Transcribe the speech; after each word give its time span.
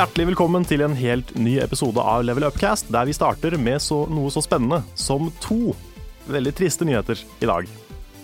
Hjertelig 0.00 0.30
velkommen 0.30 0.64
til 0.64 0.80
en 0.80 0.94
helt 0.96 1.28
ny 1.36 1.58
episode 1.60 2.00
av 2.00 2.22
Level 2.24 2.46
Upcast, 2.46 2.86
der 2.88 3.04
vi 3.04 3.12
starter 3.12 3.52
med 3.60 3.82
så, 3.84 3.98
noe 4.08 4.30
så 4.32 4.40
spennende 4.40 4.78
som 4.96 5.26
to 5.44 5.74
veldig 6.24 6.54
triste 6.56 6.86
nyheter 6.88 7.20
i 7.44 7.48
dag. 7.50 7.68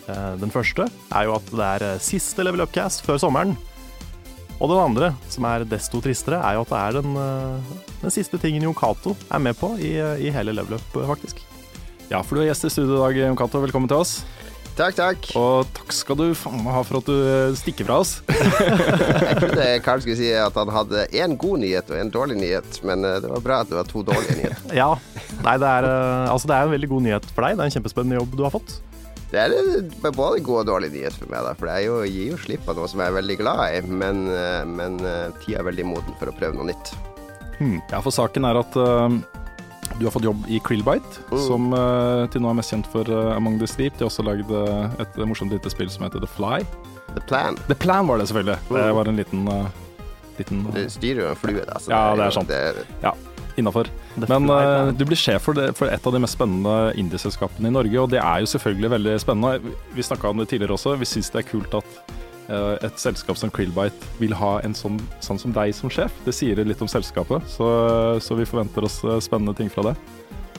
Eh, 0.09 0.31
Den 0.41 0.55
første 0.55 0.87
er 0.89 1.27
jo 1.29 1.35
at 1.37 1.51
det 1.53 1.67
er 1.67 1.85
eh, 1.85 2.01
siste 2.01 2.47
Level 2.47 2.65
Upcast 2.65 3.05
før 3.05 3.21
sommeren. 3.21 3.53
Og 4.57 4.73
den 4.73 4.81
andre, 4.87 5.11
som 5.29 5.45
er 5.51 5.67
desto 5.69 6.01
tristere, 6.01 6.41
er 6.41 6.57
jo 6.57 6.65
at 6.65 6.73
det 6.73 6.81
er 6.81 6.97
den, 6.97 7.21
eh, 7.27 7.77
den 8.07 8.15
siste 8.15 8.41
tingen 8.41 8.65
Jon 8.65 8.79
Cato 8.81 9.13
er 9.29 9.45
med 9.45 9.61
på 9.61 9.75
i, 9.77 9.99
i 10.01 10.33
hele 10.33 10.57
Level 10.57 10.79
Up, 10.81 10.97
faktisk. 11.13 11.45
Ja, 12.09 12.23
for 12.23 12.39
du 12.39 12.47
er 12.47 12.55
gjest 12.55 12.71
i 12.71 12.73
studio 12.73 13.03
i 13.03 13.05
dag, 13.05 13.21
Jon 13.27 13.37
Cato. 13.37 13.61
Velkommen 13.61 13.93
til 13.93 14.01
oss. 14.01 14.23
Takk, 14.77 14.93
takk. 14.99 15.27
Og 15.41 15.69
takk 15.73 15.95
skal 15.97 16.19
du 16.21 16.25
faen 16.37 16.61
meg 16.61 16.75
ha 16.77 16.83
for 16.85 17.01
at 17.01 17.07
du 17.09 17.15
eh, 17.17 17.55
stikker 17.57 17.87
fra 17.89 18.03
oss. 18.03 18.19
Jeg 18.29 19.39
trodde 19.41 19.69
Karl 19.87 20.03
skulle 20.05 20.19
si 20.19 20.29
at 20.37 20.59
han 20.61 20.73
hadde 20.75 21.07
én 21.17 21.37
god 21.41 21.63
nyhet 21.63 21.89
og 21.89 21.97
én 22.03 22.13
dårlig 22.13 22.37
nyhet, 22.43 22.83
men 22.85 23.07
eh, 23.09 23.17
det 23.25 23.31
var 23.33 23.47
bra 23.47 23.63
at 23.65 23.73
det 23.73 23.79
var 23.79 23.89
to 23.89 24.05
dårlige 24.05 24.37
nyheter. 24.43 24.75
Ja, 24.83 24.91
nei, 25.41 25.57
det 25.63 25.71
er, 25.71 25.89
eh, 25.89 26.35
altså, 26.35 26.51
det 26.53 26.59
er 26.59 26.69
en 26.69 26.77
veldig 26.77 26.93
god 26.93 27.07
nyhet 27.09 27.31
for 27.33 27.47
deg. 27.47 27.57
Det 27.57 27.65
er 27.65 27.71
en 27.71 27.77
kjempespennende 27.79 28.21
jobb 28.21 28.37
du 28.37 28.45
har 28.45 28.53
fått. 28.59 28.77
Det 29.33 29.43
er 29.43 30.13
både 30.13 30.45
god 30.45 30.63
og 30.67 30.69
dårlig 30.69 30.93
nyhet 30.93 31.17
for 31.17 31.33
meg, 31.33 31.41
da, 31.49 31.57
for 31.57 31.73
jeg 31.73 31.89
jo, 31.89 31.99
gir 32.05 32.35
jo 32.35 32.45
slipp 32.45 32.69
på 32.69 32.77
noe 32.77 32.93
som 32.93 33.01
jeg 33.01 33.11
er 33.11 33.17
veldig 33.17 33.41
glad 33.41 33.65
i, 33.73 33.81
men, 33.89 34.27
men 34.77 35.01
tida 35.41 35.65
er 35.65 35.71
veldig 35.73 35.89
moden 35.89 36.21
for 36.21 36.31
å 36.31 36.37
prøve 36.37 36.55
noe 36.55 36.69
nytt. 36.69 36.93
Ja, 37.91 38.03
for 38.05 38.13
saken 38.13 38.45
er 38.45 38.59
at 38.61 38.77
eh, 38.77 39.17
du 39.99 40.05
har 40.05 40.11
fått 40.13 40.25
jobb 40.25 40.45
i 40.49 40.59
Krillbite, 40.61 41.23
Mm. 41.31 41.39
som 41.47 41.73
uh, 41.73 42.27
til 42.29 42.41
nå 42.45 42.51
er 42.51 42.55
mest 42.59 42.71
kjent 42.73 42.87
for 42.93 43.09
uh, 43.09 43.37
Among 43.37 43.59
the 43.59 43.67
Sleep. 43.67 43.95
De 43.97 44.05
har 44.05 44.11
også 44.11 44.25
lagd 44.27 44.51
uh, 44.51 44.91
et 45.01 45.17
morsomt 45.27 45.51
lite 45.53 45.71
spill 45.73 45.89
som 45.91 46.05
heter 46.05 46.21
The 46.21 46.29
Fly. 46.29 46.61
The 47.15 47.23
plan. 47.27 47.57
The 47.69 47.75
Plan 47.75 48.07
var 48.09 48.19
det, 48.19 48.29
selvfølgelig. 48.29 48.59
Det 48.69 48.83
Mm. 48.85 48.95
var 48.97 49.09
en 49.09 49.17
liten, 49.17 49.49
liten 50.39 50.65
Du 50.75 50.83
styrer 50.91 51.23
jo 51.23 51.29
en 51.31 51.37
flue, 51.41 51.65
da. 51.65 51.79
så 51.81 51.89
Ja, 51.91 52.15
det 52.17 52.27
er 52.27 52.31
sant. 52.31 52.49
det- 52.49 53.15
innafor. 53.57 53.87
Men 54.29 54.47
du 54.99 55.05
blir 55.07 55.17
sjef 55.17 55.41
for, 55.41 55.55
det, 55.55 55.75
for 55.79 55.87
et 55.89 56.07
av 56.07 56.13
de 56.13 56.19
mest 56.21 56.37
spennende 56.37 56.93
indieselskapene 56.95 57.69
i 57.69 57.71
Norge, 57.73 57.97
og 58.03 58.11
det 58.11 58.21
er 58.21 58.41
jo 58.41 58.47
selvfølgelig 58.53 58.91
veldig 58.91 59.15
spennende. 59.21 59.73
Vi- 59.95 60.03
snakka 60.03 60.29
om 60.29 60.37
det 60.37 60.49
tidligere 60.51 60.77
også. 60.77 60.99
Vi 60.99 61.07
syns 61.07 61.31
det 61.33 61.41
er 61.47 61.49
kult 61.49 61.73
at 61.75 61.85
et 62.49 63.01
selskap 63.01 63.39
som 63.39 63.51
Krillbite 63.51 64.11
vil 64.21 64.35
ha 64.39 64.57
en 64.65 64.75
sånn, 64.77 65.01
sånn 65.25 65.41
som 65.41 65.55
deg 65.55 65.75
som 65.75 65.91
sjef. 65.93 66.15
Det 66.27 66.35
sier 66.35 66.61
litt 66.65 66.83
om 66.85 66.91
selskapet, 66.91 67.45
så, 67.51 67.69
så 68.23 68.39
vi 68.39 68.47
forventer 68.49 68.87
oss 68.87 69.01
eh, 69.05 69.19
spennende 69.25 69.57
ting 69.59 69.71
fra 69.73 69.89
det. 69.89 69.95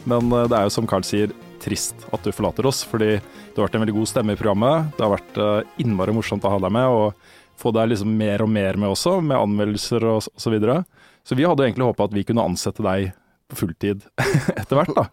Men 0.08 0.32
eh, 0.32 0.48
det 0.50 0.58
er 0.58 0.68
jo 0.68 0.74
som 0.78 0.88
Carl 0.90 1.06
sier, 1.08 1.34
trist 1.64 2.06
at 2.14 2.24
du 2.24 2.32
forlater 2.36 2.68
oss, 2.70 2.84
fordi 2.86 3.18
du 3.18 3.58
har 3.58 3.66
vært 3.66 3.78
en 3.80 3.84
veldig 3.86 3.98
god 3.98 4.12
stemme 4.12 4.36
i 4.36 4.40
programmet. 4.40 4.92
Det 4.98 5.06
har 5.06 5.16
vært 5.16 5.40
eh, 5.42 5.82
innmari 5.84 6.16
morsomt 6.16 6.46
å 6.48 6.54
ha 6.54 6.60
deg 6.64 6.76
med, 6.76 6.88
og 6.92 7.58
få 7.58 7.74
deg 7.74 7.92
liksom 7.94 8.12
mer 8.20 8.44
og 8.46 8.52
mer 8.54 8.78
med 8.78 8.94
også, 8.94 9.18
med 9.26 9.40
anmeldelser 9.40 10.06
og 10.06 10.20
og 10.22 10.44
så 10.44 10.54
videre. 10.54 10.82
Så 11.28 11.36
vi 11.36 11.48
hadde 11.48 11.66
egentlig 11.66 11.88
håpa 11.90 12.08
at 12.08 12.14
vi 12.16 12.24
kunne 12.28 12.46
ansette 12.46 12.86
deg 12.86 13.10
på 13.48 13.62
fulltid 13.64 14.06
etter 14.60 14.78
hvert, 14.78 14.94
da. 14.96 15.08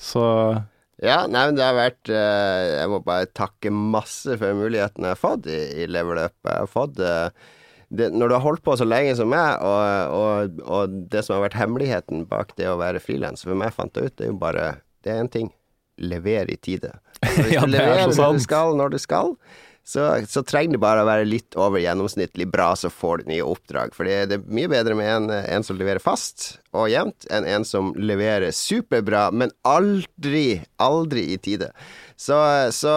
Så 0.00 0.22
Ja, 1.00 1.22
nei, 1.30 1.46
men 1.48 1.56
det 1.56 1.64
har 1.64 1.76
vært 1.78 2.10
eh, 2.12 2.64
Jeg 2.82 2.90
må 2.92 2.98
bare 3.06 3.28
takke 3.32 3.70
masse 3.72 4.34
for 4.36 4.56
muligheten 4.58 5.06
jeg 5.06 5.14
har 5.14 5.20
fått 5.20 5.46
i, 5.48 5.60
i 5.80 5.86
Level 5.88 6.20
Up. 6.20 6.34
Jeg 6.44 6.58
har 6.64 6.68
fått 6.68 7.00
eh, 7.00 7.30
det, 7.88 8.10
Når 8.12 8.28
du 8.28 8.34
har 8.36 8.44
holdt 8.44 8.64
på 8.66 8.74
så 8.76 8.84
lenge 8.84 9.14
som 9.18 9.30
meg, 9.32 9.62
og, 9.64 10.12
og, 10.18 10.60
og 10.68 10.98
det 11.10 11.24
som 11.26 11.38
har 11.38 11.46
vært 11.48 11.56
hemmeligheten 11.58 12.26
bak 12.30 12.52
det 12.60 12.68
å 12.70 12.76
være 12.80 13.00
frilanser, 13.02 13.48
for 13.50 13.58
meg 13.62 13.72
fant 13.74 13.96
jeg 13.96 14.10
ut, 14.12 14.16
det 14.20 14.28
er 14.28 14.32
jo 14.34 14.36
bare 14.42 14.66
Det 15.00 15.14
er 15.14 15.24
én 15.24 15.32
ting. 15.32 15.48
Lever 16.00 16.48
i 16.52 16.56
tide. 16.60 16.92
Hvis 17.24 17.50
Ja, 17.56 17.64
du 17.64 17.72
det 17.74 17.80
er 17.80 17.88
leverer 17.88 18.14
det 18.14 18.28
du 18.36 18.44
skal, 18.44 18.76
når 18.78 18.94
du 18.94 19.00
skal, 19.02 19.34
så, 19.84 20.26
så 20.28 20.42
trenger 20.46 20.76
det 20.76 20.82
bare 20.82 21.02
å 21.02 21.08
være 21.08 21.26
litt 21.26 21.56
over 21.58 21.82
gjennomsnittlig 21.82 22.46
bra, 22.52 22.68
så 22.78 22.90
får 22.92 23.22
du 23.22 23.30
nye 23.32 23.46
oppdrag. 23.46 23.94
For 23.96 24.06
det 24.06 24.36
er 24.36 24.44
mye 24.46 24.70
bedre 24.70 24.94
med 24.98 25.08
en, 25.10 25.30
en 25.32 25.66
som 25.66 25.78
leverer 25.80 26.02
fast 26.02 26.60
og 26.76 26.90
jevnt, 26.92 27.26
enn 27.32 27.48
en 27.48 27.66
som 27.66 27.90
leverer 27.98 28.54
superbra, 28.54 29.28
men 29.34 29.50
aldri, 29.66 30.60
aldri 30.78 31.26
i 31.34 31.40
tide. 31.42 31.72
Så, 32.20 32.36
så 32.76 32.92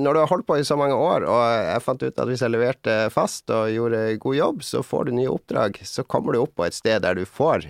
når 0.00 0.16
du 0.16 0.20
har 0.22 0.30
holdt 0.30 0.48
på 0.48 0.56
i 0.58 0.66
så 0.66 0.78
mange 0.80 0.96
år, 0.96 1.26
og 1.28 1.42
jeg 1.44 1.84
fant 1.84 2.02
ut 2.02 2.18
at 2.24 2.30
hvis 2.30 2.42
jeg 2.42 2.54
leverte 2.54 2.96
fast 3.12 3.52
og 3.52 3.70
gjorde 3.70 4.06
god 4.24 4.38
jobb, 4.38 4.64
så 4.64 4.82
får 4.82 5.06
du 5.06 5.18
nye 5.18 5.30
oppdrag. 5.30 5.76
Så 5.84 6.06
kommer 6.08 6.34
du 6.34 6.40
opp 6.40 6.56
på 6.56 6.66
et 6.66 6.78
sted 6.78 7.04
der 7.04 7.20
du 7.20 7.28
får 7.28 7.68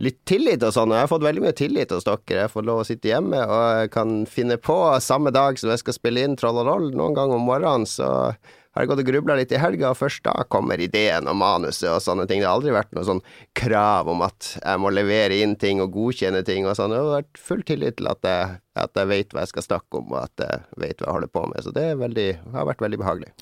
litt 0.00 0.20
tillit 0.28 0.62
og 0.64 0.72
sånn. 0.74 0.92
og 0.92 0.98
Jeg 0.98 1.06
har 1.06 1.12
fått 1.12 1.26
veldig 1.26 1.44
mye 1.44 1.56
tillit 1.56 1.92
hos 1.94 2.06
dere. 2.08 2.44
Jeg 2.44 2.52
får 2.52 2.66
lov 2.66 2.82
å 2.82 2.86
sitte 2.88 3.10
hjemme 3.12 3.42
og 3.44 3.60
jeg 3.80 3.92
kan 3.94 4.14
finne 4.30 4.56
på 4.60 4.78
samme 5.04 5.32
dag 5.34 5.60
som 5.60 5.72
jeg 5.72 5.82
skal 5.82 5.96
spille 5.96 6.24
inn 6.24 6.38
Troll 6.40 6.62
og 6.62 6.70
Roll. 6.70 6.88
Noen 6.96 7.16
gang 7.18 7.34
om 7.34 7.44
morgenen 7.48 7.88
så 7.88 8.32
har 8.70 8.84
jeg 8.84 8.90
gått 8.92 9.02
og 9.02 9.08
grubla 9.08 9.34
litt 9.34 9.50
i 9.50 9.58
helga, 9.58 9.88
og 9.90 9.98
først 9.98 10.22
da 10.28 10.44
kommer 10.52 10.78
ideen 10.80 11.26
og 11.28 11.34
manuset 11.40 11.88
og 11.90 11.98
sånne 12.04 12.26
ting. 12.30 12.38
Det 12.38 12.46
har 12.46 12.54
aldri 12.54 12.74
vært 12.74 12.92
noe 12.94 13.06
sånn 13.08 13.22
krav 13.58 14.08
om 14.12 14.22
at 14.22 14.52
jeg 14.60 14.82
må 14.82 14.92
levere 14.94 15.40
inn 15.42 15.56
ting 15.58 15.82
og 15.82 15.90
godkjenne 15.96 16.44
ting 16.46 16.68
og 16.68 16.76
sånn. 16.78 16.94
Det 16.94 17.00
har 17.02 17.16
vært 17.18 17.42
full 17.48 17.64
tillit 17.66 17.98
til 17.98 18.10
at 18.12 18.30
jeg, 18.30 18.60
at 18.78 19.02
jeg 19.02 19.10
vet 19.10 19.34
hva 19.34 19.42
jeg 19.42 19.52
skal 19.56 19.66
snakke 19.66 20.02
om, 20.02 20.14
og 20.14 20.22
at 20.22 20.44
jeg 20.46 20.62
vet 20.84 21.02
hva 21.02 21.08
jeg 21.08 21.16
holder 21.18 21.34
på 21.34 21.46
med. 21.50 21.64
Så 21.66 21.74
det 21.74 21.88
veldig, 21.98 22.28
har 22.54 22.70
vært 22.70 22.86
veldig 22.86 23.02
behagelig. 23.02 23.32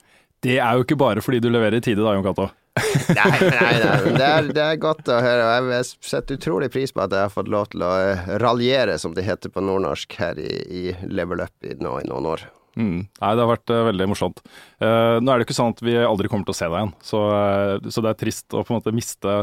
Det 0.45 0.59
er 0.63 0.79
jo 0.79 0.87
ikke 0.87 0.99
bare 1.01 1.23
fordi 1.25 1.43
du 1.43 1.51
leverer 1.53 1.79
i 1.79 1.85
tide, 1.85 2.03
da, 2.05 2.15
Jon 2.17 2.27
Cato. 2.27 2.49
Nei, 3.11 3.39
nei, 3.43 3.79
nei. 3.83 3.95
Det 4.15 4.27
er, 4.27 4.49
det 4.55 4.63
er 4.63 4.77
godt 4.79 5.09
å 5.11 5.17
høre. 5.19 5.47
og 5.49 5.71
Jeg 5.73 5.87
setter 6.07 6.39
utrolig 6.39 6.69
pris 6.71 6.93
på 6.95 7.03
at 7.03 7.15
jeg 7.15 7.27
har 7.27 7.33
fått 7.33 7.51
lov 7.51 7.73
til 7.73 7.83
å 7.83 7.91
eh, 7.99 8.29
raljere, 8.39 8.95
som 9.03 9.17
det 9.17 9.25
heter 9.27 9.51
på 9.51 9.65
nordnorsk, 9.67 10.15
her 10.21 10.39
i, 10.39 10.53
i 10.71 10.83
Level 11.11 11.43
Up 11.43 11.67
i, 11.67 11.75
nå, 11.83 11.97
i 11.99 12.07
noen 12.07 12.29
år. 12.31 12.45
Mm. 12.79 13.01
Nei, 13.03 13.33
det 13.35 13.43
har 13.43 13.51
vært 13.51 13.73
uh, 13.75 13.81
veldig 13.89 14.07
morsomt. 14.13 14.45
Uh, 14.79 15.19
nå 15.19 15.33
er 15.33 15.41
det 15.41 15.49
ikke 15.49 15.59
sånn 15.59 15.75
at 15.75 15.83
vi 15.83 15.97
aldri 15.99 16.31
kommer 16.31 16.47
til 16.47 16.55
å 16.55 16.59
se 16.61 16.69
deg 16.69 16.79
igjen, 16.79 16.95
så, 17.03 17.25
uh, 17.35 17.91
så 17.91 18.05
det 18.05 18.13
er 18.13 18.21
trist 18.21 18.55
å 18.55 18.63
på 18.63 18.71
en 18.71 18.79
måte 18.79 18.95
miste 18.95 19.35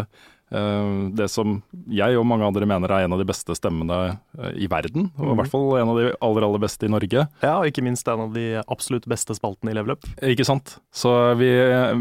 det 1.15 1.27
som 1.31 1.57
jeg 1.91 2.17
og 2.19 2.25
mange 2.27 2.45
andre 2.47 2.67
mener 2.69 2.91
er 2.93 3.05
en 3.05 3.15
av 3.15 3.21
de 3.21 3.27
beste 3.27 3.55
stemmene 3.57 3.97
eh, 4.39 4.53
i 4.65 4.67
verden, 4.71 5.09
og 5.19 5.33
i 5.33 5.37
hvert 5.39 5.51
fall 5.51 5.67
en 5.79 5.91
av 5.93 5.99
de 5.99 6.05
aller, 6.13 6.45
aller 6.47 6.61
beste 6.63 6.87
i 6.87 6.91
Norge. 6.91 7.25
Ja, 7.43 7.53
og 7.59 7.67
ikke 7.69 7.83
minst 7.85 8.07
en 8.11 8.25
av 8.27 8.33
de 8.35 8.45
absolutt 8.63 9.07
beste 9.09 9.35
spaltene 9.37 9.73
i 9.73 9.77
Level 9.77 9.95
Up. 9.95 10.07
Ikke 10.25 10.45
sant? 10.47 10.77
Så 10.95 11.11
vi, 11.39 11.49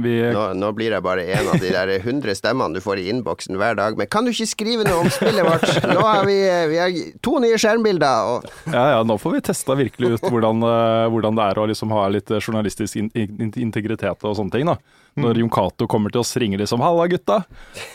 vi 0.04 0.14
Nå, 0.34 0.47
nå 0.59 0.72
blir 0.76 0.94
jeg 0.97 1.04
bare 1.04 1.26
en 1.37 1.53
av 1.54 1.60
de 1.62 1.72
der 1.75 1.94
hundre 2.04 2.34
stemmene 2.38 2.76
du 2.78 2.82
får 2.84 3.03
i 3.03 3.09
innboksen 3.12 3.59
hver 3.60 3.78
dag. 3.78 3.98
Men 4.00 4.10
kan 4.10 4.26
du 4.26 4.32
ikke 4.32 4.48
skrive 4.50 4.87
noe 4.88 5.04
om 5.04 5.12
spillet 5.12 5.47
vårt? 5.47 5.69
Nå 5.91 6.00
har 6.04 6.25
vi, 6.28 6.38
eh, 6.48 6.66
vi 6.70 6.81
har 6.81 6.98
to 7.25 7.38
nye 7.44 7.59
skjermbilder. 7.60 8.34
Og 8.34 8.50
Ja, 8.72 8.84
ja, 8.97 9.00
nå 9.06 9.19
får 9.20 9.38
vi 9.38 9.44
testa 9.50 9.76
virkelig 9.78 10.16
ut 10.19 10.28
hvordan, 10.31 10.62
eh, 10.69 11.06
hvordan 11.12 11.38
det 11.38 11.48
er 11.50 11.62
å 11.62 11.69
liksom 11.70 11.93
ha 11.94 12.06
litt 12.12 12.31
journalistisk 12.41 13.00
in 13.00 13.10
in 13.14 13.53
integritet 13.56 14.25
og 14.25 14.37
sånne 14.38 14.53
ting. 14.54 14.66
da. 14.66 14.78
Når 15.20 15.41
Jon 15.42 15.52
Cato 15.52 15.88
kommer 15.91 16.10
til 16.10 16.25
oss 16.25 16.34
ringer 16.41 16.58
liksom 16.62 16.82
'halla, 16.82 17.06
gutta'. 17.10 17.44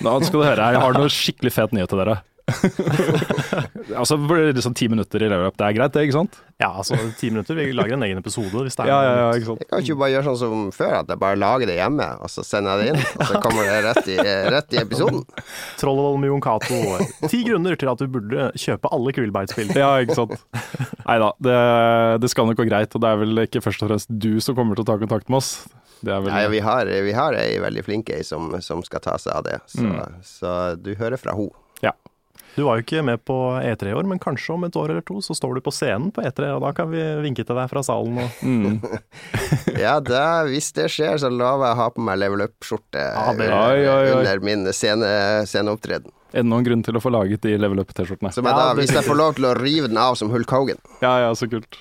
Da 0.01 0.19
skal 0.23 0.39
du 0.39 0.45
høre, 0.45 0.71
jeg 0.71 0.81
har 0.81 0.93
noe 0.97 1.11
skikkelig 1.11 1.51
fet 1.55 1.75
nyhet 1.75 1.91
til 1.91 2.03
dere. 2.03 2.21
altså 3.99 4.17
blir 4.17 4.47
det 4.49 4.53
liksom 4.57 4.73
ti 4.73 4.87
minutter 4.89 5.23
i 5.23 5.29
level 5.29 5.49
up, 5.49 5.57
det 5.59 5.67
er 5.67 5.75
greit 5.77 5.93
det, 5.95 6.05
ikke 6.07 6.15
sant? 6.15 6.39
Ja, 6.59 6.71
altså 6.81 6.97
ti 7.19 7.29
minutter. 7.31 7.55
Vi 7.55 7.71
lager 7.75 7.95
en 7.95 8.03
egen 8.07 8.19
episode 8.19 8.63
hvis 8.65 8.75
det 8.75 8.85
er 8.85 8.91
Ja, 8.91 8.97
ja, 9.05 9.13
ja, 9.19 9.27
ikke 9.37 9.49
sant. 9.51 9.63
jeg 9.63 9.69
kan 9.69 9.83
ikke 9.85 9.97
bare 10.01 10.11
gjøre 10.15 10.25
sånn 10.27 10.39
som 10.41 10.63
før, 10.75 10.93
at 10.99 11.13
jeg 11.13 11.21
bare 11.21 11.39
lager 11.39 11.71
det 11.71 11.77
hjemme, 11.79 12.07
og 12.19 12.31
så 12.33 12.43
sender 12.47 12.81
jeg 12.81 12.81
det 12.81 12.93
inn. 12.93 13.07
Og 13.15 13.29
så 13.29 13.41
kommer 13.45 13.69
det 13.69 13.79
rett 13.87 14.11
i, 14.11 14.17
rett 14.55 14.75
i 14.75 14.81
episoden. 14.81 15.23
Trollvoll 15.79 16.19
med 16.21 16.33
Jon 16.33 16.43
Cato. 16.43 16.79
Ti 17.31 17.41
grunner 17.47 17.79
til 17.79 17.93
at 17.93 18.03
du 18.03 18.07
burde 18.11 18.49
kjøpe 18.59 18.91
alle 18.95 19.15
Krillbite-spill. 19.15 19.73
Ja, 19.77 19.93
ikke 20.03 20.17
sant. 20.19 20.35
Nei 21.05 21.19
da, 21.23 21.31
det, 21.45 21.59
det 22.25 22.31
skal 22.33 22.49
nok 22.49 22.59
gå 22.59 22.67
greit. 22.69 22.93
Og 22.95 23.03
det 23.03 23.13
er 23.13 23.21
vel 23.23 23.45
ikke 23.45 23.63
først 23.63 23.85
og 23.85 23.93
fremst 23.93 24.11
du 24.11 24.33
som 24.43 24.57
kommer 24.57 24.77
til 24.77 24.87
å 24.87 24.91
ta 24.91 24.99
kontakt 25.01 25.31
med 25.31 25.39
oss. 25.41 25.53
Det 25.99 26.13
er 26.15 26.21
vel 26.23 26.31
Nei, 26.31 26.43
vi 26.53 26.59
har, 26.63 26.91
vi 27.05 27.15
har 27.15 27.35
ei 27.39 27.57
veldig 27.63 27.83
flink 27.87 28.11
ei 28.15 28.21
som, 28.23 28.53
som 28.63 28.83
skal 28.85 29.03
ta 29.03 29.17
seg 29.19 29.35
av 29.35 29.47
det, 29.47 29.57
så, 29.67 29.89
så 30.25 30.53
du 30.79 30.93
hører 30.99 31.19
fra 31.19 31.35
henne. 31.35 31.51
Ja. 31.83 31.93
Du 32.55 32.63
var 32.65 32.79
jo 32.79 32.83
ikke 32.83 33.03
med 33.05 33.21
på 33.27 33.35
E3 33.61 33.91
i 33.91 33.95
år, 33.95 34.07
men 34.09 34.19
kanskje 34.19 34.55
om 34.55 34.65
et 34.67 34.75
år 34.75 34.91
eller 34.91 35.03
to 35.05 35.19
så 35.23 35.35
står 35.37 35.59
du 35.59 35.61
på 35.63 35.71
scenen 35.71 36.09
på 36.15 36.23
E3, 36.25 36.49
og 36.57 36.63
da 36.65 36.71
kan 36.75 36.89
vi 36.91 37.03
vinke 37.23 37.45
til 37.45 37.55
deg 37.55 37.69
fra 37.71 37.83
salen. 37.85 38.17
Og... 38.19 38.41
Mm. 38.43 38.79
Ja, 39.83 39.99
da, 40.03 40.43
hvis 40.49 40.71
det 40.75 40.89
skjer, 40.91 41.19
så 41.21 41.29
lover 41.31 41.69
jeg 41.69 41.77
å 41.77 41.79
ha 41.79 41.89
på 41.95 42.03
meg 42.03 42.19
level 42.19 42.43
up-skjorte 42.47 43.03
Ja, 43.03 43.27
under, 43.31 43.53
Oi, 43.53 43.83
oi, 43.83 43.99
oi. 44.09 44.15
under 44.17 44.41
min 44.43 44.65
scene, 44.75 45.11
sceneopptreden. 45.47 46.11
Enda 46.39 46.59
en 46.59 46.65
grunn 46.65 46.83
til 46.85 46.97
å 46.97 47.01
få 47.01 47.09
laget 47.13 47.41
de 47.41 47.55
level 47.57 47.81
up-T-skjortene. 47.81 48.29
Ja, 48.45 48.73
hvis 48.77 48.91
jeg 48.93 49.05
får 49.07 49.17
lov 49.17 49.37
til 49.39 49.47
å 49.49 49.53
rive 49.57 49.89
den 49.89 49.97
av 49.97 50.17
som 50.19 50.29
Hulk 50.33 50.51
Hogan. 50.53 50.81
Ja, 51.01 51.15
ja, 51.23 51.31
så 51.37 51.47
kult. 51.49 51.79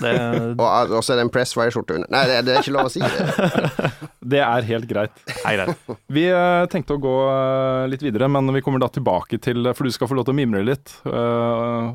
Det, 0.00 0.12
Og 0.96 1.00
så 1.04 1.14
er 1.14 1.20
det 1.20 1.26
en 1.26 1.32
Pressfire-skjorte 1.34 1.98
under. 1.98 2.10
Nei, 2.12 2.24
det, 2.30 2.40
det 2.46 2.54
er 2.54 2.64
ikke 2.64 2.74
lov 2.76 2.90
å 2.90 2.92
si 2.92 3.02
det. 3.04 3.92
Det 4.34 4.40
er 4.40 4.64
helt 4.64 4.86
greit. 4.88 5.18
Nei, 5.44 5.50
greit. 5.58 5.88
Vi 6.16 6.22
uh, 6.32 6.64
tenkte 6.72 6.96
å 6.96 7.00
gå 7.02 7.12
uh, 7.28 7.84
litt 7.92 8.00
videre, 8.00 8.24
men 8.32 8.48
vi 8.56 8.62
kommer 8.64 8.80
da 8.80 8.88
tilbake 8.88 9.36
til 9.44 9.68
For 9.76 9.84
du 9.84 9.92
skal 9.92 10.08
få 10.08 10.16
lov 10.16 10.24
til 10.24 10.32
å 10.32 10.38
mimre 10.38 10.62
litt 10.64 10.94
uh, 11.04 11.92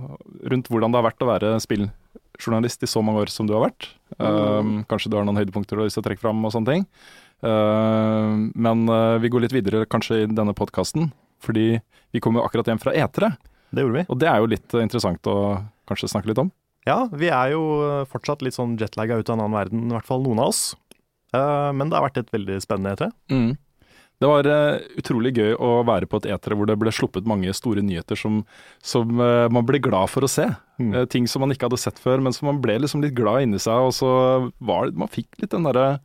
rundt 0.54 0.70
hvordan 0.70 0.94
det 0.94 1.02
har 1.02 1.08
vært 1.08 1.26
å 1.26 1.30
være 1.32 1.56
spilljournalist 1.66 2.86
i 2.86 2.92
så 2.92 3.02
mange 3.02 3.24
år 3.26 3.34
som 3.34 3.50
du 3.50 3.56
har 3.58 3.66
vært. 3.66 3.90
Eh, 4.20 4.70
kanskje 4.90 5.10
du 5.12 5.18
har 5.18 5.26
noen 5.28 5.40
høydepunkter 5.42 5.78
du 5.78 5.84
har 5.84 5.90
lyst 5.90 5.98
til 6.00 6.06
å 6.06 6.08
trekke 6.08 6.22
fram 6.22 6.46
og 6.46 6.54
sånne 6.54 6.76
ting. 6.76 6.86
Eh, 7.42 8.32
men 8.56 8.90
eh, 8.90 9.18
vi 9.24 9.32
går 9.32 9.46
litt 9.46 9.56
videre 9.56 9.86
kanskje 9.90 10.24
i 10.24 10.30
denne 10.30 10.56
podkasten, 10.58 11.12
fordi 11.44 11.80
vi 12.12 12.22
kommer 12.24 12.42
jo 12.42 12.50
akkurat 12.50 12.72
hjem 12.72 12.82
fra 12.82 12.96
etere. 12.96 13.34
Det 13.70 13.86
gjorde 13.86 14.02
vi. 14.02 14.08
Og 14.10 14.20
det 14.20 14.32
er 14.32 14.42
jo 14.42 14.50
litt 14.52 14.76
eh, 14.76 14.86
interessant 14.86 15.30
å 15.30 15.38
kanskje 15.90 16.12
snakke 16.12 16.32
litt 16.32 16.42
om. 16.42 16.52
Ja, 16.88 17.08
vi 17.12 17.28
er 17.28 17.52
jo 17.54 17.64
fortsatt 18.10 18.44
litt 18.46 18.56
sånn 18.56 18.78
jetlagga 18.80 19.20
ut 19.20 19.30
av 19.30 19.36
en 19.38 19.46
annen 19.46 19.58
verden, 19.58 19.88
i 19.90 19.96
hvert 19.96 20.08
fall 20.08 20.24
noen 20.24 20.40
av 20.40 20.54
oss. 20.54 20.76
Eh, 21.36 21.72
Men 21.76 21.90
det 21.90 21.98
har 22.00 22.08
vært 22.08 22.22
et 22.24 22.32
veldig 22.34 22.62
spennende 22.64 22.94
E 22.96 22.96
E3. 22.96 23.58
Det 24.20 24.28
var 24.28 24.48
eh, 24.52 24.82
utrolig 25.00 25.32
gøy 25.38 25.54
å 25.64 25.70
være 25.88 26.08
på 26.12 26.20
et 26.20 26.26
etere 26.34 26.56
hvor 26.60 26.68
det 26.68 26.76
ble 26.82 26.92
sluppet 26.92 27.28
mange 27.30 27.54
store 27.56 27.80
nyheter 27.86 28.20
som, 28.20 28.42
som 28.84 29.14
eh, 29.24 29.46
man 29.48 29.64
ble 29.68 29.80
glad 29.80 30.12
for 30.12 30.28
å 30.28 30.32
se. 30.32 30.50
Mm. 30.80 30.90
Eh, 30.92 31.06
ting 31.08 31.28
som 31.32 31.40
man 31.46 31.54
ikke 31.56 31.70
hadde 31.70 31.80
sett 31.80 32.02
før, 32.04 32.20
men 32.20 32.36
som 32.36 32.50
man 32.52 32.60
ble 32.64 32.76
liksom 32.84 33.04
litt 33.06 33.16
glad 33.16 33.46
inni 33.46 33.62
seg. 33.64 33.80
Og 33.88 33.94
så 33.96 34.10
var 34.60 34.90
det, 34.90 35.00
man 35.00 35.12
fikk 35.14 35.40
litt 35.40 35.54
den 35.56 35.64
derre 35.70 36.02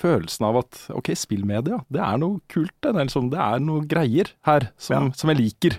følelsen 0.00 0.46
av 0.48 0.62
at 0.62 0.80
ok, 0.94 1.12
spillmedia, 1.18 1.82
det 1.92 2.00
er 2.00 2.20
noe 2.22 2.40
kult. 2.48 2.72
Det 2.80 2.94
er, 2.94 3.02
liksom, 3.02 3.28
det 3.34 3.40
er 3.42 3.60
noe 3.60 3.84
greier 3.90 4.32
her 4.48 4.70
som, 4.80 5.10
som 5.12 5.28
jeg 5.34 5.40
liker. 5.42 5.76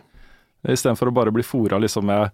Istedenfor 0.70 1.10
å 1.10 1.16
bare 1.16 1.34
bli 1.34 1.46
fora 1.48 1.80
liksom 1.82 2.06
med 2.12 2.30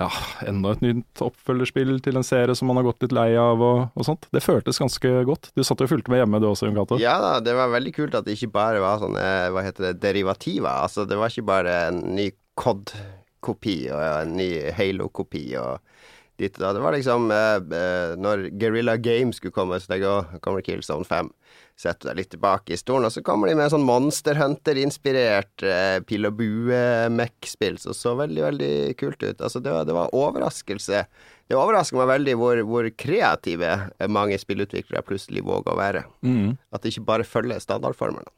ja, 0.00 0.08
enda 0.48 0.72
et 0.74 0.82
nytt 0.82 1.22
oppfølgerspill 1.22 1.98
til 2.02 2.18
en 2.18 2.26
serie 2.26 2.54
som 2.58 2.66
man 2.70 2.80
har 2.80 2.88
gått 2.88 3.04
litt 3.04 3.14
lei 3.14 3.28
av 3.38 3.62
og, 3.62 3.84
og 3.94 4.06
sånt. 4.06 4.26
Det 4.34 4.42
føltes 4.42 4.80
ganske 4.82 5.12
godt. 5.28 5.52
Du 5.54 5.62
satt 5.62 5.82
jo 5.82 5.86
og 5.86 5.92
fulgte 5.92 6.10
med 6.10 6.22
hjemme 6.22 6.40
du 6.42 6.48
også, 6.50 6.66
Jon 6.66 6.78
Cato. 6.80 6.98
Ja 7.02 7.14
da, 7.22 7.36
det 7.44 7.54
var 7.58 7.70
veldig 7.74 7.94
kult 7.94 8.16
at 8.18 8.26
det 8.26 8.34
ikke 8.34 8.54
bare 8.56 8.82
var 8.82 9.02
sånne, 9.02 9.26
hva 9.54 9.64
heter 9.66 9.90
det, 9.90 9.94
derivativer. 10.02 10.82
Altså, 10.88 11.06
det 11.06 11.18
var 11.20 11.30
ikke 11.30 11.46
bare 11.52 11.76
en 11.92 12.02
ny 12.16 12.30
COD-kopi 12.58 13.76
og 13.94 14.02
en 14.08 14.34
ny 14.38 14.48
Halo-kopi 14.74 15.46
og 15.62 15.93
ditt 16.40 16.58
og 16.58 16.64
da. 16.64 16.72
Det 16.74 16.82
var 16.82 16.94
liksom 16.96 17.30
eh, 17.30 17.56
eh, 17.78 18.14
Når 18.20 18.48
Guerrilla 18.58 18.96
Games 18.96 19.38
skulle 19.38 19.54
komme, 19.54 19.78
så 19.80 19.90
tenkte 19.90 20.10
jeg 20.10 20.42
kommer 20.44 20.64
Killzone 20.66 21.06
5. 21.06 21.30
Setter 21.78 22.10
deg 22.10 22.20
litt 22.20 22.30
tilbake 22.34 22.74
i 22.74 22.78
stolen, 22.78 23.08
og 23.08 23.14
så 23.14 23.22
kommer 23.26 23.50
de 23.50 23.56
med 23.58 23.66
en 23.66 23.74
sånn 23.74 23.86
Monster 23.86 24.38
Hunter-inspirert 24.38 25.64
eh, 25.66 25.98
pil 26.06 26.28
og 26.28 26.36
bue-Mech-spill 26.38 27.80
som 27.82 27.96
så 27.98 28.14
veldig, 28.18 28.44
veldig 28.46 28.74
kult 29.00 29.22
ut. 29.22 29.40
Altså, 29.40 29.62
det 29.62 29.74
var, 29.74 29.88
det 29.88 29.96
var 29.96 30.14
overraskelse. 30.14 31.04
Det 31.50 31.58
overrasker 31.58 31.98
meg 32.00 32.12
veldig 32.12 32.38
hvor, 32.40 32.62
hvor 32.68 32.88
kreative 32.98 33.74
mange 34.08 34.38
spillutviklere 34.40 35.04
plutselig 35.06 35.44
våger 35.44 35.74
å 35.74 35.80
være. 35.80 36.06
Mm. 36.26 36.54
At 36.74 36.82
det 36.82 36.94
ikke 36.94 37.10
bare 37.10 37.26
følger 37.28 37.62
standardformene. 37.62 38.30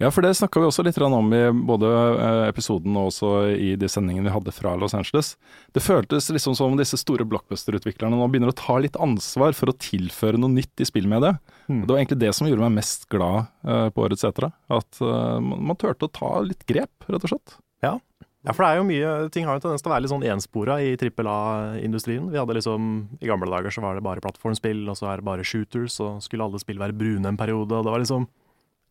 Ja, 0.00 0.10
for 0.10 0.24
det 0.24 0.32
snakka 0.34 0.60
vi 0.60 0.66
også 0.66 0.82
litt 0.86 0.98
om 1.02 1.28
i 1.34 1.42
både 1.68 1.88
eh, 1.88 2.44
episoden 2.48 2.96
og 2.96 3.10
også 3.10 3.32
i 3.54 3.74
de 3.78 3.88
sendingene 3.90 4.26
vi 4.26 4.34
hadde 4.34 4.54
fra 4.54 4.74
Los 4.80 4.96
Angeles. 4.98 5.34
Det 5.74 5.82
føltes 5.84 6.30
liksom 6.32 6.56
som 6.58 6.72
om 6.72 6.80
disse 6.80 6.98
store 6.98 7.26
blockbuster-utviklerne 7.28 8.16
nå 8.18 8.28
begynner 8.32 8.50
å 8.50 8.56
ta 8.56 8.78
litt 8.82 8.98
ansvar 8.98 9.54
for 9.54 9.70
å 9.70 9.76
tilføre 9.78 10.40
noe 10.40 10.50
nytt 10.56 10.82
i 10.82 10.88
spillmediet. 10.88 11.38
Mm. 11.68 11.84
Det 11.84 11.92
var 11.92 12.00
egentlig 12.00 12.22
det 12.24 12.32
som 12.34 12.48
gjorde 12.48 12.64
meg 12.64 12.80
mest 12.80 13.06
glad 13.12 13.52
eh, 13.62 13.88
på 13.94 14.06
årets 14.06 14.26
etere. 14.26 14.50
At 14.72 15.02
eh, 15.04 15.38
man, 15.44 15.68
man 15.70 15.78
turte 15.78 16.08
å 16.08 16.14
ta 16.14 16.34
litt 16.42 16.66
grep, 16.66 16.92
rett 17.06 17.22
og 17.22 17.36
slett. 17.36 17.56
Ja. 17.84 17.94
ja, 18.42 18.50
for 18.50 18.64
det 18.64 18.68
er 18.72 18.78
jo 18.78 18.84
mye 18.86 19.14
Ting 19.34 19.46
har 19.48 19.56
jo 19.58 19.64
tendens 19.64 19.82
til 19.82 19.90
å 19.90 19.94
være 19.94 20.04
litt 20.04 20.12
sånn 20.12 20.26
enspora 20.34 20.82
i 20.82 20.92
trippel 20.98 21.30
A-industrien. 21.30 22.26
Vi 22.32 22.42
hadde 22.42 22.58
liksom 22.58 22.92
I 23.22 23.30
gamle 23.30 23.50
dager 23.54 23.74
så 23.74 23.86
var 23.86 23.98
det 23.98 24.06
bare 24.06 24.22
plattformspill, 24.24 24.82
og 24.90 24.98
så 24.98 25.12
er 25.12 25.22
det 25.22 25.30
bare 25.30 25.46
shooters, 25.46 26.02
og 26.02 26.22
skulle 26.26 26.46
alle 26.46 26.62
spill 26.62 26.82
være 26.82 26.98
brune 26.98 27.30
en 27.30 27.38
periode, 27.38 27.70
og 27.70 27.86
det 27.86 27.94
var 27.94 28.02
liksom 28.02 28.26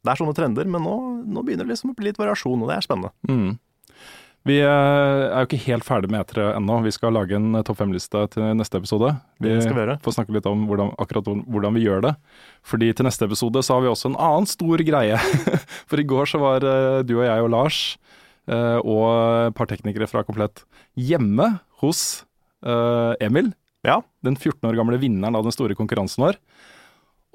Det 0.01 0.13
er 0.13 0.21
sånne 0.21 0.37
trender, 0.37 0.69
men 0.69 0.81
nå, 0.85 0.95
nå 1.29 1.43
begynner 1.45 1.67
det 1.67 1.75
liksom 1.75 1.93
å 1.93 1.97
bli 1.97 2.09
litt 2.09 2.21
variasjon, 2.21 2.61
og 2.63 2.71
det 2.71 2.77
er 2.79 2.87
spennende. 2.87 3.13
Mm. 3.29 3.59
Vi 4.49 4.55
eh, 4.57 4.67
er 4.71 5.43
jo 5.43 5.47
ikke 5.47 5.65
helt 5.67 5.85
ferdig 5.85 6.09
med 6.09 6.23
etere 6.23 6.47
ennå. 6.57 6.79
Vi 6.81 6.93
skal 6.95 7.13
lage 7.13 7.35
en 7.37 7.59
eh, 7.59 7.65
topp 7.65 7.77
fem-liste 7.83 8.23
til 8.33 8.47
neste 8.57 8.79
episode. 8.81 9.11
Vi 9.43 9.53
vi 9.53 9.97
får 10.01 10.15
snakke 10.15 10.33
litt 10.33 10.47
om 10.49 10.63
hvordan, 10.69 10.95
akkurat 11.01 11.29
hvordan 11.29 11.77
vi 11.77 11.83
gjør 11.85 12.01
det. 12.07 12.15
Fordi 12.65 12.89
til 12.97 13.05
neste 13.05 13.27
episode 13.29 13.61
så 13.61 13.77
har 13.77 13.85
vi 13.85 13.91
også 13.91 14.09
en 14.09 14.17
annen 14.17 14.49
stor 14.49 14.81
greie. 14.87 15.19
For 15.89 16.01
i 16.01 16.07
går 16.09 16.31
så 16.31 16.41
var 16.41 16.65
eh, 16.65 17.03
du 17.05 17.19
og 17.19 17.27
jeg 17.27 17.45
og 17.45 17.53
Lars 17.53 17.83
og 18.51 19.05
et 19.45 19.55
par 19.55 19.67
teknikere 19.69 20.07
fra 20.09 20.23
Komplett 20.25 20.63
hjemme 20.97 21.45
hos 21.79 22.25
Emil. 23.21 23.51
Ja. 23.85 23.99
Den 24.25 24.33
14 24.33 24.65
år 24.67 24.75
gamle 24.75 24.97
vinneren 24.99 25.37
av 25.37 25.45
den 25.45 25.53
store 25.55 25.77
konkurransen 25.77 26.25
vår. 26.25 26.39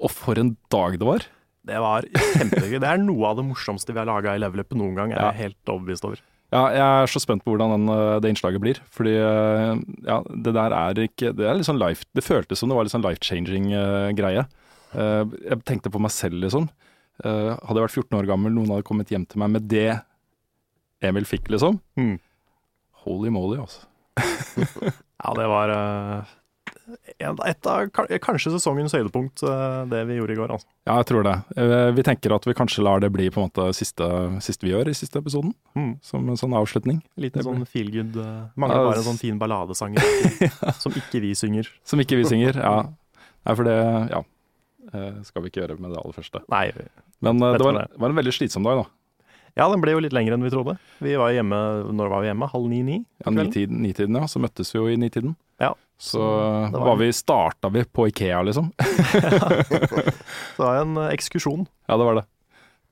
Og 0.03 0.11
for 0.13 0.37
en 0.37 0.51
dag 0.69 0.99
det 0.99 1.07
var. 1.07 1.25
Det 1.67 1.79
var 1.83 2.05
kjempegøy. 2.07 2.79
Det 2.79 2.87
er 2.89 3.01
noe 3.03 3.27
av 3.29 3.37
det 3.39 3.45
morsomste 3.49 3.93
vi 3.93 3.99
har 4.01 4.07
laga 4.09 4.33
i 4.37 4.41
Level 4.41 4.63
Up 4.63 4.73
noen 4.77 4.95
gang, 4.97 5.11
er 5.13 5.19
Ja. 5.21 5.31
jeg 5.33 5.41
helt 5.49 5.71
overbevist 5.73 6.05
over. 6.07 6.21
Ja, 6.55 6.61
jeg 6.71 6.79
er 7.03 7.09
så 7.11 7.19
spent 7.19 7.43
på 7.43 7.51
hvordan 7.51 7.73
den, 7.75 7.89
eh, 7.91 8.19
det 8.23 8.29
innslaget 8.31 8.61
blir. 8.63 8.77
Fordi 8.95 9.11
eh, 9.19 9.81
ja, 10.07 10.21
det 10.31 10.53
der 10.55 10.71
er 10.71 11.01
ikke 11.03 11.33
Det 11.35 11.43
er 11.43 11.59
sånn 11.67 11.81
life 11.81 12.05
Det 12.15 12.23
føltes 12.23 12.61
som 12.61 12.69
det 12.71 12.77
var 12.77 12.87
litt 12.87 12.93
sånn 12.95 13.03
life-changing 13.03 13.73
eh, 13.75 14.11
greie. 14.15 14.45
Jeg 14.95 15.57
tenkte 15.67 15.91
på 15.91 15.99
meg 15.99 16.11
selv, 16.15 16.39
liksom. 16.41 16.69
Hadde 17.21 17.75
jeg 17.75 17.83
vært 17.83 17.97
14 17.97 18.15
år 18.21 18.27
gammel, 18.29 18.53
noen 18.55 18.71
hadde 18.71 18.85
kommet 18.87 19.09
hjem 19.11 19.25
til 19.27 19.41
meg 19.43 19.49
med 19.57 19.67
det 19.67 19.99
Emil 21.03 21.25
fikk, 21.27 21.49
liksom. 21.51 21.81
Mm. 21.99 22.15
Holy 23.03 23.29
moly, 23.29 23.59
altså. 23.59 23.83
Ja, 25.17 25.33
det 25.35 25.47
var 25.51 25.73
et 26.87 27.67
av 27.67 27.89
kanskje 28.23 28.53
sesongens 28.53 28.93
høydepunkt, 28.95 29.41
eh, 29.43 29.79
det 29.91 30.03
vi 30.07 30.17
gjorde 30.19 30.35
i 30.35 30.37
går. 30.39 30.51
Altså. 30.55 30.67
Ja, 30.87 30.95
jeg 31.01 31.07
tror 31.09 31.25
det. 31.27 31.33
Eh, 31.59 31.91
vi 31.97 32.05
tenker 32.07 32.35
at 32.35 32.47
vi 32.47 32.55
kanskje 32.55 32.83
lar 32.85 33.01
det 33.03 33.09
bli 33.11 33.27
på 33.33 33.41
en 33.41 33.49
måte 33.49 33.65
siste, 33.75 34.07
siste 34.43 34.63
vi 34.63 34.71
gjør 34.71 34.87
i 34.91 34.95
siste 34.95 35.19
episoden. 35.19 35.51
Mm. 35.75 35.91
Som 36.01 36.29
en 36.31 36.39
sånn 36.39 36.55
avslutning. 36.55 37.01
Liten 37.19 37.43
sånn 37.43 37.65
feel 37.67 37.91
good 37.91 38.15
uh, 38.15 38.47
Mangler 38.55 38.79
Ja, 38.79 38.87
bare 38.91 39.01
en 39.03 39.07
sånn 39.09 39.19
fin 39.19 39.39
balladesanger 39.41 39.99
som 40.83 40.95
ikke 40.95 41.19
vi 41.23 41.33
synger. 41.35 41.67
Som 41.83 41.99
ikke 42.03 42.19
vi 42.21 42.27
synger. 42.29 42.55
Ja. 42.61 42.77
Nei, 43.47 43.55
for 43.55 43.67
det 43.67 43.75
Ja. 44.13 44.23
eh, 44.93 45.17
skal 45.27 45.43
vi 45.43 45.51
ikke 45.51 45.65
gjøre 45.65 45.79
med 45.79 45.91
det 45.91 45.99
aller 45.99 46.15
første. 46.15 46.43
Nei, 46.51 46.71
Men 47.19 47.41
eh, 47.43 47.57
det 47.57 47.65
var, 47.67 47.73
det? 47.81 47.89
det 47.91 47.99
var 47.99 48.13
en 48.13 48.21
veldig 48.21 48.33
slitsom 48.35 48.63
dag, 48.63 48.83
da. 48.85 49.27
ja, 49.57 49.67
den 49.71 49.81
ble 49.83 49.91
jo 49.91 49.99
litt 50.03 50.15
lengre 50.15 50.37
enn 50.37 50.43
vi 50.45 50.51
trodde. 50.53 50.77
Vi 51.03 51.15
var 51.19 51.31
hjemme, 51.35 51.59
når 51.91 52.11
var 52.13 52.23
vi 52.23 52.31
hjemme? 52.31 52.47
Halv 52.51 52.69
ni-ni? 52.71 53.01
Ja, 53.25 53.31
nitiden, 53.35 53.81
nitiden, 53.83 54.15
ja. 54.15 54.27
Så 54.31 54.39
møttes 54.39 54.71
vi 54.71 54.79
jo 54.79 54.87
i 54.87 54.95
nitiden. 54.99 55.35
Ja. 55.63 55.73
Så 55.97 56.19
det 56.71 56.77
var- 56.77 56.85
var 56.91 56.97
vi, 56.99 57.11
starta 57.13 57.69
vi 57.73 57.81
på 57.89 58.07
Ikea, 58.11 58.41
liksom. 58.45 58.71
Det 59.57 60.61
var 60.61 60.81
en 60.83 60.97
eh, 60.97 61.13
ekskursjon. 61.15 61.65
Ja, 61.87 61.97
det 61.97 62.05
var 62.05 62.15
det. 62.21 62.25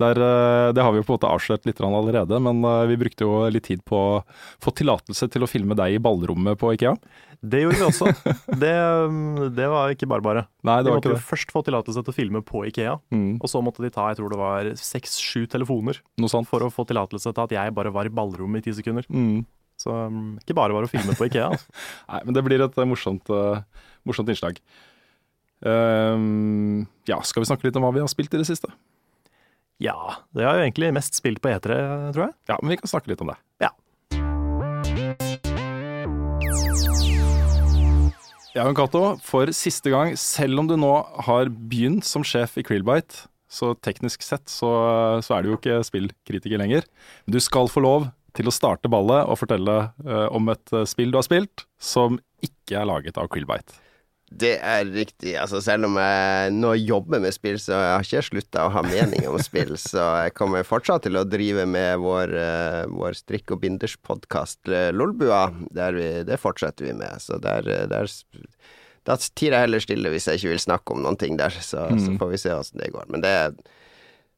Der, 0.01 0.17
eh, 0.19 0.71
det 0.75 0.83
har 0.83 0.91
vi 0.91 0.99
jo 0.99 1.05
på 1.07 1.13
en 1.13 1.19
måte 1.19 1.29
avslørt 1.31 1.65
litt 1.69 1.79
allerede, 1.79 2.39
men 2.43 2.63
eh, 2.67 2.81
vi 2.89 2.97
brukte 2.99 3.23
jo 3.23 3.45
litt 3.53 3.63
tid 3.69 3.83
på 3.87 3.95
å 3.95 4.23
få 4.59 4.73
tillatelse 4.75 5.29
til 5.31 5.45
å 5.45 5.47
filme 5.47 5.75
deg 5.77 5.95
i 5.95 6.01
ballrommet 6.03 6.57
på 6.59 6.73
Ikea. 6.75 6.95
Det 7.45 7.61
gjorde 7.61 7.77
vi 7.79 7.85
også. 7.87 8.09
Det, 8.63 8.73
mm, 8.73 9.55
det 9.55 9.67
var 9.71 9.93
ikke 9.93 10.07
bare 10.09 10.25
bare. 10.25 10.43
Nei, 10.65 10.79
De 10.81 10.87
det 10.89 10.91
var 10.91 10.97
måtte 10.99 11.11
ikke 11.11 11.15
jo 11.15 11.21
det. 11.21 11.27
først 11.29 11.53
få 11.55 11.63
tillatelse 11.67 12.03
til 12.03 12.11
å 12.11 12.17
filme 12.17 12.41
på 12.43 12.65
Ikea, 12.71 12.97
Mm, 13.13 13.37
og 13.39 13.47
så 13.51 13.61
måtte 13.63 13.83
de 13.85 13.91
ta 13.93 14.09
jeg 14.11 14.17
tror 14.19 14.33
det 14.33 14.39
var 14.41 14.71
seks-sju 14.81 15.45
telefoner 15.51 16.01
noe 16.19 16.31
sant 16.31 16.47
for 16.49 16.59
å 16.65 16.71
få 16.73 16.83
tillatelse 16.89 17.31
til 17.31 17.43
at 17.45 17.53
jeg 17.55 17.75
bare 17.77 17.93
var 17.93 18.09
i 18.09 18.11
ballrommet 18.11 18.65
i 18.65 18.71
ti 18.71 18.73
sekunder. 18.81 19.05
Mm. 19.13 19.45
Så 19.81 19.91
mm, 19.91 20.41
ikke 20.43 20.55
bare 20.57 20.75
bare 20.75 20.87
å 20.87 20.91
filme 20.91 21.15
på 21.17 21.27
Ikea. 21.27 21.51
Altså. 21.51 21.85
Nei, 22.11 22.21
men 22.27 22.37
det 22.37 22.43
blir 22.47 22.63
et 22.65 22.77
eh, 22.79 22.89
morsomt, 22.89 23.31
uh, 23.33 23.61
morsomt 24.07 24.31
innslag. 24.31 24.59
Um, 25.65 26.85
ja, 27.09 27.21
skal 27.25 27.43
vi 27.43 27.49
snakke 27.49 27.67
litt 27.67 27.77
om 27.79 27.85
hva 27.85 27.93
vi 27.95 28.03
har 28.03 28.11
spilt 28.11 28.33
i 28.35 28.41
det 28.41 28.47
siste? 28.47 28.71
Ja, 29.83 29.97
det 30.35 30.45
har 30.47 30.59
jo 30.59 30.63
egentlig 30.63 30.93
mest 30.95 31.17
spilt 31.17 31.41
på 31.43 31.51
E3, 31.51 31.79
tror 32.15 32.29
jeg. 32.29 32.35
Ja, 32.47 32.59
men 32.61 32.71
vi 32.71 32.79
kan 32.79 32.91
snakke 32.91 33.11
litt 33.11 33.23
om 33.23 33.33
det. 33.33 33.39
Ja. 33.63 33.73
Ja, 38.55 38.63
men 38.63 38.75
Cato, 38.77 39.17
for 39.19 39.51
siste 39.51 39.91
gang, 39.91 40.13
selv 40.15 40.61
om 40.61 40.67
du 40.69 40.77
nå 40.79 40.93
har 41.27 41.51
begynt 41.51 42.07
som 42.07 42.23
sjef 42.23 42.55
i 42.55 42.63
Krillbite, 42.63 43.25
så 43.51 43.73
teknisk 43.83 44.23
sett 44.23 44.47
så, 44.51 44.69
så 45.23 45.35
er 45.35 45.43
du 45.43 45.51
jo 45.51 45.57
ikke 45.59 45.81
spillkritiker 45.83 46.59
lenger. 46.61 46.87
Men 47.25 47.35
du 47.35 47.41
skal 47.43 47.67
få 47.71 47.83
lov 47.83 48.07
til 48.35 48.49
å 48.49 48.53
starte 48.53 48.91
ballet 48.91 49.25
og 49.31 49.39
fortelle 49.39 49.75
uh, 50.05 50.27
om 50.35 50.51
et 50.53 50.73
eh, 50.75 50.83
spill 50.89 51.11
du 51.13 51.17
har 51.21 51.25
spilt, 51.27 51.63
som 51.81 52.19
ikke 52.43 52.77
er 52.81 52.87
laget 52.89 53.17
av 53.21 53.29
Krillbite. 53.31 53.77
Det 54.35 54.55
er 54.57 54.87
riktig. 54.89 55.35
Altså, 55.37 55.59
selv 55.63 55.85
om 55.87 55.95
jeg 56.01 56.51
nå 56.57 56.71
jobber 56.81 57.21
med 57.23 57.31
spill, 57.35 57.59
så 57.61 57.75
jeg 57.77 57.91
har 57.93 58.07
ikke 58.07 58.23
slutta 58.25 58.63
å 58.65 58.71
ha 58.73 58.81
mening 58.83 59.27
om 59.29 59.37
spill. 59.39 59.75
Så 59.79 60.01
jeg 60.25 60.33
kommer 60.35 60.65
fortsatt 60.65 61.05
til 61.05 61.15
å 61.19 61.23
drive 61.29 61.63
med 61.69 62.01
vår, 62.01 62.33
eh, 62.41 62.79
vår 62.89 63.15
strikk 63.21 63.53
og 63.53 63.61
binders-podkast 63.63 64.65
Lolbua. 64.97 65.43
Det 65.71 66.39
fortsetter 66.41 66.89
vi 66.89 66.97
med. 66.97 67.21
Så 67.21 67.37
der, 67.39 67.69
der 67.87 68.09
Da 69.05 69.15
tier 69.21 69.53
jeg 69.53 69.67
heller 69.67 69.83
stille 69.85 70.09
hvis 70.11 70.25
jeg 70.27 70.41
ikke 70.41 70.55
vil 70.55 70.63
snakke 70.65 70.97
om 70.97 71.05
noen 71.05 71.21
ting 71.21 71.37
der. 71.37 71.53
Så, 71.61 71.85
så 71.93 72.09
Mm. 72.09 72.17
får 72.17 72.31
vi 72.33 72.41
se 72.41 72.49
åssen 72.57 72.81
det 72.81 72.91
går. 72.97 73.05
Men 73.13 73.21
det 73.21 73.35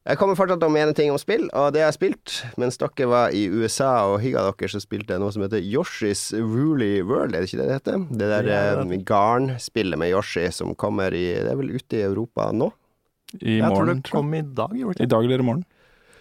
Jeg 0.08 0.16
kommer 0.16 0.38
fortsatt 0.38 0.56
til 0.62 0.70
å 0.70 0.72
mene 0.72 0.94
ting 0.96 1.10
om 1.12 1.18
spill, 1.20 1.42
og 1.52 1.74
det 1.74 1.82
jeg 1.82 1.88
har 1.90 1.92
spilt 1.96 2.34
mens 2.56 2.78
dere 2.80 3.08
var 3.10 3.34
i 3.36 3.42
USA 3.52 3.90
og 4.08 4.22
hygga 4.22 4.46
dere, 4.46 4.70
så 4.72 4.80
spilte 4.80 5.12
jeg 5.12 5.20
noe 5.20 5.34
som 5.34 5.42
heter 5.44 5.60
Yoshis 5.60 6.30
Woolly 6.32 7.02
World, 7.04 7.34
er 7.36 7.44
det 7.44 7.50
ikke 7.50 7.58
det 7.60 7.66
det 7.68 7.76
heter? 7.76 8.06
Det 8.22 8.28
der 8.32 8.48
er 8.56 8.80
eh, 8.86 8.94
garnspillet 9.10 10.00
med 10.00 10.14
Yoshi 10.14 10.46
som 10.54 10.72
kommer 10.80 11.12
i 11.12 11.26
Det 11.36 11.52
er 11.52 11.58
vel 11.60 11.74
ute 11.76 12.00
i 12.00 12.06
Europa 12.06 12.48
nå? 12.56 12.70
I 13.44 13.58
Jeg 13.58 13.68
tror 13.68 13.90
det 13.90 13.98
kom 14.08 14.32
i 14.32 14.40
dag, 14.40 14.72
gjorde 14.80 14.96
det 15.02 15.04
I 15.04 15.12
dag 15.12 15.26
eller 15.28 15.44
i 15.44 15.48
morgen. 15.50 15.64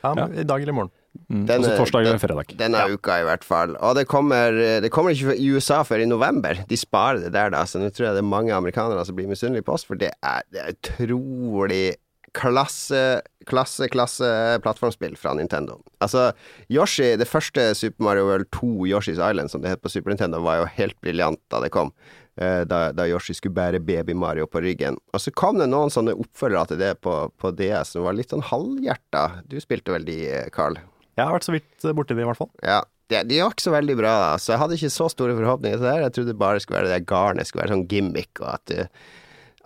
Ja, 0.04 0.12
ja. 0.20 0.26
I 0.28 0.44
dag 0.44 0.62
eller 0.66 0.74
i 0.74 0.78
morgen. 0.82 0.92
Mm. 1.32 1.46
Den 1.48 1.64
Altså 1.64 1.78
torsdag 1.80 2.02
eller 2.04 2.18
den- 2.18 2.20
fredag. 2.22 2.52
Denne 2.60 2.82
uka 2.92 3.16
i 3.22 3.24
hvert 3.26 3.46
fall. 3.48 3.78
Og 3.80 3.96
det 3.96 4.04
kommer, 4.12 4.52
det 4.84 4.92
kommer 4.92 5.16
ikke 5.16 5.38
i 5.40 5.48
USA 5.56 5.80
før 5.88 6.04
i 6.04 6.10
november. 6.12 6.60
De 6.68 6.78
sparer 6.78 7.24
det 7.24 7.32
der, 7.34 7.50
da. 7.56 7.64
Så 7.64 7.80
nå 7.80 7.88
tror 7.90 8.10
jeg 8.10 8.20
det 8.20 8.26
er 8.26 8.28
mange 8.36 8.52
amerikanere 8.54 9.06
som 9.08 9.16
blir 9.16 9.32
misunnelige 9.32 9.64
på 9.66 9.74
oss, 9.80 9.88
for 9.88 9.96
det 9.96 10.12
er, 10.22 10.44
det 10.52 10.62
er 10.62 10.76
utrolig 10.76 11.96
klasse, 12.38 13.02
klasse, 13.50 13.88
klasse 13.94 14.30
plattformspill 14.64 15.16
fra 15.18 15.34
Nintendo. 15.38 15.80
Altså, 16.04 16.30
Yoshi, 16.72 17.16
det 17.18 17.28
første 17.30 17.72
Super 17.78 18.06
Mario 18.08 18.28
World 18.30 18.50
2 18.56 18.70
Yoshi's 18.92 19.18
Island, 19.18 19.50
som 19.52 19.64
det 19.64 19.74
het 19.74 19.82
på 19.84 19.90
Super 19.92 20.14
Nintendo, 20.14 20.42
var 20.46 20.62
jo 20.62 20.70
helt 20.78 20.98
briljant 21.02 21.42
da 21.52 21.62
det 21.64 21.72
kom. 21.74 21.92
eh, 22.38 22.64
Da, 22.70 22.92
da 22.94 23.08
Yoshi 23.10 23.34
skulle 23.34 23.56
bære 23.58 23.80
Baby-Mario 23.82 24.46
på 24.46 24.62
ryggen. 24.62 25.00
Og 25.14 25.20
så 25.24 25.32
kom 25.34 25.58
det 25.58 25.70
noen 25.72 25.90
sånne 25.90 26.14
oppfølgere 26.14 26.68
til 26.70 26.78
det 26.84 26.92
på, 27.02 27.16
på 27.42 27.52
DS 27.58 27.96
som 27.96 28.06
var 28.06 28.14
litt 28.14 28.30
sånn 28.30 28.46
halvhjerta. 28.46 29.24
Du 29.50 29.58
spilte 29.64 29.96
vel 29.96 30.06
de, 30.06 30.20
eh, 30.30 30.50
Carl? 30.54 30.78
Jeg 31.18 31.26
har 31.26 31.34
vært 31.34 31.48
så 31.50 31.56
vidt 31.58 31.86
eh, 31.90 31.96
borti 31.98 32.14
det, 32.14 32.22
i 32.22 32.30
hvert 32.30 32.38
fall. 32.44 32.52
Ja, 32.62 32.84
de, 33.10 33.24
de 33.26 33.40
var 33.42 33.56
ikke 33.56 33.66
så 33.66 33.74
veldig 33.74 33.96
bra, 33.98 34.12
da. 34.22 34.32
Så 34.38 34.54
jeg 34.54 34.62
hadde 34.62 34.78
ikke 34.78 34.94
så 34.94 35.08
store 35.10 35.34
forhåpninger 35.40 35.80
til 35.82 35.88
det. 35.90 35.96
Jeg 36.06 36.14
trodde 36.20 36.38
bare 36.38 36.60
det 36.60 36.66
skulle 36.68 36.84
være 36.84 36.94
det 36.94 37.06
garnet, 37.10 37.48
skulle 37.50 37.64
være 37.66 37.74
sånn 37.74 37.88
gimmick, 37.90 38.34
og 38.44 38.50
at 38.54 38.66
det, 38.70 38.86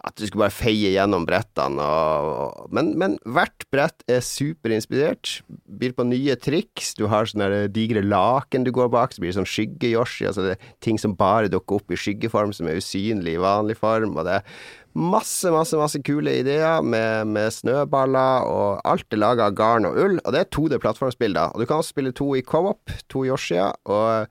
at 0.01 0.17
du 0.17 0.25
skulle 0.25 0.48
bare 0.48 0.55
feie 0.55 0.91
gjennom 0.96 1.27
brettene. 1.29 1.86
Og, 1.86 2.29
og, 2.31 2.74
men, 2.74 2.91
men 2.98 3.17
hvert 3.29 3.65
brett 3.74 4.05
er 4.10 4.24
superinspirert. 4.25 5.41
Byr 5.81 5.93
på 5.98 6.05
nye 6.10 6.36
triks. 6.41 6.96
Du 6.98 7.05
har 7.12 7.29
sånne 7.29 7.67
digre 7.74 8.01
laken 8.05 8.65
du 8.65 8.72
går 8.74 8.89
bak, 8.93 9.13
så 9.13 9.22
blir 9.22 9.31
det 9.31 9.38
sånn 9.38 9.50
skygge-Yoshi. 9.50 10.25
Altså 10.29 10.46
det 10.46 10.55
er 10.55 10.70
ting 10.84 10.98
som 11.01 11.13
bare 11.17 11.51
dukker 11.53 11.81
opp 11.81 11.93
i 11.93 12.00
skyggeform, 12.00 12.53
som 12.55 12.70
er 12.70 12.79
usynlig 12.81 13.36
i 13.38 13.43
vanlig 13.43 13.77
form. 13.77 14.15
Og 14.17 14.25
det 14.25 14.39
er 14.39 14.63
masse, 14.98 15.51
masse, 15.53 15.77
masse 15.77 16.01
kule 16.08 16.34
ideer 16.41 16.81
med, 16.81 17.29
med 17.36 17.53
snøballer, 17.53 18.48
og 18.50 18.81
alt 18.88 19.13
er 19.13 19.22
laga 19.22 19.51
av 19.51 19.60
garn 19.60 19.89
og 19.89 20.00
ull. 20.01 20.17
Og 20.24 20.34
det 20.34 20.41
er 20.41 20.50
2D-plattformsbilder. 20.58 21.53
Og 21.53 21.62
du 21.62 21.67
kan 21.70 21.84
også 21.84 21.93
spille 21.93 22.15
to 22.17 22.31
i 22.39 22.41
co-op, 22.41 22.96
to 23.12 23.24
Yoshier. 23.29 23.77
Og 23.86 24.25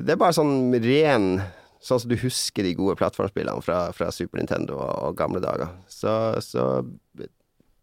det 0.00 0.16
er 0.16 0.18
bare 0.24 0.34
sånn 0.34 0.72
ren 0.82 1.28
Sånn 1.84 2.00
som 2.00 2.10
du 2.10 2.16
husker 2.16 2.64
de 2.64 2.72
gode 2.78 2.96
plattformspillene 2.96 3.60
fra, 3.64 3.90
fra 3.92 4.08
Super 4.14 4.40
Nintendo 4.40 4.78
og, 4.80 4.92
og 5.10 5.18
gamle 5.18 5.42
dager. 5.44 5.74
Så, 5.92 6.12
så 6.44 6.64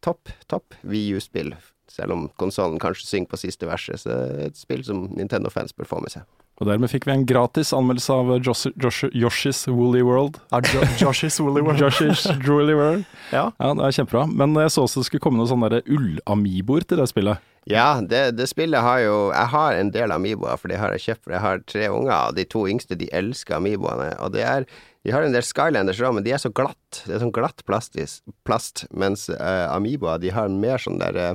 topp, 0.02 0.32
topp 0.50 0.78
VU-spill. 0.82 1.54
Selv 1.92 2.16
om 2.16 2.30
konsollen 2.42 2.82
kanskje 2.82 3.06
synger 3.08 3.34
på 3.34 3.42
siste 3.44 3.68
verset, 3.70 4.02
så 4.02 4.16
er 4.16 4.34
det 4.40 4.48
et 4.50 4.62
spill 4.62 4.84
som 4.88 5.06
Nintendo-fans 5.12 5.76
bør 5.78 5.90
få 5.90 6.00
med 6.02 6.16
seg. 6.16 6.26
Og 6.62 6.68
dermed 6.70 6.92
fikk 6.92 7.08
vi 7.10 7.16
en 7.16 7.24
gratis 7.26 7.72
anmeldelse 7.74 8.14
av 8.14 8.28
Josh, 8.46 8.70
Josh, 8.78 9.08
Josh's 9.18 9.64
Woolly 9.66 10.04
World. 10.06 10.38
Ja, 10.54 10.60
Jo 10.70 10.84
Josh's 11.00 11.40
Woolly 11.42 11.64
World. 11.66 11.82
Josh's 11.82 12.28
Woolly 12.46 12.76
World. 12.78 13.08
Ja. 13.32 13.48
Ja, 13.58 13.72
det 13.74 13.88
er 13.88 13.96
kjempebra. 13.98 14.28
Men 14.30 14.54
jeg 14.62 14.70
så 14.76 14.84
også 14.86 15.02
det 15.02 15.10
skulle 15.10 15.24
komme 15.26 15.42
noen 15.42 15.50
sånne 15.50 15.82
ull-amiboer 15.90 16.86
til 16.86 17.02
det 17.02 17.08
spillet. 17.10 17.42
Ja, 17.70 18.02
det, 18.02 18.38
det 18.38 18.48
spillet 18.50 18.82
har 18.82 19.04
jo 19.04 19.18
Jeg 19.30 19.50
har 19.54 19.76
en 19.78 19.92
del 19.94 20.14
Amiboer, 20.14 20.58
for 20.58 20.70
det 20.72 20.80
har 20.82 20.94
jeg 20.94 21.04
kjøpt. 21.08 21.24
For 21.26 21.36
jeg 21.36 21.44
har 21.48 21.64
tre 21.70 21.90
unger, 21.94 22.14
og 22.30 22.38
de 22.38 22.46
to 22.50 22.64
yngste 22.70 22.98
de 22.98 23.10
elsker 23.10 23.58
Amiboene. 23.58 24.12
Og 24.22 24.34
det 24.38 24.46
er 24.46 24.68
De 25.02 25.14
har 25.14 25.26
en 25.26 25.34
del 25.34 25.46
Skylanders 25.46 26.02
òg, 26.02 26.14
men 26.14 26.26
de 26.26 26.34
er 26.34 26.42
så 26.42 26.54
glatt. 26.54 27.02
Det 27.08 27.16
er 27.16 27.24
sånn 27.24 27.34
glatt 27.34 27.66
plastis, 27.66 28.20
plast. 28.46 28.86
Mens 28.94 29.26
uh, 29.34 29.66
Amiboer, 29.74 30.22
de 30.22 30.30
har 30.30 30.54
mer 30.54 30.78
sånn 30.78 31.02
der 31.02 31.18
eh, 31.18 31.34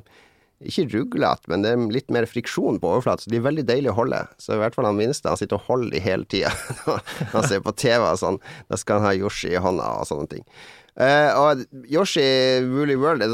ikke 0.65 0.87
ruglete, 0.95 1.51
men 1.53 1.65
det 1.65 1.73
er 1.75 1.85
litt 1.93 2.09
mer 2.15 2.27
friksjon 2.29 2.81
på 2.81 2.95
overflaten, 2.95 3.27
så 3.27 3.33
de 3.33 3.41
er 3.41 3.45
veldig 3.45 3.67
deilige 3.69 3.93
å 3.93 3.99
holde. 3.99 4.23
Så 4.41 4.57
i 4.57 4.63
hvert 4.63 4.77
fall 4.77 4.89
han 4.89 4.97
minste, 4.97 5.29
han 5.29 5.41
sitter 5.41 5.59
og 5.59 5.69
holder 5.69 5.93
de 5.93 6.03
hele 6.05 6.29
tida 6.33 6.53
når 6.87 7.05
han 7.35 7.49
ser 7.51 7.63
på 7.65 7.77
TV 7.77 8.01
og 8.01 8.19
sånn. 8.23 8.41
Da 8.73 8.81
skal 8.81 9.01
han 9.01 9.11
ha 9.11 9.15
Yoshi 9.19 9.53
i 9.53 9.63
hånda 9.63 9.93
og 10.01 10.09
sånne 10.09 10.31
ting. 10.33 10.45
Uh, 10.97 11.31
og 11.37 11.65
Yoshi 11.93 12.25
Woolly 12.65 12.97
World, 12.97 13.27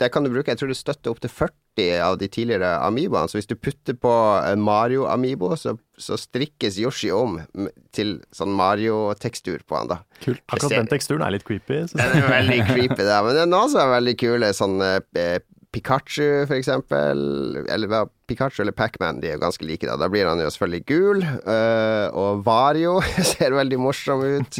det, 0.00 0.08
kan 0.10 0.26
du 0.26 0.32
bruke, 0.32 0.50
jeg 0.50 0.58
tror 0.58 0.72
det 0.72 0.80
støtter 0.80 1.12
opp 1.12 1.20
til 1.22 1.30
40 1.30 1.60
av 2.02 2.16
de 2.18 2.26
tidligere 2.28 2.72
Amiboene. 2.82 3.30
Så 3.30 3.38
hvis 3.38 3.48
du 3.48 3.54
putter 3.54 3.94
på 3.96 4.10
Mario 4.58 5.06
Amibo, 5.08 5.52
så, 5.56 5.76
så 5.96 6.18
strikkes 6.18 6.80
Yoshi 6.82 7.12
om 7.14 7.38
til 7.94 8.16
sånn 8.34 8.50
Mario-tekstur 8.58 9.62
på 9.70 9.78
han, 9.78 9.92
da. 9.92 10.00
Kult. 10.24 10.42
Akkurat 10.50 10.74
den 10.74 10.90
teksturen 10.90 11.22
er 11.24 11.36
litt 11.36 11.46
creepy. 11.46 11.84
synes 11.86 12.02
jeg. 12.02 12.10
Den 12.18 12.26
er 12.26 12.34
veldig 12.34 12.58
creepy, 12.72 13.06
da. 13.06 13.22
Men 13.22 13.38
det 13.38 13.46
er 13.46 13.54
noen 13.54 13.70
som 13.70 13.84
er 13.84 13.94
veldig 13.94 14.16
kule, 14.20 14.50
sånn 14.56 14.76
eh, 14.82 15.38
Pikachu, 15.70 16.46
for 16.50 16.56
eksempel. 16.56 17.20
Eller 17.70 18.08
Pikachu 18.30 18.62
eller 18.62 18.74
Pacman, 18.74 19.20
de 19.22 19.28
er 19.28 19.36
jo 19.36 19.42
ganske 19.44 19.66
like, 19.66 19.86
da. 19.86 19.94
Da 19.98 20.08
blir 20.10 20.26
han 20.26 20.40
jo 20.42 20.48
selvfølgelig 20.50 20.84
gul. 20.88 21.22
eh, 21.22 22.06
og 22.10 22.42
Vario 22.46 22.96
ser 23.32 23.54
veldig 23.54 23.78
morsom 23.78 24.24
ut. 24.26 24.58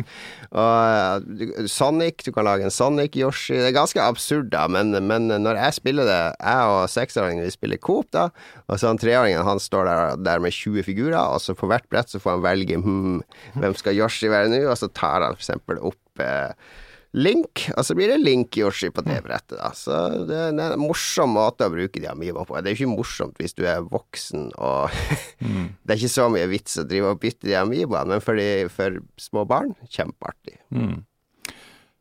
Og 0.50 1.30
eh, 1.34 1.66
Sonic, 1.70 2.22
du 2.26 2.30
kan 2.34 2.46
lage 2.46 2.66
en 2.66 2.74
Sonic-Yoshi. 2.74 3.58
Det 3.58 3.70
er 3.70 3.76
ganske 3.76 4.02
absurd, 4.02 4.50
da, 4.54 4.66
men, 4.70 4.94
men 5.06 5.30
når 5.30 5.58
jeg 5.64 5.78
spiller 5.80 6.06
det, 6.06 6.20
jeg 6.38 6.74
og 6.74 6.90
seksåringen 6.90 7.46
vi 7.46 7.54
spiller 7.54 7.82
Coop, 7.82 8.10
da, 8.14 8.28
og 8.68 8.78
så 8.78 8.92
han 8.92 9.00
treåringen 9.02 9.46
han 9.46 9.62
står 9.62 9.90
der, 9.90 10.20
der 10.26 10.42
med 10.42 10.54
20 10.54 10.86
figurer, 10.86 11.18
og 11.18 11.42
så 11.42 11.56
på 11.58 11.70
hvert 11.70 11.88
brett 11.90 12.10
så 12.10 12.22
får 12.22 12.38
han 12.38 12.46
velge 12.46 12.78
hmm, 12.78 13.18
hvem 13.58 13.74
skal 13.78 13.98
Yoshi 13.98 14.30
være 14.30 14.50
nå, 14.52 14.62
og 14.70 14.78
så 14.78 14.90
tar 14.94 15.26
han 15.26 15.34
for 15.34 15.42
eksempel 15.42 15.82
opp 15.90 16.22
eh, 16.22 16.54
Link, 17.12 17.64
og 17.74 17.82
så 17.82 17.94
blir 17.98 18.12
det 18.12 18.20
Link-Yoshi 18.22 18.92
på 18.94 19.02
det 19.02 19.16
brettet, 19.24 19.56
da. 19.58 19.72
Så 19.74 19.96
det 20.28 20.36
er 20.36 20.52
en 20.54 20.78
morsom 20.78 21.32
måte 21.34 21.66
å 21.66 21.72
bruke 21.72 21.98
de 21.98 22.06
Amiiboene 22.06 22.46
på. 22.46 22.54
Det 22.62 22.70
er 22.70 22.76
jo 22.76 22.84
ikke 22.84 22.98
morsomt 23.00 23.40
hvis 23.42 23.56
du 23.58 23.64
er 23.66 23.82
voksen 23.82 24.52
og 24.54 24.94
Det 25.40 25.90
er 25.90 25.98
ikke 25.98 26.12
så 26.12 26.28
mye 26.30 26.46
vits 26.52 26.78
å 26.78 26.86
drive 26.86 27.10
og 27.10 27.22
bytte 27.22 27.48
de 27.48 27.58
Amiiboene, 27.58 28.14
men 28.14 28.22
for, 28.22 28.38
de, 28.38 28.68
for 28.70 29.00
små 29.18 29.42
barn, 29.50 29.74
kjempeartig. 29.90 30.60
Mm. 30.70 31.00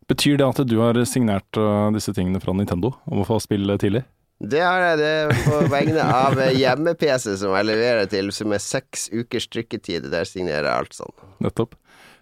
Betyr 0.09 0.37
det 0.41 0.45
at 0.45 0.61
du 0.69 0.77
har 0.81 0.97
signert 1.09 1.57
uh, 1.57 1.89
disse 1.93 2.13
tingene 2.13 2.41
fra 2.41 2.53
Nintendo 2.57 2.93
om 3.09 3.23
å 3.23 3.27
få 3.27 3.41
spille 3.41 3.77
tidlig? 3.81 4.05
Det 4.39 4.61
har 4.63 4.79
jeg 4.93 4.99
det 5.01 5.41
på 5.43 5.57
vegne 5.67 6.05
av 6.05 6.37
hjemme-PC 6.55 7.33
som 7.41 7.51
jeg 7.57 7.67
leverer 7.67 8.07
til, 8.09 8.29
som 8.31 8.53
er 8.55 8.61
seks 8.63 9.09
ukers 9.11 9.49
trykketid. 9.51 10.07
Der 10.13 10.29
signerer 10.29 10.69
jeg 10.69 10.85
alt 10.85 10.95
sånn. 10.95 11.15
Nettopp. 11.43 11.75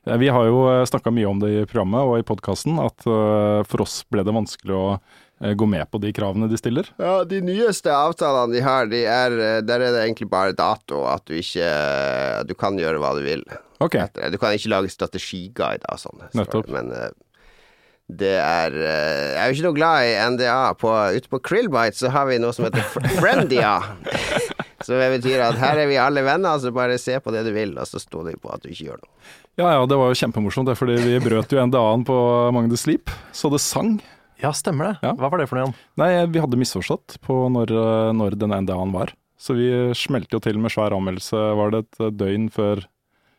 Eh, 0.08 0.18
Vi 0.18 0.32
har 0.34 0.50
jo 0.50 0.66
snakka 0.88 1.12
mye 1.14 1.28
om 1.30 1.40
det 1.44 1.54
i 1.54 1.66
programmet 1.70 2.08
og 2.08 2.18
i 2.20 2.26
podkasten, 2.28 2.80
at 2.84 3.08
uh, 3.08 3.64
for 3.68 3.84
oss 3.86 4.02
ble 4.10 4.24
det 4.24 4.36
vanskelig 4.36 4.76
å 4.76 4.90
gå 5.38 5.66
med 5.70 5.86
på 5.92 6.00
de 6.02 6.12
kravene 6.14 6.50
de 6.50 6.58
stiller. 6.58 6.88
Ja, 6.98 7.24
de 7.24 7.42
nyeste 7.46 7.94
avtalene 7.94 8.56
de 8.56 8.64
har, 8.66 8.88
de 8.90 9.04
er, 9.06 9.36
eh, 9.38 9.62
der 9.62 9.84
er 9.86 9.94
det 9.94 10.02
egentlig 10.08 10.30
bare 10.32 10.56
dato, 10.58 11.04
at 11.06 11.26
du 11.30 11.36
ikke 11.38 11.68
Du 12.48 12.56
kan 12.58 12.78
gjøre 12.78 12.98
hva 12.98 13.14
du 13.18 13.24
vil. 13.26 13.44
Ok. 13.80 14.00
Du 14.32 14.38
kan 14.42 14.56
ikke 14.58 14.74
lage 14.74 14.90
strategiguider 14.90 15.86
og 15.92 16.02
sånn. 16.02 16.26
Nettopp. 16.34 16.70
Men 16.74 16.90
eh, 16.92 17.12
det 18.10 18.38
er 18.40 18.74
eh, 18.74 19.36
Jeg 19.36 19.42
er 19.44 19.52
jo 19.52 19.58
ikke 19.60 19.68
noe 19.68 19.78
glad 19.78 20.08
i 20.08 20.18
NDA. 20.34 20.60
På, 20.82 20.96
ute 21.14 21.30
på 21.30 21.42
Krillbite 21.44 22.00
så 22.00 22.10
har 22.10 22.26
vi 22.32 22.40
noe 22.42 22.56
som 22.56 22.66
heter 22.66 22.82
«Frendia». 22.82 23.22
Friendia. 23.22 23.74
så 24.88 24.96
det 24.96 25.08
betyr 25.18 25.42
at 25.44 25.58
her 25.60 25.82
er 25.82 25.90
vi 25.90 25.98
alle 26.00 26.22
venner, 26.24 26.56
så 26.64 26.72
bare 26.72 26.96
se 27.02 27.18
på 27.20 27.34
det 27.36 27.42
du 27.44 27.52
vil, 27.52 27.74
og 27.76 27.90
så 27.90 28.00
sto 28.00 28.22
det 28.24 28.38
på 28.40 28.54
at 28.54 28.64
du 28.64 28.70
ikke 28.72 28.86
gjør 28.86 29.02
noe. 29.02 29.32
Ja 29.60 29.74
ja, 29.74 29.82
det 29.90 29.98
var 30.00 30.14
jo 30.14 30.20
kjempemorsomt, 30.22 30.70
det, 30.70 30.78
fordi 30.80 30.96
vi 31.04 31.18
brøt 31.20 31.52
jo 31.52 31.66
NDA-en 31.68 32.06
på 32.08 32.18
Magne 32.56 32.80
Sleep, 32.80 33.12
så 33.36 33.52
det 33.52 33.60
sang. 33.66 33.98
Ja, 34.40 34.54
stemmer 34.56 34.94
det. 34.94 34.94
Ja. 35.04 35.12
Hva 35.18 35.32
var 35.34 35.42
det 35.42 35.50
for 35.50 35.60
noe 35.60 35.66
igjen? 35.66 35.78
Nei, 36.00 36.12
vi 36.32 36.40
hadde 36.40 36.60
misforstått 36.62 37.18
på 37.26 37.40
når, 37.52 37.74
uh, 37.74 38.12
når 38.16 38.38
den 38.40 38.54
NDA-en 38.54 38.96
var. 38.96 39.12
Så 39.36 39.58
vi 39.58 39.68
smelte 39.98 40.38
jo 40.38 40.42
til 40.46 40.62
med 40.62 40.72
svær 40.72 40.96
anmeldelse, 40.96 41.42
var 41.60 41.74
det 41.74 41.84
et 41.84 42.00
uh, 42.06 42.14
døgn 42.14 42.48
før 42.54 42.86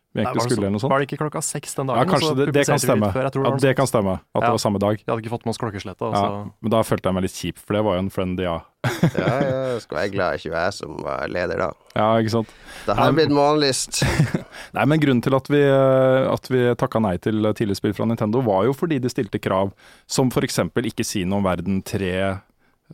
vi 0.09 0.23
egentlig 0.23 0.45
skulle 0.47 0.63
eller 0.63 0.73
noe 0.73 0.81
sånt? 0.81 0.89
var 0.89 1.03
det 1.03 1.05
ikke 1.05 1.19
klokka 1.21 1.41
seks 1.45 1.75
den 1.77 1.91
dagen? 1.91 2.01
Ja, 2.01 2.09
kanskje 2.09 2.31
det, 2.39 2.47
det 2.55 2.63
kan 2.65 2.81
stemme. 2.81 3.11
Før, 3.13 3.29
det 3.29 3.43
Ja, 3.45 3.51
det 3.61 3.73
kan 3.77 3.89
stemme, 3.89 4.15
at 4.33 4.41
det 4.41 4.49
var 4.55 4.61
samme 4.61 4.81
dag. 4.81 4.97
Vi 5.03 5.05
hadde 5.05 5.21
ikke 5.21 5.33
fått 5.35 5.45
med 5.45 5.53
oss 5.53 5.61
klokkeslettet. 5.61 6.17
Ja, 6.17 6.49
men 6.49 6.73
da 6.73 6.81
følte 6.87 7.11
jeg 7.11 7.17
meg 7.19 7.27
litt 7.27 7.37
kjip, 7.37 7.61
for 7.61 7.77
det 7.77 7.83
var 7.85 7.99
jo 7.99 8.03
en 8.07 8.11
friend, 8.13 8.41
ja. 8.41 8.57
Ja, 8.89 9.29
ja, 9.43 9.77
skal 9.83 9.99
være 9.99 10.11
glad 10.15 10.39
ikke 10.39 10.53
jeg 10.55 10.75
som 10.79 10.97
var 11.05 11.29
leder 11.29 11.61
da. 11.61 11.69
Ja, 11.93 12.09
ikke 12.17 12.33
sant. 12.39 12.57
Det 12.87 12.97
har 12.97 13.13
blitt 13.13 13.33
månedlyst. 13.35 14.01
Nei, 14.77 14.85
men 14.89 15.03
grunnen 15.03 15.23
til 15.25 15.37
at 15.37 15.49
vi, 15.51 15.61
eh, 15.61 16.25
at 16.31 16.49
vi 16.49 16.65
takka 16.79 17.01
nei 17.03 17.15
til 17.21 17.51
tidligspill 17.53 17.93
fra 17.97 18.07
Nintendo, 18.09 18.41
var 18.45 18.65
jo 18.69 18.75
fordi 18.77 19.01
de 19.03 19.11
stilte 19.11 19.41
krav 19.41 19.75
som 20.09 20.33
for 20.33 20.47
eksempel 20.47 20.89
ikke 20.89 21.05
si 21.05 21.25
noe 21.27 21.43
om 21.43 21.49
verden 21.49 21.83
3 21.85 22.13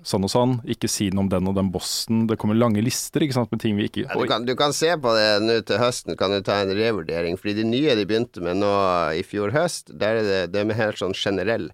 sånn 0.04 0.26
og 0.28 0.32
sånn, 0.32 0.54
ikke 0.68 0.90
si 0.92 1.08
noe 1.14 1.26
om 1.26 1.30
den 1.32 1.50
og 1.50 1.56
den 1.58 1.72
bossen. 1.74 2.26
Det 2.30 2.38
kommer 2.42 2.58
lange 2.58 2.84
lister 2.84 3.24
ikke 3.24 3.38
sant, 3.38 3.52
med 3.54 3.62
ting 3.64 3.78
vi 3.80 3.88
ikke 3.90 4.06
Ja, 4.06 4.18
du, 4.18 4.26
kan, 4.30 4.48
du 4.48 4.56
kan 4.60 4.76
se 4.76 4.92
på 5.00 5.14
det 5.16 5.28
nå 5.44 5.60
til 5.68 5.80
høsten, 5.82 6.18
kan 6.20 6.34
du 6.34 6.42
ta 6.46 6.62
en 6.64 6.74
revurdering. 6.76 7.38
Fordi 7.40 7.62
de 7.62 7.68
nye 7.70 7.96
de 7.98 8.08
begynte 8.08 8.44
med 8.44 8.60
nå 8.64 8.72
i 9.16 9.24
fjor 9.28 9.56
høst, 9.56 9.94
der 9.94 10.22
er 10.22 10.28
det, 10.28 10.42
det 10.56 10.64
er 10.64 10.68
med 10.72 10.80
helt 10.80 11.00
sånn 11.00 11.16
generell 11.16 11.70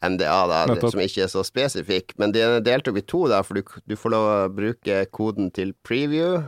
MDA, 0.00 0.40
da, 0.48 0.64
Nettopp. 0.70 0.94
som 0.94 1.04
ikke 1.04 1.26
er 1.26 1.30
så 1.30 1.44
spesifikk. 1.44 2.16
Men 2.20 2.32
de 2.32 2.42
er 2.42 2.64
delt 2.64 2.88
opp 2.88 2.98
i 2.98 3.04
to, 3.04 3.26
da, 3.30 3.42
for 3.44 3.60
du, 3.60 3.78
du 3.84 3.96
får 4.00 4.14
lov 4.16 4.28
å 4.30 4.36
bruke 4.56 5.04
koden 5.12 5.52
til 5.54 5.74
preview 5.86 6.40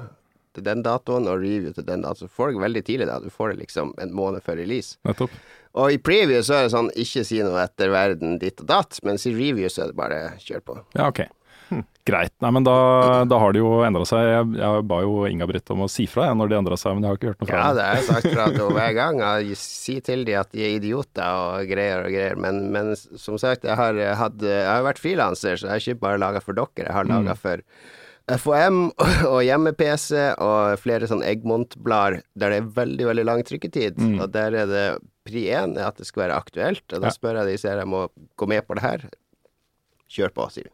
til 0.56 0.64
den 0.66 0.82
datoen, 0.84 1.28
og 1.28 1.40
review 1.40 1.72
til 1.76 1.86
den 1.86 2.04
datoen. 2.04 2.28
Så 2.28 2.36
får 2.36 2.52
du 2.52 2.58
det 2.58 2.64
veldig 2.66 2.84
tidlig, 2.88 3.08
da. 3.08 3.18
Du 3.20 3.32
får 3.32 3.52
det 3.52 3.62
liksom 3.66 3.94
en 4.02 4.14
måned 4.16 4.44
før 4.44 4.58
release. 4.60 4.98
Nettopp. 5.08 5.34
Og 5.80 5.94
i 5.94 6.00
preview 6.02 6.42
så 6.44 6.58
er 6.58 6.66
det 6.66 6.74
sånn 6.74 6.90
ikke 7.00 7.22
si 7.24 7.38
noe 7.44 7.62
etter 7.64 7.92
verden 7.92 8.36
ditt 8.42 8.60
og 8.60 8.68
datt, 8.68 8.98
mens 9.06 9.24
i 9.28 9.32
review 9.36 9.70
så 9.72 9.86
er 9.86 9.92
det 9.92 9.98
bare 10.00 10.18
kjør 10.42 10.66
på. 10.66 10.82
Ja, 10.98 11.08
ok. 11.08 11.24
Greit. 12.04 12.32
Nei, 12.42 12.50
men 12.50 12.64
da, 12.66 12.74
da 13.30 13.38
har 13.38 13.54
det 13.54 13.60
jo 13.62 13.76
endra 13.86 14.02
seg. 14.08 14.24
Jeg, 14.26 14.46
jeg 14.58 14.84
ba 14.90 14.98
jo 15.04 15.22
Inga-Britt 15.28 15.70
om 15.70 15.84
å 15.84 15.88
si 15.90 16.08
fra 16.10 16.26
jeg, 16.28 16.38
når 16.40 16.50
det 16.50 16.58
endra 16.58 16.78
seg, 16.80 16.96
men 16.96 17.06
jeg 17.06 17.12
har 17.12 17.20
ikke 17.20 17.30
hørt 17.30 17.44
noe 17.44 17.48
fra 17.48 17.60
Ja, 17.60 17.68
det 17.78 17.86
har 17.86 18.00
jeg 18.00 18.08
sagt 18.08 18.28
fra 18.34 18.46
til 18.56 18.74
hver 18.76 18.96
gang. 18.98 19.22
Jeg 19.22 19.58
sier 19.60 20.04
til 20.04 20.24
dem 20.26 20.40
at 20.42 20.50
de 20.52 20.64
er 20.66 20.76
idioter 20.80 21.38
og 21.46 21.70
greier 21.70 22.02
og 22.02 22.10
greier. 22.10 22.38
Men, 22.42 22.60
men 22.74 22.92
som 22.98 23.38
sagt, 23.40 23.68
jeg 23.68 23.78
har, 23.78 24.02
hatt, 24.18 24.42
jeg 24.42 24.66
har 24.66 24.86
vært 24.88 25.02
frilanser, 25.02 25.56
så 25.56 25.68
jeg 25.68 25.72
har 25.72 25.84
ikke 25.86 26.02
bare 26.02 26.22
laga 26.24 26.42
for 26.42 26.58
dere. 26.58 26.88
Jeg 26.88 26.96
har 26.98 27.08
laga 27.08 27.38
for 27.38 27.62
FHM 28.32 28.82
og 29.32 29.40
hjemme-PC 29.46 30.10
og 30.42 30.82
flere 30.82 31.08
sånn 31.10 31.24
Egmont-blader 31.26 32.20
der 32.34 32.54
det 32.56 32.60
er 32.64 32.70
veldig, 32.82 33.08
veldig 33.12 33.28
lang 33.30 33.46
trykketid. 33.46 34.02
Og 34.18 34.26
der 34.34 34.58
er 34.64 34.70
det 34.74 34.86
pri 35.24 35.44
én 35.54 35.76
er 35.78 35.86
at 35.88 35.96
det 36.00 36.06
skal 36.08 36.24
være 36.26 36.38
aktuelt. 36.40 36.84
Og 36.92 37.00
da 37.00 37.06
Ja. 37.08 37.14
spør 37.14 37.38
jeg 37.42 37.46
de 37.52 37.58
ser 37.58 37.78
jeg 37.78 37.86
må 37.88 38.08
gå 38.36 38.48
med 38.48 38.66
på 38.66 38.74
det 38.74 38.82
her. 38.82 39.04
Kjør 40.12 40.32
på, 40.34 40.46
sier 40.52 40.64
vi. 40.68 40.70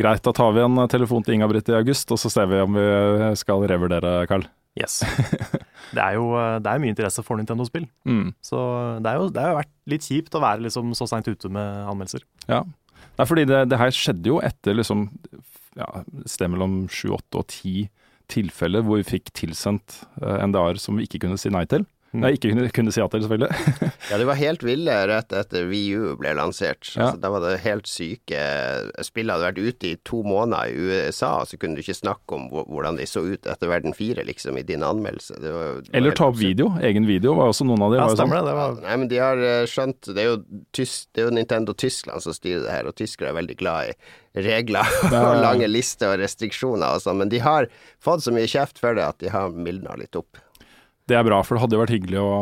Greit, 0.00 0.22
da 0.24 0.32
tar 0.32 0.52
vi 0.56 0.60
en 0.64 0.88
telefon 0.88 1.22
til 1.24 1.34
Inga-Britt 1.36 1.68
i 1.68 1.76
august, 1.76 2.10
og 2.10 2.18
så 2.18 2.30
ser 2.32 2.46
vi 2.48 2.60
om 2.64 2.72
vi 2.74 3.34
skal 3.36 3.60
revurdere, 3.68 4.26
Carl. 4.26 4.46
Yes. 4.78 5.02
Det 5.92 6.00
er 6.00 6.14
jo 6.16 6.30
det 6.64 6.70
er 6.70 6.78
mye 6.80 6.88
interesse 6.94 7.20
for 7.22 7.36
Nintendo-spill, 7.36 7.84
Mm. 8.08 8.30
så 8.40 8.56
det 9.04 9.10
er 9.10 9.18
jo 9.20 9.26
det 9.28 9.42
har 9.42 9.50
jo 9.52 9.58
vært 9.58 9.72
litt 9.92 10.00
kjipt 10.06 10.32
å 10.32 10.40
være 10.40 10.62
liksom 10.64 10.94
så 10.96 11.04
seint 11.10 11.28
ute 11.28 11.50
med 11.52 11.84
anmeldelser. 11.90 12.22
Ja. 12.48 12.62
Det 13.12 13.20
er 13.20 13.28
fordi 13.28 13.44
det, 13.44 13.68
det 13.68 13.78
her 13.78 13.90
skjedde 13.92 14.30
jo 14.32 14.38
etter 14.40 14.72
liksom 14.78 15.10
ja, 15.76 15.84
sted 16.24 16.48
mellom 16.48 16.86
sju, 16.88 17.10
åtte 17.12 17.42
og 17.42 17.46
ti 17.52 17.90
tilfeller 18.32 18.80
hvor 18.86 18.96
vi 19.02 19.18
fikk 19.18 19.28
tilsendt 19.36 20.06
eh, 20.22 20.46
NDA-er 20.48 20.80
som 20.80 20.96
vi 20.96 21.04
ikke 21.04 21.20
kunne 21.26 21.36
si 21.36 21.50
nei 21.52 21.66
til. 21.68 21.84
Mm. 22.12 22.20
Nei, 22.26 22.34
ikke 22.36 22.50
kunne, 22.52 22.66
kunne 22.76 22.92
si 22.92 23.00
ja 23.00 23.06
til, 23.08 23.24
selvfølgelig. 23.24 23.90
Ja, 24.12 24.18
de 24.20 24.26
var 24.28 24.36
helt 24.36 24.64
ville 24.66 24.94
rett 25.08 25.32
etter 25.32 25.64
VU 25.70 26.12
ble 26.20 26.34
lansert. 26.36 26.84
Ja. 26.92 27.06
Altså, 27.06 27.20
da 27.22 27.30
var 27.32 27.44
det 27.46 27.62
helt 27.62 27.88
syke 27.88 28.40
Spillet 29.06 29.32
hadde 29.32 29.46
vært 29.46 29.60
ute 29.62 29.88
i 29.88 29.98
to 30.04 30.20
måneder 30.26 30.68
i 30.68 30.74
USA, 31.08 31.30
og 31.40 31.48
så 31.48 31.56
kunne 31.60 31.78
du 31.78 31.84
ikke 31.84 31.96
snakke 31.96 32.36
om 32.36 32.50
hvordan 32.52 32.98
de 33.00 33.06
så 33.08 33.22
ut 33.24 33.48
etter 33.48 33.70
Verden 33.70 33.96
4, 33.96 34.26
liksom, 34.28 34.58
i 34.60 34.66
din 34.68 34.84
anmeldelse. 34.84 35.38
Det 35.40 35.54
var, 35.54 35.78
det 35.80 35.88
var 35.88 36.00
Eller 36.02 36.18
ta 36.18 36.28
opp 36.28 36.36
video. 36.40 36.68
Egen 36.84 37.08
video 37.08 37.36
var 37.38 37.54
også 37.54 37.64
noen 37.68 37.86
av 37.86 37.94
de. 37.94 38.00
Ja, 38.00 38.04
var 38.04 38.12
sånn. 38.12 38.20
stemmer 38.20 38.44
det. 38.44 38.56
var, 38.58 38.76
Nei, 38.82 38.98
men 39.00 39.12
de 39.12 39.22
har 39.22 39.44
eh, 39.46 39.62
skjønt 39.70 40.10
Det 40.12 40.20
er 40.20 40.28
jo, 40.28 40.36
tysk, 40.76 41.08
det 41.14 41.24
er 41.24 41.30
jo 41.30 41.36
Nintendo 41.38 41.76
Tyskland 41.78 42.26
som 42.26 42.36
styrer 42.36 42.66
det 42.66 42.76
her, 42.76 42.90
og 42.90 42.98
tyskere 42.98 43.32
er 43.32 43.40
veldig 43.40 43.56
glad 43.62 43.92
i 43.94 43.96
regler 44.48 44.88
og 45.12 45.42
lange 45.42 45.68
lister 45.68 46.14
og 46.14 46.22
restriksjoner 46.22 46.96
og 46.96 47.04
sånn, 47.04 47.20
men 47.20 47.32
de 47.32 47.40
har 47.44 47.68
fått 48.02 48.24
så 48.24 48.32
mye 48.34 48.48
kjeft 48.48 48.80
for 48.80 48.96
det 48.96 49.04
at 49.04 49.20
de 49.22 49.32
har 49.32 49.52
mildna 49.52 49.96
litt 50.00 50.16
opp. 50.18 50.40
Det 51.12 51.18
er 51.20 51.26
bra, 51.28 51.42
for 51.44 51.56
det 51.58 51.64
hadde 51.66 51.76
jo 51.76 51.82
vært 51.84 51.92
hyggelig 51.96 52.20
å 52.22 52.32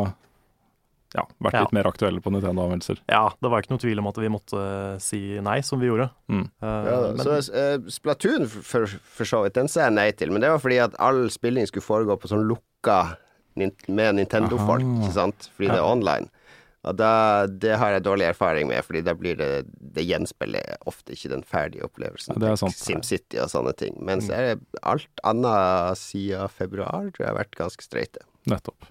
ja, 1.11 1.25
vært 1.43 1.57
Ja. 1.57 1.61
litt 1.65 1.73
mer 1.75 1.87
aktuelle 1.89 2.21
på 2.23 2.31
Nintendo-anmeldelser. 2.31 3.01
ja, 3.11 3.25
det 3.43 3.49
var 3.51 3.59
ikke 3.65 3.73
noe 3.73 3.81
tvil 3.83 3.99
om 3.99 4.07
at 4.07 4.19
vi 4.21 4.29
måtte 4.31 4.61
si 5.03 5.19
nei, 5.43 5.57
som 5.67 5.81
vi 5.81 5.89
gjorde. 5.89 6.07
Mm. 6.31 6.45
Uh, 6.63 6.67
Ja, 6.87 6.99
men, 7.17 7.25
så 7.25 7.35
uh, 7.51 7.89
Splatoon, 7.91 8.47
for, 8.47 8.87
for 8.87 9.27
så 9.27 9.41
vidt, 9.43 9.57
den 9.59 9.67
sa 9.67 9.89
jeg 9.89 9.97
nei 9.97 10.09
til, 10.15 10.31
men 10.31 10.39
det 10.45 10.49
var 10.53 10.61
fordi 10.63 10.79
at 10.79 10.95
all 11.03 11.25
spilling 11.33 11.67
skulle 11.67 11.83
foregå 11.83 12.15
på 12.21 12.31
sånn 12.31 12.47
lukka 12.47 13.17
med 13.59 14.15
Nintendo-folk, 14.15 14.85
ikke 15.03 15.11
sant, 15.17 15.49
fordi 15.57 15.73
det 15.73 15.81
er 15.81 15.89
online. 15.91 16.29
Og 16.87 16.95
da, 16.97 17.45
det 17.45 17.75
har 17.77 17.91
jeg 17.93 18.05
dårlig 18.07 18.25
erfaring 18.31 18.71
med, 18.71 18.79
fordi 18.87 19.03
da 19.05 19.13
blir 19.13 19.35
det 19.37 19.49
Det 19.93 20.01
gjenspeiler 20.07 20.79
ofte 20.89 21.13
ikke 21.13 21.29
den 21.29 21.43
ferdige 21.45 21.83
opplevelsen. 21.85 22.33
Ja, 22.33 22.39
det 22.41 22.47
er 22.55 22.55
sant. 22.63 22.73
SimCity 22.79 23.37
og 23.43 23.51
sånne 23.51 23.75
ting. 23.77 23.99
Mens 24.01 24.29
Mm. 24.31 24.33
er 24.33 24.41
det 24.55 24.79
alt 24.81 25.21
annet 25.27 25.99
siden 25.99 26.47
februar 26.49 27.11
tror 27.11 27.19
jeg 27.19 27.27
har 27.27 27.37
vært 27.37 27.53
ganske 27.59 27.83
streite. 27.85 28.23
Nettopp. 28.49 28.87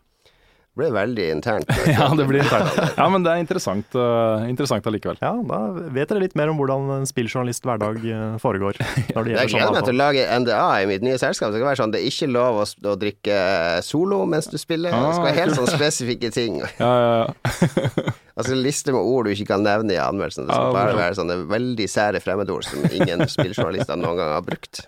Det 0.71 0.79
ble 0.85 0.89
veldig 0.95 1.25
internt. 1.35 1.71
Ja, 1.91 2.07
det 2.17 2.25
blir 2.29 2.41
internt. 2.45 2.77
Ja, 2.97 3.09
men 3.11 3.25
det 3.27 3.33
er 3.35 3.41
interessant, 3.43 3.91
uh, 3.99 4.45
interessant 4.49 4.87
allikevel. 4.87 5.19
ja, 5.21 5.33
da 5.45 5.59
vet 5.93 6.09
dere 6.13 6.23
litt 6.23 6.37
mer 6.39 6.53
om 6.53 6.61
hvordan 6.61 6.87
en 6.95 7.09
spilljournalist 7.11 7.67
hverdag 7.67 7.99
eh, 8.07 8.37
foregår. 8.41 8.79
Når 9.17 9.27
det 9.27 9.35
Jeg 9.35 9.51
gleder 9.51 9.67
sånn 9.67 9.75
meg 9.77 9.89
til 9.91 9.97
å 9.97 10.01
lage 10.01 10.29
NDA 10.45 10.63
i 10.85 10.87
mitt 10.93 11.03
nye 11.05 11.19
selskap. 11.21 11.51
Det 11.51 11.59
skal 11.59 11.69
være 11.73 11.81
sånn, 11.83 11.93
det 11.93 12.01
er 12.05 12.09
ikke 12.13 12.31
lov 12.31 12.63
å, 12.63 12.65
å 12.87 12.95
drikke 13.03 13.37
solo 13.85 14.23
mens 14.31 14.49
du 14.49 14.57
spiller. 14.63 14.95
Det 14.95 15.13
skal 15.19 15.27
Ah, 15.27 15.29
være 15.33 15.41
helt 15.43 15.59
sånn 15.59 15.73
spesifikke 15.75 16.31
ting. 16.39 16.63
Ja, 16.81 16.95
ja, 16.95 17.13
ja. 17.19 18.17
Altså 18.41 18.57
en 18.57 18.63
liste 18.65 18.93
med 18.97 19.01
ord 19.05 19.29
du 19.29 19.35
ikke 19.35 19.47
kan 19.53 19.63
nevne 19.67 19.93
i 19.95 20.01
anmeldelsen. 20.01 20.49
Det 20.49 20.57
skal 20.57 20.73
bare 20.77 20.97
være 20.99 21.19
sånne 21.21 21.37
veldig 21.51 21.89
sære 21.93 22.21
fremmedord 22.25 22.65
som 22.67 22.83
ingen 22.91 23.27
spilljournalister 23.29 24.01
noen 24.01 24.17
gang 24.21 24.33
har 24.39 24.45
brukt. 24.47 24.83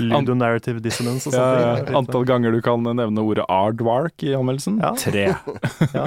Ludonarrative 0.00 0.80
dissonance 0.84 1.26
og 1.28 1.34
sånt. 1.34 1.90
ja. 1.90 1.96
Antall 1.98 2.24
ganger 2.28 2.52
du 2.54 2.60
kan 2.62 2.82
nevne 2.86 3.24
ordet 3.24 3.44
aardvark 3.50 4.22
i 4.26 4.34
anmeldelsen? 4.38 4.78
Ja. 4.82 4.92
Tre. 4.98 5.28
Ja. 5.92 6.06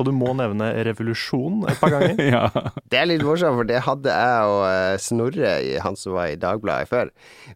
Og 0.00 0.06
du 0.08 0.10
må 0.16 0.30
nevne 0.34 0.70
revolusjon 0.86 1.60
et 1.68 1.76
par 1.78 1.92
ganger. 1.92 2.16
ja. 2.34 2.46
Det 2.90 2.98
er 2.98 3.04
litt 3.10 3.22
morsomt, 3.26 3.58
for 3.60 3.68
det 3.68 3.82
hadde 3.84 4.08
jeg 4.14 4.48
og 4.48 4.62
eh, 4.64 4.94
Snorre, 5.02 5.50
i- 5.66 5.76
han 5.84 5.98
som 6.00 6.14
var 6.16 6.30
i 6.32 6.38
Dagbladet 6.40 6.88
før. 6.90 7.10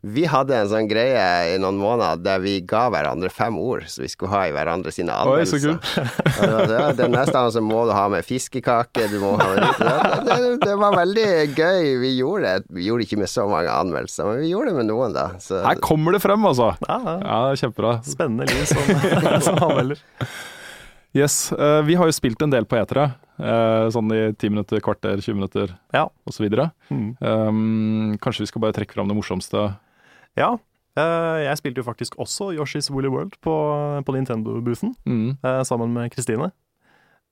Vi 0.05 0.27
hadde 0.29 0.59
en 0.61 0.69
sånn 0.71 0.89
greie 0.91 1.55
i 1.55 1.57
noen 1.63 1.79
måneder 1.81 2.21
der 2.23 2.43
vi 2.45 2.59
ga 2.69 2.85
hverandre 2.93 3.31
fem 3.33 3.57
ord 3.59 3.87
som 3.91 4.05
vi 4.05 4.11
skulle 4.13 4.31
ha 4.35 4.43
i 4.51 4.53
hverandre 4.55 4.93
sine 4.95 5.17
Oi, 5.25 5.41
så 5.49 5.57
anmeldelser. 5.57 5.81
Det 6.37 6.51
var- 6.53 6.69
det 6.69 6.97
Den 7.01 7.17
neste 7.17 7.33
gangen 7.39 7.57
så 7.57 7.65
må 7.65 7.87
du 7.89 7.95
ha 7.97 8.05
med 8.13 8.27
fiskekake, 8.83 9.11
du 9.13 9.21
må 9.23 9.31
ha 9.39 9.49
det, 9.55 10.25
det, 10.27 10.39
det 10.65 10.75
var 10.81 10.97
veldig 10.97 11.27
gøy. 11.57 11.91
Vi 12.03 12.11
gjorde 12.19 12.43
det. 12.43 12.67
Vi 12.75 12.87
gjorde 12.89 13.03
det 13.05 13.09
ikke 13.09 13.21
med 13.23 13.31
så 13.31 13.47
mange 13.51 13.71
anmeldelser, 13.71 14.27
men 14.31 14.41
vi 14.43 14.51
gjorde 14.51 14.71
det 14.73 14.77
med 14.81 14.89
noen, 14.91 15.15
da. 15.15 15.27
Så 15.43 15.61
Her 15.65 15.81
kommer 15.85 16.13
det 16.17 16.23
frem, 16.25 16.45
altså! 16.49 16.73
Ja, 16.89 16.99
ja. 17.05 17.15
Ja, 17.23 17.39
det 17.49 17.55
er 17.59 17.63
kjempebra. 17.63 17.95
Spennende 18.07 18.49
liv 18.51 18.65
som, 18.71 18.83
som 19.49 19.63
anmelder. 19.69 20.03
Yes, 21.15 21.53
Uh, 21.55 21.79
vi 21.87 21.95
har 21.95 22.09
jo 22.11 22.15
spilt 22.17 22.43
en 22.43 22.51
del 22.51 22.65
på 22.67 22.75
etere. 22.81 23.13
Uh, 23.39 23.87
sånn 23.95 24.11
i 24.15 24.23
ti 24.39 24.49
minutter, 24.51 24.81
kvarter, 24.83 25.21
20 25.23 25.37
minutter 25.39 25.75
Ja. 25.95 26.09
osv. 26.27 26.47
Mm. 26.91 27.09
Um, 27.23 28.17
kanskje 28.23 28.43
vi 28.45 28.51
skal 28.51 28.63
bare 28.65 28.75
trekke 28.75 28.95
fram 28.97 29.07
det 29.11 29.15
morsomste. 29.19 29.69
Ja. 30.39 30.57
Uh, 30.99 31.39
jeg 31.43 31.59
spilte 31.59 31.83
jo 31.83 31.87
faktisk 31.87 32.15
også 32.23 32.53
Yoshi's 32.55 32.91
Woolly 32.91 33.11
World 33.11 33.39
på, 33.43 33.55
på 34.07 34.15
Nintendo-boothen 34.15 34.93
Mm. 35.07 35.37
eh, 35.43 35.63
sammen 35.67 35.91
med 35.95 36.11
Kristine. 36.15 36.51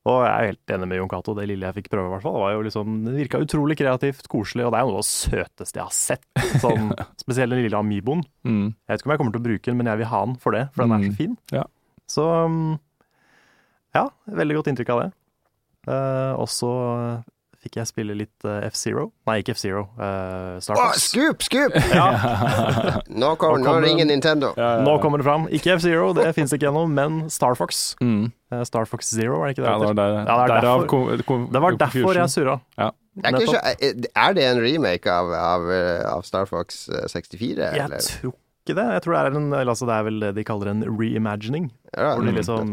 Og 0.03 0.17
jeg 0.27 0.33
er 0.35 0.49
helt 0.51 0.73
enig 0.75 0.87
med 0.91 0.99
Jon 0.99 1.09
Cato, 1.13 1.33
det 1.39 1.45
lille 1.47 1.69
jeg 1.69 1.77
fikk 1.77 1.89
prøve, 1.93 2.09
i 2.09 2.13
hvert 2.17 2.25
fall. 2.25 2.35
Det 2.35 2.43
var 2.43 2.55
jo 2.57 2.63
liksom, 2.67 2.95
det 3.07 3.13
virka 3.21 3.39
utrolig 3.45 3.77
kreativt, 3.79 4.25
koselig, 4.33 4.65
og 4.67 4.73
det 4.75 4.81
er 4.81 4.83
jo 4.89 4.91
noe 4.91 4.99
av 4.99 5.05
det 5.07 5.13
søteste 5.13 5.79
jeg 5.79 5.85
har 5.87 5.95
sett. 5.95 6.27
Sånn, 6.65 6.89
spesielt 7.23 7.55
den 7.55 7.63
lille 7.63 7.79
Amiboen. 7.79 8.25
Mm. 8.43 8.65
Jeg 8.75 8.91
vet 8.97 8.99
ikke 9.05 9.11
om 9.11 9.15
jeg 9.15 9.21
kommer 9.23 9.37
til 9.37 9.43
å 9.45 9.47
bruke 9.47 9.71
den, 9.71 9.79
men 9.79 9.91
jeg 9.93 10.01
vil 10.03 10.11
ha 10.11 10.23
den 10.27 10.35
for 10.43 10.59
det, 10.59 10.65
for 10.75 10.83
den 10.83 10.97
er 10.97 11.05
Mm. 11.05 11.07
så 11.13 11.19
fin. 11.21 11.37
Ja. 11.55 11.63
Så 12.11 12.27
um, 12.51 12.59
ja, 13.95 14.09
veldig 14.43 14.59
godt 14.59 14.73
inntrykk 14.73 14.91
av 14.97 15.05
det. 15.05 15.09
Eh, 15.93 16.33
og 16.39 16.51
så 16.51 16.73
fikk 17.63 17.77
jeg 17.79 17.87
spille 17.87 18.15
litt 18.19 18.45
eh, 18.49 18.67
F-Zero. 18.69 19.05
Nei, 19.29 19.37
ikke 19.43 19.55
F-Zero. 19.55 19.85
Uh, 19.95 20.59
Star 20.65 20.77
Fox. 20.81 20.89
Oh, 20.89 20.99
skup, 20.99 21.43
skup! 21.47 21.77
Ja, 21.95 22.07
Nå, 23.23 23.29
kom, 23.39 23.55
Nå 23.55 23.63
nå 23.63 23.67
kommer 23.69 23.87
ringer. 23.87 24.09
Nintendo. 24.11 24.53
Ja, 24.59 24.71
ja, 24.79 24.83
nå 24.83 24.97
kommer 25.03 25.23
det 25.23 25.27
fram. 25.29 25.47
Ikke 25.55 25.77
F-Zero, 25.77 26.09
det 26.19 26.27
fins 26.35 26.53
ikke 26.57 26.71
ennå, 26.73 26.83
men 26.91 27.21
Star 27.31 27.55
Fox. 27.59 27.95
Mm. 28.03 28.33
Eh, 28.53 28.65
Star 28.69 28.85
Fox 28.91 29.13
Zero, 29.15 29.41
er 29.43 29.53
det 29.53 29.57
ikke 29.57 29.65
det? 29.67 29.71
Ja, 29.71 29.79
det 29.79 29.89
var 29.93 29.99
der, 30.01 30.17
Ja, 30.19 30.37
det 30.47 30.57
er 30.59 30.67
derfor- 30.67 30.87
kom- 30.91 31.25
kom- 31.31 31.49
det 31.55 31.63
var 31.63 31.79
derfor 31.87 32.15
jeg 32.19 32.31
surra. 32.35 32.59
Ja. 32.79 32.91
Er, 33.23 33.37
ikke, 33.45 34.09
er 34.17 34.33
det 34.35 34.45
en 34.49 34.59
remake 34.65 35.07
av, 35.13 35.29
av, 35.37 35.67
av 36.17 36.23
Star 36.25 36.47
Fox 36.49 36.89
eh, 36.89 37.05
64? 37.13 37.59
Jeg 37.61 37.85
eller? 37.85 37.99
tror 38.01 38.33
ikke 38.33 38.75
det. 38.79 38.87
Jeg 38.97 39.03
tror 39.05 39.13
det 39.13 39.21
er, 39.21 39.37
en, 39.39 39.53
altså 39.69 39.87
det 39.91 39.95
er 39.99 40.07
vel 40.07 40.21
det 40.23 40.31
de 40.39 40.45
kaller 40.49 40.71
en 40.73 40.83
reimagining. 40.89 41.71
Ja, 41.93 42.15
Hvor 42.17 42.25
de 42.25 42.33
Mm. 42.33 42.39
liksom, 42.41 42.73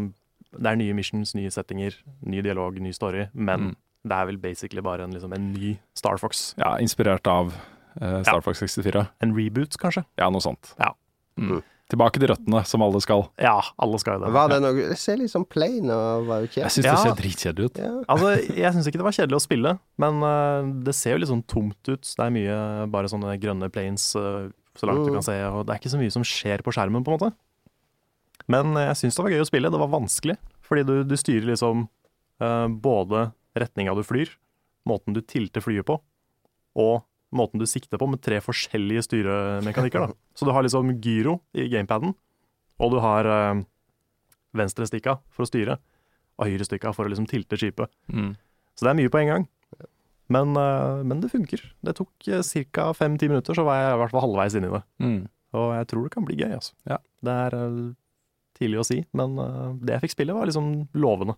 det 0.58 0.66
er 0.72 0.76
nye 0.80 0.94
missions, 0.96 1.34
nye 1.36 1.50
settinger, 1.52 1.94
ny 2.26 2.40
dialog, 2.42 2.80
ny 2.80 2.90
story. 2.96 3.26
Men 3.34 3.60
Mm. 3.60 3.76
Det 4.06 4.16
er 4.16 4.26
vel 4.30 4.38
basically 4.40 4.80
bare 4.84 5.04
en, 5.04 5.12
liksom, 5.12 5.32
en 5.36 5.52
ny 5.52 5.74
Star 5.94 6.16
Fox. 6.18 6.54
Ja, 6.60 6.76
inspirert 6.80 7.26
av 7.28 7.50
uh, 8.00 8.22
Star 8.22 8.40
Fox 8.40 8.58
64. 8.62 9.06
En 9.20 9.34
reboot, 9.36 9.76
kanskje. 9.80 10.04
Ja, 10.20 10.30
noe 10.32 10.40
sånt. 10.40 10.74
Ja. 10.80 10.94
Mm. 11.40 11.60
Tilbake 11.90 12.20
til 12.22 12.30
røttene, 12.30 12.60
som 12.70 12.84
alle 12.86 13.00
skal. 13.02 13.24
Ja, 13.42 13.56
alle 13.82 13.98
skal 13.98 14.14
jo 14.16 14.22
det. 14.24 14.30
Var 14.36 14.48
det 14.52 14.58
noe 14.62 14.74
Det 14.92 14.96
ser 15.00 15.16
litt 15.18 15.32
sånn 15.32 15.44
plain 15.50 15.88
og 15.90 16.28
var 16.28 16.44
jo 16.44 16.46
Jeg 16.46 16.52
kjedelig. 16.54 16.70
syns 16.76 16.86
Ja. 16.86 16.92
det 16.94 17.02
ser 17.02 17.18
dritkjedelig 17.18 17.64
ut. 17.66 17.80
Ja. 17.82 17.90
Altså, 18.14 18.30
jeg 18.62 18.72
syns 18.76 18.86
ikke 18.86 19.00
det 19.02 19.06
var 19.08 19.16
kjedelig 19.18 19.38
å 19.40 19.42
spille, 19.42 19.72
men 19.98 20.22
uh, 20.22 20.70
det 20.86 20.94
ser 20.94 21.16
jo 21.16 21.18
litt 21.24 21.32
sånn 21.32 21.42
tomt 21.50 21.90
ut. 21.90 22.00
Det 22.16 22.24
er 22.24 22.30
mye 22.36 22.56
bare 22.94 23.10
sånne 23.10 23.34
grønne 23.42 23.68
planes 23.74 24.06
uh, 24.16 24.46
så 24.78 24.86
langt 24.86 25.02
du 25.04 25.10
Mm. 25.10 25.18
kan 25.18 25.26
se, 25.26 25.34
og 25.50 25.66
det 25.66 25.74
er 25.74 25.80
ikke 25.82 25.90
så 25.92 25.98
mye 25.98 26.14
som 26.14 26.22
skjer 26.22 26.62
på 26.62 26.72
skjermen, 26.72 27.02
på 27.04 27.10
en 27.10 27.18
måte. 27.18 27.32
Men 28.48 28.72
jeg 28.78 28.96
syns 29.02 29.18
det 29.18 29.24
var 29.26 29.34
gøy 29.34 29.42
å 29.42 29.50
spille. 29.50 29.70
Det 29.74 29.82
var 29.82 29.90
vanskelig, 29.92 30.36
fordi 30.62 30.86
du, 30.86 30.94
du 31.04 31.16
styrer 31.18 31.50
liksom 31.50 31.88
både 32.80 33.32
retninga 33.60 33.94
du 33.96 34.02
flyr, 34.06 34.32
måten 34.88 35.16
du 35.16 35.20
tilter 35.20 35.64
flyet 35.64 35.86
på, 35.88 35.98
og 36.80 37.02
måten 37.34 37.62
du 37.62 37.66
sikter 37.68 38.00
på, 38.00 38.08
med 38.10 38.22
tre 38.24 38.40
forskjellige 38.42 39.06
styremekanikker. 39.06 40.06
da. 40.06 40.18
Så 40.36 40.46
du 40.46 40.52
har 40.54 40.64
liksom 40.66 40.96
gyro 41.02 41.38
i 41.54 41.68
gamepaden, 41.70 42.14
og 42.80 42.92
du 42.94 42.98
har 43.02 43.28
øh, 43.28 43.62
venstrestikka 44.56 45.18
for 45.30 45.46
å 45.46 45.50
styre, 45.50 45.78
og 46.40 46.48
høyrestikka 46.48 46.94
for 46.96 47.06
å 47.06 47.12
liksom 47.12 47.28
tilte 47.30 47.58
skipet. 47.60 47.92
Mm. 48.12 48.32
Så 48.74 48.86
det 48.86 48.92
er 48.92 49.00
mye 49.02 49.12
på 49.12 49.20
en 49.20 49.32
gang. 49.34 49.48
Men, 50.30 50.54
øh, 50.56 51.02
men 51.04 51.20
det 51.22 51.32
funker. 51.32 51.62
Det 51.84 51.96
tok 51.98 52.30
ca. 52.72 52.90
fem-ti 52.96 53.28
minutter, 53.28 53.54
så 53.54 53.66
var 53.66 53.80
jeg 53.80 53.94
i 53.94 54.00
hvert 54.00 54.14
fall 54.14 54.26
halvveis 54.28 54.56
inn 54.56 54.68
i 54.68 54.72
det. 54.72 54.82
Mm. 55.02 55.20
Og 55.58 55.72
jeg 55.74 55.90
tror 55.90 56.06
det 56.06 56.14
kan 56.14 56.26
bli 56.26 56.38
gøy, 56.38 56.52
altså. 56.54 56.74
Ja. 56.88 57.00
Det 57.26 57.36
er 57.44 57.58
øh, 57.58 57.78
tidlig 58.58 58.80
å 58.80 58.86
si, 58.86 59.00
men 59.16 59.38
det 59.82 59.96
jeg 59.96 60.06
fikk 60.06 60.16
spille, 60.16 60.36
var 60.36 60.48
liksom 60.48 60.72
lovende. 60.98 61.36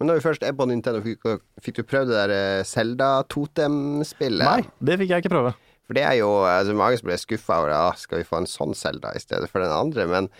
Men 0.00 0.08
når 0.08 0.16
vi 0.16 0.24
først 0.24 0.44
er 0.48 0.54
på 0.56 0.64
Nintendo, 0.64 1.02
fikk, 1.04 1.26
fikk 1.60 1.76
du 1.76 1.82
prøvd 1.84 2.08
det 2.08 2.20
der 2.22 2.32
eh, 2.32 2.62
Zelda 2.64 3.10
Totem-spillet? 3.28 4.46
Nei, 4.46 4.62
det 4.80 4.96
fikk 5.02 5.12
jeg 5.12 5.24
ikke 5.24 5.34
prøve. 5.34 5.52
For 5.84 5.98
det 5.98 6.06
er 6.06 6.16
jo 6.22 6.30
altså, 6.46 6.72
Mange 6.78 6.96
som 6.96 7.10
ble 7.10 7.18
skuffa 7.20 7.58
over 7.60 7.74
ah, 7.76 7.98
skal 7.98 8.22
vi 8.22 8.28
få 8.28 8.40
en 8.40 8.48
sånn 8.48 8.72
Selda 8.78 9.12
i 9.12 9.20
stedet 9.20 9.50
for 9.52 9.60
den 9.60 9.74
andre. 9.74 10.06
Men 10.08 10.30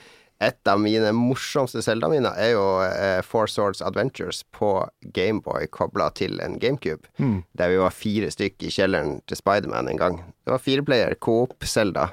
et 0.40 0.70
av 0.72 0.80
mine 0.80 1.10
morsomste 1.12 1.82
Selda-miner 1.84 2.38
er 2.40 2.54
jo 2.54 2.62
eh, 2.86 3.18
Four 3.26 3.50
Swords 3.52 3.82
Adventures 3.84 4.40
på 4.56 4.72
Gameboy 5.12 5.68
kobla 5.74 6.08
til 6.16 6.40
en 6.40 6.56
GameCube. 6.62 7.10
Mm. 7.20 7.42
Der 7.60 7.74
vi 7.74 7.82
var 7.82 7.92
fire 7.92 8.30
stykk 8.32 8.64
i 8.64 8.72
kjelleren 8.72 9.18
til 9.28 9.42
Spiderman 9.42 9.92
en 9.92 10.00
gang. 10.00 10.16
Det 10.40 10.54
var 10.54 10.64
fireplayer, 10.64 11.18
Coop-Selda. 11.20 12.08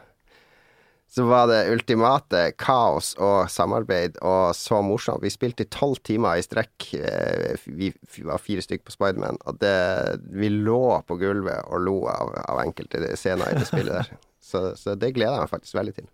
Så 1.18 1.26
var 1.26 1.48
det 1.50 1.64
ultimate 1.74 2.44
kaos 2.62 3.16
og 3.18 3.48
samarbeid, 3.50 4.20
og 4.22 4.52
så 4.54 4.84
morsomt. 4.86 5.24
Vi 5.26 5.32
spilte 5.34 5.66
i 5.66 5.70
tolv 5.74 5.98
timer 6.06 6.38
i 6.38 6.44
strekk. 6.46 6.92
eh, 7.00 7.58
Vi, 7.66 7.90
vi 8.14 8.26
var 8.28 8.38
fire 8.44 8.62
stykker 8.62 8.86
på 8.86 8.94
Spiderman, 8.94 9.40
og 9.50 9.58
det, 9.64 9.74
vi 10.30 10.52
lå 10.54 11.02
på 11.10 11.18
gulvet 11.18 11.66
og 11.72 11.82
lo 11.88 11.96
av, 12.12 12.36
av 12.46 12.62
enkelte 12.62 13.02
scener 13.18 13.50
i 13.50 13.58
det 13.58 13.66
spillet 13.72 13.96
der. 13.98 14.12
Så, 14.48 14.62
så 14.80 14.94
det 14.96 15.10
gleder 15.18 15.34
jeg 15.34 15.44
meg 15.44 15.50
faktisk 15.52 15.76
veldig 15.76 15.92
til. 15.98 16.06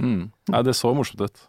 Mm. 0.00 0.20
Ja, 0.48 0.62
det 0.64 0.72
så 0.78 0.94
morsomt 0.96 1.20
ut. 1.26 1.42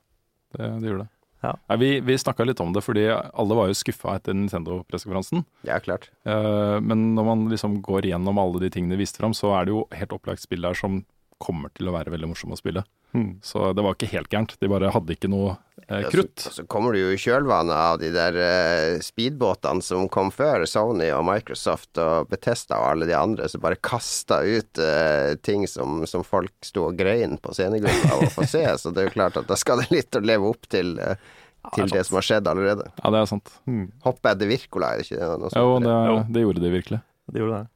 Det, 0.58 0.66
det 0.82 0.90
gjorde 0.90 1.06
det. 1.06 1.10
Ja. 1.46 1.54
Nei, 1.72 1.78
vi 1.80 1.92
vi 2.04 2.18
snakka 2.20 2.44
litt 2.50 2.60
om 2.60 2.74
det, 2.76 2.82
fordi 2.84 3.06
alle 3.14 3.56
var 3.56 3.70
jo 3.72 3.78
skuffa 3.80 4.18
etter 4.18 4.36
Nintendo-pressekonferansen. 4.36 5.46
Ja, 5.70 5.78
klart. 5.84 6.10
Eh, 6.28 6.78
men 6.84 7.14
når 7.16 7.28
man 7.30 7.46
liksom 7.54 7.78
går 7.86 8.10
gjennom 8.10 8.42
alle 8.44 8.60
de 8.66 8.70
tingene 8.76 8.98
de 8.98 9.02
viste 9.06 9.22
fram, 9.24 9.32
så 9.38 9.54
er 9.56 9.70
det 9.70 9.76
jo 9.78 9.86
helt 9.96 10.16
opplagt 10.18 10.44
spill 10.44 10.68
der 10.68 10.76
som 10.76 11.00
kommer 11.44 11.72
til 11.76 11.90
å 11.92 11.94
være 11.96 12.14
veldig 12.14 12.30
morsom 12.32 12.56
å 12.56 12.60
spille. 12.60 12.84
Mm. 13.14 13.36
Så 13.46 13.74
det 13.78 13.84
var 13.86 13.94
ikke 13.94 14.10
helt 14.10 14.32
gærent. 14.32 14.56
De 14.62 14.70
bare 14.72 14.90
hadde 14.96 15.14
ikke 15.14 15.30
noe 15.30 15.52
eh, 15.86 16.08
krutt. 16.10 16.34
Og 16.40 16.46
så, 16.48 16.54
så 16.56 16.66
kommer 16.72 16.96
du 16.96 17.00
jo 17.04 17.12
i 17.14 17.20
kjølvannet 17.22 17.76
av 17.78 18.00
de 18.02 18.10
der 18.16 18.40
eh, 18.42 18.96
speedbåtene 19.06 19.86
som 19.86 20.08
kom 20.12 20.32
før 20.34 20.66
Sony 20.70 21.12
og 21.14 21.22
Microsoft 21.28 22.00
og 22.02 22.32
Betesta 22.32 22.80
og 22.82 22.88
alle 22.94 23.10
de 23.10 23.16
andre, 23.18 23.50
som 23.52 23.62
bare 23.64 23.78
kasta 23.86 24.42
ut 24.48 24.82
eh, 24.82 25.36
ting 25.46 25.68
som, 25.70 26.02
som 26.10 26.26
folk 26.26 26.56
sto 26.66 26.88
og 26.90 26.98
grein 26.98 27.38
på 27.44 27.54
scenegulvet 27.54 28.10
av 28.16 28.26
å 28.26 28.32
få 28.34 28.48
se. 28.50 28.66
Så 28.82 28.90
det 28.96 29.04
er 29.04 29.12
jo 29.12 29.18
klart 29.20 29.38
at 29.44 29.50
da 29.52 29.60
skal 29.60 29.84
det 29.84 29.92
litt 29.94 30.18
å 30.18 30.24
leve 30.26 30.50
opp 30.50 30.66
til, 30.74 30.96
eh, 31.04 31.20
til 31.76 31.92
det 31.94 32.04
som 32.08 32.18
har 32.18 32.26
skjedd 32.32 32.50
allerede. 32.50 32.90
Ja, 32.98 33.14
det 33.14 33.22
er 33.22 33.30
sant. 33.36 33.54
Mm. 33.70 33.92
Hoppe 34.08 34.34
etter 34.34 34.50
Wirkola, 34.50 34.96
er 34.96 35.04
det 35.04 35.10
ikke 35.12 35.22
det? 35.22 35.30
Noe 35.44 35.54
sånt? 35.54 35.62
Jo, 35.62 35.78
det, 35.86 35.94
Jo. 36.10 36.18
det 36.34 36.48
gjorde 36.48 36.66
de 36.66 36.74
virkelig. 36.80 37.00
Det 37.30 37.46
gjorde 37.46 37.62
det. 37.62 37.68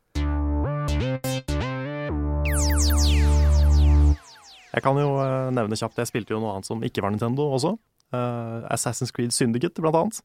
Jeg 4.77 4.85
kan 4.85 4.97
jo 5.01 5.15
eh, 5.23 5.49
nevne 5.57 5.77
kjapt, 5.79 5.97
jeg 5.97 6.09
spilte 6.11 6.35
jo 6.35 6.41
noe 6.41 6.53
annet 6.53 6.67
som 6.69 6.83
ikke 6.85 7.01
var 7.01 7.13
Nintendo 7.13 7.47
også. 7.55 7.73
Eh, 8.13 8.57
Assassin's 8.75 9.13
Creed 9.15 9.33
Syndicate, 9.33 9.81
blant 9.81 9.97
annet. 9.97 10.19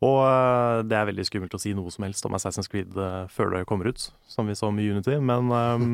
Og 0.00 0.20
eh, 0.24 0.80
det 0.88 0.96
er 0.96 1.10
veldig 1.10 1.26
skummelt 1.28 1.56
å 1.56 1.60
si 1.60 1.74
noe 1.76 1.92
som 1.92 2.06
helst 2.06 2.24
om 2.24 2.36
Assassin's 2.38 2.70
Creed 2.72 2.96
før 3.32 3.52
det 3.52 3.66
kommer 3.68 3.90
ut, 3.92 4.06
som 4.32 4.48
vi 4.48 4.56
så 4.56 4.70
med 4.72 4.88
Unity, 4.88 5.18
men, 5.20 5.52
um, 5.52 5.90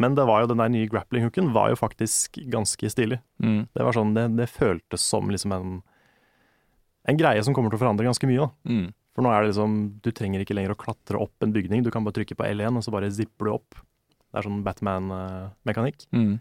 men 0.00 0.16
det 0.16 0.24
var 0.30 0.42
jo 0.42 0.52
den 0.54 0.62
der 0.62 0.72
nye 0.72 0.88
grappling-hooken 0.88 1.52
var 1.52 1.74
jo 1.74 1.76
faktisk 1.76 2.40
ganske 2.52 2.88
stilig. 2.94 3.20
Mm. 3.44 3.66
Det 3.68 3.84
var 3.84 3.98
sånn, 3.98 4.14
det, 4.16 4.30
det 4.40 4.48
føltes 4.48 5.04
som 5.04 5.28
liksom 5.28 5.52
en, 5.58 5.74
en 7.12 7.20
greie 7.20 7.44
som 7.44 7.52
kommer 7.52 7.68
til 7.68 7.82
å 7.82 7.84
forandre 7.84 8.08
ganske 8.08 8.30
mye, 8.30 8.46
da. 8.48 8.72
Mm. 8.72 8.88
For 9.12 9.26
nå 9.26 9.28
er 9.28 9.44
det 9.44 9.50
liksom, 9.50 9.76
du 10.00 10.08
trenger 10.16 10.40
ikke 10.40 10.56
lenger 10.56 10.72
å 10.72 10.78
klatre 10.80 11.20
opp 11.20 11.44
en 11.44 11.52
bygning, 11.52 11.84
du 11.84 11.92
kan 11.92 12.06
bare 12.06 12.16
trykke 12.16 12.38
på 12.38 12.48
L1, 12.48 12.80
og 12.80 12.86
så 12.86 12.94
bare 12.94 13.12
zipper 13.12 13.50
du 13.50 13.52
opp. 13.58 13.76
Det 14.32 14.40
er 14.40 14.48
sånn 14.48 14.62
Batman-mekanikk. 14.64 16.06
Mm. 16.16 16.38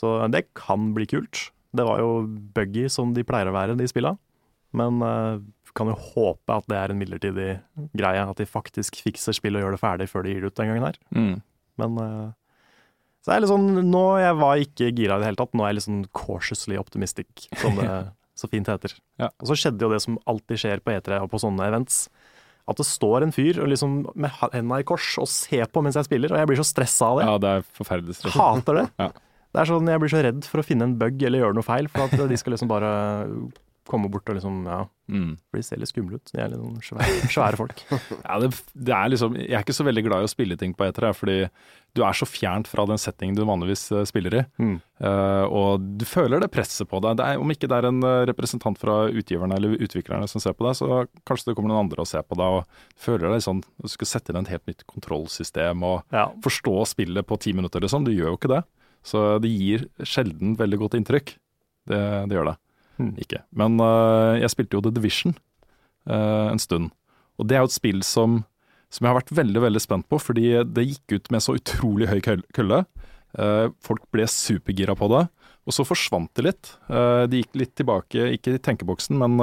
Så 0.00 0.16
det 0.32 0.46
kan 0.56 0.90
bli 0.96 1.06
kult. 1.10 1.50
Det 1.76 1.86
var 1.86 2.00
jo 2.02 2.24
buggy 2.56 2.88
som 2.90 3.12
de 3.14 3.24
pleier 3.26 3.50
å 3.50 3.54
være, 3.54 3.76
de 3.78 3.88
spilla. 3.90 4.16
Men 4.76 5.02
uh, 5.04 5.42
kan 5.76 5.90
jo 5.90 5.96
håpe 5.98 6.56
at 6.56 6.66
det 6.70 6.78
er 6.78 6.92
en 6.92 6.98
midlertidig 6.98 7.50
greie, 7.96 8.24
at 8.24 8.40
de 8.40 8.48
faktisk 8.48 9.00
fikser 9.04 9.36
spill 9.36 9.58
og 9.58 9.64
gjør 9.64 9.76
det 9.76 9.82
ferdig 9.82 10.08
før 10.10 10.26
de 10.26 10.34
gir 10.34 10.44
det 10.44 10.50
ut 10.50 10.58
den 10.58 10.70
gangen 10.72 10.86
her. 10.88 11.00
Mm. 11.14 11.34
Men 11.80 12.00
uh, 12.00 12.28
så 13.20 13.30
er 13.30 13.38
jeg 13.38 13.44
litt 13.44 13.52
sånn, 13.52 13.68
nå 13.90 14.04
jeg 14.22 14.38
var 14.40 14.64
ikke 14.64 14.90
gira 14.96 15.18
i 15.18 15.22
det 15.22 15.30
hele 15.30 15.40
tatt, 15.40 15.54
nå 15.54 15.64
er 15.64 15.72
jeg 15.72 15.78
litt 15.78 15.88
sånn 15.88 16.02
cautiously 16.16 16.80
optimistic, 16.80 17.46
som 17.60 17.76
det 17.78 17.90
så 18.40 18.48
fint 18.50 18.70
heter. 18.70 18.96
Ja. 19.20 19.28
Og 19.42 19.50
så 19.50 19.58
skjedde 19.60 19.84
jo 19.84 19.92
det 19.92 20.00
som 20.02 20.16
alltid 20.30 20.62
skjer 20.62 20.82
på 20.84 20.94
E3 20.96 21.20
og 21.20 21.30
på 21.32 21.40
sånne 21.42 21.66
events. 21.68 22.06
At 22.70 22.78
det 22.80 22.86
står 22.86 23.26
en 23.26 23.34
fyr 23.34 23.58
og 23.60 23.68
liksom 23.72 24.00
med 24.20 24.32
henda 24.54 24.78
i 24.80 24.86
kors 24.86 25.12
og 25.20 25.28
ser 25.28 25.68
på 25.68 25.82
mens 25.84 25.98
jeg 25.98 26.08
spiller, 26.08 26.32
og 26.32 26.40
jeg 26.40 26.48
blir 26.48 26.60
så 26.60 26.68
stressa 26.68 27.10
av 27.10 27.20
det. 27.20 27.26
Ja, 27.28 27.34
det 27.42 27.52
er 27.58 27.66
forferdelig 27.76 28.16
stress. 28.16 28.38
Hater 28.38 28.80
det. 28.80 28.86
Ja. 29.00 29.10
Det 29.52 29.60
er 29.64 29.66
sånn, 29.66 29.88
Jeg 29.90 29.98
blir 30.00 30.12
så 30.12 30.22
redd 30.22 30.44
for 30.46 30.60
å 30.62 30.66
finne 30.66 30.82
en 30.86 30.98
bug 31.00 31.22
eller 31.26 31.40
gjøre 31.42 31.54
noe 31.58 31.66
feil, 31.66 31.88
for 31.90 32.06
at 32.06 32.28
de 32.30 32.36
skal 32.38 32.52
liksom 32.54 32.68
bare 32.70 32.90
komme 33.90 34.06
bort 34.12 34.28
og 34.30 34.36
liksom 34.38 34.64
Ja, 34.68 34.84
Mm. 35.10 35.32
for 35.50 35.58
de 35.58 35.62
ser 35.66 35.78
litt 35.82 35.88
skumle 35.90 36.14
ut. 36.20 36.30
De 36.30 36.38
er 36.38 36.52
litt 36.52 36.60
sånn 36.60 36.78
svære, 36.86 37.26
svære 37.34 37.56
folk. 37.58 37.80
Ja, 38.22 38.36
det, 38.38 38.50
det 38.78 38.92
er 38.94 39.08
liksom, 39.10 39.34
jeg 39.34 39.50
er 39.58 39.64
ikke 39.64 39.74
så 39.74 39.82
veldig 39.88 40.04
glad 40.06 40.22
i 40.22 40.28
å 40.28 40.30
spille 40.30 40.56
ting 40.56 40.72
på 40.78 40.86
etere, 40.86 41.10
fordi 41.18 41.48
du 41.98 42.04
er 42.06 42.14
så 42.14 42.28
fjernt 42.30 42.68
fra 42.70 42.84
den 42.86 43.00
settingen 43.02 43.34
du 43.34 43.42
vanligvis 43.42 43.90
eh, 43.90 44.04
spiller 44.06 44.36
i. 44.38 44.44
Mm. 44.62 44.76
Uh, 45.02 45.42
og 45.50 45.82
du 45.98 46.04
føler 46.06 46.38
det 46.38 46.52
presset 46.54 46.86
på 46.86 47.00
deg. 47.02 47.16
Det 47.18 47.26
er, 47.26 47.40
om 47.42 47.50
ikke 47.50 47.66
det 47.66 47.80
er 47.80 47.88
en 47.90 47.98
eh, 48.06 48.20
representant 48.30 48.78
fra 48.78 49.08
utgiverne 49.10 49.58
eller 49.58 49.74
utviklerne 49.82 50.28
som 50.30 50.38
ser 50.44 50.54
på 50.54 50.68
deg, 50.68 50.78
så 50.78 51.02
kanskje 51.26 51.50
det 51.50 51.56
kommer 51.58 51.74
noen 51.74 51.88
andre 51.88 52.06
og 52.06 52.06
ser 52.12 52.22
på 52.22 52.38
deg 52.38 52.60
og 52.60 52.84
føler 52.94 53.32
deg 53.34 53.42
sånn 53.42 53.64
Du 53.82 53.88
skal 53.90 54.06
sette 54.12 54.30
inn 54.30 54.38
et 54.44 54.52
helt 54.54 54.70
nytt 54.70 54.86
kontrollsystem 54.86 55.82
og 55.82 56.04
Ja. 56.14 56.28
forstå 56.46 56.86
spillet 56.94 57.26
på 57.26 57.40
ti 57.42 57.52
minutter, 57.52 57.80
liksom. 57.82 58.04
Du 58.06 58.12
gjør 58.14 58.30
jo 58.30 58.38
ikke 58.38 58.54
det. 58.54 58.62
Så 59.06 59.38
det 59.42 59.50
gir 59.52 59.86
sjelden 60.04 60.56
veldig 60.60 60.80
godt 60.82 60.98
inntrykk. 60.98 61.34
Det, 61.90 62.00
det 62.28 62.36
gjør 62.36 62.52
det 62.52 62.56
hmm. 63.00 63.12
ikke. 63.24 63.42
Men 63.56 63.80
uh, 63.80 64.36
jeg 64.40 64.52
spilte 64.52 64.76
jo 64.76 64.84
The 64.84 64.94
Division 64.94 65.34
uh, 66.10 66.50
en 66.52 66.62
stund. 66.62 66.92
Og 67.40 67.48
det 67.48 67.56
er 67.56 67.64
jo 67.64 67.70
et 67.70 67.78
spill 67.78 68.04
som, 68.06 68.42
som 68.92 69.06
jeg 69.06 69.12
har 69.12 69.20
vært 69.22 69.34
veldig 69.40 69.64
veldig 69.64 69.82
spent 69.82 70.08
på, 70.10 70.20
fordi 70.20 70.52
det 70.68 70.88
gikk 70.90 71.16
ut 71.16 71.30
med 71.32 71.44
så 71.44 71.56
utrolig 71.56 72.10
høy 72.10 72.18
køl- 72.24 72.46
kølle. 72.56 72.84
Uh, 73.38 73.70
folk 73.84 74.04
ble 74.12 74.28
supergira 74.28 74.96
på 74.98 75.08
det. 75.14 75.26
Og 75.68 75.76
så 75.76 75.84
forsvant 75.84 76.30
det 76.34 76.42
litt. 76.42 76.68
De 76.88 77.38
gikk 77.42 77.58
litt 77.60 77.74
tilbake, 77.78 78.30
ikke 78.34 78.54
i 78.56 78.60
tenkeboksen, 78.64 79.18
men 79.20 79.36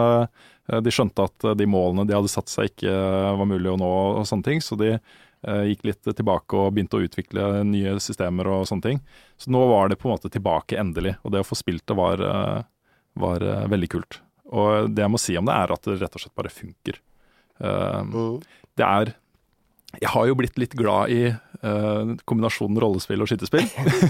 de 0.83 0.91
skjønte 0.91 1.23
at 1.23 1.45
de 1.55 1.67
målene 1.69 2.03
de 2.09 2.15
hadde 2.17 2.31
satt 2.33 2.49
seg 2.51 2.71
ikke 2.71 2.89
var 3.37 3.47
mulig 3.47 3.69
å 3.69 3.77
nå 3.79 3.91
og 4.17 4.25
sånne 4.27 4.47
ting. 4.49 4.63
Så 4.65 4.75
de 4.81 4.95
gikk 5.45 5.83
litt 5.85 6.01
tilbake 6.17 6.57
og 6.57 6.71
begynte 6.73 6.97
å 6.97 7.03
utvikle 7.05 7.63
nye 7.67 7.93
systemer 8.01 8.47
og 8.49 8.63
sånne 8.67 8.81
ting. 8.87 9.01
Så 9.37 9.51
nå 9.53 9.61
var 9.69 9.89
det 9.91 9.99
på 10.01 10.09
en 10.09 10.15
måte 10.15 10.31
tilbake 10.33 10.79
endelig, 10.81 11.13
og 11.23 11.31
det 11.35 11.43
å 11.43 11.47
få 11.47 11.55
spilt 11.59 11.85
det 11.87 11.95
var, 11.99 12.19
eh, 12.25 12.63
var 13.21 13.45
eh, 13.45 13.67
veldig 13.69 13.89
kult. 13.93 14.19
Og 14.49 14.89
det 14.95 15.03
jeg 15.05 15.11
må 15.13 15.19
si 15.21 15.35
om 15.37 15.45
det, 15.45 15.53
er 15.53 15.71
at 15.75 15.83
det 15.85 15.99
rett 16.01 16.15
og 16.17 16.23
slett 16.23 16.35
bare 16.39 16.49
funker. 16.53 16.99
Eh, 17.61 18.01
Mm. 18.07 18.41
det 18.77 18.85
er 18.85 19.13
Jeg 20.01 20.09
har 20.11 20.25
jo 20.27 20.35
blitt 20.35 20.57
litt 20.59 20.73
glad 20.75 21.09
i 21.09 21.21
eh, 21.27 22.15
kombinasjonen 22.27 22.77
rollespill 22.81 23.21
og 23.23 23.29
skytespill 23.31 23.63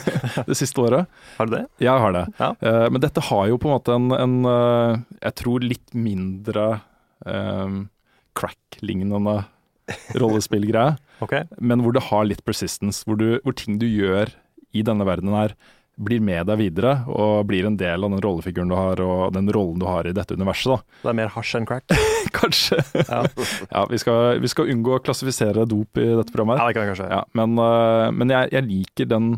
det 0.50 0.58
siste 0.58 0.82
året. 0.82 1.06
Har 1.38 1.46
du 1.46 1.54
det? 1.54 1.66
Jeg 1.80 2.02
har 2.02 2.12
det. 2.16 2.24
Ja. 2.40 2.50
Eh, 2.60 2.88
men 2.90 3.00
dette 3.04 3.22
har 3.22 3.46
jo 3.48 3.58
på 3.62 3.70
en 3.70 3.76
måte 3.78 3.94
en, 3.94 4.08
en 4.12 4.38
eh, 4.50 4.98
jeg 5.28 5.36
tror 5.44 5.62
litt 5.64 5.94
mindre 5.94 6.82
um, 7.26 7.90
crack-lignende 8.36 9.46
rollespillgreie. 10.22 10.98
Ok. 11.24 11.34
Men 11.58 11.82
hvor 11.84 11.96
det 11.96 12.08
har 12.10 12.28
litt 12.28 12.44
persistence. 12.46 13.04
Hvor, 13.08 13.18
du, 13.20 13.40
hvor 13.44 13.56
ting 13.58 13.80
du 13.82 13.88
gjør 13.88 14.32
i 14.76 14.84
denne 14.86 15.08
verdenen 15.08 15.38
her, 15.38 15.58
blir 15.98 16.22
med 16.22 16.46
deg 16.46 16.60
videre 16.60 16.92
og 17.10 17.48
blir 17.50 17.66
en 17.66 17.78
del 17.80 18.06
av 18.06 18.14
den 18.14 18.22
rollefiguren 18.22 18.70
du 18.70 18.76
har 18.78 19.02
og 19.02 19.34
den 19.34 19.50
rollen 19.54 19.82
du 19.82 19.88
har 19.90 20.06
i 20.06 20.14
dette 20.14 20.38
universet. 20.38 20.76
da. 20.76 21.00
Det 21.02 21.12
er 21.12 21.18
mer 21.18 21.32
hasj 21.34 21.56
enn 21.58 21.68
crack. 21.70 21.96
Kanskje. 22.38 22.78
Ja. 23.08 23.24
ja, 23.74 23.84
vi 23.90 24.02
skal, 24.02 24.38
vi 24.44 24.52
skal 24.52 24.70
unngå 24.74 24.98
å 24.98 25.02
klassifisere 25.04 25.66
dop 25.70 25.98
i 25.98 26.06
dette 26.12 26.34
programmet. 26.34 26.62
Ja, 26.62 26.70
det 26.70 26.78
kan 26.78 26.92
kanskje. 26.92 27.10
Ja, 27.10 27.24
men 27.38 27.58
øh, 27.62 28.12
men 28.14 28.34
jeg, 28.34 28.52
jeg 28.54 28.68
liker 28.68 29.10
den, 29.10 29.32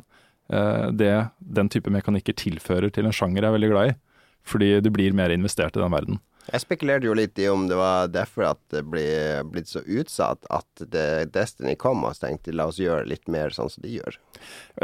øh, 0.51 0.87
det 0.99 1.13
den 1.39 1.71
type 1.71 1.93
mekanikker 1.95 2.35
tilfører 2.35 2.91
til 2.91 3.07
en 3.07 3.15
sjanger 3.15 3.43
jeg 3.43 3.51
er 3.51 3.55
veldig 3.55 3.71
glad 3.71 3.93
i. 3.93 3.97
Fordi 4.49 4.69
du 4.83 4.91
blir 4.91 5.15
mer 5.15 5.31
investert 5.31 5.77
i 5.77 5.83
den 5.83 5.95
verden. 5.95 6.19
Jeg 6.49 6.63
spekulerte 6.63 7.05
jo 7.07 7.15
litt 7.17 7.39
i 7.39 7.47
om 7.51 7.67
det 7.69 7.77
var 7.77 8.09
derfor 8.11 8.47
at 8.51 8.59
det 8.73 8.81
ble 8.89 9.05
blitt 9.49 9.69
så 9.69 9.83
utsatt 9.85 10.47
at 10.49 10.83
det 10.91 11.29
Destiny 11.35 11.75
kom, 11.79 12.01
og 12.05 12.15
så 12.17 12.27
tenkte 12.27 12.55
la 12.55 12.69
oss 12.71 12.79
gjøre 12.81 13.07
litt 13.09 13.29
mer 13.31 13.53
sånn 13.53 13.69
som 13.69 13.85
de 13.85 13.99
gjør. 13.99 14.17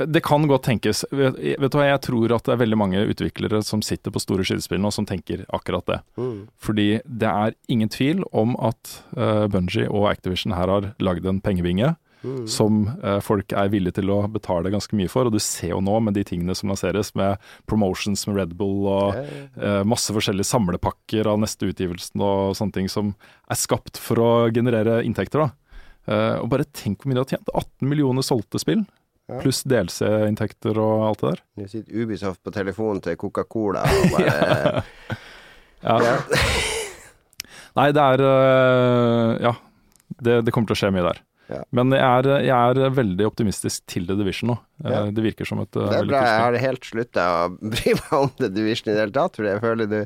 Det 0.06 0.22
kan 0.26 0.46
godt 0.50 0.68
tenkes. 0.68 1.06
Vet, 1.16 1.40
vet 1.40 1.72
du 1.72 1.80
hva, 1.80 1.88
Jeg 1.88 2.04
tror 2.06 2.36
at 2.36 2.46
det 2.46 2.56
er 2.56 2.62
veldig 2.62 2.80
mange 2.80 3.04
utviklere 3.10 3.64
som 3.66 3.82
sitter 3.86 4.14
på 4.14 4.22
store 4.22 4.46
skytespill 4.46 4.82
nå 4.84 4.92
som 4.94 5.08
tenker 5.10 5.46
akkurat 5.56 5.88
det. 5.90 6.00
Fordi 6.62 6.90
det 7.06 7.32
er 7.32 7.56
ingen 7.72 7.90
tvil 7.90 8.26
om 8.32 8.58
at 8.60 9.00
uh, 9.18 9.48
Bungie 9.52 9.90
og 9.90 10.10
Activision 10.12 10.56
her 10.58 10.72
har 10.72 10.92
lagd 11.00 11.26
en 11.30 11.42
pengebinge 11.44 11.96
som 12.50 12.88
eh, 13.04 13.20
folk 13.22 13.54
er 13.54 13.70
villige 13.70 13.98
til 14.00 14.10
å 14.10 14.22
betale 14.32 14.72
ganske 14.74 14.96
mye 14.98 15.10
for. 15.12 15.28
Og 15.30 15.36
du 15.36 15.40
ser 15.44 15.74
jo 15.76 15.82
nå 15.84 16.00
med 16.02 16.16
de 16.18 16.24
tingene 16.26 16.56
som 16.58 16.70
lanseres, 16.72 17.12
med 17.16 17.38
promotions 17.70 18.26
med 18.28 18.40
Red 18.40 18.56
Bull 18.58 18.88
og 18.90 19.20
eh, 19.20 19.84
masse 19.86 20.14
forskjellige 20.16 20.48
samlepakker 20.50 21.28
av 21.30 21.38
neste 21.44 21.70
utgivelsen 21.70 22.22
og 22.26 22.56
sånne 22.58 22.74
ting 22.80 22.90
som 22.90 23.14
er 23.50 23.60
skapt 23.62 23.98
for 24.02 24.22
å 24.24 24.30
generere 24.56 25.04
inntekter. 25.06 25.46
da. 25.46 25.52
Eh, 26.08 26.36
og 26.42 26.50
bare 26.54 26.66
tenk 26.74 27.02
hvor 27.02 27.10
mye 27.12 27.20
de 27.20 27.24
har 27.26 27.34
tjent. 27.38 27.50
18 27.54 27.90
millioner 27.90 28.26
solgte 28.26 28.62
spill, 28.62 28.86
Ja. 29.28 29.40
pluss 29.42 29.64
DLC-inntekter 29.66 30.78
og 30.78 31.00
alt 31.08 31.22
det 31.24 31.30
der. 31.32 31.40
Nå 31.58 31.68
sitter 31.72 32.04
Ubisoft 32.04 32.44
på 32.46 32.52
telefonen 32.54 33.00
til 33.02 33.16
Coca-Cola 33.18 33.82
og 33.82 34.12
bare 34.14 34.84
Ja. 35.82 35.96
ja. 35.98 36.18
Nei, 37.76 37.88
det 37.92 38.04
er 38.04 38.22
øh, 38.26 39.42
Ja. 39.42 39.56
Det, 40.22 40.36
det 40.46 40.54
kommer 40.54 40.70
til 40.70 40.78
å 40.78 40.80
skje 40.80 40.92
mye 40.96 41.04
der. 41.10 41.18
Ja. 41.52 41.60
Men 41.78 41.92
jeg 41.94 42.02
er, 42.02 42.30
jeg 42.48 42.80
er 42.86 42.96
veldig 42.98 43.26
optimistisk 43.28 43.84
til 43.92 44.08
The 44.10 44.16
Division 44.18 44.50
nå. 44.54 44.58
Eh, 44.84 44.92
Ja. 44.96 45.04
Det 45.14 45.24
virker 45.26 45.46
som 45.46 45.60
et 45.62 45.76
eh, 45.78 45.90
Det 45.92 46.00
er 46.00 46.10
bra. 46.10 46.24
Jeg 46.26 46.42
har 46.46 46.58
helt 46.64 46.88
slutta 46.90 47.26
å 47.30 47.44
bry 47.76 47.94
meg 48.00 48.16
om 48.18 48.32
The 48.40 48.50
Division 48.50 48.90
i 48.92 48.96
det 48.96 49.04
hele 49.06 49.16
tatt, 49.20 49.38
for 49.38 49.46
jeg 49.52 49.62
føler 49.62 49.92
det, 49.92 50.04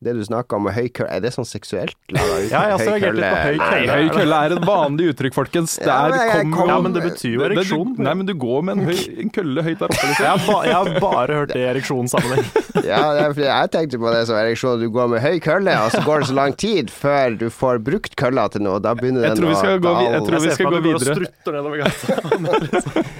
det 0.00 0.14
du 0.16 0.22
snakker 0.24 0.56
om 0.56 0.62
med 0.64 0.72
høy 0.72 0.86
kølle 0.96 1.10
Er 1.12 1.20
det 1.20 1.30
sånn 1.34 1.44
seksuelt? 1.44 1.92
Ja, 2.08 2.22
jeg 2.48 2.52
har 2.56 2.78
reagert 2.80 3.18
litt 3.18 3.26
på 3.28 3.40
høy 3.44 3.56
Nei, 3.60 3.66
kølle. 3.70 3.96
høy 3.98 4.06
kølle 4.14 4.36
er 4.46 4.54
et 4.56 4.64
vanlig 4.64 5.08
uttrykk, 5.12 5.34
folkens. 5.36 5.74
Det 5.76 5.86
Ja, 5.90 6.08
men 6.08 6.52
kom- 6.54 6.68
Ja, 6.70 6.78
men 6.80 6.92
det 6.96 7.02
betyr 7.04 7.34
jo 7.34 7.40
Det- 7.40 7.48
det- 7.50 7.58
ereksjon. 7.58 7.98
Nei, 7.98 8.14
men 8.14 8.24
du 8.26 8.32
går 8.34 8.62
med 8.64 8.78
en, 8.78 8.84
høy, 8.88 9.20
en 9.20 9.30
kølle 9.30 9.62
høyt 9.66 9.78
der 9.78 9.86
oppe. 9.90 10.00
Liksom. 10.00 10.24
Jeg 10.24 10.32
har, 10.32 10.40
ba, 10.46 10.62
jeg 10.64 10.74
har 10.74 11.00
bare 11.04 11.34
hørt 11.36 11.48
det 11.52 11.60
i 11.60 11.66
ereksjonssammenheng. 11.74 12.48
Ja, 12.90 13.12
er 13.12 13.34
fordi 13.34 13.44
jeg 13.44 13.70
tenkte 13.76 13.98
på 14.00 14.08
det 14.14 14.26
som 14.26 14.36
ereksjon. 14.40 14.80
Du 14.80 14.88
går 14.90 15.08
med 15.10 15.20
høy 15.20 15.38
kølle, 15.38 15.74
og 15.84 15.90
så 15.92 16.00
går 16.02 16.20
det 16.24 16.28
så 16.30 16.34
lang 16.34 16.56
tid 16.56 16.88
før 16.88 17.36
du 17.36 17.50
får 17.50 17.78
brukt 17.84 18.16
kølla 18.16 18.48
til 18.50 18.62
noe. 18.62 18.80
Da 18.80 18.94
begynner 18.94 19.20
Jeg 19.28 19.36
den 19.36 19.44
tror 19.44 19.48
vi 19.52 19.54
skal 19.60 19.78
gå 19.84 19.92
videre. 20.00 20.12
jeg 20.16 20.22
tror 20.24 20.40
vi 20.40 20.48
ser 20.48 20.54
skal 20.56 20.64
for 20.64 20.72
meg 20.72 20.82
gå 20.82 20.94
at 20.94 21.00
du 21.00 21.04
går 21.04 21.12
og 21.12 21.18
videre. 21.18 21.28
strutter 21.28 21.52
nedover 21.52 21.76
gata. 21.84 23.04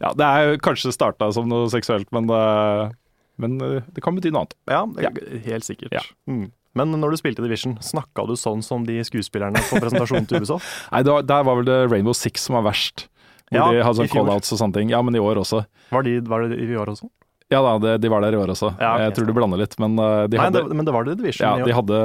Ja, 0.00 0.14
det 0.16 0.24
er 0.24 0.56
kanskje 0.64 0.94
starta 0.96 1.26
som 1.36 1.44
noe 1.50 1.66
seksuelt, 1.68 2.06
men, 2.10 2.24
det, 2.26 2.96
men 3.40 3.58
eh, 3.64 3.82
det 3.96 4.02
kan 4.04 4.16
bety 4.16 4.32
noe 4.34 4.44
annet. 4.46 4.56
Ja, 4.70 4.84
Ja. 5.08 5.10
helt 5.46 5.66
sikkert. 5.66 5.92
Ja. 5.96 6.02
Mm. 6.30 6.50
Men 6.78 6.92
når 7.02 7.10
du 7.16 7.18
spilte 7.18 7.42
Division, 7.42 7.78
snakka 7.82 8.28
du 8.30 8.36
sånn 8.38 8.60
som 8.62 8.84
de 8.86 9.00
skuespillerne 9.02 9.58
på 9.70 9.80
presentasjonen 9.82 10.28
til 10.30 10.38
Ubisoft? 10.38 10.68
Nei, 10.94 11.02
var, 11.08 11.24
Der 11.26 11.42
var 11.48 11.58
vel 11.58 11.66
det 11.66 11.78
Rainbow 11.90 12.14
Six 12.14 12.46
som 12.46 12.54
var 12.60 12.68
verst. 12.70 13.08
Hvor 13.50 13.58
Ja, 13.58 13.64
de 13.74 13.82
hadde 13.82 14.04
sånn 14.04 14.12
callouts 14.12 14.52
og 14.54 14.60
sånne 14.60 14.76
ting. 14.78 14.92
Ja, 14.92 15.00
men 15.02 15.16
i 15.18 15.22
år 15.22 15.40
også. 15.42 15.64
Var, 15.90 16.06
de, 16.06 16.20
var 16.30 16.46
det 16.46 16.60
i 16.62 16.76
år 16.78 16.92
også? 16.92 17.08
Ja 17.50 17.60
da, 17.64 17.70
det, 17.82 17.92
de 18.04 18.10
var 18.12 18.22
der 18.22 18.36
i 18.36 18.38
år 18.38 18.52
også. 18.52 18.68
Ja, 18.78 18.92
okay. 18.94 19.04
Jeg 19.08 19.14
tror 19.16 19.26
du 19.26 19.32
blander 19.34 19.58
litt, 19.58 19.72
men 19.82 19.96
eh, 19.98 20.26
de 20.30 20.38
Nei, 20.38 20.44
hadde, 20.44 20.62
det, 20.68 20.76
men 20.78 20.86
det 20.86 20.92
var 20.94 21.06
det 21.08 21.16
Division 21.18 21.58
ja, 21.58 21.66
de 21.66 21.74
hadde 21.74 22.02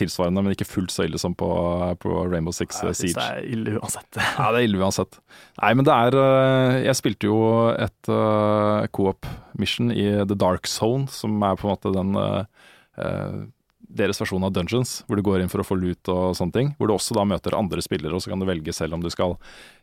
tilsvarende, 0.00 0.42
men 0.42 0.56
ikke 0.56 0.66
fullt 0.66 0.90
så 0.90 1.06
ille 1.06 1.20
som 1.22 1.36
på, 1.38 1.50
på 2.02 2.14
Rainbow 2.26 2.54
Six 2.56 2.80
eh, 2.82 2.90
Jeg 2.90 2.98
Siege. 2.98 3.14
det 3.14 3.26
er 3.28 3.46
ille 3.46 3.76
uansett. 3.78 4.08
Ja, 4.40 4.48
det 4.54 4.62
er 4.62 4.66
ille 4.66 4.80
uansett. 4.82 5.20
Nei, 5.62 5.70
men 5.78 5.86
det 5.86 5.94
er 5.94 6.18
øh, 6.18 6.78
Jeg 6.88 6.98
spilte 6.98 7.30
jo 7.30 7.38
et 7.78 8.10
uh, 8.10 8.88
co-op-mission 8.94 9.94
i 9.94 10.08
The 10.24 10.38
Dark 10.38 10.66
Zone, 10.66 11.06
som 11.12 11.38
er 11.46 11.54
på 11.60 11.68
en 11.68 11.74
måte 11.76 11.94
den 11.94 12.18
øh, 12.18 13.38
deres 13.98 14.20
versjon 14.22 14.44
av 14.46 14.52
Dungeons, 14.54 15.02
hvor 15.06 15.18
du 15.18 15.24
går 15.26 15.42
inn 15.42 15.50
for 15.52 15.62
å 15.62 15.66
få 15.66 15.76
lut 15.78 16.10
og 16.12 16.36
sånne 16.38 16.54
ting. 16.54 16.70
Hvor 16.78 16.90
du 16.90 16.94
også 16.94 17.16
da 17.18 17.26
møter 17.28 17.56
andre 17.58 17.82
spillere, 17.84 18.14
og 18.14 18.24
så 18.24 18.32
kan 18.32 18.40
du 18.40 18.46
velge 18.48 18.74
selv 18.76 18.96
om 18.96 19.04
du 19.04 19.10
skal 19.12 19.36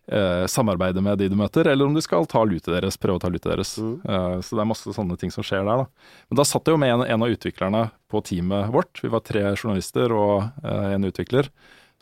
eh, 0.07 0.45
samarbeide 0.51 1.03
med 1.05 1.19
de 1.21 1.29
du 1.31 1.37
møter, 1.39 1.67
eller 1.71 1.89
om 1.89 1.95
du 1.95 2.01
skal 2.03 2.27
ta 2.31 2.43
lutet 2.47 2.73
deres, 2.73 2.99
prøve 3.01 3.19
å 3.19 3.23
ta 3.23 3.31
lutet 3.31 3.51
deres. 3.51 3.75
Mm. 3.77 3.95
Eh, 4.01 4.37
så 4.45 4.57
det 4.57 4.65
er 4.65 4.71
masse 4.71 4.97
sånne 4.97 5.19
ting 5.21 5.33
som 5.35 5.45
skjer 5.45 5.65
der, 5.67 5.85
da. 5.85 6.11
Men 6.29 6.41
da 6.41 6.47
satt 6.47 6.67
jeg 6.67 6.77
jo 6.77 6.81
med 6.81 6.95
en, 6.95 7.05
en 7.05 7.25
av 7.27 7.37
utviklerne 7.37 7.87
på 8.11 8.23
teamet 8.25 8.71
vårt. 8.73 9.03
Vi 9.03 9.11
var 9.13 9.25
tre 9.25 9.47
journalister 9.53 10.15
og 10.15 10.47
eh, 10.63 10.93
en 10.95 11.09
utvikler. 11.11 11.51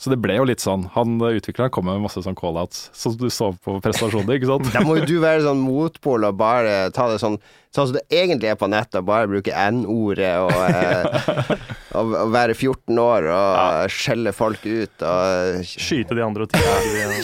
Så 0.01 0.09
det 0.09 0.17
ble 0.19 0.35
jo 0.35 0.45
litt 0.49 0.63
sånn. 0.63 0.87
Han 0.95 1.19
eh, 1.21 1.37
utvikleren 1.37 1.71
kom 1.73 1.85
med 1.87 2.01
masse 2.03 2.21
sånn 2.25 2.37
call-outs, 2.37 2.87
som 2.97 3.13
du 3.17 3.27
så 3.31 3.51
på 3.63 3.77
presentasjonen, 3.83 4.31
ikke 4.35 4.49
sant? 4.49 4.71
Da 4.73 4.81
må 4.85 4.97
jo 4.99 5.05
du 5.07 5.17
være 5.21 5.45
sånn 5.45 5.61
motpol 5.61 6.25
og 6.27 6.39
bare 6.39 6.87
ta 6.95 7.11
det 7.11 7.21
sånn 7.23 7.39
Sånn 7.73 7.87
som 7.89 7.95
det 7.95 8.03
egentlig 8.13 8.51
er 8.51 8.57
på 8.61 8.67
nettet, 8.69 8.99
og 8.99 9.07
bare 9.07 9.25
bruke 9.25 9.49
N-ordet 9.49 10.35
og, 10.43 10.51
eh, 10.53 11.63
og, 11.97 12.11
og 12.19 12.29
være 12.29 12.53
14 12.53 12.99
år 13.01 13.25
og 13.33 13.87
skjelle 13.89 14.29
folk 14.37 14.61
ut 14.61 15.05
og 15.09 15.63
Skyte 15.65 16.13
de 16.13 16.21
andre 16.21 16.45
og 16.45 16.53
tida. 16.53 16.75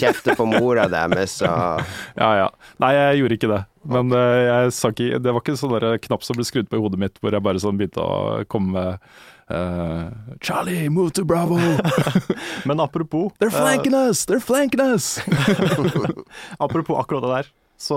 kjefte 0.01 0.33
på 0.33 0.47
mora 0.49 0.87
deres 0.89 1.37
og 1.45 1.85
Ja, 2.17 2.31
ja. 2.39 2.47
Nei, 2.81 2.95
jeg 2.97 3.21
gjorde 3.21 3.37
ikke 3.37 3.51
det. 3.53 3.61
Men 3.93 4.09
okay. 4.09 4.41
jeg 4.47 4.73
sa 4.79 4.91
ikke 4.95 5.21
Det 5.21 5.35
var 5.35 5.45
ikke 5.45 5.59
sånn 5.61 5.77
knapp 6.09 6.25
som 6.25 6.39
ble 6.39 6.49
skrudd 6.49 6.73
på 6.73 6.79
i 6.79 6.81
hodet 6.81 7.03
mitt, 7.05 7.21
hvor 7.21 7.37
jeg 7.37 7.45
bare 7.45 7.61
sånn 7.61 7.77
begynte 7.77 8.01
å 8.01 8.41
komme 8.49 8.73
med 8.73 9.11
eh, 9.49 10.09
Charlie, 10.41 10.89
move 10.89 11.11
to 11.13 11.23
Bravo! 11.25 11.57
Men 12.65 12.79
apropos 12.79 13.31
They're 13.39 13.51
flanking 13.51 13.93
us! 13.93 14.25
They're 14.25 14.39
flanking 14.43 14.81
us! 14.81 15.17
eh, 15.27 16.09
apropos 16.59 16.97
akkurat 16.99 17.21
det 17.25 17.33
der. 17.33 17.51
Så 17.79 17.95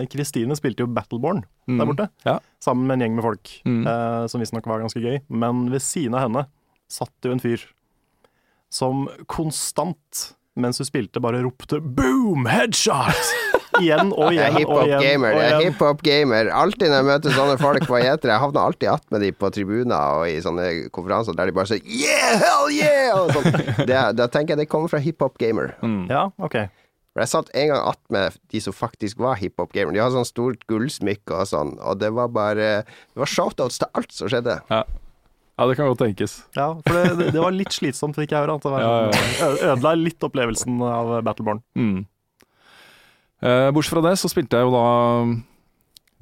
eh, 0.00 0.06
Kristine 0.08 0.56
spilte 0.56 0.80
jo 0.86 0.88
Battleborn 0.88 1.42
der 1.68 1.84
borte, 1.84 2.06
Ja. 2.24 2.38
sammen 2.64 2.86
med 2.88 2.94
en 2.96 3.00
gjeng 3.06 3.16
med 3.18 3.24
folk, 3.26 3.50
Mm. 3.68 3.82
Uh, 3.86 4.26
som 4.26 4.40
visstnok 4.40 4.64
var 4.66 4.80
ganske 4.80 5.00
gøy. 5.04 5.18
Men 5.28 5.66
ved 5.70 5.82
siden 5.84 6.14
av 6.16 6.24
henne 6.24 6.46
satt 6.88 7.12
jo 7.26 7.32
en 7.34 7.40
fyr 7.42 7.60
som 8.72 9.06
konstant, 9.28 10.32
mens 10.56 10.78
hun 10.80 10.86
spilte, 10.88 11.20
bare 11.20 11.42
ropte 11.44 11.76
'boom! 11.80 12.46
Headshot!' 12.48 13.34
igjen 13.80 14.12
og 14.12 14.32
Jeg 14.32 14.38
er 14.44 14.50
igjen 14.50 14.58
hiphop-gamer. 14.58 15.32
Jeg 15.32 15.52
er 15.52 15.60
igjen. 15.60 15.72
hiphop-gamer. 15.72 16.50
Alltid 16.62 16.88
når 16.88 16.96
jeg 17.00 17.08
møter 17.10 17.30
sånne 17.36 17.58
folk 17.58 17.86
på 17.88 18.00
gjetere, 18.02 18.32
jeg 18.34 18.40
havner 18.44 18.60
alltid 18.60 18.88
att 18.88 19.10
med 19.10 19.20
de 19.20 19.30
på 19.32 19.50
tribuner 19.50 20.18
og 20.18 20.28
i 20.28 20.40
sånne 20.40 20.90
konferanser 20.90 21.34
der 21.36 21.46
de 21.46 21.52
bare 21.52 21.66
sier 21.66 21.80
'yeah, 21.84 22.38
hell 22.42 22.68
yeah!' 22.70 23.14
og 23.18 23.30
sånn. 23.30 23.86
Det- 23.86 24.16
Da 24.16 24.26
tenker 24.28 24.56
jeg 24.56 24.58
det 24.58 24.68
kommer 24.68 24.88
fra 24.88 24.98
hiphop-gamer. 24.98 25.74
Ja, 26.08 26.30
ok. 26.38 26.68
For 27.14 27.20
jeg 27.24 27.28
satt 27.28 27.48
en 27.54 27.68
gang 27.68 27.82
attmed 27.88 28.36
de 28.52 28.60
som 28.60 28.72
faktisk 28.72 29.18
var 29.18 29.34
hiphop-gamer. 29.36 29.92
De 29.92 29.98
hadde 29.98 30.12
sånn 30.14 30.24
stort 30.28 30.66
gullsmykke 30.68 31.32
og 31.34 31.46
sånn, 31.48 31.78
og 31.80 31.98
det 31.98 32.12
var 32.12 32.28
bare 32.28 32.84
Det 32.84 33.16
var 33.16 33.26
shoutouts 33.26 33.78
til 33.78 33.88
alt 33.94 34.12
som 34.12 34.28
skjedde. 34.28 34.60
Ja. 34.70 34.84
ja, 35.58 35.66
det 35.66 35.76
kan 35.76 35.88
godt 35.88 35.98
tenkes. 35.98 36.44
Ja, 36.54 36.74
for 36.86 36.92
det, 37.16 37.32
det- 37.32 37.40
var 37.42 37.50
litt 37.50 37.72
slitsomt, 37.72 38.14
fikk 38.14 38.30
jeg 38.30 38.38
høre. 38.46 38.54
At 38.54 38.62
det 38.62 38.70
var, 38.70 38.80
Ja, 38.80 39.04
ja, 39.06 39.10
sånn- 39.10 39.58
Ødela 39.78 39.94
litt 40.04 40.20
opplevelsen 40.20 40.80
av 40.82 41.24
Battleborn. 41.24 41.62
Mm. 41.76 42.06
Eh, 43.42 43.68
bortsett 43.70 43.94
fra 43.94 44.02
det 44.08 44.16
så 44.18 44.30
spilte 44.30 44.58
jeg 44.58 44.66
jo 44.66 44.74
da 44.74 44.84
um, 45.22 45.34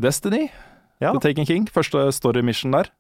Destiny, 0.02 0.46
Ja. 1.00 1.12
The 1.12 1.20
Taken 1.20 1.46
King. 1.48 1.68
Første 1.72 2.11
story 2.12 2.42
mission 2.44 2.72
der. 2.72 2.90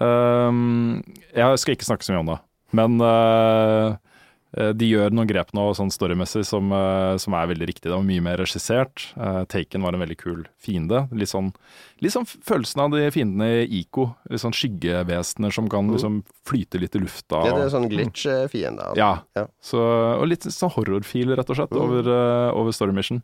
Um, 0.00 1.02
jeg 1.34 1.58
skal 1.58 1.74
ikke 1.76 1.88
snakke 1.88 2.04
så 2.06 2.12
mye 2.14 2.22
om 2.22 2.30
det, 2.30 2.38
men 2.78 3.00
eh, 3.02 3.96
de 4.74 4.86
gjør 4.90 5.12
noen 5.14 5.28
grep 5.30 5.52
nå 5.54 5.68
sånn 5.78 5.92
storymessig 5.94 6.42
som, 6.44 6.72
uh, 6.74 7.14
som 7.22 7.34
er 7.38 7.46
veldig 7.52 7.68
riktig. 7.70 7.86
Det 7.86 7.94
var 7.94 8.02
mye 8.02 8.20
mer 8.24 8.40
regissert. 8.42 9.04
Uh, 9.16 9.44
Taken 9.46 9.82
var 9.86 9.94
en 9.94 10.00
veldig 10.02 10.16
kul 10.18 10.40
fiende. 10.58 11.04
Litt 11.14 11.30
sånn, 11.30 11.52
litt 12.02 12.12
sånn 12.16 12.26
følelsen 12.26 12.82
av 12.82 12.90
de 12.96 13.04
fiendene 13.14 13.62
i 13.62 13.68
Ico. 13.82 14.08
Litt 14.28 14.42
sånn 14.42 14.56
skyggevesener 14.56 15.54
som 15.54 15.68
kan 15.70 15.86
liksom 15.94 16.24
flyte 16.48 16.80
litt 16.82 16.96
i 16.98 17.04
lufta. 17.04 17.44
Det 17.44 17.52
og- 17.52 17.58
er 17.60 17.62
det 17.68 17.70
sånn 17.76 17.88
glitch-fiende. 17.90 18.88
altså. 18.90 18.96
ja. 18.98 19.12
Ja. 19.36 19.46
Så, 19.62 19.78
og 20.18 20.26
litt 20.26 20.42
sånn 20.42 20.74
horrorfeel, 20.74 21.36
rett 21.36 21.48
og 21.50 21.56
slett, 21.56 21.70
Mm. 21.70 21.82
over, 21.86 22.52
over 22.56 22.72
Story 22.72 22.92
Mission. 22.92 23.22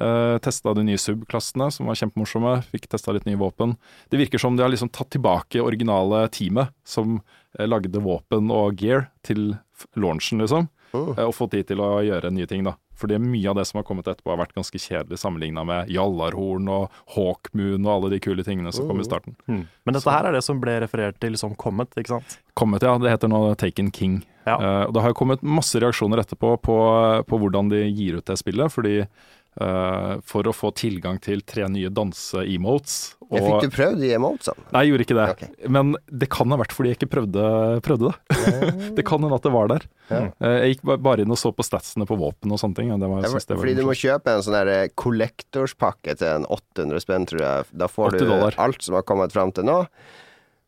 Uh, 0.00 0.38
testa 0.38 0.72
de 0.72 0.82
nye 0.84 0.96
sub-klassene, 0.96 1.70
som 1.70 1.84
var 1.84 1.94
kjempemorsomme. 1.94 2.64
Fikk 2.72 2.88
testa 2.88 3.12
litt 3.12 3.26
nye 3.26 3.36
våpen. 3.36 3.76
Det 4.08 4.16
virker 4.16 4.40
som 4.40 4.56
de 4.56 4.62
har 4.62 4.70
liksom 4.72 4.88
tatt 4.90 5.10
tilbake 5.10 5.60
originale 5.60 6.30
teamet 6.32 6.70
som 6.82 7.18
eh, 7.18 7.22
lagde 7.58 8.00
våpen 8.02 8.50
og 8.54 8.80
gear 8.80 9.10
til 9.26 9.56
launchen, 9.98 10.42
liksom. 10.42 10.68
Mm. 10.92 11.18
eh, 11.18 11.24
og 11.24 11.34
fått 11.36 11.56
de 11.56 11.62
til 11.72 11.82
å 11.82 11.98
gjøre 12.04 12.32
nye 12.32 12.48
ting, 12.48 12.64
da. 12.66 12.76
Fordi 13.02 13.16
mye 13.18 13.50
av 13.50 13.56
det 13.58 13.64
som 13.66 13.80
har 13.80 13.86
kommet 13.88 14.06
etterpå, 14.06 14.30
har 14.30 14.38
vært 14.38 14.54
ganske 14.54 14.78
kjedelig 14.78 15.18
sammenligna 15.18 15.64
med 15.66 15.90
Jallarhorn 15.90 16.68
og 16.70 16.98
Hawkmoon 17.16 17.86
og 17.86 17.92
alle 17.94 18.12
de 18.12 18.20
kule 18.22 18.44
tingene 18.46 18.70
som 18.74 18.86
kom 18.86 19.00
i 19.02 19.06
starten. 19.06 19.34
Mm. 19.50 19.64
Men 19.82 19.96
dette 19.96 20.12
her 20.12 20.28
er 20.28 20.36
det 20.36 20.44
som 20.46 20.60
ble 20.62 20.76
referert 20.84 21.18
til 21.22 21.38
som 21.40 21.56
Comet, 21.58 21.90
ikke 21.98 22.14
sant? 22.14 22.36
Kommet, 22.58 22.84
ja. 22.86 22.94
Det 23.02 23.10
heter 23.10 23.32
nå 23.32 23.42
Taken 23.58 23.90
King. 23.96 24.20
Ja. 24.46 24.58
Uh, 24.58 24.84
og 24.86 24.94
det 24.94 25.02
har 25.02 25.14
jo 25.14 25.18
kommet 25.18 25.42
masse 25.42 25.80
reaksjoner 25.82 26.22
etterpå 26.22 26.54
på, 26.62 26.78
på 27.26 27.40
hvordan 27.42 27.72
de 27.72 27.82
gir 27.88 28.20
ut 28.20 28.28
det 28.28 28.38
spillet. 28.38 28.70
Fordi 28.74 28.96
eh, 29.02 29.10
for 29.52 30.48
å 30.48 30.52
få 30.56 30.70
tilgang 30.72 31.18
til 31.20 31.42
tre 31.44 31.66
nye 31.68 31.90
danse-emotes 31.92 32.94
Jeg 33.28 33.44
fikk 33.44 33.66
du 33.66 33.74
prøvd 33.74 33.98
de 34.00 34.12
emotesene? 34.16 34.64
Nei, 34.72 34.82
jeg 34.84 34.92
gjorde 34.92 35.04
ikke 35.06 35.16
det. 35.18 35.26
Okay. 35.34 35.68
Men 35.76 35.90
det 36.08 36.28
kan 36.32 36.54
ha 36.54 36.58
vært 36.60 36.72
fordi 36.72 36.92
jeg 36.92 36.98
ikke 36.98 37.10
prøvde, 37.12 37.44
prøvde 37.84 38.12
det. 38.12 38.40
det 38.96 39.04
kan 39.08 39.20
hende 39.20 39.36
at 39.36 39.44
det 39.44 39.52
var 39.52 39.68
der. 39.72 39.86
Ja. 40.08 40.22
Eh, 40.40 40.56
jeg 40.56 40.74
gikk 40.74 40.82
bare 41.04 41.26
inn 41.26 41.36
og 41.36 41.40
så 41.40 41.52
på 41.56 41.66
statsene 41.66 42.08
på 42.08 42.16
våpen 42.20 42.52
og 42.52 42.60
sånne 42.60 42.80
ting. 42.80 42.90
og 42.96 43.04
Det 43.04 43.12
var, 43.12 43.28
var 43.28 43.46
Fordi 43.60 43.76
du 43.76 43.84
må 43.88 43.96
kjøpe 43.96 44.36
en 44.36 44.44
sånn 44.44 44.72
kollektorspakke 45.04 46.16
til 46.20 46.32
en 46.32 46.48
800 46.48 47.04
spenn, 47.04 47.28
tror 47.28 47.44
jeg. 47.44 47.70
Da 47.84 47.88
får 47.92 48.18
du 48.20 48.28
alt 48.32 48.84
som 48.84 48.96
har 48.96 49.06
kommet 49.08 49.36
fram 49.36 49.52
til 49.52 49.68
nå. 49.68 49.82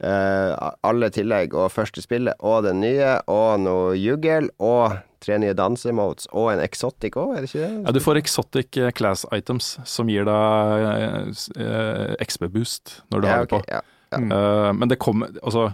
Eh, 0.02 0.70
alle 0.83 1.07
tillegg 1.14 1.52
og 1.54 1.68
første 1.70 2.02
spillet 2.02 2.35
og 2.42 2.64
det 2.66 2.72
nye 2.74 3.12
og 3.30 3.61
noe 3.62 3.92
juggel 3.94 4.48
og 4.59 4.96
tre 5.22 5.37
nye 5.40 5.54
dansemodes 5.57 6.26
og 6.35 6.50
en 6.52 6.61
exotic 6.64 7.14
òg, 7.16 7.37
er 7.37 7.44
det 7.44 7.50
ikke 7.52 7.61
det? 7.62 7.68
Ja, 7.87 7.92
du 7.94 8.00
får 8.02 8.18
exotic 8.20 8.76
eh, 8.83 8.90
class 8.92 9.22
items 9.33 9.76
som 9.88 10.11
gir 10.11 10.26
deg 10.26 11.30
eh, 11.62 12.16
XB-boost 12.26 12.96
når 13.14 13.22
du 13.22 13.28
Ja, 13.28 13.37
har 13.38 13.46
det 13.46 13.52
på. 13.54 13.62
ja. 13.70 13.80
Eh, 14.18 14.72
men 14.76 14.90
det 14.90 14.98
kommer 15.02 15.30
Altså, 15.42 15.68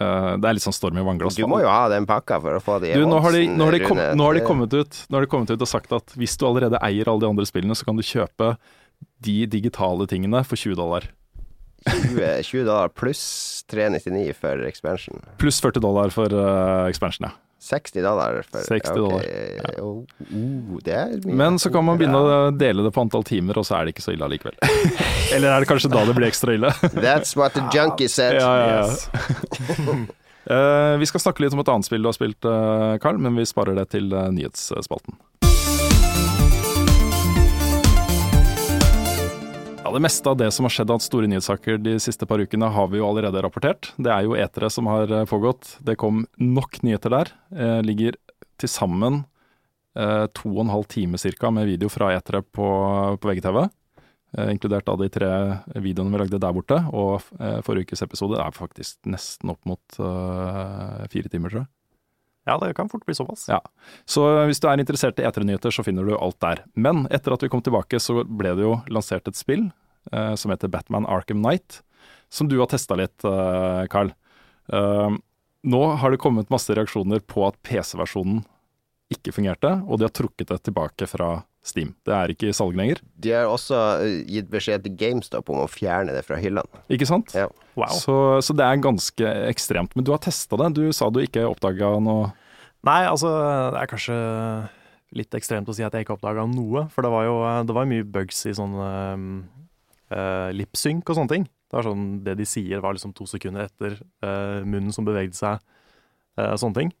eh, 0.00 0.30
det 0.38 0.48
er 0.48 0.56
litt 0.56 0.64
sånn 0.64 0.74
storm 0.78 0.98
i 0.98 1.04
vannglass. 1.06 1.36
Du 1.36 1.46
må 1.50 1.60
jo 1.62 1.68
ha 1.70 1.88
den 1.92 2.06
pakka 2.08 2.38
for 2.42 2.56
å 2.58 2.62
få 2.62 2.78
de 2.82 2.94
Du, 2.94 3.04
nå 3.10 3.18
har, 3.22 3.34
de, 3.36 3.48
nå, 3.50 3.64
har 3.68 3.72
de 3.76 3.82
kom, 3.84 3.98
nå 3.98 4.28
har 4.30 4.38
de 4.38 4.44
kommet 4.46 4.72
ut 4.78 5.02
Nå 5.10 5.18
har 5.18 5.26
de 5.26 5.30
kommet 5.34 5.50
ut 5.50 5.60
og 5.66 5.68
sagt 5.70 5.92
at 5.98 6.14
hvis 6.16 6.38
du 6.38 6.46
allerede 6.48 6.78
eier 6.80 7.10
alle 7.10 7.26
de 7.26 7.28
andre 7.34 7.46
spillene, 7.50 7.74
så 7.76 7.84
kan 7.90 7.98
du 7.98 8.06
kjøpe 8.06 8.54
de 9.22 9.36
digitale 9.50 10.06
tingene 10.06 10.44
for 10.46 10.54
20 10.58 10.78
dollar. 10.78 11.04
20, 11.86 12.42
20 12.42 12.64
dollar 12.64 12.88
pluss 12.88 13.64
399 13.70 14.34
for 14.38 14.66
expansion. 14.66 15.22
Pluss 15.38 15.60
40 15.60 15.80
dollar 15.80 16.10
for 16.14 16.32
uh, 16.32 16.88
expansion, 16.88 17.28
ja. 17.30 17.36
60 17.62 18.02
dollar 18.02 18.42
for 18.42 18.64
60 18.66 18.94
dollar, 18.94 19.18
okay. 19.18 19.60
ja. 19.62 19.82
oh, 19.82 20.02
oh, 20.02 20.78
det 20.82 20.94
er 20.98 21.12
mye. 21.22 21.36
Men 21.38 21.58
så 21.62 21.70
kan 21.70 21.86
man 21.86 22.00
begynne 22.00 22.18
å 22.18 22.40
dele 22.50 22.82
det 22.82 22.90
på 22.90 23.04
antall 23.04 23.22
timer, 23.22 23.60
og 23.60 23.68
så 23.68 23.78
er 23.78 23.86
det 23.86 23.94
ikke 23.94 24.02
så 24.02 24.16
ille 24.16 24.26
allikevel. 24.26 24.58
Eller 25.36 25.52
er 25.52 25.62
det 25.62 25.70
kanskje 25.70 25.92
da 25.92 26.02
det 26.08 26.16
blir 26.18 26.26
ekstra 26.26 26.56
ille? 26.58 26.72
That's 27.04 27.36
what 27.38 27.54
the 27.54 27.62
junkie 27.70 28.10
said. 28.10 28.40
Ja, 28.42 28.82
ja. 28.82 30.02
Eh, 30.42 30.96
vi 30.98 31.06
skal 31.06 31.22
snakke 31.22 31.44
litt 31.44 31.54
om 31.54 31.60
et 31.62 31.68
annet 31.70 31.86
spill 31.86 32.02
du 32.02 32.08
har 32.10 32.16
spilt, 32.16 32.44
eh, 32.44 32.96
Carl, 32.98 33.20
men 33.22 33.36
vi 33.38 33.46
sparer 33.46 33.78
det 33.78 33.92
til 33.94 34.10
eh, 34.10 34.26
nyhetsspalten. 34.34 35.14
Det 39.92 40.00
meste 40.00 40.30
av 40.30 40.36
det 40.40 40.48
som 40.56 40.64
har 40.64 40.72
skjedd 40.72 40.90
av 40.94 41.02
store 41.04 41.28
nyhetssaker 41.28 41.76
de 41.82 41.98
siste 42.00 42.24
par 42.28 42.40
ukene, 42.40 42.70
har 42.72 42.86
vi 42.88 42.96
jo 43.00 43.08
allerede 43.10 43.42
rapportert. 43.44 43.90
Det 44.00 44.08
er 44.08 44.24
jo 44.24 44.36
etere 44.38 44.70
som 44.72 44.88
har 44.88 45.10
eh, 45.12 45.26
pågått. 45.28 45.74
Det 45.84 45.98
kom 46.00 46.22
nok 46.40 46.78
nyheter 46.86 47.12
der. 47.12 47.32
Eh, 47.52 47.80
ligger 47.84 48.16
til 48.56 48.72
sammen 48.72 49.24
eh, 49.98 50.24
to 50.32 50.48
og 50.54 50.62
en 50.64 50.72
halv 50.72 50.88
time 50.88 51.20
cirka 51.20 51.50
med 51.52 51.68
video 51.68 51.92
fra 51.92 52.08
etere 52.16 52.40
på, 52.40 52.70
på 53.20 53.32
VGTV. 53.32 53.60
Eh, 54.38 54.48
inkludert 54.54 54.88
av 54.88 55.02
de 55.02 55.10
tre 55.12 55.28
videoene 55.76 56.14
vi 56.14 56.22
lagde 56.22 56.40
der 56.40 56.56
borte. 56.56 56.80
Og 56.96 57.20
eh, 57.36 57.60
forrige 57.66 57.92
ukes 57.92 58.06
episode 58.08 58.40
er 58.40 58.56
faktisk 58.56 58.96
nesten 59.12 59.52
opp 59.52 59.60
mot 59.68 60.00
eh, 60.00 61.04
fire 61.12 61.28
timer, 61.28 61.52
tror 61.52 61.64
jeg. 61.66 61.72
Ja, 62.48 62.56
det 62.58 62.72
kan 62.74 62.88
fort 62.90 63.04
bli 63.06 63.14
såpass. 63.14 63.44
Ja. 63.52 63.60
Så 64.08 64.24
hvis 64.48 64.58
du 64.58 64.66
er 64.66 64.80
interessert 64.80 65.20
i 65.20 65.28
etere-nyheter, 65.28 65.70
så 65.70 65.84
finner 65.86 66.08
du 66.08 66.16
alt 66.16 66.40
der. 66.42 66.64
Men 66.74 67.04
etter 67.12 67.36
at 67.36 67.44
vi 67.44 67.52
kom 67.52 67.62
tilbake, 67.62 68.00
så 68.02 68.24
ble 68.24 68.56
det 68.58 68.64
jo 68.64 68.80
lansert 68.90 69.28
et 69.30 69.38
spill 69.38 69.68
eh, 70.10 70.34
som 70.34 70.50
heter 70.54 70.72
Batman 70.72 71.06
Arkham 71.06 71.42
Knight, 71.42 71.82
som 72.32 72.48
du 72.48 72.56
har 72.58 72.70
testa 72.72 72.96
litt, 72.96 73.20
uh, 73.28 73.84
Carl. 73.92 74.14
Uh, 74.72 75.12
nå 75.68 75.82
har 76.00 76.10
det 76.10 76.20
kommet 76.22 76.50
masse 76.50 76.72
reaksjoner 76.74 77.20
på 77.28 77.44
at 77.44 77.58
PC-versjonen 77.66 78.40
ikke 79.12 79.34
fungerte, 79.36 79.74
og 79.84 80.00
de 80.00 80.08
har 80.08 80.14
trukket 80.16 80.48
det 80.48 80.62
tilbake 80.64 81.06
fra 81.10 81.42
Steam. 81.62 81.92
Det 82.02 82.14
er 82.16 82.32
ikke 82.32 82.48
i 82.50 82.54
salg 82.56 82.74
lenger. 82.78 83.02
De 83.22 83.34
har 83.36 83.50
også 83.50 83.78
gitt 84.26 84.48
beskjed 84.50 84.82
til 84.86 84.96
GameStop 84.98 85.52
om 85.52 85.60
å 85.62 85.70
fjerne 85.70 86.14
det 86.16 86.24
fra 86.26 86.40
hyllene. 86.42 86.82
Ikke 86.90 87.06
sant? 87.06 87.34
Ja. 87.38 87.46
Wow. 87.78 87.92
Så, 87.94 88.16
så 88.42 88.56
det 88.56 88.66
er 88.66 88.82
ganske 88.82 89.34
ekstremt. 89.46 89.94
Men 89.94 90.08
du 90.08 90.10
har 90.14 90.22
testa 90.24 90.58
det. 90.58 90.72
Du 90.80 90.88
sa 90.96 91.08
du 91.12 91.22
ikke 91.22 91.46
oppdaga 91.48 91.94
noe 92.02 92.32
Nei, 92.82 93.04
altså, 93.06 93.30
det 93.70 93.78
er 93.78 93.90
kanskje 93.92 94.14
litt 95.14 95.34
ekstremt 95.38 95.68
å 95.70 95.74
si 95.76 95.84
at 95.86 95.94
jeg 95.94 96.02
ikke 96.02 96.16
oppdaga 96.16 96.48
noe. 96.50 96.88
For 96.90 97.06
det 97.06 97.12
var 97.14 97.28
jo 97.28 97.36
det 97.68 97.76
var 97.76 97.86
mye 97.86 98.06
bugs 98.16 98.40
i 98.50 98.54
sånn 98.58 98.74
uh, 100.12 100.50
lipsynk 100.54 101.08
og 101.08 101.18
sånne 101.18 101.32
ting. 101.32 101.46
Det 101.72 101.78
var 101.78 101.88
sånn, 101.88 102.08
det 102.26 102.36
de 102.36 102.46
sier 102.48 102.82
var 102.84 102.92
liksom 102.96 103.14
to 103.16 103.24
sekunder 103.28 103.64
etter 103.70 103.96
uh, 104.24 104.60
munnen 104.60 104.92
som 104.92 105.06
bevegde 105.08 105.38
seg, 105.38 105.62
uh, 106.36 106.54
sånne 106.60 106.76
ting. 106.76 106.92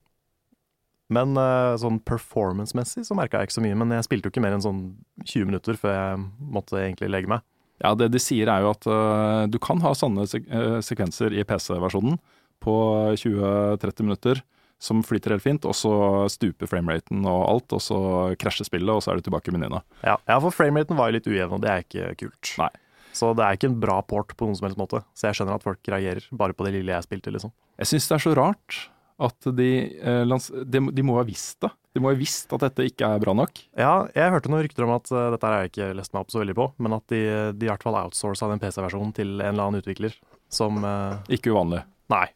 Men 1.12 1.36
uh, 1.36 1.76
sånn 1.80 1.98
performance-messig 2.08 3.04
så 3.04 3.16
merka 3.18 3.40
jeg 3.40 3.50
ikke 3.50 3.58
så 3.58 3.64
mye. 3.66 3.76
Men 3.82 3.92
jeg 3.98 4.06
spilte 4.08 4.30
jo 4.30 4.32
ikke 4.32 4.44
mer 4.44 4.56
enn 4.56 4.64
sånn 4.64 4.84
20 5.26 5.50
minutter 5.50 5.76
før 5.76 5.92
jeg 5.92 6.22
måtte 6.56 6.80
egentlig 6.80 7.10
legge 7.12 7.34
meg. 7.34 7.44
Ja, 7.82 7.92
det 7.98 8.12
de 8.14 8.20
sier 8.22 8.48
er 8.48 8.64
jo 8.64 8.72
at 8.72 8.88
uh, 8.88 9.44
du 9.50 9.58
kan 9.60 9.82
ha 9.84 9.92
sånne 9.98 10.24
sek 10.30 10.48
sekvenser 10.86 11.36
i 11.36 11.44
PC-versjonen 11.44 12.16
på 12.62 12.74
20-30 13.18 14.06
minutter 14.06 14.40
som 14.82 15.02
flyter 15.06 15.36
helt 15.36 15.44
fint, 15.44 15.66
og 15.68 15.76
så 15.78 15.92
stuper 16.32 16.70
frameraten 16.70 17.22
og 17.28 17.42
alt, 17.46 17.74
og 17.76 17.82
så 17.82 17.98
krasjer 18.40 18.66
spillet, 18.66 18.90
og 18.90 19.02
så 19.04 19.12
er 19.12 19.20
du 19.20 19.28
tilbake 19.28 19.52
i 19.52 19.54
menyene. 19.54 19.82
Ja, 20.02 20.16
ja 20.26 20.38
for 20.42 20.54
frameraten 20.54 20.98
var 20.98 21.10
jo 21.10 21.18
litt 21.18 21.28
ujevn, 21.28 21.54
og 21.54 21.62
det 21.62 21.70
er 21.70 21.84
ikke 21.84 22.08
kult. 22.24 22.54
Nei. 22.58 22.70
Så 23.12 23.32
det 23.36 23.44
er 23.44 23.58
ikke 23.58 23.68
en 23.70 23.80
bra 23.82 23.98
port 24.06 24.32
på 24.36 24.48
noen 24.48 24.56
som 24.58 24.66
helst 24.68 24.80
måte. 24.80 25.02
Så 25.16 25.28
jeg 25.28 25.38
skjønner 25.38 25.58
at 25.58 25.66
folk 25.66 25.92
reagerer 25.92 26.26
bare 26.32 26.56
på 26.56 26.66
det 26.66 26.74
lille 26.78 26.94
jeg 26.94 27.06
spilte, 27.06 27.32
liksom. 27.34 27.52
Jeg 27.80 27.90
syns 27.90 28.08
det 28.08 28.16
er 28.16 28.24
så 28.24 28.34
rart 28.38 28.80
at 29.22 29.48
de, 29.54 29.70
eh, 30.00 30.34
de, 30.64 30.80
de 30.96 31.04
må 31.04 31.18
ha 31.18 31.24
visst 31.26 31.60
det. 31.62 31.70
De 31.92 32.00
må 32.00 32.10
ha 32.10 32.18
visst 32.18 32.52
at 32.56 32.64
dette 32.64 32.86
ikke 32.88 33.06
er 33.14 33.22
bra 33.22 33.34
nok. 33.36 33.60
Ja, 33.78 34.08
jeg 34.16 34.32
hørte 34.32 34.50
noen 34.50 34.64
rykter 34.64 34.86
om 34.86 34.94
at 34.94 35.10
uh, 35.12 35.28
dette 35.34 35.48
har 35.48 35.60
jeg 35.60 35.72
ikke 35.72 35.88
lest 35.98 36.14
meg 36.14 36.24
opp 36.24 36.32
så 36.32 36.40
veldig 36.40 36.56
på, 36.56 36.68
men 36.82 36.96
at 36.96 37.04
de, 37.12 37.22
de 37.52 37.68
i 37.68 37.70
hvert 37.70 37.84
fall 37.84 37.98
outsourca 38.00 38.48
den 38.50 38.62
PC-versjonen 38.62 39.12
til 39.16 39.34
en 39.36 39.50
eller 39.52 39.66
annen 39.66 39.84
utvikler 39.84 40.16
som 40.52 40.80
uh, 40.84 41.20
Ikke 41.32 41.52
uvanlig. 41.52 41.82
Nei. 42.12 42.26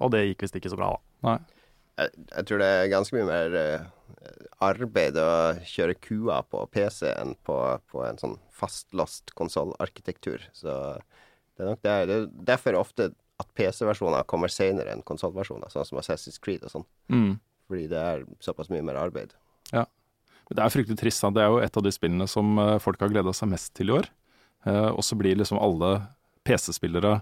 Og 0.00 0.12
det 0.14 0.24
gikk 0.24 0.46
visst 0.46 0.56
ikke 0.56 0.72
så 0.72 0.80
bra, 0.80 0.94
da. 0.94 1.02
Nei. 1.28 1.36
Jeg, 2.00 2.14
jeg 2.32 2.48
tror 2.48 2.62
det 2.64 2.70
er 2.72 2.90
ganske 2.94 3.18
mye 3.18 3.28
mer 3.28 3.56
arbeid 4.62 5.16
å 5.18 5.30
kjøre 5.66 5.96
kua 5.98 6.40
på 6.46 6.62
PC 6.72 7.10
enn 7.12 7.34
på, 7.46 7.56
på 7.90 8.04
en 8.06 8.20
sånn 8.20 8.36
fastlåst 8.54 9.34
konsollarkitektur. 9.38 10.44
Så 10.56 10.74
det 11.56 11.64
er 11.64 11.70
nok 11.70 11.82
det. 11.84 11.96
Det 12.08 12.16
er 12.16 12.28
derfor 12.52 12.78
ofte 12.80 13.10
at 13.42 13.50
PC-versjoner 13.58 14.26
kommer 14.30 14.52
senere 14.52 14.92
enn 14.94 15.02
konsollversjoner, 15.06 15.72
sånn 15.72 15.88
som 15.88 16.00
Assassin's 16.00 16.40
Creed 16.42 16.64
og 16.66 16.74
sånn. 16.74 16.86
Mm. 17.12 17.32
Fordi 17.70 17.88
det 17.90 17.98
er 17.98 18.24
såpass 18.44 18.70
mye 18.72 18.84
mer 18.86 19.00
arbeid. 19.00 19.34
Ja. 19.72 19.86
Men 20.48 20.58
Det 20.58 20.64
er 20.64 20.74
fryktelig 20.74 21.00
trist. 21.00 21.22
da. 21.24 21.30
Det 21.30 21.42
er 21.42 21.50
jo 21.50 21.62
et 21.64 21.76
av 21.76 21.82
de 21.86 21.92
spillene 21.94 22.28
som 22.28 22.58
eh, 22.58 22.78
folk 22.82 23.00
har 23.00 23.12
gleda 23.12 23.32
seg 23.34 23.50
mest 23.52 23.72
til 23.78 23.90
i 23.90 23.96
år. 23.98 24.08
Eh, 24.66 24.90
og 24.92 25.02
så 25.06 25.16
blir 25.18 25.38
liksom 25.38 25.58
alle 25.58 25.94
PC-spillere 26.46 27.20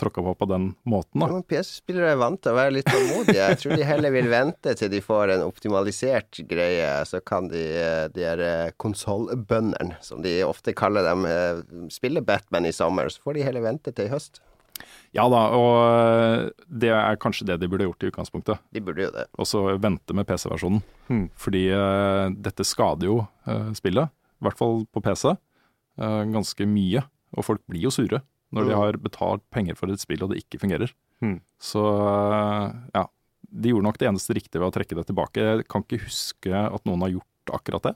tråkka 0.00 0.22
på 0.24 0.34
på 0.40 0.46
den 0.48 0.70
måten, 0.88 1.20
Ja, 1.20 1.26
da. 1.28 1.32
men 1.36 1.42
PC-spillere 1.44 2.12
er 2.14 2.20
vant 2.20 2.40
til 2.42 2.52
å 2.54 2.56
være 2.56 2.72
litt 2.78 2.88
tålmodige. 2.88 3.48
Jeg 3.50 3.58
tror 3.60 3.74
de 3.76 3.84
heller 3.86 4.14
vil 4.14 4.28
vente 4.32 4.72
til 4.78 4.88
de 4.92 5.00
får 5.04 5.34
en 5.34 5.44
optimalisert 5.44 6.40
greie, 6.48 6.88
så 7.08 7.20
kan 7.24 7.50
de, 7.52 7.60
de 8.14 8.24
her 8.24 8.40
eh, 8.40 8.70
konsollbøndene, 8.82 9.98
som 10.00 10.22
de 10.24 10.38
ofte 10.46 10.72
kaller 10.78 11.04
dem, 11.06 11.26
eh, 11.28 11.60
spille 11.92 12.24
Batman 12.24 12.66
i 12.66 12.72
sommer. 12.72 13.12
Så 13.12 13.20
får 13.22 13.36
de 13.38 13.44
heller 13.46 13.66
vente 13.68 13.92
til 13.92 14.08
i 14.08 14.14
høst. 14.14 14.40
Ja 15.12 15.26
da, 15.28 15.42
og 15.52 15.76
eh, 15.84 16.48
det 16.66 16.90
er 16.96 17.20
kanskje 17.20 17.46
det 17.52 17.60
de 17.60 17.68
burde 17.68 17.84
gjort 17.84 18.02
i 18.02 18.10
utgangspunktet. 18.10 18.64
De 18.72 18.80
burde 18.80 19.04
jo 19.04 19.12
det. 19.12 19.26
Og 19.36 19.46
så 19.46 19.62
vente 19.76 20.16
med 20.16 20.26
PC-versjonen. 20.26 20.80
Hmm. 21.12 21.26
Fordi 21.36 21.66
dette 22.40 22.64
skader 22.64 23.10
jo 23.10 23.20
spillet, 23.76 24.08
i 24.40 24.46
hvert 24.48 24.56
fall 24.58 24.86
på 24.88 25.02
PC, 25.04 25.34
ganske 26.32 26.66
mye. 26.66 27.04
Og 27.36 27.44
folk 27.46 27.60
blir 27.68 27.84
jo 27.86 27.92
sure 27.92 28.18
når 28.52 28.64
de 28.68 28.72
Mm. 28.74 28.78
har 28.78 28.92
betalt 29.00 29.42
penger 29.50 29.74
for 29.74 29.90
et 29.90 30.00
spill 30.00 30.22
og 30.24 30.30
det 30.30 30.42
ikke 30.44 30.60
fungerer. 30.60 30.92
Hmm. 31.20 31.40
Så 31.60 31.80
ja, 32.94 33.06
de 33.52 33.68
gjorde 33.72 33.84
nok 33.88 33.98
det 33.98 34.08
eneste 34.10 34.34
riktige 34.36 34.60
ved 34.60 34.70
å 34.70 34.74
trekke 34.76 34.96
det 34.98 35.06
tilbake. 35.08 35.40
Jeg 35.40 35.68
kan 35.68 35.82
ikke 35.84 36.02
huske 36.06 36.52
at 36.52 36.84
noen 36.88 37.00
har 37.04 37.10
gjort 37.16 37.52
akkurat 37.58 37.82
det. 37.90 37.94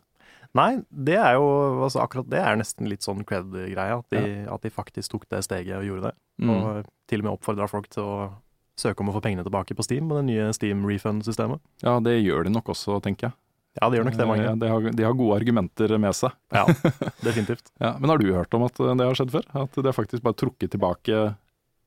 Nei, 0.56 0.78
det 0.90 1.16
er 1.18 1.34
jo 1.36 1.46
altså 1.84 2.00
akkurat 2.00 2.28
det 2.30 2.38
er 2.40 2.56
nesten 2.56 2.88
litt 2.88 3.04
sånn 3.04 3.24
cred-greia. 3.28 3.98
At, 3.98 4.08
de- 4.10 4.46
at 4.48 4.62
de 4.62 4.70
faktisk 4.70 5.10
tok 5.12 5.28
det 5.28 5.42
steget 5.44 5.76
og 5.76 5.84
gjorde 5.84 6.02
det. 6.10 6.14
Mm. 6.40 6.50
Og 6.50 6.86
til 7.08 7.20
og 7.20 7.24
med 7.24 7.34
oppfordra 7.38 7.68
folk 7.68 7.88
til 7.92 8.02
å 8.02 8.32
søke 8.78 9.00
om 9.00 9.08
å 9.10 9.16
få 9.16 9.22
pengene 9.24 9.44
tilbake 9.44 9.74
på 9.76 9.84
Steam 9.84 10.08
med 10.08 10.18
det 10.22 10.26
nye 10.30 10.52
Steam 10.56 10.84
refund-systemet. 10.84 11.60
Ja, 11.82 11.98
det 12.00 12.22
gjør 12.24 12.44
de 12.44 12.50
nok 12.56 12.64
også, 12.72 13.00
tenker 13.02 13.28
jeg. 13.30 13.32
Ja, 13.80 13.88
det 13.92 13.98
gjør 13.98 14.06
nok 14.08 14.18
det, 14.18 14.26
mange. 14.28 14.44
Eh, 14.50 14.60
De 14.62 14.68
har, 14.72 14.90
de 15.00 15.04
har 15.08 15.16
gode 15.18 15.38
argumenter 15.40 15.96
med 16.00 16.16
seg. 16.16 16.32
Ja, 16.54 16.66
definitivt. 17.26 17.72
Ja, 17.82 17.94
men 18.00 18.10
har 18.12 18.18
du 18.22 18.30
hørt 18.32 18.54
om 18.56 18.64
at 18.68 18.76
det 18.78 19.08
har 19.08 19.18
skjedd 19.18 19.34
før? 19.34 19.48
At 19.64 19.76
det 19.76 19.90
er 19.92 19.96
faktisk 19.96 20.24
bare 20.26 20.38
trukket 20.44 20.72
tilbake 20.76 21.26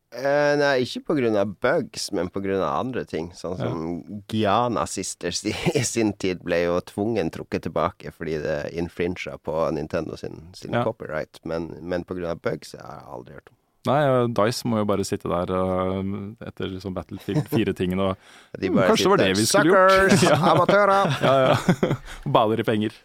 Eh, 0.09 0.55
nei, 0.57 0.79
ikke 0.81 1.03
av 1.37 1.51
bugs, 1.61 2.07
men 2.17 2.31
av 2.65 2.79
andre 2.79 3.03
ting. 3.05 3.27
Sånn 3.37 3.59
som 3.59 3.83
Giana 4.31 4.87
Sisters 4.89 5.43
i, 5.45 5.53
i 5.77 5.83
sin 5.85 6.15
tid 6.17 6.41
ble 6.41 6.63
jo 6.63 6.79
tvungen 6.81 7.29
trukket 7.29 7.67
tilbake 7.67 8.09
fordi 8.15 8.39
det 8.41 8.55
infringa 8.73 9.35
på 9.45 9.53
Nintendo 9.77 10.17
sin, 10.17 10.47
sin 10.57 10.73
Ja. 10.73 10.81
copyright. 10.87 11.37
Men, 11.45 11.75
men 11.85 12.03
av 12.33 12.41
bugs 12.41 12.73
har 12.73 13.03
jeg 13.03 13.05
aldri 13.19 13.37
hørt 13.37 13.53
om. 13.53 13.58
Nei, 13.87 13.99
eh, 14.03 14.25
Dice 14.35 14.67
må 14.67 14.81
jo 14.81 14.87
bare 14.89 15.05
sitte 15.07 15.29
der 15.31 15.51
uh, 15.55 15.99
etter 16.43 16.67
liksom 16.73 16.95
Battlefield 16.97 17.47
4-tingene 17.53 18.09
og 18.11 18.31
De 18.59 18.71
Kanskje 18.75 19.05
det 19.05 19.13
var 19.13 19.21
det 19.23 19.29
vi 19.39 19.45
skulle 19.47 19.69
gjort. 19.71 20.15
Suckers! 20.17 20.41
Amatører! 20.53 21.13
ja, 21.23 21.35
ja. 21.45 21.93
baler 22.39 22.59
i 22.59 22.67
penger. 22.67 22.97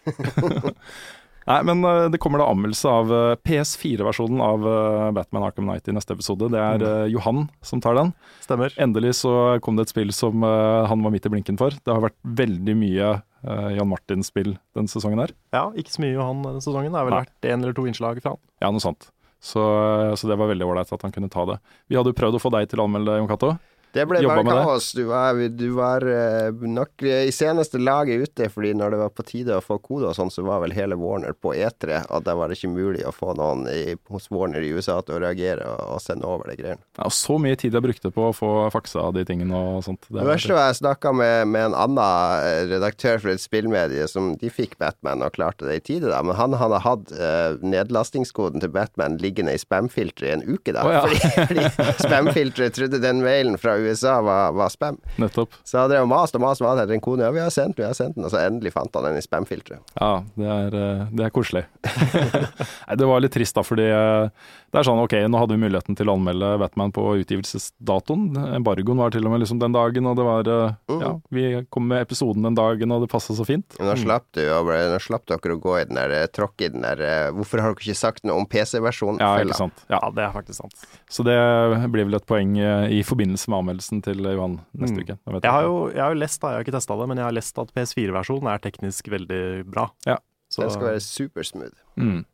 Nei, 1.44 1.58
men 1.68 1.84
uh, 1.84 2.06
det 2.10 2.18
kommer 2.24 2.40
da 2.40 2.48
anmeldelse 2.50 2.88
av 2.90 3.12
uh, 3.12 3.36
PS4-versjonen 3.44 4.40
av 4.42 4.64
Batman 5.14 5.44
Arkham 5.46 5.68
Knight 5.68 5.86
i 5.92 5.94
neste 5.94 6.16
episode. 6.16 6.48
Det 6.50 6.60
er 6.60 6.84
eh, 6.88 7.12
Johan 7.12 7.44
som 7.64 7.82
tar 7.84 7.98
den. 7.98 8.14
Stemmer. 8.42 8.74
Endelig 8.80 9.14
så 9.20 9.60
kom 9.64 9.76
det 9.78 9.86
et 9.86 9.94
spill 9.94 10.10
som 10.16 10.42
han 10.42 11.04
var 11.04 11.12
midt 11.12 11.28
i 11.28 11.32
blinken 11.32 11.60
for. 11.60 11.76
Det 11.84 11.92
har 11.92 12.02
vært 12.02 12.18
veldig 12.24 12.74
mye 12.80 13.14
Jan 13.44 13.90
Martins 13.90 14.30
spill 14.32 14.54
denne 14.76 14.88
sesongen 14.88 15.20
her. 15.20 15.34
Ja, 15.52 15.66
ikke 15.76 15.92
så 15.92 16.04
mye 16.04 16.14
Johan 16.16 16.40
denne 16.46 16.64
sesongen. 16.64 16.94
Det 16.94 17.00
har 17.00 17.10
vel 17.10 17.18
Nei. 17.18 17.24
vært 17.26 17.50
én 17.52 17.60
eller 17.60 17.76
to 17.76 17.84
innslag 17.90 18.22
fra 18.24 18.34
han. 18.34 18.42
Ja, 18.64 18.72
noe 18.72 18.84
sånt. 18.84 19.10
Så, 19.44 19.62
så 20.16 20.28
det 20.30 20.38
var 20.40 20.48
veldig 20.48 20.64
ålreit 20.64 20.92
at 20.96 21.02
han 21.04 21.12
kunne 21.12 21.28
ta 21.32 21.44
det. 21.50 21.58
Vi 21.92 21.98
hadde 21.98 22.14
jo 22.14 22.16
prøvd 22.16 22.38
å 22.38 22.42
få 22.42 22.52
deg 22.54 22.70
til 22.70 22.80
å 22.80 22.86
anmelde, 22.88 23.18
Jon 23.20 23.28
Cato. 23.28 23.50
Det 23.94 24.04
ble 24.10 24.20
bare 24.26 24.42
kaos. 24.42 24.90
Du 24.96 25.04
var, 25.06 25.38
du 25.54 25.68
var 25.76 26.02
eh, 26.10 26.50
nok 26.50 27.02
eh, 27.06 27.28
i 27.28 27.32
seneste 27.32 27.78
laget 27.78 28.26
ute, 28.26 28.48
fordi 28.50 28.72
når 28.74 28.94
det 28.94 28.98
var 29.04 29.12
på 29.14 29.26
tide 29.26 29.58
å 29.58 29.62
få 29.62 29.78
kode 29.78 30.08
og 30.10 30.16
sånn, 30.18 30.32
så 30.34 30.42
var 30.46 30.64
vel 30.64 30.74
hele 30.74 30.98
Warner 30.98 31.36
på 31.38 31.52
E3, 31.54 32.00
og 32.10 32.24
da 32.26 32.34
var 32.34 32.50
det 32.50 32.58
ikke 32.58 32.72
mulig 32.74 33.04
å 33.06 33.12
få 33.14 33.36
noen 33.38 33.68
i, 33.70 33.94
hos 34.10 34.26
Warner 34.34 34.66
i 34.66 34.72
USA 34.74 34.98
til 35.06 35.18
å 35.18 35.20
reagere 35.22 35.68
og, 35.70 36.00
sende 36.02 36.26
over 36.26 36.50
de 36.50 36.58
greiene. 36.58 36.82
Ja, 36.98 37.06
så 37.14 37.38
mye 37.40 37.56
tid 37.60 37.76
jeg 37.76 37.86
brukte 37.86 38.10
på 38.14 38.26
å 38.28 38.34
få 38.34 38.50
faksa 38.74 39.06
de 39.14 39.22
tingene 39.28 39.54
og 39.54 39.84
sånt. 39.86 40.08
Det 40.10 40.26
verste 40.26 40.56
var 40.56 40.72
jeg 40.72 40.80
snakka 40.82 41.14
med, 41.14 41.46
med 41.54 41.68
en 41.70 41.78
annen 41.84 42.02
eh, 42.02 42.64
redaktør 42.74 43.22
for 43.22 43.34
et 43.34 43.44
spillmedie 43.44 44.08
som 44.10 44.32
de 44.40 44.50
fikk 44.50 44.74
Batman 44.82 45.22
og 45.22 45.36
klarte 45.38 45.68
det 45.68 45.78
i 45.78 45.84
tide, 45.92 46.10
da. 46.10 46.18
Men 46.26 46.38
han 46.38 46.58
hadde 46.58 46.82
hatt 46.82 47.14
uh, 47.14 47.62
nedlastingskoden 47.62 48.62
til 48.62 48.74
Batman 48.74 49.20
liggende 49.22 49.54
i 49.54 49.60
spamfilteret 49.60 50.26
i 50.26 50.34
en 50.34 50.44
uke, 50.50 50.74
da. 50.74 50.82
Oh, 50.82 50.92
ja. 50.92 51.06
Fordi, 51.06 51.70
fordi 51.70 51.94
spamfilteret 52.08 52.74
trodde 52.74 53.00
den 53.02 53.22
mailen 53.24 53.58
fra 53.60 53.76
USA 53.78 53.83
var, 54.24 54.52
var 54.56 54.72
spam. 54.72 54.98
Nettopp. 55.20 55.54
Så 55.64 55.78
hadde 55.82 55.98
jeg 55.98 56.08
mast 56.10 56.34
og 56.36 56.42
mast 56.44 56.62
og 56.62 56.68
mast 56.68 56.82
etter 56.84 56.96
en 56.96 57.04
kone. 57.04 57.24
Ja, 57.26 57.30
vi 57.34 57.42
har 57.42 57.52
sendt 57.54 57.76
den, 57.76 57.84
vi 57.84 57.88
har 57.90 57.96
sendt 57.98 58.16
den. 58.18 58.24
Og 58.26 58.32
så 58.32 58.40
endelig 58.42 58.72
fant 58.74 58.94
han 58.96 59.06
den 59.08 59.18
i 59.20 59.24
spam-filteret. 59.24 59.80
Ja, 60.00 60.12
det 60.38 60.50
er, 60.56 60.76
eh, 60.80 61.06
det 61.14 61.26
er 61.28 61.34
koselig. 61.34 61.64
Nei, 62.88 62.98
det 63.00 63.08
var 63.08 63.22
litt 63.24 63.34
trist, 63.34 63.56
da, 63.56 63.64
fordi 63.66 63.86
eh, 63.90 64.28
det 64.74 64.80
er 64.80 64.88
sånn 64.88 65.02
ok, 65.04 65.16
nå 65.30 65.38
hadde 65.38 65.54
vi 65.56 65.62
muligheten 65.66 65.98
til 65.98 66.10
å 66.10 66.16
anmelde 66.18 66.54
Batman 66.62 66.92
på 66.94 67.04
utgivelsesdatoen. 67.22 68.26
Embargoen 68.58 68.98
var 68.98 69.14
til 69.14 69.26
og 69.26 69.34
med 69.34 69.44
liksom 69.44 69.60
den 69.62 69.74
dagen, 69.76 70.08
og 70.10 70.18
det 70.18 70.26
var 70.28 70.42
Mm. 70.44 71.00
Ja, 71.00 71.20
vi 71.30 71.42
kom 71.72 71.86
med 71.88 72.02
episoden 72.04 72.42
den 72.44 72.54
dagen, 72.56 72.92
og 72.92 73.00
det 73.04 73.08
passa 73.10 73.34
så 73.34 73.44
fint. 73.46 73.76
Nå 73.80 73.94
slapp, 73.96 74.26
du, 74.36 74.42
over, 74.52 74.76
nå 74.92 74.98
slapp 75.02 75.24
dere 75.30 75.54
å 75.56 75.60
gå 75.62 75.76
i 75.80 75.84
den 75.88 75.96
der 75.96 76.26
tråkk 76.34 76.64
i 76.66 76.68
den 76.74 76.84
der 76.84 77.30
Hvorfor 77.34 77.62
har 77.62 77.72
dere 77.72 77.80
ikke 77.86 77.96
sagt 77.98 78.26
noe 78.26 78.42
om 78.42 78.46
PC-versjonen? 78.50 79.20
Ja, 79.22 79.38
ikke 79.42 79.56
sant. 79.58 79.84
Ja, 79.90 80.00
det 80.14 80.26
er 80.26 80.34
faktisk 80.34 80.60
sant. 80.60 80.84
så 81.10 81.24
det 81.26 81.36
blir 81.94 82.08
vel 82.08 82.18
et 82.18 82.26
poeng 82.28 82.56
i 82.58 83.00
forbindelse 83.06 83.50
med 83.50 83.58
anmeldelsen 83.58 83.73
til 83.78 84.18
Johan 84.24 84.60
neste 84.76 84.94
Mm. 84.96 85.02
uke. 85.04 85.18
Jeg, 85.26 85.42
Jeg 85.42 85.50
har 85.50 85.62
jo 85.62 85.88
jeg 85.90 86.00
har 86.02 86.14
jo 86.14 86.18
lest, 86.20 86.40
da, 86.40 86.48
jeg 86.48 86.54
har 86.56 86.64
ikke 86.64 86.76
testa 86.76 86.96
det, 86.96 87.08
men 87.08 87.16
jeg 87.18 87.24
har 87.26 87.32
lest 87.32 87.58
at 87.58 87.72
PS4-versjonen 87.74 88.48
er 88.54 88.58
teknisk 88.58 89.08
veldig 89.08 89.64
bra. 89.70 89.90
Ja. 90.06 90.18
Så 90.50 90.62
Den 90.62 90.70
skal 90.70 90.86
være 90.92 91.00
supersmooth. 91.00 91.74
Mm. 91.96 92.24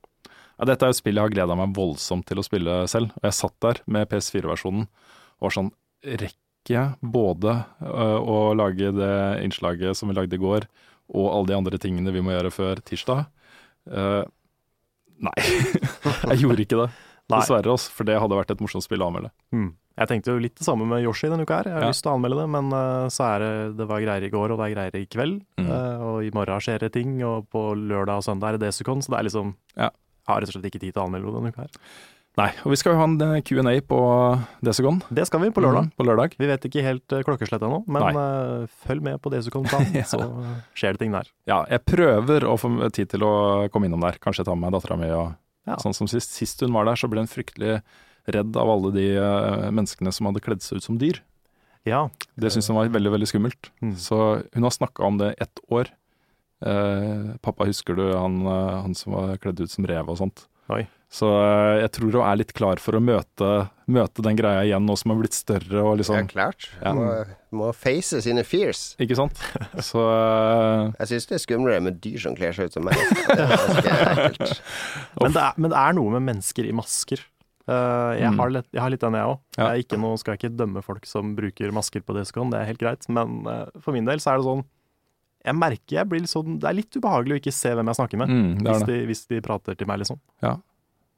Ja, 0.61 0.65
dette 0.67 0.83
er 0.85 0.91
jo 0.93 0.99
spill 0.99 1.15
jeg 1.17 1.23
har 1.25 1.31
gleda 1.33 1.57
meg 1.57 1.75
voldsomt 1.75 2.27
til 2.27 2.37
å 2.37 2.45
spille 2.45 2.87
selv. 2.89 3.11
Og 3.17 3.23
jeg 3.25 3.33
satt 3.33 3.55
der 3.61 3.81
med 3.87 4.09
PS4-versjonen 4.11 4.83
og 5.41 5.47
var 5.49 5.51
sånn 5.51 5.73
Rekker 6.05 6.37
jeg 6.69 6.97
både 7.01 7.65
øh, 7.81 8.19
å 8.21 8.55
lage 8.55 8.91
det 8.93 9.15
innslaget 9.45 9.97
som 9.97 10.09
vi 10.09 10.15
lagde 10.15 10.37
i 10.37 10.41
går, 10.41 10.67
og 11.15 11.31
alle 11.33 11.47
de 11.49 11.57
andre 11.57 11.79
tingene 11.81 12.13
vi 12.13 12.21
må 12.21 12.31
gjøre 12.33 12.51
før 12.53 12.81
tirsdag? 12.85 13.27
Uh, 13.89 14.25
nei. 15.19 15.33
jeg 16.31 16.41
gjorde 16.45 16.61
ikke 16.65 16.79
det, 16.85 16.91
dessverre. 17.33 17.73
også, 17.73 17.91
for 17.97 18.05
det 18.05 18.19
hadde 18.21 18.37
vært 18.37 18.51
et 18.53 18.61
morsomt 18.61 18.85
spill 18.85 19.01
å 19.01 19.09
anmelde. 19.09 19.31
Mm. 19.53 19.71
Jeg 19.99 20.09
tenkte 20.09 20.33
jo 20.33 20.39
litt 20.41 20.55
det 20.57 20.65
samme 20.65 20.87
med 20.89 21.03
Yoshi 21.05 21.29
denne 21.29 21.43
uka 21.45 21.59
her. 21.61 21.65
Jeg 21.65 21.75
har 21.75 21.83
Ja. 21.83 21.89
lyst 21.91 22.03
til 22.03 22.13
å 22.13 22.15
anmelde 22.17 22.39
det, 22.41 22.49
men 22.49 22.73
eh, 22.73 23.09
så 23.11 23.25
er 23.35 23.39
det 23.41 23.77
Det 23.77 23.87
var 23.89 24.01
greier 24.01 24.23
i 24.25 24.31
går, 24.31 24.51
og 24.53 24.59
det 24.59 24.71
er 24.71 24.75
greier 24.77 24.97
i 25.03 25.07
kveld. 25.07 25.43
Mm. 25.59 25.67
eh, 25.67 25.99
og 26.01 26.23
i 26.25 26.31
morgen 26.31 26.61
skjer 26.61 26.79
det 26.81 26.93
ting, 26.93 27.23
og 27.25 27.49
på 27.51 27.75
lørdag 27.77 28.17
og 28.17 28.25
søndag 28.25 28.49
er 28.55 28.59
det 28.59 28.69
Desicon, 28.71 29.03
så 29.03 29.11
det 29.11 29.19
er 29.19 29.29
liksom 29.29 29.55
Ja. 29.77 29.91
Jeg 29.91 30.35
har 30.35 30.41
rett 30.41 30.49
og 30.49 30.55
slett 30.63 30.71
ikke 30.73 30.81
tid 30.81 30.95
til 30.95 31.03
å 31.03 31.07
anmelde 31.09 31.35
denne 31.35 31.49
uka 31.53 31.63
her. 31.63 31.71
Nei, 32.39 32.53
og 32.65 32.71
vi 32.71 32.77
skal 32.77 32.93
jo 32.95 32.99
ha 33.01 33.05
en 33.05 33.21
eh, 33.21 33.41
Q&A 33.43 33.81
på 33.83 33.99
Desicon. 34.63 35.03
Det 35.13 35.27
skal 35.27 35.41
vi 35.41 35.51
på 35.51 35.61
lørdag. 35.61 35.91
Mm, 35.91 35.93
på 35.99 36.05
lørdag. 36.07 36.37
Vi 36.39 36.47
vet 36.47 36.63
ikke 36.65 36.83
helt 36.87 37.09
klokkeslett 37.27 37.61
ennå, 37.61 37.83
men 37.91 38.03
eh, 38.17 38.67
følg 38.87 39.03
med 39.03 39.21
på 39.21 39.31
Desicon 39.35 39.65
Plan, 39.67 39.85
Ja. 39.93 40.05
så 40.07 40.23
skjer 40.73 40.93
det 40.95 41.01
ting 41.03 41.13
der. 41.13 41.27
Ja, 41.51 41.65
jeg 41.69 41.85
prøver 41.85 42.47
å 42.47 42.55
få 42.57 42.71
tid 42.95 43.11
til 43.11 43.21
å 43.27 43.69
komme 43.71 43.87
innom 43.91 44.01
der. 44.01 44.17
Kanskje 44.23 44.45
ta 44.47 44.55
med 44.55 44.71
meg 44.71 44.79
dattera 44.81 44.97
mi 44.97 45.11
og 45.11 45.35
Ja. 45.67 45.77
sånn 45.77 45.93
som 45.95 46.07
sist. 46.07 46.31
Sist 46.31 46.61
hun 46.63 46.73
var 46.73 46.85
der, 46.87 46.95
så 46.97 47.11
ble 47.11 47.19
hun 47.21 47.27
fryktelig 47.29 47.83
redd 48.37 48.59
av 48.61 48.71
alle 48.73 48.93
de 48.95 49.07
eh, 49.17 49.71
menneskene 49.71 50.13
som 50.15 50.29
hadde 50.31 50.43
kledd 50.45 50.65
seg 50.65 50.81
ut 50.81 50.87
som 50.87 50.99
dyr. 51.01 51.23
Ja. 51.89 52.09
Det 52.37 52.53
syntes 52.53 52.69
hun 52.69 52.77
var 52.77 52.93
veldig, 52.93 53.15
veldig 53.17 53.31
skummelt. 53.31 53.73
Mm. 53.81 53.97
Så 54.01 54.21
hun 54.53 54.67
har 54.67 54.75
snakka 54.75 55.07
om 55.07 55.19
det 55.21 55.35
ett 55.41 55.63
år. 55.73 55.93
Eh, 56.61 57.37
pappa, 57.41 57.65
husker 57.69 57.97
du 57.97 58.07
han, 58.13 58.43
eh, 58.47 58.81
han 58.85 58.95
som 58.95 59.17
var 59.17 59.37
kledd 59.41 59.61
ut 59.61 59.73
som 59.73 59.87
rev 59.89 60.11
og 60.13 60.19
sånt? 60.21 60.45
Oi. 60.71 60.85
Så 61.11 61.27
eh, 61.27 61.81
jeg 61.81 61.91
tror 61.97 62.13
hun 62.15 62.23
er 62.23 62.39
litt 62.39 62.53
klar 62.55 62.79
for 62.79 62.95
å 62.95 63.01
møte, 63.03 63.49
møte 63.91 64.23
den 64.23 64.37
greia 64.39 64.63
igjen, 64.69 64.85
nå 64.87 64.95
som 64.99 65.11
hun 65.11 65.17
har 65.17 65.25
blitt 65.25 65.35
større 65.35 65.81
og 65.83 65.89
Ja, 65.89 65.97
liksom 65.99 66.29
klart. 66.31 66.69
Ja. 66.79 66.93
Må, 66.95 67.07
må 67.57 67.71
face 67.75 68.21
sine 68.23 68.45
fears. 68.47 68.93
Ikke 69.03 69.19
sant? 69.19 69.41
Så 69.91 70.05
eh, 70.05 70.93
Jeg 71.01 71.11
syns 71.15 71.31
det 71.33 71.39
er 71.41 71.45
skumlere 71.47 71.83
med 71.89 71.99
dyr 72.05 72.21
som 72.23 72.37
kler 72.39 72.55
seg 72.55 72.71
ut 72.71 72.79
som 72.79 72.87
mennesker. 72.87 73.35
Det 73.41 73.49
er 73.49 73.57
ganske 73.57 73.97
ekkelt. 74.29 74.63
Men 75.19 75.35
det, 75.35 75.43
er, 75.43 75.59
men 75.59 75.73
det 75.73 75.81
er 75.81 75.97
noe 75.99 76.15
med 76.15 76.27
mennesker 76.29 76.69
i 76.69 76.77
masker. 76.77 77.25
Eh, 77.71 78.13
jeg, 78.19 78.33
Mm. 78.33 78.39
har 78.43 78.51
litt, 78.51 78.67
jeg 78.75 78.83
har 78.83 78.91
litt 78.91 79.01
den, 79.05 79.15
jeg 79.15 79.29
òg. 79.31 79.39
Ja. 79.57 79.65
Jeg 79.69 79.71
er 79.71 79.85
ikke 79.85 79.99
noe, 80.03 80.19
skal 80.19 80.35
ikke 80.37 80.51
dømme 80.57 80.83
folk 80.83 81.07
som 81.07 81.35
bruker 81.37 81.71
masker 81.77 82.03
på 82.03 82.17
diskoen, 82.17 82.51
det 82.51 82.59
er 82.61 82.67
helt 82.73 82.83
greit. 82.83 83.07
Men 83.09 83.47
eh, 83.47 83.67
for 83.81 83.95
min 83.95 84.05
del 84.09 84.19
så 84.19 84.33
er 84.35 84.41
det 84.43 84.49
sånn 84.51 84.65
Jeg 85.43 85.55
merker 85.57 85.95
jeg 85.97 86.09
blir 86.11 86.21
litt 86.21 86.29
sånn 86.29 86.59
Det 86.61 86.69
er 86.69 86.75
litt 86.77 86.93
ubehagelig 86.99 87.33
å 87.39 87.41
ikke 87.41 87.53
se 87.57 87.71
hvem 87.73 87.87
jeg 87.89 87.97
snakker 87.97 88.19
med, 88.21 88.29
mm, 88.29 88.59
det 88.65 88.75
hvis, 88.75 88.87
de, 88.91 88.97
hvis 89.09 89.23
de 89.31 89.41
prater 89.41 89.79
til 89.79 89.87
meg, 89.89 90.03
liksom. 90.03 90.19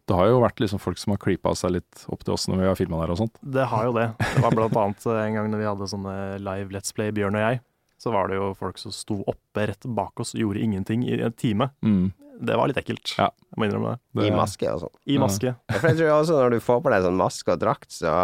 Det 0.06 0.16
har 0.18 0.26
jo 0.28 0.40
vært 0.42 0.58
liksom 0.60 0.80
folk 0.82 0.98
som 0.98 1.12
har 1.14 1.18
creepa 1.22 1.54
seg 1.56 1.70
litt 1.78 2.04
opp 2.10 2.24
til 2.26 2.34
oss 2.34 2.48
når 2.50 2.58
vi 2.58 2.66
har 2.66 2.74
filma 2.78 2.98
der 3.00 3.12
og 3.14 3.18
sånt. 3.22 3.36
Det 3.42 3.64
har 3.70 3.84
jo 3.86 3.92
det. 3.94 4.08
Det 4.18 4.42
var 4.42 4.50
blant 4.58 4.76
annet 4.76 5.06
eh, 5.06 5.20
en 5.28 5.34
gang 5.38 5.50
når 5.52 5.58
vi 5.62 5.68
hadde 5.70 5.88
sånne 5.92 6.14
live 6.42 6.74
Let's 6.74 6.92
Play, 6.94 7.12
Bjørn 7.14 7.38
og 7.38 7.44
jeg. 7.46 7.60
Så 8.02 8.10
var 8.10 8.28
det 8.32 8.40
jo 8.40 8.48
folk 8.58 8.80
som 8.82 8.90
sto 8.94 9.20
oppe 9.30 9.68
rett 9.70 9.86
bak 9.86 10.18
oss 10.24 10.34
og 10.34 10.40
gjorde 10.42 10.62
ingenting 10.64 11.04
i 11.06 11.20
en 11.22 11.34
time. 11.38 11.68
Mm. 11.86 12.08
Det 12.42 12.56
var 12.58 12.66
litt 12.66 12.80
ekkelt. 12.80 13.12
Ja. 13.14 13.28
Jeg 13.52 13.60
må 13.60 13.68
innrømme 13.68 13.92
det. 13.92 14.00
Det, 14.18 14.24
I 14.26 14.34
maske 14.34 14.70
og 14.72 14.80
sånn. 14.82 14.94
I 15.14 15.18
maske. 15.22 15.52
Ja, 15.54 15.76
For 15.78 15.92
jeg 15.92 15.98
tror 16.00 16.10
også 16.16 16.38
når 16.40 16.56
du 16.56 16.64
får 16.64 16.80
på 16.82 16.90
deg 16.90 17.04
sånn 17.06 17.20
maske 17.20 17.54
og 17.54 17.60
drakt, 17.62 17.92
så, 17.94 18.14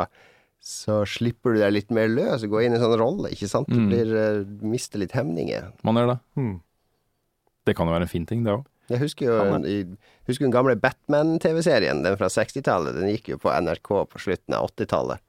så 0.59 0.97
slipper 1.07 1.55
du 1.55 1.61
deg 1.63 1.77
litt 1.77 1.95
mer 1.95 2.11
løs 2.11 2.43
og 2.43 2.57
går 2.57 2.65
inn 2.67 2.75
i 2.75 2.81
en 2.81 2.83
sånn 2.83 2.97
rolle, 2.99 3.31
ikke 3.37 3.51
sant? 3.53 3.71
Du 3.71 3.79
Mm. 3.79 3.87
blir, 3.93 4.11
mm. 4.43 4.57
mister 4.75 4.99
litt 4.99 5.15
hemninger. 5.15 5.71
Man 5.87 6.01
gjør 6.01 6.15
det. 6.17 6.19
Mm. 6.41 6.57
Det 7.69 7.77
kan 7.79 7.87
jo 7.87 7.95
være 7.95 8.09
en 8.09 8.15
fin 8.17 8.27
ting, 8.27 8.43
det 8.49 8.57
òg. 8.57 8.67
Jeg 8.89 9.03
husker 9.05 9.29
jo 9.29 9.39
en, 9.45 9.67
i, 9.69 9.83
husker 10.27 10.47
den 10.49 10.55
gamle 10.55 10.75
Batman-TV-serien, 10.81 12.03
den 12.03 12.17
fra 12.17 12.31
60-tallet. 12.33 12.97
Den 12.97 13.11
gikk 13.13 13.29
jo 13.35 13.39
på 13.43 13.53
NRK 13.53 13.91
på 14.09 14.23
slutten 14.23 14.57
av 14.57 14.71
80-tallet. 14.73 15.21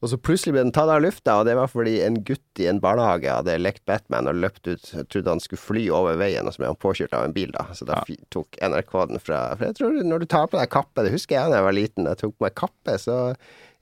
Og 0.00 0.08
så 0.08 0.16
plutselig 0.16 0.54
ble 0.54 0.62
den 0.64 0.72
tatt 0.72 0.88
av 0.88 1.02
lufta, 1.04 1.34
og 1.40 1.44
det 1.44 1.52
var 1.58 1.68
fordi 1.68 1.98
en 2.06 2.14
gutt 2.24 2.60
i 2.62 2.66
en 2.70 2.78
barnehage 2.80 3.28
hadde 3.28 3.58
lekt 3.60 3.82
Batman 3.84 4.30
og 4.30 4.38
løpt 4.40 4.64
ut. 4.70 4.86
Trodde 5.12 5.28
han 5.34 5.42
skulle 5.44 5.60
fly 5.60 5.82
over 5.92 6.16
veien, 6.16 6.46
og 6.48 6.54
så 6.56 6.62
ble 6.62 6.70
han 6.70 6.78
påkjørt 6.80 7.12
av 7.18 7.26
en 7.26 7.34
bil, 7.36 7.50
da. 7.52 7.66
Så 7.76 7.84
da 7.88 7.98
Ja. 8.08 8.16
tok 8.32 8.56
NRK 8.64 8.94
den 9.10 9.18
fra 9.20 9.42
For 9.56 9.66
jeg 9.66 9.76
tror 9.76 9.98
når 10.02 10.20
du 10.20 10.26
tar 10.26 10.46
på 10.48 10.56
deg 10.58 10.70
kappe, 10.72 11.04
det 11.04 11.12
husker 11.12 11.36
jeg 11.36 11.50
da 11.52 11.56
jeg 11.60 11.68
var 11.68 11.76
liten, 11.76 12.08
jeg 12.08 12.16
tok 12.22 12.32
på 12.38 12.46
meg 12.48 12.54
kappe, 12.54 12.96
så 12.98 13.18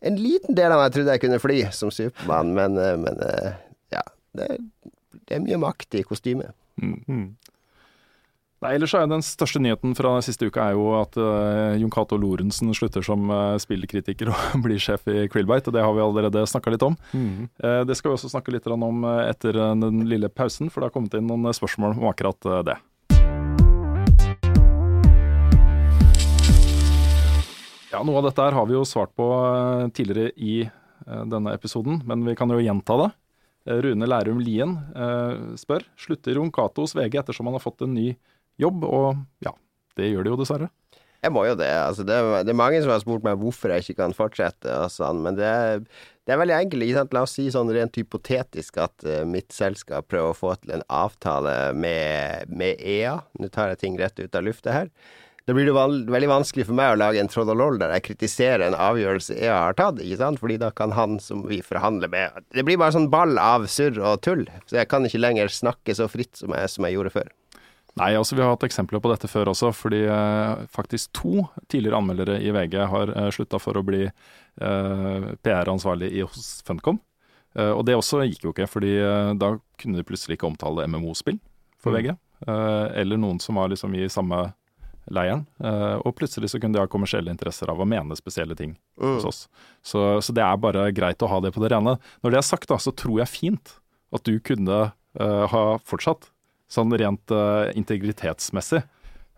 en 0.02 0.16
liten 0.16 0.54
del 0.58 0.72
av 0.74 0.82
meg 0.82 0.92
trodde 0.92 1.14
jeg 1.14 1.20
kunne 1.22 1.38
fly 1.42 1.60
som 1.70 1.90
Supermann, 1.94 2.52
men, 2.54 2.76
eh, 2.78 2.96
men 2.96 3.22
eh, 3.22 3.52
ja. 3.94 4.02
Det, 4.34 4.58
det 5.28 5.36
er 5.38 5.46
mye 5.46 5.58
makt 5.62 5.94
i 5.94 6.02
kostymet. 6.02 6.50
Mm. 6.82 7.36
Nei, 8.58 8.72
ellers 8.74 8.90
er 8.98 9.06
Den 9.06 9.22
største 9.22 9.60
nyheten 9.62 9.92
fra 9.94 10.16
siste 10.24 10.48
uka 10.50 10.64
er 10.66 10.74
jo 10.74 10.88
at 10.98 11.14
uh, 11.14 11.78
Jon 11.78 11.92
Cato 11.94 12.16
Lorentzen 12.18 12.72
slutter 12.74 13.04
som 13.06 13.30
uh, 13.30 13.54
spillkritiker 13.62 14.32
og 14.34 14.64
blir 14.64 14.80
sjef 14.82 15.06
i 15.06 15.28
Krillbite, 15.30 15.70
og 15.70 15.76
det 15.76 15.84
har 15.84 15.94
vi 15.94 16.02
allerede 16.02 16.42
snakka 16.50 16.72
litt 16.74 16.82
om. 16.82 16.96
Mm. 17.14 17.46
Uh, 17.62 17.84
det 17.86 17.94
skal 17.94 18.10
vi 18.10 18.16
også 18.16 18.32
snakke 18.32 18.50
litt 18.50 18.66
om 18.66 19.04
etter 19.22 19.54
den 19.54 20.02
lille 20.10 20.26
pausen, 20.28 20.72
for 20.72 20.82
det 20.82 20.88
har 20.88 20.94
kommet 20.96 21.14
inn 21.14 21.30
noen 21.30 21.54
spørsmål 21.54 21.94
om 22.00 22.08
akkurat 22.10 22.48
det. 22.66 22.74
Ja, 27.92 28.02
Noe 28.02 28.18
av 28.18 28.26
dette 28.26 28.42
her 28.42 28.56
har 28.58 28.66
vi 28.66 28.74
jo 28.74 28.82
svart 28.86 29.14
på 29.16 29.28
tidligere 29.96 30.34
i 30.34 30.56
denne 31.06 31.54
episoden, 31.54 32.02
men 32.06 32.26
vi 32.26 32.34
kan 32.36 32.50
jo 32.52 32.58
gjenta 32.60 32.98
det. 33.04 33.08
Rune 33.84 34.08
Lærum 34.08 34.42
Lien 34.42 34.74
spør 35.60 35.86
slutter 36.00 36.36
Jon 36.36 36.52
Cato 36.54 36.84
hos 36.84 36.94
VG 36.96 37.20
ettersom 37.22 37.48
han 37.48 37.56
har 37.56 37.64
fått 37.64 37.86
en 37.86 37.94
ny 37.96 38.12
jobb, 38.60 38.84
og 38.88 39.16
ja, 39.44 39.52
det 39.98 40.10
gjør 40.12 40.26
det 40.28 40.32
jo 40.34 40.40
dessverre. 40.42 40.70
Jeg 41.18 41.32
må 41.34 41.42
jo 41.48 41.56
det. 41.58 41.66
altså 41.66 42.04
det, 42.06 42.14
er- 42.14 42.44
det 42.46 42.52
er 42.52 42.58
mange 42.60 42.78
som 42.84 42.92
har 42.94 43.00
spurt 43.02 43.24
meg 43.26 43.40
hvorfor 43.40 43.72
jeg 43.74 43.82
ikke 43.82 43.96
kan 44.04 44.12
fortsette, 44.14 44.70
og 44.70 44.90
sånn, 44.94 45.18
men 45.24 45.34
det, 45.34 45.48
er- 45.50 45.80
det 45.82 46.34
er 46.34 46.38
veldig 46.38 46.54
enkelt. 46.60 47.14
La 47.16 47.24
oss 47.26 47.34
si 47.34 47.48
sånn 47.50 47.72
rent 47.74 47.96
hypotetisk 47.98 48.78
at 48.78 49.02
uh, 49.08 49.24
mitt 49.26 49.50
selskap 49.56 50.06
prøver 50.12 50.30
å 50.30 50.36
få 50.38 50.52
til 50.62 50.76
en 50.76 50.84
avtale 50.86 51.72
med, 51.74 52.46
med 52.54 52.78
EA. 52.78 53.16
Nå 53.40 53.48
tar 53.50 53.72
jeg 53.72 53.80
ting 53.82 53.98
rett 53.98 54.20
ut 54.22 54.38
av 54.38 54.46
lufta 54.46 54.76
her. 54.76 54.92
Da 55.48 55.54
blir 55.56 55.64
det 55.64 55.72
val 55.72 55.94
veldig 56.12 56.28
vanskelig 56.28 56.66
for 56.68 56.76
meg 56.76 56.92
å 56.92 56.98
lage 57.00 57.22
en 57.22 57.30
trollololl 57.32 57.78
der 57.80 57.94
jeg 57.96 58.04
kritiserer 58.10 58.66
en 58.66 58.76
avgjørelse 58.76 59.38
EA 59.40 59.54
har 59.64 59.78
tatt, 59.78 60.02
ikke 60.04 60.18
sant? 60.20 60.38
Fordi 60.42 60.58
da 60.60 60.68
kan 60.76 60.92
han 60.92 61.16
som 61.24 61.40
vi 61.48 61.62
forhandler 61.64 62.12
med 62.12 62.44
Det 62.52 62.66
blir 62.68 62.76
bare 62.78 62.92
sånn 62.94 63.08
ball 63.10 63.32
av 63.40 63.64
surr 63.72 63.96
og 64.04 64.20
tull. 64.22 64.44
Så 64.68 64.76
jeg 64.76 64.90
kan 64.92 65.08
ikke 65.08 65.22
lenger 65.24 65.48
snakke 65.50 65.96
så 65.96 66.04
fritt 66.12 66.36
som 66.36 66.52
jeg, 66.52 66.68
som 66.68 66.84
jeg 66.84 66.98
gjorde 66.98 67.14
før. 67.16 67.32
Nei, 67.98 68.12
altså 68.18 68.36
vi 68.38 68.42
har 68.44 68.52
hatt 68.54 68.64
eksempler 68.66 69.02
på 69.02 69.10
dette 69.12 69.28
før 69.30 69.50
også, 69.52 69.72
fordi 69.74 70.04
eh, 70.06 70.64
faktisk 70.74 71.10
to 71.18 71.44
tidligere 71.68 71.98
anmeldere 72.00 72.38
i 72.40 72.50
VG 72.54 72.76
har 72.92 73.12
eh, 73.14 73.28
slutta 73.34 73.58
for 73.62 73.78
å 73.80 73.84
bli 73.86 74.04
eh, 74.06 75.26
PR-ansvarlig 75.44 76.12
hos 76.24 76.62
Funcom. 76.66 77.00
Eh, 77.58 77.72
og 77.72 77.84
det 77.88 77.96
også 77.98 78.22
gikk 78.28 78.44
jo 78.48 78.52
ikke, 78.54 78.68
fordi 78.70 78.94
eh, 79.02 79.32
da 79.40 79.54
kunne 79.80 79.98
de 80.00 80.06
plutselig 80.06 80.38
ikke 80.38 80.48
omtale 80.50 80.86
MMO-spill 80.90 81.38
for 81.82 81.92
Mm. 81.94 81.98
VG. 81.98 82.14
Eh, 82.48 82.86
eller 83.02 83.18
noen 83.18 83.40
som 83.42 83.58
var 83.58 83.68
liksom 83.72 83.94
i 83.98 84.06
samme 84.10 84.52
leiren. 85.10 85.46
Eh, 85.64 85.96
og 86.04 86.14
plutselig 86.18 86.50
så 86.52 86.60
kunne 86.60 86.76
de 86.76 86.82
ha 86.82 86.86
kommersielle 86.90 87.32
interesser 87.32 87.70
av 87.72 87.80
å 87.80 87.86
mene 87.88 88.14
spesielle 88.18 88.54
ting 88.58 88.76
Mm. 89.00 89.14
hos 89.16 89.24
oss. 89.24 89.40
Så, 89.82 90.20
så 90.22 90.34
det 90.34 90.42
er 90.44 90.56
bare 90.60 90.90
greit 90.92 91.22
å 91.24 91.28
ha 91.30 91.40
det 91.40 91.54
på 91.54 91.62
det 91.64 91.72
rene. 91.72 91.96
Når 92.22 92.30
det 92.34 92.38
er 92.42 92.46
sagt, 92.50 92.68
da, 92.68 92.76
så 92.82 92.92
tror 92.94 93.18
jeg 93.22 93.28
fint 93.32 93.76
at 94.12 94.22
du 94.28 94.38
kunne 94.40 94.92
ha 95.18 95.62
fortsatt. 95.88 96.28
Sånn 96.68 96.92
rent 97.00 97.30
uh, 97.32 97.70
integritetsmessig. 97.74 98.82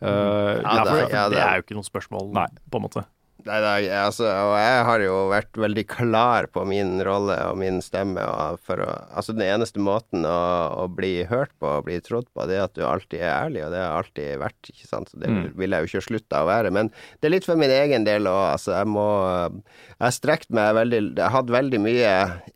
Uh, 0.03 0.61
Ja, 0.65 0.85
det- 0.85 0.91
for, 0.91 0.99
ja, 1.13 1.29
det 1.29 1.37
det- 1.37 1.45
er 1.47 1.57
jo 1.57 1.63
ikke 1.63 1.77
noe 1.79 1.87
spørsmål, 1.87 2.33
Nei. 2.35 2.47
på 2.71 2.77
en 2.81 2.83
måte. 2.89 3.05
Nei, 3.51 3.59
nei, 3.65 3.87
altså, 3.99 4.29
og 4.29 4.53
jeg 4.61 4.83
har 4.87 5.03
jo 5.03 5.15
vært 5.33 5.59
veldig 5.59 5.83
klar 5.91 6.47
på 6.55 6.63
min 6.69 7.01
rolle 7.03 7.35
og 7.49 7.57
min 7.59 7.81
stemme. 7.83 8.23
Og 8.23 8.61
for 8.67 8.83
å, 8.85 8.91
altså 9.11 9.35
Den 9.35 9.43
eneste 9.49 9.83
måten 9.83 10.23
å, 10.29 10.37
å, 10.85 10.87
bli 10.95 11.25
hørt 11.27 11.51
på 11.59 11.67
og 11.67 11.89
bli 11.89 11.97
trodd 12.05 12.29
på, 12.31 12.47
det 12.47 12.61
er 12.61 12.69
at 12.69 12.77
du 12.79 12.85
alltid 12.87 13.25
er 13.25 13.33
ærlig, 13.33 13.65
og 13.67 13.75
det 13.75 13.83
har 13.83 13.97
alltid 13.99 14.39
vært. 14.45 14.71
ikke 14.71 14.87
sant? 14.87 15.11
Så 15.11 15.19
Det 15.19 15.33
vil, 15.33 15.51
vil 15.59 15.75
jeg 15.75 15.83
jo 15.83 15.91
ikke 15.91 16.07
slutte 16.07 16.45
å 16.45 16.51
være. 16.51 16.71
Men 16.77 16.93
det 17.19 17.31
er 17.31 17.35
litt 17.35 17.49
for 17.49 17.59
min 17.59 17.75
egen 17.75 18.07
del 18.07 18.31
òg. 18.31 18.43
Altså, 18.53 18.77
jeg 18.77 18.91
må 18.91 19.09
Jeg 19.11 20.05
har 20.05 20.15
strekt 20.15 20.55
meg 20.55 20.75
veldig 20.77 21.01
Jeg 21.09 21.25
har 21.25 21.35
hatt 21.35 21.51
veldig 21.51 21.81
mye 21.83 22.13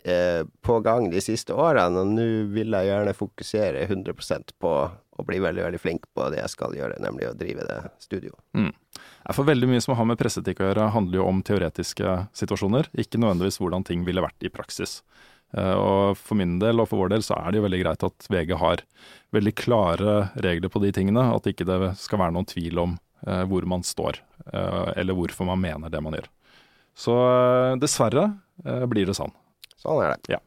eh, 0.07 0.45
på 0.63 0.79
gang 0.85 1.11
de 1.11 1.23
siste 1.25 1.57
årene, 1.59 2.05
og 2.05 2.15
nå 2.15 2.29
vil 2.55 2.79
jeg 2.79 2.93
gjerne 2.93 3.19
fokusere 3.19 3.89
100% 3.89 4.55
på 4.63 4.77
å 5.15 5.27
bli 5.27 5.39
veldig, 5.43 5.63
veldig 5.67 5.83
flink 5.83 6.07
på 6.15 6.31
det 6.33 6.41
jeg 6.41 6.55
skal 6.55 6.75
gjøre, 6.77 7.03
nemlig 7.03 7.29
å 7.31 7.37
drive 7.39 7.67
det 7.69 7.83
studioet. 8.03 8.41
Mm. 8.57 8.73
For 9.33 9.49
veldig 9.49 9.71
mye 9.71 9.81
som 9.81 9.95
har 9.97 10.05
med 10.05 10.19
presseetikk 10.21 10.59
å 10.61 10.67
gjøre, 10.69 10.91
handler 10.93 11.23
jo 11.23 11.29
om 11.31 11.39
teoretiske 11.47 12.17
situasjoner, 12.37 12.91
ikke 12.93 13.21
nødvendigvis 13.23 13.57
hvordan 13.63 13.87
ting 13.89 14.03
ville 14.05 14.25
vært 14.25 14.45
i 14.45 14.53
praksis. 14.53 14.99
Eh, 15.55 15.75
og 15.79 16.19
For 16.19 16.39
min 16.39 16.59
del 16.63 16.83
og 16.83 16.91
for 16.91 17.05
vår 17.05 17.15
del 17.15 17.25
så 17.25 17.39
er 17.39 17.53
det 17.53 17.61
jo 17.61 17.67
veldig 17.67 17.83
greit 17.85 18.07
at 18.07 18.29
VG 18.33 18.55
har 18.61 18.85
veldig 19.35 19.55
klare 19.59 20.15
regler 20.45 20.73
på 20.73 20.83
de 20.83 20.93
tingene. 20.95 21.27
At 21.35 21.49
ikke 21.51 21.67
det 21.69 21.95
skal 22.01 22.23
være 22.23 22.37
noen 22.37 22.49
tvil 22.51 22.81
om 22.83 22.97
eh, 23.27 23.45
hvor 23.51 23.67
man 23.71 23.87
står, 23.87 24.21
eh, 24.51 24.89
eller 25.01 25.19
hvorfor 25.19 25.49
man 25.51 25.63
mener 25.63 25.93
det 25.93 26.03
man 26.05 26.19
gjør. 26.19 26.31
Så 26.95 27.15
dessverre 27.83 28.29
blir 28.87 29.09
det 29.09 29.17
sånn. 29.19 29.33
Sånn 29.83 29.99
er 29.99 30.13
det. 30.15 30.37
Ja. 30.37 30.39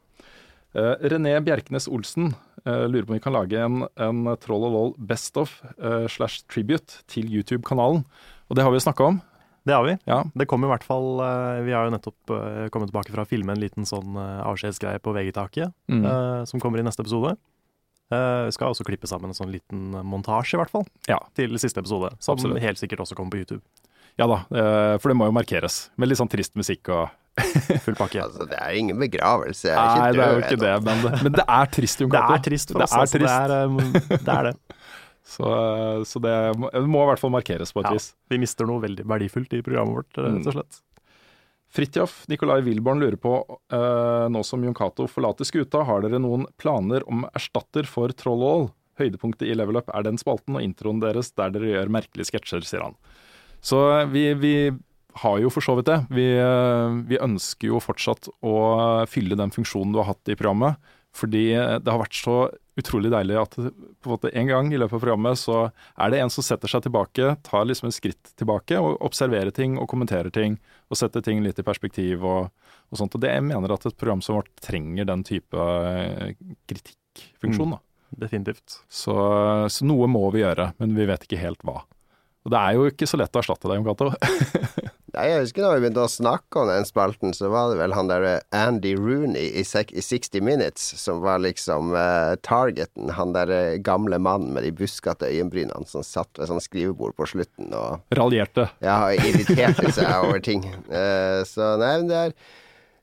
René 1.11 1.33
Bjerknes 1.43 1.89
Olsen 1.91 2.29
lurer 2.63 3.03
på 3.03 3.11
om 3.11 3.17
vi 3.17 3.23
kan 3.25 3.35
lage 3.35 3.59
en, 3.59 3.81
en 3.99 4.21
Troll 4.39 4.63
og 4.63 4.71
Loll 4.71 4.93
Best 5.09 5.35
of 5.41 5.57
slash 6.07 6.45
tribute 6.47 7.01
til 7.11 7.27
YouTube-kanalen. 7.27 8.05
Og 8.47 8.57
det 8.57 8.63
har 8.63 8.71
vi 8.71 8.79
jo 8.79 8.85
snakka 8.85 9.11
om. 9.11 9.19
Det 9.67 9.75
har 9.75 9.83
vi. 9.83 9.97
Ja. 10.07 10.21
Det 10.33 10.47
kom 10.47 10.63
i 10.63 10.69
hvert 10.69 10.85
fall 10.87 11.19
eh, 11.19 11.61
Vi 11.67 11.73
har 11.75 11.87
jo 11.87 11.91
nettopp 11.91 12.31
eh, 12.31 12.67
kommet 12.71 12.91
tilbake 12.91 13.11
fra 13.11 13.25
å 13.25 13.27
filme 13.27 13.51
en 13.51 13.59
liten 13.59 13.87
sånn 13.87 14.15
eh, 14.15 14.39
avskjedsgreie 14.47 15.01
på 15.03 15.11
VG-taket, 15.17 15.73
mm. 15.91 16.07
som 16.47 16.63
kommer 16.63 16.79
i 16.79 16.85
neste 16.87 17.03
episode. 17.03 17.35
Vi 18.07 18.53
skal 18.55 18.71
også 18.71 18.85
klippe 18.87 19.09
sammen 19.11 19.33
en 19.33 19.35
sånn 19.35 19.49
liten 19.51 19.91
montasje, 20.07 20.55
i 20.55 20.59
hvert 20.61 20.71
fall, 20.71 20.85
ja. 21.11 21.17
til 21.35 21.57
siste 21.59 21.81
episode. 21.83 22.13
Som 22.23 22.37
Absolutt. 22.37 22.61
helt 22.63 22.79
sikkert 22.79 23.03
også 23.03 23.17
kommer 23.19 23.35
på 23.35 23.41
YouTube. 23.41 23.59
Ja 24.17 24.29
da, 24.31 24.37
for 24.47 25.11
det 25.11 25.17
må 25.19 25.27
jo 25.27 25.35
markeres. 25.35 25.89
Med 25.99 26.07
litt 26.07 26.21
sånn 26.21 26.31
trist 26.31 26.55
musikk 26.55 26.87
og 26.95 27.11
full 27.83 27.97
pakke. 27.99 28.23
altså, 28.23 28.47
det 28.47 28.61
er 28.63 28.79
ingen 28.79 29.03
begravelse. 29.03 29.75
Nei, 29.75 30.13
det 30.15 30.23
er 30.23 30.37
jo 30.37 30.45
ikke 30.45 30.61
det, 30.63 30.71
men 30.87 31.03
det, 31.03 31.11
men 31.27 31.35
det 31.35 31.47
er 31.59 31.73
trist, 31.75 32.05
Jon 32.05 32.15
Cato. 32.15 32.31
Det 32.31 32.39
er 32.39 32.47
trist 32.47 32.71
for 32.71 32.87
oss, 32.87 32.95
altså. 33.01 33.19
Det 33.19 33.35
er, 33.35 34.15
det 34.15 34.37
er 34.37 34.49
det. 34.49 34.55
Så, 35.27 35.47
så 36.07 36.19
det, 36.23 36.33
må, 36.55 36.69
det, 36.71 36.87
må, 36.87 37.03
i 37.03 37.09
hvert 37.09 37.19
fall 37.19 37.33
markeres 37.33 37.73
på 37.75 37.83
et 37.83 37.89
ja, 37.89 37.97
vis. 37.97 38.11
Vi 38.31 38.39
mister 38.39 38.67
noe 38.69 38.79
veldig 38.85 39.03
verdifullt 39.11 39.57
i 39.57 39.63
programmet 39.65 39.99
vårt, 39.99 40.19
rett 40.23 40.47
og 40.47 40.55
slett. 40.55 40.79
Fridtjof 41.77 42.21
Nikolai 42.31 42.61
Wilborn 42.63 43.03
lurer 43.03 43.17
på, 43.19 43.33
uh, 43.73 44.25
nå 44.31 44.43
som 44.47 44.63
Jon 44.63 44.75
Cato 44.77 45.07
forlater 45.11 45.47
skuta, 45.47 45.83
har 45.83 46.05
dere 46.05 46.21
noen 46.23 46.47
planer 46.61 47.03
om 47.11 47.25
erstatter 47.35 47.89
for 47.89 48.13
Trollhall? 48.15 48.69
Høydepunktet 48.97 49.49
i 49.51 49.53
Level 49.53 49.77
Up 49.77 49.91
er 49.93 50.07
den 50.07 50.17
spalten 50.17 50.55
og 50.57 50.63
introen 50.63 51.03
deres 51.03 51.33
der 51.37 51.51
dere 51.53 51.75
gjør 51.75 51.91
merkelige 51.99 52.31
sketsjer, 52.31 52.63
sier 52.65 52.87
han. 52.87 52.95
Så 53.61 53.81
vi, 54.13 54.29
vi 54.39 54.55
har 55.21 55.41
jo 55.43 55.51
for 55.53 55.65
så 55.65 55.75
vidt 55.77 55.89
det. 55.89 55.99
Vi, 56.13 56.25
vi 57.11 57.19
ønsker 57.21 57.73
jo 57.73 57.81
fortsatt 57.83 58.29
å 58.45 58.55
fylle 59.09 59.37
den 59.37 59.53
funksjonen 59.53 59.93
du 59.93 60.01
har 60.01 60.13
hatt 60.13 60.31
i 60.31 60.37
programmet. 60.39 60.79
Fordi 61.17 61.49
det 61.55 61.89
har 61.89 62.01
vært 62.01 62.17
så 62.17 62.37
utrolig 62.77 63.09
deilig 63.09 63.37
at 63.41 63.55
på 63.57 63.65
en 63.65 64.13
måte 64.13 64.29
en 64.37 64.49
gang 64.49 64.69
i 64.69 64.77
løpet 64.77 64.99
av 64.99 65.01
programmet 65.01 65.39
så 65.41 65.57
er 65.97 66.13
det 66.13 66.19
en 66.21 66.31
som 66.33 66.45
setter 66.45 66.69
seg 66.69 66.85
tilbake, 66.85 67.31
tar 67.47 67.65
liksom 67.65 67.89
et 67.89 67.97
skritt 67.97 68.31
tilbake 68.37 68.77
og 68.77 69.01
observerer 69.07 69.53
ting 69.55 69.79
og 69.81 69.89
kommenterer 69.89 70.29
ting 70.33 70.59
og 70.91 70.99
setter 70.99 71.25
ting 71.25 71.41
litt 71.45 71.57
i 71.57 71.65
perspektiv 71.65 72.25
og, 72.27 72.51
og 72.91 73.01
sånt. 73.01 73.17
Og 73.17 73.23
det 73.23 73.33
jeg 73.33 73.45
mener 73.49 73.73
at 73.73 73.89
et 73.89 73.97
program 73.97 74.21
som 74.25 74.37
vårt 74.39 74.53
trenger 74.61 75.09
den 75.09 75.25
type 75.27 75.57
eh, 75.57 76.37
kritikkfunksjon. 76.69 77.75
da. 77.75 77.81
Mm, 77.81 78.21
definitivt. 78.27 78.79
Så, 78.87 79.17
så, 79.73 79.87
noe 79.89 80.09
må 80.11 80.27
vi 80.35 80.45
gjøre, 80.45 80.71
men 80.77 80.95
vi 80.97 81.09
vet 81.09 81.25
ikke 81.25 81.41
helt 81.41 81.65
hva. 81.67 81.81
Og 82.45 82.53
det 82.53 82.61
er 82.61 82.77
jo 82.77 82.85
ikke 82.87 83.09
så 83.09 83.19
lett 83.19 83.35
å 83.35 83.41
erstatte 83.41 83.67
deg, 83.67 83.81
Jon 83.81 83.89
Cato. 83.89 84.13
Jeg 85.17 85.41
husker 85.41 85.63
da 85.65 85.71
vi 85.73 85.81
begynte 85.81 86.03
å 86.05 86.11
snakke 86.11 86.61
om 86.61 86.69
den 86.69 86.85
spalten, 86.87 87.33
så 87.33 87.49
var 87.53 87.71
det 87.71 87.79
vel 87.79 87.95
han 87.97 88.11
der 88.11 88.25
eh, 88.27 88.43
Andy 88.55 88.93
Rooney 88.97 89.49
i, 89.57 89.63
60 89.65 90.43
Minutes 90.45 90.83
som 91.01 91.23
var 91.23 91.41
liksom 91.43 91.95
uh, 91.95 92.35
targeten. 92.45 93.09
Han 93.17 93.33
der 93.35 93.51
uh, 93.51 93.79
gamle 93.81 94.19
mannen 94.21 94.53
med 94.55 94.67
de 94.67 94.73
buskete 94.77 95.29
øyenbrynene 95.31 95.89
som 95.89 96.05
satt 96.05 96.29
ved 96.37 96.51
sånn 96.51 96.63
skrivebord 96.63 97.17
på 97.17 97.29
slutten 97.33 97.73
og 97.77 98.15
Raljerte. 98.17 98.67
Ja, 98.83 98.99
irriterte 99.15 99.91
seg 99.95 100.11
over 100.21 100.43
ting. 100.43 100.67
Uh, 100.91 101.41
så 101.47 101.75
nei, 101.81 101.97
men 102.03 102.09
det 102.13 102.23
er 102.27 102.39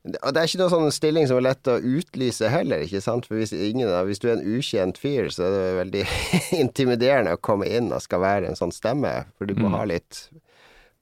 og 0.04 0.34
det 0.36 0.40
er 0.40 0.48
ikke 0.50 0.58
noen 0.60 0.72
sånn 0.74 0.92
stilling 0.92 1.28
som 1.30 1.38
er 1.38 1.46
lett 1.46 1.68
å 1.70 1.78
utlyse 1.80 2.50
heller, 2.52 2.82
ikke 2.84 3.00
sant. 3.00 3.24
For 3.24 3.40
hvis, 3.40 3.54
ingen, 3.56 3.88
hvis 4.04 4.20
du 4.20 4.26
er 4.28 4.34
en 4.34 4.58
ukjent 4.58 4.98
fyr, 5.00 5.30
så 5.32 5.46
er 5.46 5.54
det 5.54 5.70
veldig 5.78 6.02
intimiderende 6.64 7.32
å 7.38 7.40
komme 7.40 7.70
inn 7.72 7.88
og 7.88 8.04
skal 8.04 8.20
være 8.20 8.50
en 8.50 8.58
sånn 8.58 8.74
stemme. 8.74 9.14
For 9.38 9.48
du 9.48 9.56
må 9.56 9.70
mm. 9.70 9.76
ha 9.78 9.86
litt 9.88 10.26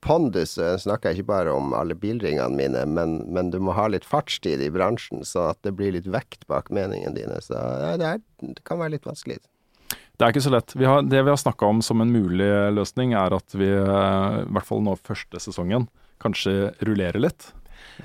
pondus 0.03 0.57
snakker 0.59 1.13
jeg 1.13 1.21
ikke 1.21 1.31
bare 1.31 1.55
om 1.55 1.73
alle 1.77 1.97
bilringene 1.99 2.59
mine, 2.59 2.83
men, 2.91 3.21
men, 3.31 3.53
du 3.55 3.61
må 3.63 3.77
ha 3.77 3.87
litt 3.93 4.07
fartstid 4.09 4.63
i 4.65 4.71
bransjen, 4.75 5.23
så 5.29 5.53
at 5.53 5.63
det 5.67 5.75
blir 5.79 5.95
litt 5.95 6.11
vekt 6.11 6.47
bak 6.51 6.73
meningene 6.75 7.15
dine. 7.17 7.39
Så 7.45 7.55
ja, 7.55 7.95
det, 8.01 8.11
er, 8.17 8.23
det, 8.43 8.65
kan 8.69 8.83
være 8.83 8.97
litt 8.97 9.09
vanskelig. 9.09 9.39
Det 10.19 10.27
er 10.27 10.35
ikke 10.35 10.45
så 10.45 10.53
lett. 10.53 10.75
Vi 10.77 10.87
har, 10.87 11.03
det 11.07 11.23
vi 11.25 11.33
har 11.33 11.41
snakka 11.41 11.71
om 11.71 11.81
som 11.83 12.03
en 12.03 12.13
mulig 12.13 12.51
løsning, 12.77 13.15
er 13.19 13.35
at 13.35 13.57
vi, 13.57 13.71
eh, 13.71 14.39
i 14.43 14.53
hvert 14.55 14.69
fall 14.69 14.83
nå 14.85 14.99
første 15.01 15.41
sesongen, 15.43 15.89
kanskje 16.23 16.73
rullerer 16.87 17.23
litt. 17.23 17.49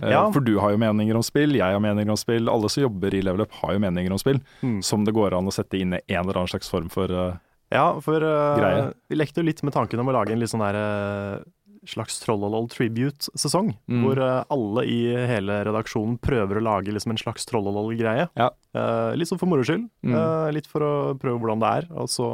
Eh, 0.01 0.11
ja. 0.11 0.23
For 0.33 0.43
du 0.43 0.55
har 0.61 0.73
jo 0.73 0.81
meninger 0.81 1.17
om 1.17 1.25
spill, 1.25 1.57
jeg 1.57 1.75
har 1.75 1.83
meninger 1.83 2.13
om 2.13 2.19
spill. 2.19 2.49
Alle 2.51 2.71
som 2.73 2.85
jobber 2.87 3.13
i 3.13 3.21
Level 3.25 3.45
Up 3.45 3.57
har 3.61 3.75
jo 3.75 3.83
meninger 3.83 4.13
om 4.13 4.21
spill, 4.21 4.39
mm. 4.61 4.79
som 4.85 5.05
det 5.05 5.15
går 5.17 5.37
an 5.37 5.49
å 5.49 5.53
sette 5.53 5.79
inn 5.79 5.97
i 5.97 6.01
en 6.01 6.23
eller 6.23 6.41
annen 6.41 6.53
slags 6.53 6.71
form 6.71 6.89
for 6.93 7.11
uh, 7.13 7.35
ja, 7.73 7.89
for 7.99 8.23
uh, 8.23 8.93
vi 9.11 9.17
lekte 9.19 9.41
jo 9.41 9.47
litt 9.49 9.59
med 9.67 9.75
tanken 9.75 9.99
om 9.99 10.07
å 10.07 10.15
lage 10.15 10.31
en 10.31 10.39
litt 10.39 10.51
sånn 10.53 10.63
der 10.63 10.77
uh, 10.79 11.45
slags 11.89 12.19
Trollolol 12.23 12.69
tribute-sesong. 12.71 13.73
Mm. 13.89 14.03
Hvor 14.05 14.21
uh, 14.21 14.43
alle 14.53 14.85
i 14.89 14.99
hele 15.31 15.61
redaksjonen 15.67 16.17
prøver 16.23 16.59
å 16.59 16.65
lage 16.67 16.93
liksom 16.93 17.15
en 17.15 17.21
slags 17.21 17.47
Trollolol-greie. 17.49 18.29
Ja. 18.37 18.51
Uh, 18.77 19.11
litt 19.17 19.31
sånn 19.31 19.41
for 19.41 19.49
moro 19.49 19.65
skyld. 19.67 19.87
Mm. 20.05 20.15
Uh, 20.15 20.49
litt 20.55 20.69
for 20.69 20.85
å 20.85 20.93
prøve 21.19 21.41
hvordan 21.41 21.63
det 21.63 21.73
er. 21.81 21.91
Og 21.97 22.11
så. 22.11 22.29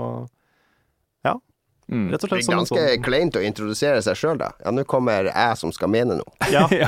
Mm. 1.91 2.07
Rett 2.13 2.23
og 2.23 2.29
slett 2.31 2.45
Det 2.45 2.53
er 2.53 2.57
ganske 2.57 2.83
sånn... 2.83 3.03
kleint 3.03 3.37
å 3.37 3.41
introdusere 3.43 4.03
seg 4.05 4.19
sjøl, 4.19 4.37
da. 4.39 4.51
Ja, 4.63 4.71
nå 4.75 4.85
kommer 4.89 5.29
jeg 5.29 5.57
som 5.59 5.73
skal 5.75 5.91
mene 5.93 6.17
noe. 6.19 6.49
Ja, 6.53 6.65
ja. 6.83 6.87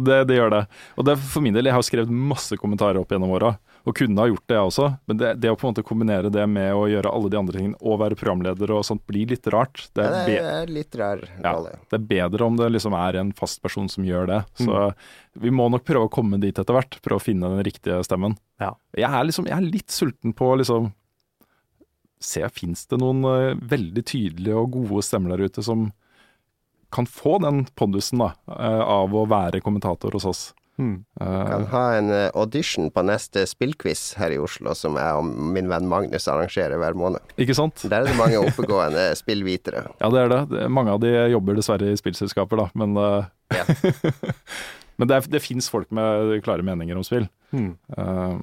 det, 0.00 0.24
det, 0.30 0.38
gjør 0.38 0.52
det. 0.56 0.64
Og 0.98 1.06
det 1.08 1.16
for 1.22 1.44
min 1.44 1.56
del, 1.56 1.70
jeg 1.70 1.76
har 1.76 1.86
skrevet 1.86 2.12
masse 2.12 2.58
kommentarer 2.60 3.00
opp 3.00 3.14
gjennom 3.14 3.34
åra. 3.36 3.54
Og 3.84 3.96
kunne 3.98 4.22
ha 4.22 4.30
gjort 4.30 4.44
det, 4.48 4.56
jeg 4.56 4.70
også. 4.70 4.88
Men 5.10 5.20
det, 5.20 5.32
det, 5.42 5.52
å 5.52 5.58
på 5.60 5.68
en 5.68 5.74
måte 5.74 5.84
kombinere 5.84 6.32
det 6.32 6.46
med 6.48 6.72
å 6.72 6.86
gjøre 6.88 7.12
alle 7.12 7.30
de 7.32 7.40
andre 7.40 7.58
tingene 7.58 7.80
og 7.84 8.00
være 8.00 8.18
programleder 8.18 8.72
og 8.72 8.84
sånt, 8.88 9.04
blir 9.10 9.28
litt 9.34 9.46
rart. 9.52 9.86
Det 9.92 10.06
er, 10.08 10.16
det 10.28 10.38
er 10.40 10.72
litt 10.72 10.96
rar 10.98 11.20
rolle. 11.44 11.74
Ja, 11.76 11.88
det 11.92 12.00
er 12.00 12.08
bedre 12.14 12.48
om 12.48 12.56
det 12.60 12.70
liksom 12.72 12.96
er 12.96 13.20
en 13.20 13.34
fast 13.36 13.60
person 13.64 13.90
som 13.92 14.06
gjør 14.08 14.30
det. 14.30 14.40
Så 14.56 14.72
mm. 14.72 15.06
vi 15.44 15.52
må 15.52 15.68
nok 15.72 15.84
prøve 15.84 16.08
å 16.08 16.12
komme 16.12 16.40
dit 16.40 16.56
etter 16.56 16.76
hvert. 16.76 16.96
Prøve 17.04 17.20
å 17.20 17.26
finne 17.26 17.52
den 17.52 17.64
riktige 17.66 18.00
stemmen. 18.08 18.38
Ja. 18.62 18.72
Jeg, 18.96 19.10
er 19.10 19.28
liksom, 19.28 19.48
jeg 19.50 19.58
er 19.58 19.68
litt 19.68 19.92
sulten 19.92 20.32
på 20.36 20.54
liksom 20.62 20.92
Se, 22.22 22.42
fins 22.54 22.86
det 22.90 22.98
noen 23.02 23.24
uh, 23.26 23.52
veldig 23.58 24.04
tydelige 24.06 24.58
og 24.58 24.74
gode 24.78 25.04
stemmer 25.04 25.34
der 25.34 25.48
ute 25.50 25.64
som 25.64 25.90
kan 26.94 27.08
få 27.10 27.40
den 27.42 27.64
pondusen 27.74 28.22
da, 28.22 28.34
uh, 28.50 28.82
av 29.02 29.14
å 29.14 29.24
være 29.30 29.62
kommentator 29.64 30.14
hos 30.14 30.28
oss? 30.30 30.44
Hmm. 30.74 31.04
Uh, 31.20 31.44
kan 31.46 31.66
ha 31.70 31.82
en 31.94 32.08
eh, 32.10 32.30
audition 32.34 32.88
på 32.90 33.02
neste 33.06 33.44
spillquiz 33.46 34.16
her 34.18 34.34
i 34.34 34.40
Oslo, 34.42 34.72
som 34.74 34.96
jeg 34.98 35.20
og 35.20 35.28
min 35.54 35.70
venn 35.70 35.86
Magnus 35.90 36.26
arrangerer 36.30 36.80
hver 36.82 36.98
måned. 36.98 37.22
Ikke 37.38 37.54
sant? 37.54 37.84
Der 37.86 38.00
er 38.00 38.10
det 38.10 38.16
mange 38.18 38.40
oppegående 38.42 39.06
spillvitere. 39.22 39.84
Ja, 40.00 40.10
det 40.10 40.24
er 40.24 40.32
det. 40.32 40.64
Mange 40.74 40.96
av 40.96 41.02
de 41.04 41.12
jobber 41.30 41.60
dessverre 41.60 41.92
i 41.92 42.00
spillselskaper, 42.00 42.64
da, 42.64 42.66
men 42.74 42.98
uh, 42.98 43.30
ja. 43.54 43.68
Men 44.94 45.10
det, 45.10 45.16
er, 45.16 45.24
det 45.26 45.40
fins 45.42 45.66
folk 45.72 45.88
med 45.90 46.36
klare 46.46 46.62
meninger 46.62 46.94
om 46.94 47.02
spill. 47.02 47.24
Hmm. 47.50 47.72
Uh, 47.90 48.38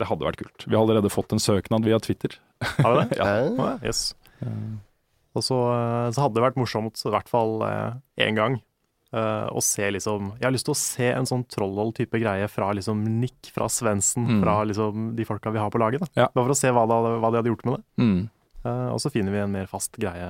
det 0.00 0.08
hadde 0.08 0.26
vært 0.26 0.40
kult. 0.42 0.66
Vi 0.66 0.74
har 0.74 0.84
allerede 0.84 1.12
fått 1.12 1.34
en 1.34 1.42
søknad 1.42 1.86
via 1.86 1.98
Twitter. 2.02 2.38
Har 2.78 2.96
vi 2.96 3.08
det? 3.10 3.18
ja. 3.20 3.74
Yes. 3.84 4.14
Og 5.36 5.44
så, 5.44 5.58
så, 6.12 6.22
hadde 6.22 6.38
det 6.38 6.46
vært 6.46 6.58
morsomt, 6.60 7.00
i 7.00 7.12
hvert 7.12 7.28
fall 7.30 7.60
én 7.64 8.38
gang, 8.38 8.58
å 9.16 9.62
se 9.64 9.86
liksom 9.94 10.32
Jeg 10.34 10.44
har 10.44 10.52
lyst 10.52 10.66
til 10.66 10.74
å 10.74 10.76
se 10.76 11.06
en 11.08 11.28
sånn 11.28 11.44
Trollhold-type 11.48 12.18
greie 12.20 12.48
fra 12.52 12.72
liksom 12.76 13.04
Nick, 13.20 13.52
fra 13.54 13.68
Svendsen, 13.72 14.26
mm. 14.26 14.40
fra 14.42 14.56
liksom 14.68 15.10
de 15.16 15.24
folka 15.28 15.52
vi 15.54 15.62
har 15.62 15.72
på 15.72 15.80
laget. 15.80 16.02
da 16.02 16.24
ja. 16.24 16.28
Bare 16.34 16.48
for 16.48 16.56
å 16.56 16.58
se 16.58 16.72
hva, 16.74 16.84
da, 16.90 16.98
hva 17.22 17.30
de 17.30 17.40
hadde 17.40 17.52
gjort 17.52 17.64
med 17.68 17.78
det. 17.78 18.02
Mm. 18.02 18.18
Og 18.66 19.00
så 19.00 19.12
finner 19.14 19.32
vi 19.32 19.42
en 19.44 19.54
mer 19.54 19.68
fast 19.70 19.96
greie, 20.00 20.26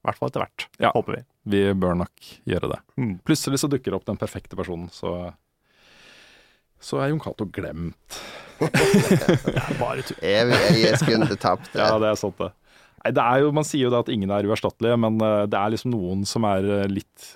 i 0.00 0.08
hvert 0.08 0.18
fall 0.18 0.32
etter 0.32 0.44
hvert. 0.46 0.66
Ja. 0.80 0.94
Håper 0.96 1.18
vi. 1.18 1.22
Vi 1.52 1.62
bør 1.76 1.98
nok 2.02 2.32
gjøre 2.48 2.72
det. 2.72 2.80
Mm. 3.00 3.14
Plutselig 3.26 3.60
så 3.62 3.70
dukker 3.70 3.96
opp 3.96 4.06
den 4.08 4.20
perfekte 4.20 4.58
personen, 4.58 4.88
så 4.92 5.32
så 6.80 7.00
er 7.00 7.12
Jon 7.12 7.20
Cato 7.22 7.46
glemt. 7.52 8.20
det 8.60 9.56
er 9.56 9.76
bare 9.80 10.04
tull. 10.04 10.18
Evige 10.24 10.96
skunder 11.00 11.36
tapt. 11.40 11.70
Ja, 11.76 11.94
det 12.00 12.10
er 12.12 12.18
sant, 12.20 12.40
det. 12.40 12.50
Nei, 13.00 13.12
det 13.16 13.24
er 13.24 13.44
jo, 13.44 13.52
Man 13.56 13.64
sier 13.64 13.86
jo 13.86 13.92
det 13.92 14.02
at 14.02 14.10
ingen 14.12 14.32
er 14.34 14.48
uerstattelige, 14.48 14.98
men 15.00 15.20
eh, 15.24 15.44
det 15.48 15.60
er 15.60 15.72
liksom 15.72 15.94
noen 15.94 16.26
som 16.28 16.44
er 16.48 16.66
eh, 16.80 16.90
litt 16.90 17.30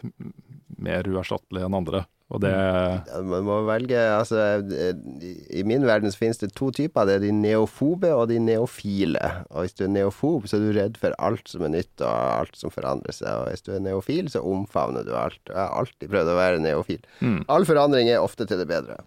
mer 0.84 1.08
uerstattelige 1.08 1.68
enn 1.68 1.78
andre. 1.78 2.04
Og 2.32 2.40
det 2.40 2.50
Ja, 2.50 3.20
Man 3.22 3.44
må 3.44 3.58
velge 3.66 3.98
altså, 4.00 4.40
I 4.64 5.62
min 5.66 5.84
verden 5.84 6.12
så 6.12 6.22
finnes 6.22 6.40
det 6.40 6.54
to 6.56 6.70
typer. 6.74 7.04
Det 7.06 7.18
er 7.18 7.24
de 7.26 7.32
neofobe 7.36 8.10
og 8.16 8.28
de 8.30 8.38
neofile. 8.40 9.20
Og 9.50 9.64
hvis 9.64 9.76
du 9.76 9.84
er 9.84 9.92
neofob, 9.92 10.48
så 10.48 10.56
er 10.56 10.64
du 10.64 10.78
redd 10.78 10.98
for 11.00 11.16
alt 11.18 11.50
som 11.50 11.66
er 11.66 11.74
nytt 11.76 12.04
og 12.04 12.10
alt 12.10 12.56
som 12.58 12.72
forandrer 12.74 13.14
seg. 13.14 13.28
Og 13.28 13.50
hvis 13.52 13.66
du 13.66 13.74
er 13.76 13.84
neofil, 13.84 14.30
så 14.32 14.42
omfavner 14.44 15.04
du 15.06 15.12
alt. 15.18 15.40
Og 15.50 15.52
jeg 15.52 15.60
har 15.60 15.82
alltid 15.82 16.12
prøvd 16.14 16.32
å 16.32 16.38
være 16.38 16.62
neofil. 16.64 17.02
All 17.52 17.68
forandring 17.68 18.10
er 18.12 18.24
ofte 18.24 18.48
til 18.48 18.62
det 18.62 18.68
bedre. 18.70 18.98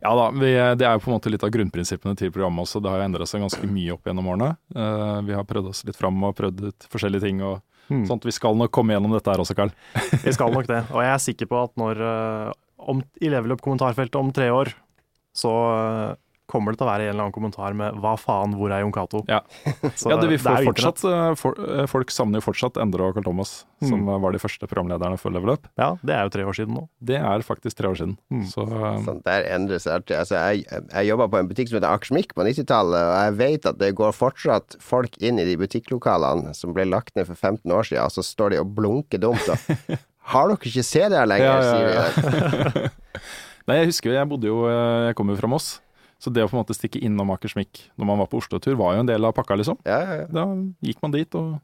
Ja 0.00 0.14
da, 0.16 0.30
vi, 0.32 0.52
det 0.80 0.86
er 0.86 0.94
jo 0.96 1.02
på 1.04 1.10
en 1.10 1.18
måte 1.18 1.32
litt 1.32 1.44
av 1.44 1.52
grunnprinsippene 1.52 2.16
til 2.16 2.30
programmet 2.32 2.64
også. 2.64 2.80
Det 2.80 2.92
har 2.92 3.02
jo 3.02 3.08
endra 3.10 3.26
seg 3.28 3.42
ganske 3.44 3.66
mye 3.68 3.96
opp 3.96 4.06
gjennom 4.06 4.30
årene. 4.32 4.54
Uh, 4.76 5.18
vi 5.26 5.36
har 5.36 5.48
prøvd 5.48 5.72
oss 5.74 5.82
litt 5.88 5.98
fram 5.98 6.22
og 6.24 6.38
prøvd 6.38 6.70
ut 6.70 6.88
forskjellige 6.92 7.26
ting. 7.26 7.42
og 7.44 7.60
sånt. 8.08 8.26
Vi 8.28 8.34
skal 8.34 8.58
nok 8.58 8.72
komme 8.74 8.94
gjennom 8.94 9.14
dette 9.16 9.32
her 9.32 9.42
også, 9.42 9.56
Carl. 9.58 9.72
Vi 10.26 10.34
skal 10.36 10.54
nok 10.54 10.68
det. 10.70 10.82
Og 10.94 11.04
jeg 11.04 11.12
er 11.14 11.24
sikker 11.26 11.50
på 11.50 11.60
at 11.64 11.74
når 11.80 12.02
eh, 12.06 12.50
om, 12.90 13.02
i 13.20 13.30
Level 13.32 13.56
Up-kommentarfeltet 13.56 14.18
om 14.20 14.32
tre 14.34 14.50
år, 14.54 14.72
så 15.36 15.54
eh, 15.74 16.12
kommer 16.50 16.74
det 16.74 16.80
til 16.80 16.86
å 16.86 16.90
være 16.90 17.06
en 17.08 17.14
eller 17.14 17.26
annen 17.26 17.34
kommentar 17.36 17.74
med 17.76 17.96
'hva 18.00 18.16
faen, 18.20 18.56
hvor 18.58 18.72
er 18.74 18.82
Jon 18.82 18.92
Cato'? 18.94 19.22
Ja. 19.30 19.40
Ja, 20.10 20.16
det, 20.18 20.28
vi 20.28 20.36
det 20.36 20.42
får 20.42 20.58
er 20.58 20.66
fortsatt, 20.66 21.02
eh, 21.06 21.34
for, 21.38 21.54
eh, 21.60 21.86
Folk 21.90 22.10
savner 22.10 22.40
jo 22.40 22.46
fortsatt 22.50 22.78
Endre 22.82 23.08
og 23.08 23.14
Carl 23.14 23.24
Thomas, 23.26 23.64
som 23.82 24.08
eh, 24.08 24.18
var 24.22 24.32
de 24.34 24.40
første 24.42 24.66
programlederne 24.70 25.18
for 25.20 25.30
Level 25.34 25.54
Up. 25.54 25.68
Ja, 25.78 25.94
det 26.02 26.14
er 26.16 26.26
jo 26.26 26.32
tre 26.34 26.44
år 26.48 26.56
siden 26.58 26.74
nå. 26.74 26.84
Det 27.02 27.16
er 27.20 27.44
faktisk 27.46 27.76
tre 27.78 27.88
år 27.92 27.98
siden. 28.00 28.16
Så 28.50 28.66
eh, 28.66 29.00
Sånn, 29.06 29.22
der 29.24 29.46
endrer 29.54 29.78
seg 29.82 29.98
alltid. 30.00 30.16
Altså, 30.20 30.34
jeg 30.34 30.66
jeg 30.90 31.06
jobba 31.10 31.28
på 31.30 31.38
en 31.40 31.48
butikk 31.50 31.70
som 31.70 31.78
heter 31.78 31.90
Akersmik 31.94 32.34
på 32.34 32.44
90-tallet, 32.46 33.00
og 33.10 33.16
jeg 33.24 33.34
vet 33.40 33.66
at 33.70 33.78
det 33.80 33.94
går 33.98 34.12
fortsatt 34.16 34.76
folk 34.82 35.16
inn 35.22 35.38
i 35.38 35.46
de 35.48 35.56
butikklokalene 35.60 36.54
som 36.56 36.74
ble 36.76 36.86
lagt 36.88 37.14
ned 37.16 37.28
for 37.28 37.34
15 37.38 37.70
år 37.70 37.86
siden, 37.88 38.04
og 38.04 38.14
så 38.14 38.24
står 38.26 38.54
de 38.54 38.60
og 38.62 38.72
blunker 38.76 39.20
dumt. 39.22 39.46
Og, 39.48 39.58
Har 40.30 40.50
dere 40.50 40.58
ikke 40.70 40.84
CD-er 40.86 41.26
lenger, 41.26 41.46
Ja, 41.46 41.54
ja, 41.58 41.70
sier 41.70 41.86
vi 41.86 42.80
de. 42.80 42.90
Nei, 43.68 43.76
jeg 43.80 43.90
husker 43.90 44.12
jeg 44.14 44.28
bodde 44.30 44.48
jo 44.48 44.64
Jeg 44.66 45.14
kommer 45.18 45.34
jo 45.36 45.40
fra 45.42 45.50
Moss. 45.50 45.68
Så 46.20 46.28
det 46.32 46.44
å 46.44 46.50
på 46.50 46.56
en 46.58 46.60
måte 46.62 46.76
stikke 46.76 47.00
innom 47.00 47.30
Akersmik 47.32 47.86
når 47.96 48.08
man 48.10 48.18
var 48.20 48.28
på 48.28 48.38
Oslo-tur, 48.42 48.74
var 48.76 48.94
jo 48.98 49.00
en 49.06 49.08
del 49.08 49.24
av 49.24 49.32
pakka, 49.36 49.56
liksom. 49.56 49.78
Ja, 49.88 50.00
ja, 50.04 50.16
ja. 50.22 50.26
Da 50.28 50.44
gikk 50.84 51.00
man 51.02 51.14
dit 51.16 51.34
og 51.40 51.54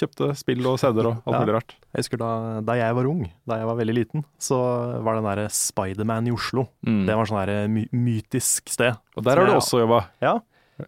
kjøpte 0.00 0.30
spill 0.38 0.64
og 0.70 0.78
CD-er 0.80 1.08
og 1.10 1.16
alt 1.26 1.34
Ja. 1.34 1.40
mulig 1.42 1.54
rart. 1.58 1.74
Jeg 1.92 2.04
husker 2.04 2.20
da, 2.22 2.28
da 2.64 2.76
jeg 2.78 2.94
var 2.96 3.08
ung, 3.10 3.24
da 3.46 3.56
jeg 3.60 3.66
var 3.68 3.76
veldig 3.76 3.94
liten, 3.96 4.24
så 4.40 4.56
var 5.04 5.18
den 5.18 5.26
derre 5.26 5.48
Spiderman 5.52 6.28
i 6.30 6.32
Oslo. 6.32 6.68
Mm. 6.86 7.02
Det 7.08 7.16
var 7.18 7.26
sånn 7.28 7.42
der 7.44 7.68
my 7.68 7.82
mytisk 7.92 8.70
sted. 8.72 8.96
Og 9.18 9.26
der 9.26 9.36
har 9.42 9.50
du 9.50 9.56
også 9.58 9.82
jobba. 9.82 10.06
Ja, 10.22 10.38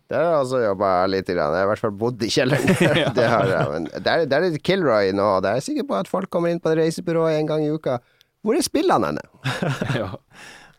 Der 0.09 0.16
har 0.24 0.30
jeg 0.33 0.45
også 0.47 0.61
jobba 0.64 0.91
litt. 1.12 1.26
Grann. 1.26 1.53
Jeg 1.53 1.61
har 1.61 1.66
i 1.66 1.70
hvert 1.74 1.83
fall 1.83 1.91
bodd 2.01 2.22
i 2.24 2.30
kjelleren. 2.33 3.12
det 3.18 3.26
har 3.28 3.45
jeg. 3.51 3.66
Men 3.74 3.91
der, 4.07 4.24
der 4.24 4.39
er 4.47 4.51
det 4.55 4.62
Kilroy 4.64 5.11
nå, 5.12 5.26
og 5.37 5.43
der 5.45 5.51
er 5.51 5.61
jeg 5.61 5.66
sikker 5.66 5.85
på 5.91 5.99
at 5.99 6.09
folk 6.09 6.30
kommer 6.33 6.49
inn 6.49 6.62
på 6.64 6.70
et 6.72 6.78
reisebyrå 6.78 7.26
en 7.28 7.51
gang 7.51 7.61
i 7.66 7.68
uka. 7.74 7.99
Hvor 8.41 8.57
er 8.57 8.64
spillene 8.64 9.11
henne? 9.11 9.20
ja. 10.01 10.09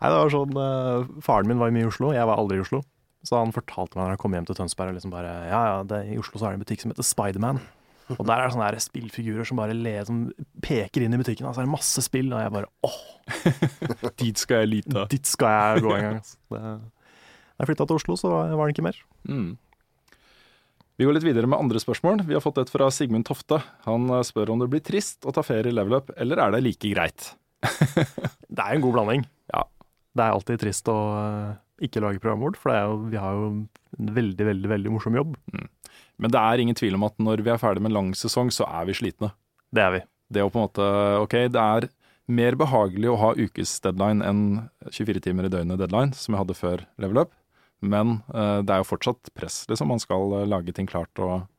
Nei, 0.03 0.09
det 0.11 0.17
var 0.19 0.33
sånn, 0.33 0.57
uh, 0.59 1.21
Faren 1.23 1.47
min 1.47 1.61
var 1.61 1.71
mye 1.71 1.85
i 1.85 1.87
Oslo, 1.87 2.11
jeg 2.11 2.27
var 2.27 2.41
aldri 2.41 2.59
i 2.59 2.63
Oslo. 2.65 2.81
Så 3.23 3.37
han 3.39 3.53
fortalte 3.55 3.95
meg 3.95 4.03
når 4.03 4.17
han 4.17 4.19
kom 4.19 4.33
hjem 4.35 4.47
til 4.49 4.57
Tønsberg 4.57 4.91
og 4.91 4.97
liksom 4.97 5.13
bare 5.13 5.31
Ja, 5.47 5.61
ja, 5.69 5.75
det, 5.87 6.01
i 6.11 6.19
Oslo 6.19 6.41
så 6.41 6.49
er 6.49 6.53
det 6.53 6.59
en 6.59 6.65
butikk 6.65 6.83
som 6.83 6.91
heter 6.91 7.07
Spiderman. 7.07 7.61
Og 8.11 8.25
der 8.27 8.35
er 8.35 8.49
det 8.49 8.53
sånne 8.53 8.67
der 8.67 8.83
spillfigurer 8.83 9.47
som 9.47 9.61
bare 9.61 9.75
le, 9.77 9.93
som 10.03 10.25
peker 10.63 11.05
inn 11.05 11.15
i 11.15 11.19
butikken. 11.21 11.47
Og 11.47 11.55
så 11.55 11.63
er 11.63 11.69
det 11.69 11.71
masse 11.71 12.03
spill, 12.03 12.33
og 12.35 12.43
jeg 12.43 12.51
bare 12.51 12.67
åh, 12.83 12.97
Dit 14.21 14.41
skal 14.43 14.65
jeg 14.65 14.71
lite. 14.73 15.05
dit 15.13 15.29
skal 15.29 15.55
jeg 15.55 15.85
gå 15.85 15.93
en 15.95 16.07
gang. 16.09 16.19
Altså. 16.19 16.35
Det, 16.51 16.63
da 17.53 17.63
jeg 17.63 17.69
flytta 17.69 17.87
til 17.87 18.01
Oslo, 18.01 18.17
så 18.19 18.31
var 18.33 18.65
den 18.65 18.73
ikke 18.75 18.85
mer. 18.89 18.99
Mm. 19.29 19.53
Vi 20.99 21.07
går 21.07 21.15
litt 21.15 21.25
videre 21.25 21.47
med 21.49 21.57
andre 21.57 21.79
spørsmål. 21.81 22.25
Vi 22.27 22.35
har 22.35 22.43
fått 22.43 22.59
et 22.61 22.71
fra 22.73 22.89
Sigmund 22.93 23.25
Tofte. 23.29 23.61
Han 23.87 24.09
eh, 24.11 24.25
spør 24.27 24.51
om 24.53 24.61
det 24.61 24.67
blir 24.73 24.83
trist 24.83 25.23
å 25.25 25.33
ta 25.33 25.45
ferie 25.45 25.71
i 25.71 25.75
level 25.75 25.95
up, 26.01 26.11
eller 26.19 26.43
er 26.43 26.53
det 26.57 26.63
like 26.67 26.91
greit? 26.91 27.31
Det 28.53 28.61
er 28.61 28.75
en 28.75 28.83
god 28.83 28.97
blanding. 28.99 29.23
Det 30.13 30.23
er 30.23 30.35
alltid 30.35 30.61
trist 30.61 30.89
å 30.91 30.97
eh, 31.17 31.53
ikke 31.87 32.03
lage 32.03 32.21
programmet 32.21 32.47
vårt, 32.47 32.59
for 32.61 32.71
det 32.71 32.79
er 32.79 32.89
jo, 32.89 32.97
vi 33.11 33.21
har 33.21 33.37
jo 33.37 33.47
en 33.49 34.13
veldig, 34.17 34.47
veldig, 34.49 34.69
veldig 34.71 34.93
morsom 34.93 35.17
jobb. 35.17 35.35
Men 36.21 36.33
det 36.33 36.41
er 36.41 36.61
ingen 36.61 36.77
tvil 36.77 36.97
om 36.97 37.07
at 37.07 37.17
når 37.21 37.43
vi 37.45 37.53
er 37.53 37.61
ferdig 37.61 37.83
med 37.83 37.91
en 37.91 37.97
lang 37.99 38.11
sesong, 38.17 38.51
så 38.53 38.67
er 38.69 38.87
vi 38.89 38.97
slitne. 38.97 39.33
Det 39.73 39.83
er 39.83 39.95
vi. 39.95 40.01
Det 40.33 40.45
å 40.45 40.49
på 40.53 40.59
en 40.59 40.67
måte 40.67 40.85
Ok, 41.21 41.35
det 41.53 41.61
er 41.61 41.89
mer 42.31 42.55
behagelig 42.57 43.09
å 43.11 43.19
ha 43.19 43.31
ukes 43.35 43.75
deadline 43.83 44.23
enn 44.25 44.43
24 44.87 45.25
timer 45.25 45.49
i 45.49 45.51
døgnet 45.53 45.81
deadline, 45.81 46.13
som 46.15 46.33
jeg 46.33 46.43
hadde 46.45 46.57
før 46.57 46.85
level 47.01 47.25
up. 47.25 47.33
Men 47.83 48.21
uh, 48.31 48.61
det 48.63 48.71
er 48.71 48.79
jo 48.79 48.91
fortsatt 48.93 49.33
press, 49.35 49.63
liksom. 49.67 49.91
Man 49.91 49.99
skal 49.99 50.29
uh, 50.31 50.45
lage 50.47 50.71
ting 50.77 50.87
klart 50.87 51.19
og 51.19 51.49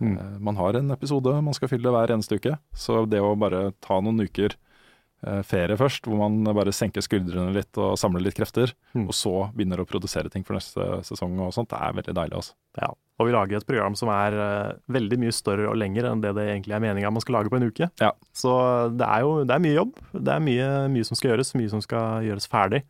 Mm. 0.00 0.38
Man 0.38 0.56
har 0.56 0.74
en 0.74 0.90
episode 0.94 1.32
man 1.42 1.54
skal 1.56 1.70
fylle 1.72 1.90
hver 1.90 2.12
eneste 2.14 2.38
uke. 2.38 2.56
Så 2.70 3.04
det 3.10 3.20
å 3.22 3.34
bare 3.38 3.72
ta 3.84 4.00
noen 4.02 4.22
uker 4.22 4.54
ferie 5.42 5.74
først, 5.76 6.04
hvor 6.06 6.16
man 6.20 6.44
bare 6.54 6.70
senker 6.70 7.02
skuldrene 7.02 7.50
litt 7.56 7.76
og 7.82 7.96
samler 7.98 8.22
litt 8.22 8.36
krefter, 8.38 8.70
Mm. 8.94 9.08
og 9.08 9.14
så 9.14 9.32
begynner 9.52 9.80
å 9.82 9.86
produsere 9.86 10.30
ting 10.30 10.44
for 10.44 10.54
neste 10.54 10.78
sesong 11.02 11.34
og 11.42 11.52
sånt, 11.52 11.68
det 11.70 11.78
er 11.80 11.92
veldig 11.92 12.14
deilig, 12.14 12.34
altså. 12.38 12.52
Ja. 12.78 12.92
Og 13.18 13.26
vi 13.26 13.32
lager 13.34 13.56
et 13.58 13.66
program 13.66 13.96
som 13.98 14.08
er 14.14 14.32
eh, 14.38 14.72
veldig 14.94 15.18
mye 15.18 15.32
større 15.34 15.66
og 15.68 15.74
lengre 15.76 16.06
enn 16.12 16.20
det 16.22 16.30
det 16.36 16.44
egentlig 16.52 16.76
er 16.76 16.80
meninga 16.84 17.10
man 17.10 17.20
skal 17.20 17.34
lage 17.34 17.50
på 17.50 17.56
en 17.58 17.66
uke. 17.66 17.90
Ja. 17.98 18.12
Så 18.32 18.52
det 18.96 19.08
er 19.08 19.20
jo 19.26 19.32
det 19.44 19.56
er 19.56 19.64
mye 19.64 19.74
jobb. 19.74 19.96
Det 20.14 20.34
er 20.36 20.38
mye, 20.46 20.68
mye 20.94 21.04
som 21.04 21.16
skal 21.18 21.32
gjøres, 21.32 21.50
mye 21.58 21.68
som 21.72 21.82
skal 21.82 22.22
gjøres 22.22 22.46
ferdig. 22.46 22.84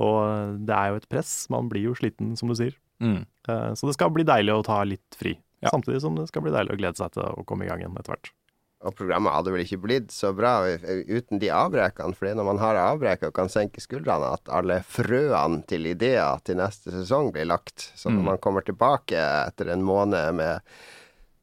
Og 0.00 0.64
det 0.64 0.74
er 0.74 0.92
jo 0.94 0.96
et 1.02 1.08
press. 1.10 1.32
Man 1.50 1.68
blir 1.68 1.82
jo 1.90 1.94
sliten, 1.98 2.36
som 2.38 2.48
du 2.48 2.54
sier. 2.56 2.72
Mm. 3.02 3.26
Eh, 3.48 3.70
Så 3.74 3.86
det 3.86 3.94
skal 3.98 4.10
bli 4.14 4.24
deilig 4.24 4.54
å 4.54 4.64
ta 4.64 4.80
litt 4.86 5.14
fri. 5.18 5.36
Ja. 5.60 5.70
Samtidig 5.74 6.00
som 6.00 6.14
det 6.16 6.28
skal 6.30 6.42
bli 6.42 6.52
deilig 6.54 6.72
å 6.76 6.78
glede 6.78 6.96
seg 6.96 7.12
til 7.12 7.22
å 7.26 7.44
komme 7.44 7.66
i 7.66 7.68
gang 7.68 7.80
igjen 7.82 7.96
etter 7.98 8.14
hvert. 8.14 8.30
Og 8.86 8.94
programmet 8.94 9.32
hadde 9.34 9.50
vel 9.50 9.64
ikke 9.64 9.80
blitt 9.82 10.12
så 10.14 10.30
bra 10.36 10.52
uten 11.10 11.40
de 11.42 11.48
avbrekene. 11.50 12.14
For 12.14 12.26
det 12.28 12.30
er 12.30 12.38
når 12.38 12.46
man 12.52 12.60
har 12.62 12.76
avbrekk 12.78 13.24
og 13.26 13.32
kan 13.34 13.48
senke 13.50 13.82
skuldrene, 13.82 14.28
at 14.36 14.52
alle 14.54 14.76
frøene 14.86 15.64
til 15.66 15.88
ideer 15.90 16.38
til 16.46 16.60
neste 16.60 16.92
sesong 16.94 17.32
blir 17.34 17.48
lagt. 17.50 17.88
Så 17.98 18.06
når 18.12 18.20
Mm. 18.22 18.24
man 18.30 18.38
kommer 18.38 18.62
tilbake 18.62 19.18
etter 19.48 19.72
en 19.72 19.82
måned 19.82 20.34
med 20.38 20.60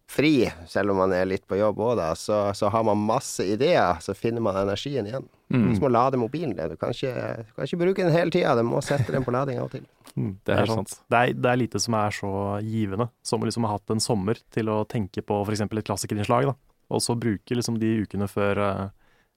fri, 0.08 0.50
selv 0.70 0.92
om 0.94 0.98
man 1.02 1.12
er 1.12 1.26
litt 1.26 1.44
på 1.50 1.58
jobb 1.60 1.80
òg, 1.82 1.96
da, 1.98 2.12
så, 2.16 2.54
så 2.56 2.70
har 2.72 2.84
man 2.88 2.98
masse 3.04 3.44
ideer. 3.44 3.98
Så 4.00 4.14
finner 4.16 4.40
man 4.42 4.56
energien 4.56 5.06
igjen. 5.10 5.28
Mm. 5.52 5.74
Du 5.76 5.82
må 5.84 5.90
lade 5.92 6.18
mobilen. 6.18 6.56
din. 6.56 6.70
Du 6.72 6.78
kan 6.80 6.94
ikke, 6.96 7.12
du 7.44 7.52
kan 7.58 7.66
ikke 7.68 7.82
bruke 7.84 8.04
den 8.06 8.14
hele 8.16 8.32
tida. 8.32 8.56
Du 8.56 8.64
må 8.64 8.80
sette 8.86 9.12
den 9.12 9.26
på 9.26 9.34
lading 9.36 9.60
av 9.60 9.68
og 9.68 9.72
til. 9.76 9.84
Det 10.48 10.56
er 10.56 10.66
sant. 10.72 10.94
Det 11.12 11.18
er, 11.20 11.34
det 11.36 11.50
er 11.52 11.60
lite 11.60 11.80
som 11.84 11.94
er 12.00 12.14
så 12.16 12.30
givende 12.64 13.10
som 13.28 13.42
å 13.44 13.46
liksom 13.50 13.66
ha 13.68 13.74
hatt 13.76 13.92
en 13.92 14.00
sommer 14.00 14.40
til 14.56 14.70
å 14.72 14.86
tenke 14.88 15.20
på 15.26 15.42
f.eks. 15.44 15.66
et 15.68 15.84
klassikerinnslag, 15.90 16.48
da. 16.48 16.56
Og 16.94 17.02
så 17.02 17.16
bruke 17.18 17.56
liksom 17.58 17.80
de 17.82 17.94
ukene 18.06 18.28
før 18.30 18.60
eh, 18.62 18.90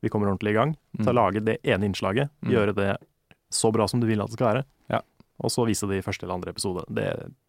vi 0.04 0.10
kommer 0.12 0.28
ordentlig 0.30 0.52
i 0.52 0.58
gang, 0.58 0.74
til 0.96 1.08
å 1.08 1.12
Mm. 1.14 1.18
lage 1.18 1.44
det 1.44 1.56
ene 1.64 1.88
innslaget. 1.88 2.30
Mm. 2.44 2.50
Gjøre 2.52 2.74
det 2.76 2.90
så 3.50 3.70
bra 3.72 3.86
som 3.88 4.00
du 4.00 4.06
vil 4.06 4.20
at 4.20 4.28
det 4.30 4.36
skal 4.38 4.50
være. 4.52 4.64
Ja. 4.92 5.00
Og 5.42 5.50
så 5.50 5.64
vise 5.66 5.88
det 5.88 5.98
i 5.98 6.04
første 6.04 6.22
eller 6.26 6.34
andre 6.36 6.50
episode. 6.52 6.84
Det, 6.92 7.06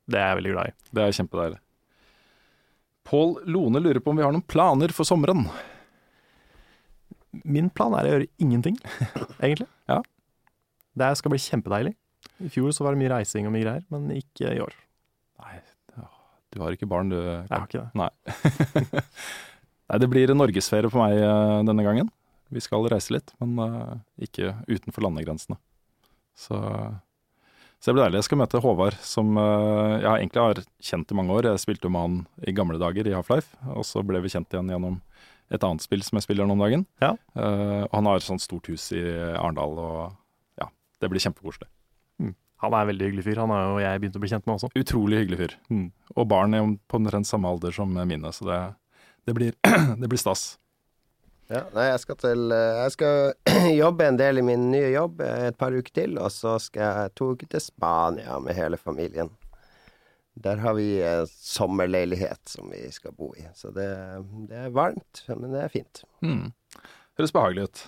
det 0.09 0.17
er 0.19 0.29
jeg 0.33 0.39
veldig 0.39 0.53
glad 0.55 0.67
i. 0.71 0.73
Det 0.95 1.03
er 1.03 1.17
kjempedeilig. 1.19 1.59
Pål 3.09 3.35
Lone 3.49 3.79
lurer 3.81 3.99
på 4.01 4.11
om 4.11 4.17
vi 4.17 4.23
har 4.23 4.31
noen 4.33 4.45
planer 4.45 4.91
for 4.93 5.03
sommeren. 5.07 5.45
Min 7.45 7.69
plan 7.69 7.93
er 7.93 8.07
å 8.07 8.11
gjøre 8.15 8.27
ingenting, 8.41 8.77
egentlig. 9.43 9.67
Ja. 9.89 9.99
Det 10.97 11.11
skal 11.19 11.33
bli 11.35 11.39
kjempedeilig. 11.43 11.93
I 12.41 12.49
fjor 12.49 12.71
så 12.73 12.83
var 12.85 12.95
det 12.95 13.01
mye 13.03 13.11
reising 13.13 13.45
og 13.47 13.53
mye 13.53 13.65
greier, 13.65 13.83
men 13.93 14.09
ikke 14.15 14.55
i 14.55 14.61
år. 14.63 14.73
Nei, 15.43 15.59
du 16.49 16.61
har 16.63 16.73
ikke 16.73 16.87
barn, 16.89 17.11
du. 17.13 17.17
Jeg 17.19 17.45
har 17.51 17.67
ikke 17.67 17.83
det. 17.83 17.91
Nei. 17.99 18.09
Nei, 19.89 19.99
det 20.01 20.09
blir 20.11 20.31
norgesferie 20.35 20.91
på 20.91 21.01
meg 21.01 21.17
eh, 21.17 21.59
denne 21.65 21.85
gangen. 21.85 22.11
Vi 22.53 22.61
skal 22.61 22.85
reise 22.91 23.15
litt, 23.15 23.33
men 23.41 23.57
eh, 23.63 23.95
ikke 24.29 24.53
utenfor 24.69 25.05
landegrensene. 25.05 25.57
Så, 26.37 26.57
så 27.81 27.89
det 27.89 27.95
blir 27.95 28.05
deilig. 28.05 28.21
Jeg 28.21 28.29
skal 28.29 28.41
møte 28.43 28.61
Håvard, 28.63 28.99
som 29.05 29.33
eh, 29.41 29.95
jeg 30.03 30.11
egentlig 30.11 30.45
har 30.45 30.61
kjent 30.91 31.13
i 31.13 31.17
mange 31.17 31.35
år. 31.39 31.49
Jeg 31.49 31.63
spilte 31.65 31.91
med 31.91 32.05
han 32.05 32.19
i 32.45 32.53
gamle 32.55 32.81
dager 32.81 33.09
i 33.09 33.15
Half-Life, 33.17 33.57
og 33.73 33.87
så 33.87 34.05
ble 34.05 34.21
vi 34.25 34.33
kjent 34.33 34.53
igjen 34.53 34.69
gjennom 34.75 35.01
et 35.49 35.65
annet 35.65 35.81
spill 35.81 36.05
som 36.05 36.19
jeg 36.19 36.27
spiller 36.27 36.45
nå 36.45 36.53
om 36.53 36.61
dagen. 36.61 36.85
Ja. 37.01 37.15
Uh, 37.33 37.81
han 37.89 38.05
har 38.05 38.19
et 38.19 38.25
sånt 38.27 38.43
stort 38.43 38.67
hus 38.69 38.91
i 38.93 39.01
Arendal, 39.01 39.79
og 39.81 40.61
ja, 40.61 40.67
det 41.01 41.09
blir 41.09 41.23
kjempekoselig. 41.23 41.65
Han 42.59 42.75
er 42.75 42.83
en 42.83 42.89
veldig 42.91 43.07
hyggelig 43.07 43.23
fyr. 43.23 43.39
Han 43.39 43.53
har 43.53 43.61
jo 43.63 43.79
jeg 43.79 44.01
begynt 44.03 44.17
å 44.19 44.21
bli 44.21 44.29
kjent 44.33 44.47
med 44.47 44.57
også. 44.57 44.69
Utrolig 44.75 45.21
hyggelig 45.21 45.37
fyr. 45.39 45.53
Mm. 45.71 45.85
Og 46.15 46.25
barn 46.27 46.55
er 46.57 46.65
på 46.91 46.99
omtrent 46.99 47.29
samme 47.29 47.47
alder 47.47 47.75
som 47.75 47.93
mine, 47.95 48.31
så 48.35 48.47
det, 48.49 48.57
det, 49.25 49.33
blir, 49.33 49.53
det 50.01 50.07
blir 50.07 50.21
stas. 50.21 50.57
Ja, 51.49 51.63
nei, 51.73 51.87
jeg 51.89 52.01
skal 52.03 52.17
til 52.21 52.51
eh, 52.53 52.79
Jeg 52.83 52.93
skal 52.93 53.71
jobbe 53.83 54.05
en 54.05 54.19
del 54.19 54.37
i 54.37 54.45
min 54.45 54.67
nye 54.69 54.91
jobb 54.93 55.23
eh, 55.25 55.47
et 55.49 55.57
par 55.57 55.73
uker 55.73 55.95
til, 56.01 56.19
og 56.21 56.29
så 56.33 56.59
skal 56.61 56.85
jeg 56.85 57.15
to 57.17 57.31
uker 57.33 57.49
til 57.55 57.63
Spania 57.65 58.37
med 58.43 58.57
hele 58.57 58.77
familien. 58.77 59.33
Der 60.39 60.61
har 60.61 60.77
vi 60.77 61.01
en 61.03 61.27
sommerleilighet 61.27 62.53
som 62.53 62.69
vi 62.71 62.85
skal 62.93 63.17
bo 63.17 63.33
i, 63.35 63.47
så 63.57 63.73
det, 63.75 63.89
det 64.47 64.65
er 64.67 64.75
varmt, 64.77 65.25
men 65.33 65.49
det 65.51 65.65
er 65.65 65.73
fint. 65.73 66.05
Mm. 66.21 66.51
Høres 67.17 67.35
behagelig 67.35 67.67
ut. 67.67 67.87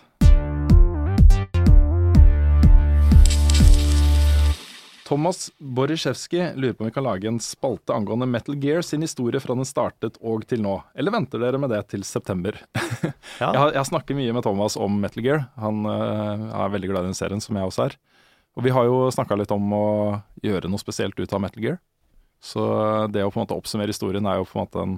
Thomas 5.12 5.51
Borisjevskij 5.59 6.53
lurer 6.55 6.74
på 6.74 6.86
om 6.86 6.88
vi 6.88 6.93
kan 6.95 7.03
lage 7.03 7.28
en 7.28 7.39
spalte 7.43 7.91
angående 7.91 8.26
Metal 8.26 8.55
Gear 8.55 8.82
sin 8.82 9.01
historie 9.03 9.41
fra 9.43 9.57
den 9.59 9.68
startet 9.68 10.16
og 10.24 10.45
til 10.47 10.62
nå. 10.64 10.78
Eller 10.95 11.12
venter 11.12 11.41
dere 11.41 11.59
med 11.59 11.74
det 11.74 11.82
til 11.91 12.05
september? 12.07 12.55
Ja. 13.41 13.47
Jeg, 13.49 13.59
har, 13.59 13.72
jeg 13.74 13.88
snakker 13.88 14.16
mye 14.16 14.34
med 14.36 14.43
Thomas 14.45 14.76
om 14.78 14.99
Metal 15.01 15.24
Gear. 15.26 15.39
Han 15.57 15.82
øh, 15.89 16.41
er 16.53 16.74
veldig 16.76 16.89
glad 16.91 17.03
i 17.03 17.09
den 17.09 17.18
serien, 17.18 17.41
som 17.41 17.57
jeg 17.57 17.66
også 17.66 17.86
er. 17.88 17.95
Og 18.53 18.66
vi 18.68 18.74
har 18.76 18.86
jo 18.86 18.99
snakka 19.12 19.38
litt 19.39 19.53
om 19.55 19.72
å 19.74 19.86
gjøre 20.45 20.70
noe 20.70 20.82
spesielt 20.82 21.18
ut 21.18 21.34
av 21.34 21.41
Metal 21.41 21.64
Gear. 21.64 21.80
Så 22.38 22.62
det 23.09 23.24
å 23.26 23.32
på 23.34 23.39
en 23.39 23.47
måte 23.47 23.57
oppsummere 23.57 23.89
historien 23.89 24.30
er 24.30 24.38
jo 24.38 24.45
på 24.45 24.59
en 24.59 24.68
måte 24.68 24.84
en 24.84 24.93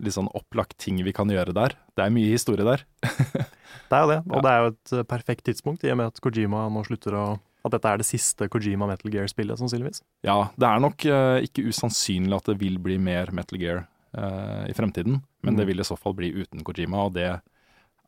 litt 0.00 0.16
sånn 0.16 0.30
opplagt 0.32 0.78
ting 0.80 1.02
vi 1.04 1.12
kan 1.14 1.28
gjøre 1.30 1.52
der. 1.54 1.76
Det 1.98 2.06
er 2.06 2.14
mye 2.16 2.32
historie 2.32 2.66
der. 2.66 2.86
Det 3.90 3.98
er 3.98 4.02
jo 4.06 4.10
det, 4.10 4.18
og 4.30 4.42
det 4.46 4.50
er 4.50 4.60
jo 4.60 4.68
et 4.70 5.08
perfekt 5.10 5.44
tidspunkt 5.48 5.82
i 5.82 5.90
og 5.90 5.96
med 5.98 6.12
at 6.12 6.20
Kojima 6.22 6.68
nå 6.70 6.84
slutter 6.86 7.14
å 7.18 7.24
At 7.64 7.74
dette 7.74 7.90
er 7.92 8.00
det 8.00 8.06
siste 8.08 8.48
Kojima 8.48 8.86
Metal 8.88 9.10
Gear-spillet, 9.12 9.58
sannsynligvis. 9.60 10.00
Ja, 10.24 10.48
det 10.56 10.66
er 10.68 10.80
nok 10.80 11.04
uh, 11.04 11.38
ikke 11.44 11.66
usannsynlig 11.68 12.38
at 12.38 12.46
det 12.48 12.58
vil 12.62 12.78
bli 12.80 12.96
mer 12.98 13.28
Metal 13.36 13.58
Gear 13.60 13.82
uh, 14.16 14.64
i 14.70 14.72
fremtiden. 14.76 15.20
Men 15.44 15.54
Mm. 15.54 15.58
det 15.58 15.66
vil 15.70 15.80
i 15.80 15.84
så 15.88 15.96
fall 15.96 16.14
bli 16.16 16.30
uten 16.36 16.60
Kojima, 16.64 17.06
og 17.08 17.14
det 17.16 17.26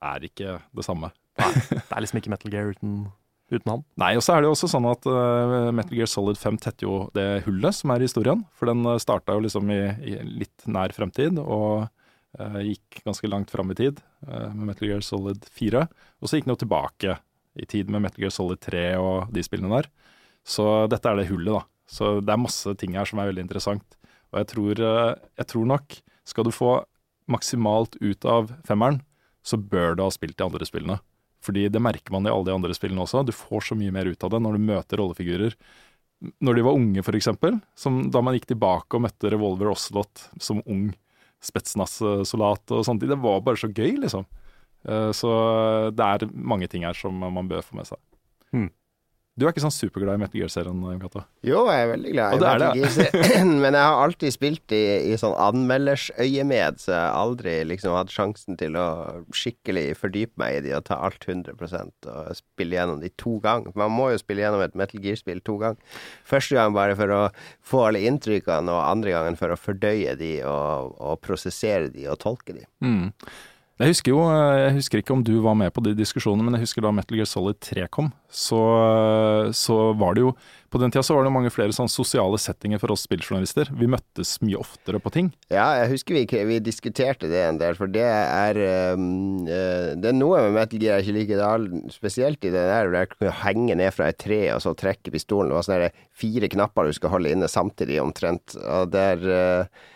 er 0.02 0.24
ikke 0.28 0.58
det 0.76 0.84
samme. 0.84 1.12
Det 1.40 1.92
er 1.96 2.00
liksom 2.04 2.18
ikke 2.20 2.30
Metal 2.32 2.50
Gear 2.52 2.72
uten, 2.74 3.06
uten 3.52 3.70
han. 3.72 3.84
Nei, 3.96 4.10
og 4.16 4.22
så 4.24 4.34
er 4.34 4.42
det 4.42 4.48
jo 4.50 4.52
også 4.56 4.68
sånn 4.68 4.88
at 4.90 5.06
uh, 5.08 5.70
Metal 5.72 5.96
Gear 5.96 6.10
Solid 6.12 6.36
5 6.40 6.58
tetter 6.60 6.84
jo 6.88 6.96
det 7.16 7.44
hullet 7.46 7.76
som 7.76 7.92
er 7.94 8.00
i 8.04 8.08
historien. 8.08 8.42
For 8.56 8.68
den 8.68 8.84
øh, 8.84 8.98
starta 9.00 9.32
jo 9.36 9.44
liksom 9.46 9.70
i, 9.72 9.80
i 10.12 10.16
litt 10.42 10.64
nær 10.68 10.92
fremtid, 10.96 11.40
og 11.40 11.88
gikk 12.64 13.02
ganske 13.04 13.28
langt 13.28 13.50
fram 13.52 13.68
i 13.72 13.74
tid 13.76 13.98
med 14.24 14.70
Metal 14.70 14.88
Gear 14.88 15.02
Solid 15.04 15.44
4. 15.52 15.82
Og 16.22 16.28
så 16.30 16.38
gikk 16.38 16.46
den 16.46 16.54
jo 16.54 16.60
tilbake 16.62 17.16
i 17.58 17.66
tid 17.68 17.90
med 17.92 18.04
Metal 18.04 18.24
Gear 18.24 18.32
Solid 18.34 18.60
3 18.64 18.84
og 19.00 19.32
de 19.34 19.44
spillene 19.44 19.72
der. 19.74 19.90
Så 20.42 20.86
dette 20.90 21.08
er 21.08 21.20
det 21.20 21.28
hullet, 21.30 21.60
da. 21.60 21.62
Så 21.92 22.16
det 22.24 22.32
er 22.32 22.40
masse 22.40 22.72
ting 22.80 22.96
her 22.96 23.08
som 23.08 23.20
er 23.20 23.30
veldig 23.30 23.44
interessant. 23.44 23.96
Og 24.32 24.40
jeg 24.40 24.50
tror, 24.54 24.80
øh, 24.80 25.14
jeg 25.38 25.48
tror 25.52 25.68
nok, 25.68 25.96
skal 26.24 26.46
du 26.46 26.52
få 26.54 26.72
maksimalt 27.30 27.98
ut 28.00 28.24
av 28.24 28.50
femmeren, 28.66 29.02
så 29.44 29.58
bør 29.58 29.96
du 29.96 30.04
ha 30.04 30.10
spilt 30.14 30.38
de 30.38 30.46
andre 30.46 30.66
spillene. 30.66 30.98
Fordi 31.42 31.66
det 31.72 31.82
merker 31.82 32.14
man 32.14 32.26
i 32.26 32.32
alle 32.32 32.46
de 32.46 32.54
andre 32.54 32.74
spillene 32.76 33.02
også. 33.02 33.24
Du 33.26 33.34
får 33.34 33.68
så 33.68 33.78
mye 33.78 33.92
mer 33.94 34.06
ut 34.06 34.24
av 34.24 34.30
det 34.30 34.40
når 34.42 34.56
du 34.56 34.66
møter 34.68 35.02
rollefigurer. 35.02 35.56
Når 36.38 36.54
de 36.54 36.62
var 36.62 36.78
unge, 36.78 37.02
som 37.74 38.02
da 38.14 38.22
man 38.22 38.36
gikk 38.38 38.52
tilbake 38.52 38.94
og 38.94 39.02
møtte 39.08 39.32
Revolver 39.32 39.72
Oslot 39.72 40.28
som 40.38 40.62
ung 40.70 40.92
Spetsnaz-soldat 41.42 42.70
og 42.70 42.84
sånt. 42.86 43.02
Det 43.02 43.18
var 43.18 43.42
bare 43.42 43.58
så 43.58 43.66
gøy, 43.66 43.98
liksom. 44.04 44.22
Eh, 44.88 45.10
Så 45.16 45.32
det 45.94 46.04
er 46.04 46.30
mange 46.34 46.68
ting 46.68 46.84
her 46.84 46.94
som 46.98 47.14
man 47.22 47.48
bør 47.48 47.62
få 47.62 47.76
med 47.78 47.86
seg. 47.90 47.98
Hmm. 48.52 48.70
Du 49.32 49.46
er 49.46 49.54
ikke 49.54 49.62
sånn 49.64 49.72
superglad 49.72 50.18
i 50.18 50.20
Metal 50.20 50.36
Gear-serien, 50.42 50.80
Kata? 51.00 51.22
Jo, 51.40 51.62
jeg 51.72 51.86
er 51.86 51.88
veldig 51.94 52.10
glad 52.12 52.34
i 52.34 52.34
Og 52.36 52.40
det 52.42 52.48
er 52.50 52.58
Metal 52.60 52.76
Gear-serien, 52.76 53.52
Men 53.64 53.76
jeg 53.78 53.86
har 53.88 54.00
alltid 54.04 54.34
spilt 54.34 54.74
i, 54.76 54.80
i 55.08 55.14
sånn 55.16 55.32
anmeldersøyemed, 55.40 56.76
så 56.82 56.90
jeg 56.92 57.00
har 57.00 57.16
aldri 57.16 57.54
liksom 57.70 57.94
hatt 57.96 58.12
sjansen 58.12 58.58
til 58.60 58.76
å 58.76 58.84
skikkelig 59.32 59.86
fordype 60.02 60.36
meg 60.42 60.58
i 60.58 60.60
de 60.66 60.74
og 60.76 60.84
ta 60.84 60.98
alt 61.08 61.24
100% 61.24 62.10
og 62.12 62.36
spille 62.36 62.76
gjennom 62.76 63.00
de 63.00 63.08
to 63.24 63.38
ganger. 63.40 63.72
Man 63.80 63.94
må 63.96 64.10
jo 64.12 64.20
spille 64.20 64.44
gjennom 64.44 64.66
et 64.66 64.76
Metal 64.76 65.00
Gear-spill 65.00 65.40
to 65.48 65.56
ganger. 65.64 65.80
Første 66.28 66.58
gang 66.60 66.76
bare 66.76 66.98
for 67.00 67.16
å 67.16 67.22
få 67.64 67.86
alle 67.88 68.04
inntrykkene, 68.12 68.68
og 68.68 68.84
andre 68.84 69.16
gangen 69.16 69.40
for 69.40 69.48
å 69.48 69.56
fordøye 69.56 70.12
de 70.20 70.34
og, 70.44 70.92
og 71.00 71.16
prosessere 71.24 71.88
de 71.88 72.04
og 72.12 72.20
tolke 72.20 72.52
de. 72.60 72.66
Mm. 72.84 73.08
Jeg 73.82 73.96
husker 73.96 74.12
jo, 74.12 74.18
eh, 74.30 74.60
jeg 74.68 74.74
husker 74.76 75.00
ikke 75.00 75.14
om 75.16 75.22
du 75.26 75.32
var 75.42 75.56
med 75.58 75.72
på 75.74 75.82
de 75.82 75.90
diskusjonene, 75.98 76.44
men 76.46 76.54
jeg 76.54 76.68
husker 76.68 76.84
da 76.84 76.92
Metal 76.94 77.16
Gear 77.18 77.26
Solid 77.26 77.56
3 77.66 77.88
kom, 77.90 78.12
så, 78.30 78.60
så 79.58 79.78
var 79.98 80.14
det 80.14 80.22
jo 80.22 80.28
På 80.70 80.78
den 80.78 80.92
tida 80.94 81.02
så 81.04 81.16
var 81.16 81.26
det 81.26 81.32
mange 81.34 81.50
flere 81.52 81.74
sånn 81.74 81.90
sosiale 81.90 82.38
settinger 82.40 82.78
for 82.80 82.94
oss 82.94 83.02
spilljournalister. 83.04 83.68
Vi 83.76 83.88
møttes 83.90 84.36
mye 84.40 84.56
oftere 84.56 85.02
på 85.02 85.10
ting. 85.12 85.26
Ja, 85.52 85.66
jeg 85.82 85.90
husker 85.96 86.16
vi, 86.16 86.22
vi 86.48 86.60
diskuterte 86.64 87.28
det 87.28 87.42
en 87.44 87.58
del, 87.60 87.74
for 87.76 87.90
det 87.92 88.06
er 88.06 88.60
um, 88.96 89.42
Det 89.44 90.12
er 90.12 90.16
noe 90.16 90.46
med 90.46 90.56
Metal 90.60 90.80
Gear 90.80 91.02
jeg 91.02 91.10
ikke 91.10 91.18
liker, 91.18 91.42
det 91.42 91.92
spesielt 91.92 92.46
i 92.46 92.54
det 92.54 92.66
der 92.70 92.86
hvor 92.88 93.00
jeg 93.02 93.10
kunne 93.16 93.34
henge 93.42 93.76
ned 93.82 93.92
fra 93.92 94.08
et 94.08 94.20
tre 94.22 94.44
og 94.54 94.62
så 94.64 94.72
trekke 94.78 95.12
pistolen. 95.12 95.50
Det 95.50 95.58
var 95.58 95.66
sånne 95.66 95.90
fire 96.22 96.52
knapper 96.54 96.88
du 96.88 96.96
skal 96.96 97.16
holde 97.18 97.34
inne 97.34 97.50
samtidig, 97.50 97.98
omtrent. 98.00 98.54
Og 98.62 98.94
der 98.94 99.26
d- 99.26 99.90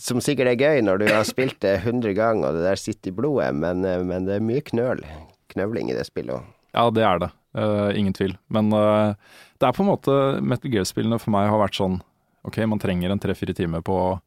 Som 0.00 0.18
sikkert 0.24 0.50
er 0.50 0.58
gøy 0.58 0.80
når 0.82 0.98
du 0.98 1.06
har 1.12 1.26
spilt 1.28 1.60
det 1.62 1.76
100 1.84 2.14
ganger 2.18 2.48
og 2.48 2.58
det 2.58 2.64
der 2.66 2.80
sitter 2.80 3.12
i 3.12 3.14
blodet, 3.14 3.52
men, 3.54 3.84
eh, 3.86 4.02
men 4.02 4.26
det 4.26 4.38
er 4.38 4.46
mye 4.46 4.64
knøl. 4.66 5.04
Knøvling 5.52 5.90
i 5.90 5.94
det 5.94 6.06
spillet 6.08 6.40
òg. 6.40 6.48
Ja, 6.74 6.88
det 6.94 7.04
er 7.06 7.22
det. 7.22 7.30
Uh, 7.50 7.90
ingen 7.98 8.14
tvil. 8.14 8.36
Men 8.46 8.70
uh, 8.74 9.14
det 9.58 9.66
er 9.66 9.74
på 9.74 9.82
en 9.82 9.90
måte 9.90 10.12
Metal 10.42 10.70
Gear-spillene 10.70 11.18
for 11.18 11.34
meg 11.34 11.48
har 11.50 11.58
vært 11.58 11.78
sånn 11.80 11.96
Ok, 12.46 12.56
man 12.64 12.80
trenger 12.80 13.10
en 13.12 13.20
tre-fire 13.20 13.52
timer 13.52 13.82
på 13.84 13.92
å 13.92 14.20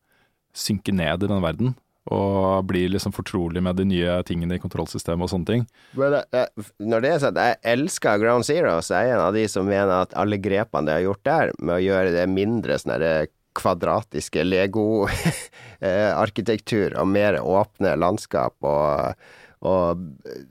synke 0.54 0.94
ned 0.94 1.24
i 1.26 1.30
den 1.32 1.42
verden. 1.42 1.72
Og 2.14 2.66
bli 2.70 2.84
liksom 2.92 3.14
fortrolig 3.16 3.64
med 3.64 3.80
de 3.80 3.88
nye 3.90 4.20
tingene 4.28 4.60
i 4.60 4.62
kontrollsystemet 4.62 5.26
og 5.26 5.32
sånne 5.32 5.48
ting. 5.48 5.64
Men 5.98 6.20
det- 6.20 6.50
når 6.78 7.02
det 7.02 7.12
er 7.12 7.20
sånn, 7.24 7.40
jeg 7.42 7.58
elsker 7.64 8.20
Ground 8.20 8.46
Zero, 8.46 8.76
så 8.82 9.00
er 9.00 9.08
jeg 9.08 9.16
en 9.16 9.26
av 9.26 9.34
de 9.34 9.48
som 9.48 9.66
mener 9.66 10.04
at 10.04 10.14
alle 10.14 10.38
grepene 10.38 10.86
de 10.86 10.92
har 10.92 11.02
gjort 11.08 11.24
der, 11.24 11.52
med 11.58 11.76
å 11.80 11.82
gjøre 11.82 12.12
det 12.12 12.28
mindre 12.30 12.78
sånn 12.78 13.00
derre 13.00 13.28
kvadratiske 13.58 14.44
Lego-arkitektur 14.46 16.94
og 17.00 17.08
mer 17.12 17.38
åpne 17.42 17.96
landskap 18.00 18.54
og, 18.66 19.14
og 19.64 19.98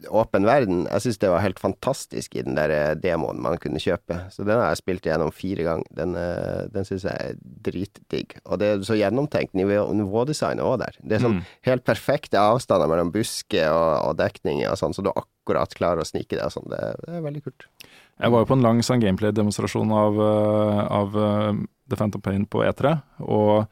åpen 0.09 0.47
verden, 0.49 0.87
jeg 0.89 1.01
syns 1.05 1.19
det 1.21 1.29
var 1.33 1.43
helt 1.45 1.61
fantastisk 1.61 2.37
i 2.39 2.43
den 2.47 2.57
der 2.57 2.95
demoen 3.01 3.43
man 3.45 3.59
kunne 3.61 3.81
kjøpe. 3.83 4.17
Så 4.33 4.41
den 4.49 4.57
har 4.59 4.69
jeg 4.73 4.81
spilt 4.81 5.05
gjennom 5.09 5.33
fire 5.37 5.63
ganger. 5.67 5.89
Den, 5.99 6.11
eh, 6.17 6.63
den 6.73 6.85
syns 6.89 7.05
jeg 7.09 7.13
er 7.13 7.37
dritdigg. 7.69 8.29
Og 8.47 8.55
det 8.63 8.67
er 8.71 8.77
så 8.89 8.97
gjennomtenkt 8.97 9.53
nivå, 9.59 9.79
nivådesign 9.99 10.63
òg 10.65 10.77
der. 10.85 10.95
Det 11.03 11.15
er 11.19 11.23
sånn 11.27 11.39
Mm. 11.43 11.47
helt 11.69 11.85
perfekte 11.85 12.39
avstander 12.41 12.89
mellom 12.89 13.13
busker 13.13 13.69
og, 13.69 13.93
og 14.09 14.17
dekninger 14.23 14.71
og 14.73 14.79
sånn, 14.81 14.95
så 14.97 15.03
du 15.05 15.11
akkurat 15.13 15.75
klarer 15.77 16.01
å 16.01 16.09
snike 16.09 16.37
deg 16.39 16.45
og 16.49 16.53
sånn. 16.57 16.71
Det, 16.73 16.81
det 17.07 17.13
er 17.19 17.23
veldig 17.29 17.43
kult. 17.45 17.63
Jeg 18.23 18.31
var 18.31 18.39
jo 18.43 18.47
på 18.47 18.53
en 18.57 18.63
lang 18.65 18.83
sånn 18.85 19.01
gameplay-demonstrasjon 19.03 19.93
av, 19.93 20.15
eh, 20.25 20.81
av 20.89 21.09
eh, 21.17 21.53
The 21.93 21.99
Phantom 22.01 22.25
Pain 22.25 22.47
på 22.49 22.65
E3, 22.67 22.97
og 23.23 23.69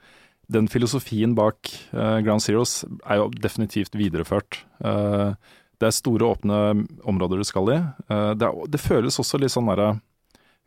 den 0.51 0.67
filosofien 0.71 1.35
bak 1.39 1.71
uh, 1.95 2.19
Ground 2.25 2.43
Zeroes 2.43 2.83
er 3.07 3.21
jo 3.21 3.31
definitivt 3.39 3.95
videreført. 3.99 4.63
Uh, 4.83 5.37
det 5.81 5.89
er 5.89 5.97
store, 5.97 6.27
åpne 6.27 6.87
områder 7.09 7.41
du 7.41 7.47
skal 7.47 7.71
i. 7.73 7.81
Uh, 8.11 8.33
det, 8.37 8.49
er, 8.49 8.71
det 8.75 8.83
føles 8.83 9.21
også 9.23 9.41
litt 9.41 9.55
sånn 9.55 9.71
derre 9.71 9.95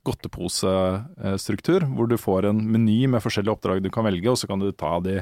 godteposestruktur, 0.04 1.86
hvor 1.96 2.10
du 2.12 2.18
får 2.20 2.50
en 2.50 2.60
meny 2.74 3.06
med 3.12 3.24
forskjellige 3.24 3.56
oppdrag 3.56 3.84
du 3.84 3.92
kan 3.94 4.08
velge, 4.08 4.32
og 4.32 4.40
så 4.40 4.50
kan 4.50 4.64
du 4.64 4.72
ta 4.76 4.98
de 5.04 5.22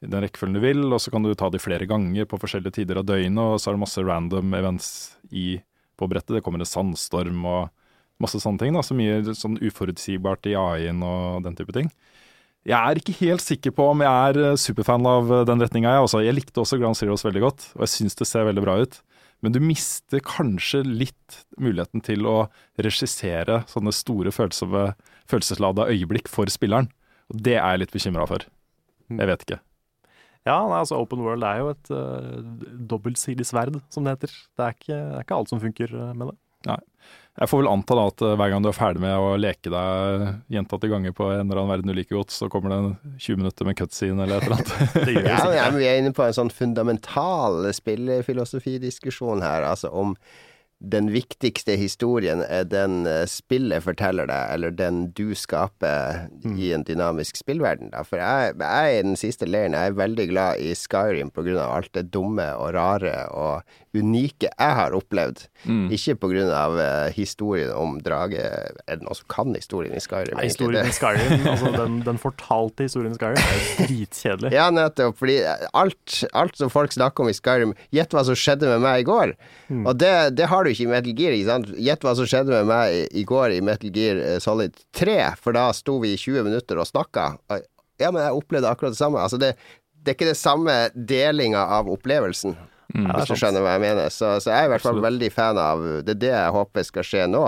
i 0.00 0.08
den 0.08 0.22
rekkefølgen 0.24 0.56
du 0.56 0.62
vil, 0.62 0.84
og 0.86 1.00
så 1.02 1.12
kan 1.12 1.24
du 1.24 1.32
ta 1.36 1.50
de 1.52 1.60
flere 1.60 1.88
ganger 1.88 2.28
på 2.30 2.38
forskjellige 2.40 2.78
tider 2.78 3.02
av 3.02 3.08
døgnet, 3.08 3.42
og 3.42 3.58
så 3.60 3.70
er 3.70 3.76
det 3.76 3.82
masse 3.82 4.04
random 4.06 4.54
events 4.56 4.88
i, 5.34 5.58
på 5.98 6.08
brettet. 6.08 6.38
Det 6.38 6.44
kommer 6.46 6.62
en 6.62 6.70
sandstorm 6.70 7.42
og 7.44 7.68
masse 8.20 8.40
sånne 8.42 8.62
ting. 8.62 8.76
da, 8.76 8.84
Så 8.86 8.96
mye 8.96 9.34
sånn 9.34 9.58
uforutsigbart 9.60 10.46
i 10.50 10.56
AI-en 10.58 11.02
og 11.06 11.44
den 11.46 11.58
type 11.58 11.74
ting. 11.76 11.90
Jeg 12.68 12.76
er 12.76 12.98
ikke 13.00 13.16
helt 13.22 13.40
sikker 13.40 13.72
på 13.72 13.86
om 13.94 14.02
jeg 14.04 14.10
er 14.30 14.38
eh, 14.50 14.58
superfan 14.60 15.06
av 15.08 15.30
eh, 15.32 15.46
den 15.48 15.62
retninga. 15.64 15.94
Jeg, 15.96 16.04
også. 16.04 16.20
jeg 16.26 16.36
likte 16.36 16.60
også 16.60 16.76
Ground 16.80 16.98
Zeroes 16.98 17.24
veldig 17.24 17.42
godt, 17.46 17.70
og 17.76 17.86
jeg 17.86 17.92
syns 17.94 18.18
det 18.18 18.28
ser 18.28 18.44
veldig 18.50 18.64
bra 18.66 18.74
ut. 18.82 18.98
Men 19.40 19.54
du 19.54 19.60
mister 19.64 20.20
kanskje 20.20 20.82
litt 20.84 21.38
muligheten 21.56 22.04
til 22.04 22.28
å 22.28 22.50
regissere 22.76 23.62
sånne 23.70 23.94
store 23.96 24.32
følelseslada 24.36 25.88
øyeblikk 25.88 26.28
for 26.28 26.52
spilleren. 26.52 26.90
Og 27.32 27.40
det 27.48 27.56
er 27.56 27.64
jeg 27.72 27.86
litt 27.86 27.96
bekymra 27.96 28.28
for. 28.28 28.44
Jeg 29.08 29.30
vet 29.30 29.46
ikke. 29.46 29.60
Ja, 30.44 30.58
altså 30.60 30.98
Open 31.00 31.24
World 31.24 31.44
er 31.48 31.62
jo 31.62 31.72
et 31.72 31.90
uh, 31.92 32.36
dobbeltsidig 32.92 33.46
sverd, 33.48 33.78
som 33.92 34.04
det 34.04 34.18
heter. 34.18 34.36
Det 34.56 34.66
er, 34.66 34.76
ikke, 34.76 34.98
det 34.98 35.16
er 35.16 35.24
ikke 35.24 35.40
alt 35.40 35.52
som 35.52 35.64
funker 35.64 35.96
med 36.12 36.34
det. 36.34 36.36
Jeg 37.40 37.48
får 37.48 37.62
vel 37.62 37.70
anta 37.70 37.96
da 37.96 38.04
at 38.10 38.22
eh, 38.26 38.34
hver 38.36 38.50
gang 38.52 38.64
du 38.64 38.68
er 38.68 38.76
ferdig 38.76 39.00
med 39.04 39.14
å 39.16 39.30
leke 39.40 39.72
deg 39.72 40.26
gjentatte 40.52 40.90
ganger 40.90 41.14
på 41.16 41.30
en 41.30 41.46
eller 41.46 41.62
annen 41.62 41.72
verden 41.72 41.92
du 41.92 41.96
liker 41.96 42.18
godt, 42.18 42.34
så 42.34 42.50
kommer 42.52 42.74
det 42.74 42.80
20 43.22 43.40
minutter 43.40 43.68
med 43.68 43.78
cutscene 43.78 44.26
eller 44.26 44.42
et 44.42 44.48
eller 44.48 44.60
annet. 44.60 44.94
Det 45.06 45.14
gjør 45.16 45.30
Ja, 45.30 45.40
det 45.46 45.64
men 45.70 45.80
vi 45.80 45.88
er 45.88 46.02
inne 46.02 46.14
på 46.16 46.26
en 46.26 46.36
sånn 46.36 46.52
fundamental 46.52 47.64
spillefilosofidiskusjon 47.78 49.44
her, 49.46 49.64
altså 49.70 49.92
om 49.94 50.16
den 50.80 51.10
viktigste 51.12 51.74
historien 51.76 52.40
er 52.40 52.64
den 52.64 53.04
eh, 53.08 53.26
spillet 53.28 53.84
forteller 53.84 54.28
deg, 54.30 54.52
eller 54.54 54.72
den 54.72 55.02
du 55.16 55.34
skaper 55.36 56.30
i 56.56 56.70
en 56.72 56.86
dynamisk 56.88 57.36
spillverden. 57.36 57.90
Da. 57.92 58.00
For 58.08 58.16
jeg, 58.20 58.54
jeg 58.56 58.94
er 58.94 58.96
i 58.96 59.02
den 59.04 59.18
siste 59.20 59.48
leiren. 59.48 59.76
Jeg 59.76 59.92
er 59.92 59.98
veldig 59.98 60.26
glad 60.32 60.64
i 60.64 60.72
Skyrim 60.76 61.32
av 61.36 61.60
alt 61.66 61.92
det 61.92 62.08
dumme 62.14 62.48
og 62.56 62.72
rare 62.78 63.12
og 63.36 63.76
unike 63.96 64.48
jeg 64.50 64.76
har 64.78 64.94
opplevd. 64.94 65.42
Mm. 65.64 65.88
Ikke 65.94 66.14
på 66.22 66.30
grunn 66.32 66.50
av 66.54 66.76
eh, 66.80 67.10
historien 67.16 67.72
om 67.74 67.96
drage 68.04 68.38
Er 68.40 69.00
det 69.00 69.02
noen 69.02 69.18
som 69.18 69.26
kan 69.32 69.54
historien 69.56 69.96
i 69.96 70.02
Skyrim? 70.02 70.38
Nei, 70.38 70.46
historien 70.46 70.86
i 70.86 70.94
Skyrim, 70.94 71.46
altså 71.52 71.72
den, 71.74 71.98
den 72.06 72.20
fortalte 72.22 72.86
historien 72.86 73.16
i 73.16 73.18
Skyrim, 73.18 73.40
er 73.40 73.64
dritkjedelig. 73.80 74.52
Ja, 74.54 74.68
nettopp. 74.74 75.18
Fordi 75.20 75.40
alt, 75.72 76.20
alt 76.38 76.60
som 76.60 76.72
folk 76.72 76.94
snakker 76.94 77.26
om 77.26 77.32
i 77.32 77.36
Skyrim 77.36 77.74
Gjett 77.94 78.14
hva 78.14 78.22
som 78.26 78.38
skjedde 78.38 78.70
med 78.70 78.84
meg 78.84 79.02
i 79.02 79.08
går. 79.08 79.34
Og 79.80 79.92
det, 79.98 80.12
det 80.38 80.48
har 80.50 80.64
du 80.64 80.70
ikke 80.72 80.86
i 80.86 80.92
Metal 80.92 81.16
Gear. 81.16 81.34
ikke 81.36 81.50
sant? 81.50 81.74
Gjett 81.80 82.06
hva 82.06 82.14
som 82.18 82.28
skjedde 82.30 82.54
med 82.54 82.70
meg 82.70 82.94
i, 82.94 83.02
i 83.22 83.26
går 83.26 83.56
i 83.56 83.60
Metal 83.64 83.92
Gear 83.94 84.22
eh, 84.22 84.38
Solid 84.42 84.78
3, 84.96 85.18
for 85.40 85.56
da 85.56 85.68
sto 85.76 85.98
vi 86.02 86.14
i 86.14 86.20
20 86.20 86.46
minutter 86.46 86.80
og 86.80 86.88
snakka. 86.88 87.32
Ja, 88.00 88.10
men 88.10 88.22
jeg 88.22 88.36
opplevde 88.36 88.70
akkurat 88.70 88.94
det 88.94 89.00
samme. 89.00 89.20
Altså, 89.22 89.40
det, 89.40 89.54
det 90.00 90.12
er 90.12 90.18
ikke 90.18 90.30
det 90.30 90.40
samme 90.40 90.76
delinga 90.94 91.66
av 91.78 91.90
opplevelsen. 91.92 92.56
Er 92.94 93.14
hvis 93.20 93.30
du 93.30 93.36
skjønner 93.38 93.62
hva 93.64 93.74
jeg 93.76 93.82
mener. 93.84 94.08
Så, 94.14 94.30
så 94.42 94.50
jeg 94.50 94.64
er 94.64 94.68
i 94.68 94.72
hvert 94.74 94.82
fall 94.84 94.96
Absolutt. 94.98 95.08
veldig 95.08 95.30
fan 95.32 95.58
av 95.62 95.82
Det 96.06 96.14
er 96.16 96.20
det 96.24 96.32
jeg 96.32 96.54
håper 96.56 96.86
skal 96.88 97.06
skje 97.06 97.26
nå. 97.30 97.42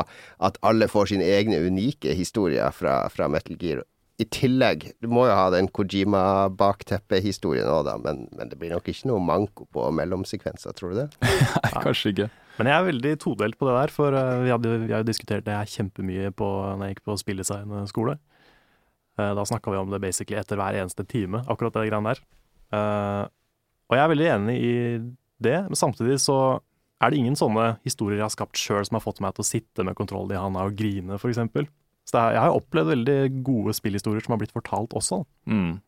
At 0.48 0.58
alle 0.62 0.88
får 0.88 1.10
sine 1.14 1.24
egne 1.38 1.58
unike 1.66 2.14
historier 2.18 2.70
fra, 2.76 3.00
fra 3.12 3.28
Metal 3.32 3.56
Gear. 3.60 3.82
I 4.22 4.26
tillegg, 4.30 4.84
du 5.02 5.08
må 5.10 5.24
jo 5.26 5.34
ha 5.34 5.48
den 5.50 5.66
Kojima-bakteppe-historien 5.72 7.66
òg, 7.66 7.84
da, 7.88 7.94
men, 7.98 8.26
men 8.36 8.50
det 8.50 8.58
blir 8.60 8.70
nok 8.74 8.86
ikke 8.92 9.08
noe 9.10 9.22
manko 9.24 9.66
på 9.72 9.86
mellomsekvenser, 9.96 10.74
tror 10.78 10.92
du 10.92 10.98
det? 11.00 11.06
Nei, 11.24 11.72
kanskje 11.82 12.12
ikke. 12.12 12.28
Men 12.58 12.68
jeg 12.68 12.76
er 12.76 12.86
veldig 12.90 13.12
todelt 13.22 13.56
på 13.58 13.66
det 13.68 13.74
der, 13.78 13.92
for 13.94 14.14
eh, 14.18 14.42
vi, 14.44 14.52
hadde, 14.52 14.74
vi 14.84 14.92
har 14.92 15.02
jo 15.02 15.08
diskutert 15.08 15.46
det 15.46 15.56
her 15.56 15.70
kjempemye 15.72 16.30
på, 16.38 16.50
når 16.76 16.84
jeg 16.90 16.96
gikk 16.98 17.06
på 17.08 17.16
spilldesign-skole. 17.24 18.18
Eh, 19.18 19.32
Da 19.40 19.46
snakka 19.48 19.72
vi 19.74 19.80
om 19.80 19.90
det 19.92 20.02
basically 20.04 20.38
etter 20.40 20.60
hver 20.60 20.78
eneste 20.82 21.06
time, 21.08 21.42
akkurat 21.50 21.74
det 21.80 21.88
greiene 21.88 22.12
der. 22.12 22.22
Eh, 22.76 23.22
Og 23.90 23.96
jeg 23.98 24.04
er 24.04 24.12
veldig 24.14 24.28
enig 24.36 24.56
i 24.64 24.74
det, 25.44 25.58
men 25.68 25.78
samtidig 25.78 26.18
så 26.22 26.38
er 27.02 27.10
det 27.10 27.18
ingen 27.18 27.36
sånne 27.38 27.76
historier 27.86 28.20
jeg 28.20 28.28
har 28.28 28.34
skapt 28.34 28.58
sjøl 28.60 28.84
som 28.86 28.98
har 28.98 29.04
fått 29.04 29.20
meg 29.24 29.34
til 29.34 29.42
å 29.44 29.48
sitte 29.48 29.86
med 29.86 29.98
kontroll 29.98 30.30
i 30.30 30.38
handa 30.38 30.66
og 30.68 30.76
grine, 30.78 31.18
f.eks. 31.18 31.40
Så 32.08 32.18
er, 32.18 32.36
jeg 32.36 32.42
har 32.42 32.56
opplevd 32.56 32.92
veldig 32.92 33.18
gode 33.46 33.74
spillhistorier 33.78 34.24
som 34.24 34.34
har 34.34 34.42
blitt 34.42 34.54
fortalt 34.54 34.94
også. 34.98 35.22
Mm. 35.50 35.80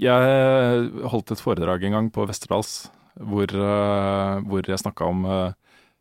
Jeg 0.00 1.06
holdt 1.12 1.32
et 1.32 1.42
foredrag 1.42 1.84
en 1.86 1.96
gang 1.98 2.10
på 2.12 2.26
Westerdals 2.28 2.88
hvor, 3.14 3.46
uh, 3.54 4.42
hvor 4.48 4.66
jeg 4.66 4.80
snakka 4.82 5.06
om 5.06 5.22
uh, 5.28 5.54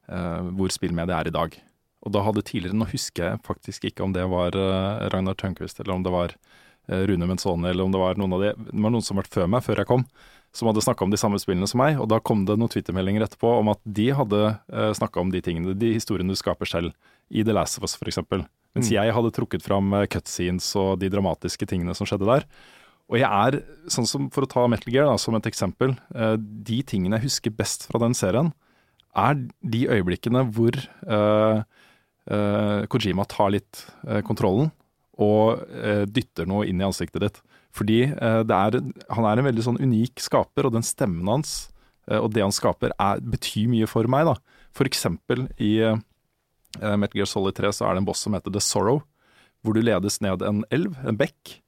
uh, 0.09 0.41
hvor 0.57 0.73
spillmediet 0.73 1.13
er 1.15 1.29
i 1.29 1.35
dag. 1.35 1.59
Og 2.03 2.11
da 2.11 2.23
hadde 2.25 2.43
tidligere, 2.43 2.75
nå 2.75 2.87
husker 2.89 3.27
jeg 3.29 3.43
faktisk 3.45 3.85
ikke 3.87 4.03
om 4.03 4.15
det 4.15 4.25
var 4.27 4.57
Ragnar 5.13 5.37
Tønkvist 5.39 5.77
eller 5.79 5.93
om 5.95 6.01
det 6.03 6.11
var 6.11 6.33
Rune 7.07 7.29
Menzoni 7.29 7.69
eller 7.69 7.85
om 7.85 7.93
det 7.93 8.01
var 8.01 8.17
noen 8.19 8.33
av 8.35 8.41
de 8.43 8.49
Det 8.57 8.73
var 8.75 8.91
noen 8.91 9.05
som 9.07 9.21
var 9.21 9.29
før 9.31 9.47
meg, 9.47 9.63
før 9.63 9.79
jeg 9.79 9.87
kom, 9.87 10.03
som 10.53 10.69
hadde 10.69 10.83
snakka 10.85 11.05
om 11.05 11.13
de 11.13 11.19
samme 11.19 11.39
spillene 11.41 11.67
som 11.69 11.81
meg. 11.81 11.97
Og 12.01 12.09
da 12.11 12.19
kom 12.21 12.43
det 12.47 12.57
noen 12.59 12.71
twittermeldinger 12.71 13.25
etterpå 13.25 13.55
om 13.59 13.71
at 13.73 13.81
de 13.83 14.11
hadde 14.13 14.41
uh, 14.53 14.91
snakka 14.93 15.21
om 15.23 15.33
de 15.33 15.41
tingene, 15.43 15.73
de 15.77 15.95
historiene 15.95 16.33
du 16.33 16.39
skaper 16.39 16.69
selv, 16.69 16.93
i 17.33 17.41
The 17.45 17.55
Last 17.55 17.79
of 17.79 17.87
Us 17.87 17.97
f.eks. 17.97 18.21
Mens 18.73 18.89
Mm. 18.89 18.95
jeg 18.95 19.13
hadde 19.13 19.31
trukket 19.33 19.61
fram 19.61 19.93
eh, 19.93 20.07
cutscenes 20.09 20.65
og 20.81 20.99
de 21.01 21.09
dramatiske 21.09 21.65
tingene 21.69 21.93
som 21.93 22.07
skjedde 22.09 22.25
der. 22.25 22.45
Og 23.11 23.19
jeg 23.19 23.29
er, 23.29 23.59
sånn 23.91 24.07
som 24.09 24.29
for 24.33 24.45
å 24.45 24.49
ta 24.49 24.63
Metal 24.69 24.89
Gear 24.93 25.05
da, 25.05 25.17
som 25.21 25.35
et 25.37 25.45
eksempel, 25.45 25.93
eh, 26.13 26.35
de 26.37 26.79
tingene 26.81 27.19
jeg 27.19 27.27
husker 27.27 27.53
best 27.53 27.85
fra 27.89 28.01
den 28.01 28.17
serien, 28.17 28.49
er 29.13 29.37
de 29.61 29.83
øyeblikkene 29.93 30.41
hvor 30.55 30.73
uh, 31.05 31.61
uh, 32.33 32.81
Kojima 32.89 33.27
tar 33.29 33.51
litt 33.53 33.83
uh, 34.07 34.23
kontrollen 34.25 34.71
og 35.21 35.61
eh, 35.77 36.05
dytter 36.09 36.47
noe 36.49 36.65
inn 36.65 36.81
i 36.81 36.87
ansiktet 36.87 37.21
ditt. 37.21 37.35
Fordi 37.73 37.99
eh, 38.05 38.41
det 38.45 38.57
er, 38.57 38.79
han 39.17 39.27
er 39.27 39.39
en 39.39 39.47
veldig 39.49 39.65
sånn 39.65 39.81
unik 39.81 40.21
skaper, 40.21 40.69
og 40.69 40.75
den 40.75 40.85
stemmen 40.85 41.29
hans 41.31 41.55
eh, 42.09 42.19
og 42.19 42.31
det 42.35 42.43
han 42.45 42.53
skaper, 42.53 42.93
er, 43.01 43.23
betyr 43.23 43.71
mye 43.71 43.89
for 43.89 44.09
meg. 44.11 44.29
da. 44.29 44.37
For 44.77 44.89
eksempel 44.89 45.47
i 45.61 45.75
uh, 45.85 45.97
Metal 46.81 47.19
Gear 47.19 47.29
Solid 47.29 47.57
3 47.57 47.73
så 47.77 47.87
er 47.87 47.95
det 47.95 48.03
en 48.03 48.09
boss 48.09 48.23
som 48.25 48.33
heter 48.37 48.53
The 48.53 48.61
Sorrow, 48.63 49.03
hvor 49.63 49.77
du 49.77 49.83
ledes 49.85 50.19
ned 50.25 50.41
en 50.45 50.63
elv, 50.73 50.97
en 51.05 51.17
bekk. 51.17 51.59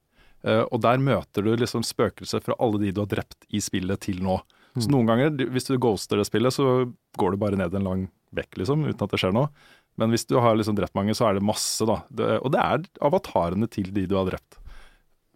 Uh, 0.45 0.65
og 0.69 0.81
der 0.85 1.01
møter 1.01 1.45
du 1.45 1.53
liksom 1.57 1.85
spøkelser 1.85 2.43
fra 2.45 2.57
alle 2.61 2.81
de 2.81 2.93
du 2.93 3.01
har 3.03 3.09
drept 3.09 3.45
i 3.49 3.61
spillet 3.63 4.05
til 4.05 4.21
nå. 4.25 4.39
Så 4.75 4.91
noen 4.91 5.07
ganger, 5.07 5.31
hvis 5.53 5.69
du 5.69 5.77
ghoster 5.79 6.19
det 6.19 6.27
spillet, 6.27 6.51
så 6.51 6.83
går 7.15 7.33
du 7.33 7.39
bare 7.39 7.55
ned 7.55 7.73
en 7.77 7.85
lang 7.87 8.01
bekk, 8.35 8.57
liksom, 8.59 8.83
uten 8.83 9.05
at 9.05 9.13
det 9.13 9.21
skjer 9.21 9.31
noe. 9.35 9.47
Men 9.95 10.11
hvis 10.11 10.27
du 10.27 10.35
har 10.43 10.57
liksom 10.59 10.75
drept 10.75 10.97
mange, 10.97 11.15
så 11.15 11.29
er 11.29 11.37
det 11.37 11.45
masse, 11.47 11.85
da. 11.87 12.01
Det, 12.11 12.27
og 12.43 12.51
det 12.51 12.59
er 12.59 12.83
avatarene 13.07 13.69
til 13.71 13.93
de 13.95 14.03
du 14.11 14.17
har 14.19 14.27
drept. 14.27 14.59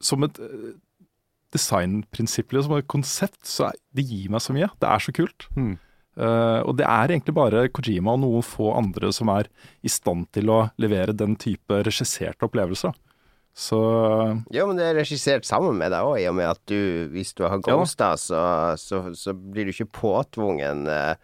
Som 0.01 0.25
et 0.27 0.39
eh, 0.43 0.71
designprinsipp, 1.55 2.55
som 2.63 2.77
et 2.77 2.89
konsept, 2.89 3.41
så 3.47 3.71
det 3.95 4.05
gir 4.07 4.29
meg 4.31 4.43
så 4.43 4.55
mye. 4.55 4.69
Det 4.79 4.89
er 4.89 5.05
så 5.05 5.15
kult. 5.15 5.47
Mm. 5.57 5.77
Uh, 6.19 6.59
og 6.67 6.73
det 6.75 6.83
er 6.83 7.13
egentlig 7.13 7.31
bare 7.37 7.67
Kojima 7.71 8.11
og 8.17 8.23
noen 8.25 8.43
få 8.43 8.73
andre 8.75 9.11
som 9.15 9.29
er 9.31 9.47
i 9.85 9.91
stand 9.91 10.25
til 10.35 10.49
å 10.51 10.65
levere 10.81 11.15
den 11.15 11.37
type 11.39 11.77
regisserte 11.85 12.43
opplevelser. 12.49 12.97
Så 13.55 13.79
Jo, 14.53 14.67
men 14.69 14.77
det 14.79 14.87
er 14.87 14.97
regissert 14.99 15.47
sammen 15.47 15.77
med 15.79 15.93
deg 15.93 16.05
òg, 16.05 16.17
i 16.21 16.27
og 16.29 16.35
med 16.37 16.51
at 16.51 16.61
du, 16.69 17.07
hvis 17.13 17.33
du 17.35 17.45
har 17.45 17.59
Ja 17.67 17.77
da. 17.97 18.11
så, 18.19 18.41
så, 18.79 19.01
så 19.15 19.33
blir 19.33 19.67
du 19.67 19.73
ikke 19.73 19.89
påtvungen 19.99 20.85
eh, 20.91 21.15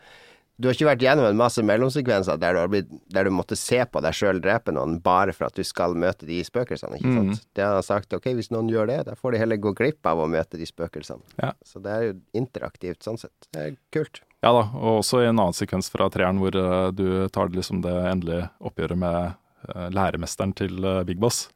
Du 0.57 0.69
har 0.69 0.75
ikke 0.77 0.87
vært 0.87 1.01
gjennom 1.03 1.25
en 1.27 1.35
masse 1.39 1.59
mellomsekvenser 1.67 2.37
der 2.39 2.53
du, 2.55 2.59
har 2.61 2.69
blitt, 2.71 2.87
der 3.11 3.27
du 3.27 3.31
måtte 3.35 3.57
se 3.59 3.81
på 3.91 3.99
deg 4.03 4.15
sjøl 4.15 4.37
drepe 4.39 4.71
noen 4.71 5.01
bare 5.03 5.33
for 5.35 5.49
at 5.49 5.57
du 5.57 5.63
skal 5.67 5.97
møte 5.99 6.23
de 6.29 6.37
spøkelsene, 6.47 6.95
ikke 6.95 7.11
Mm. 7.11 7.33
sant. 7.33 7.47
Det 7.57 7.63
har 7.65 7.73
han 7.75 7.83
sagt, 7.83 8.13
ok, 8.15 8.29
hvis 8.37 8.51
noen 8.55 8.69
gjør 8.71 8.87
det, 8.87 8.99
da 9.09 9.15
får 9.19 9.35
de 9.35 9.41
heller 9.41 9.57
gå 9.59 9.73
glipp 9.75 10.07
av 10.07 10.21
å 10.23 10.29
møte 10.31 10.55
de 10.57 10.65
spøkelsene. 10.69 11.19
Ja. 11.43 11.51
Så 11.65 11.81
det 11.83 11.91
er 11.91 12.05
jo 12.07 12.13
interaktivt 12.39 13.03
sånn 13.03 13.19
sett. 13.19 13.35
Det 13.51 13.65
er 13.65 13.75
kult. 13.91 14.21
ja 14.45 14.51
da, 14.55 14.61
og 14.79 15.01
også 15.01 15.23
i 15.23 15.27
en 15.27 15.39
annen 15.41 15.57
sekvens 15.57 15.89
fra 15.91 16.07
treeren 16.13 16.39
hvor 16.39 16.55
uh, 16.55 16.91
du 16.95 17.27
tar 17.35 17.49
liksom 17.51 17.81
det 17.83 17.91
endelige 18.13 18.47
oppgjøret 18.61 18.97
med 19.01 19.33
uh, 19.75 19.89
læremesteren 19.91 20.53
til 20.55 20.79
uh, 20.85 21.03
Big 21.03 21.19
Boss, 21.19 21.49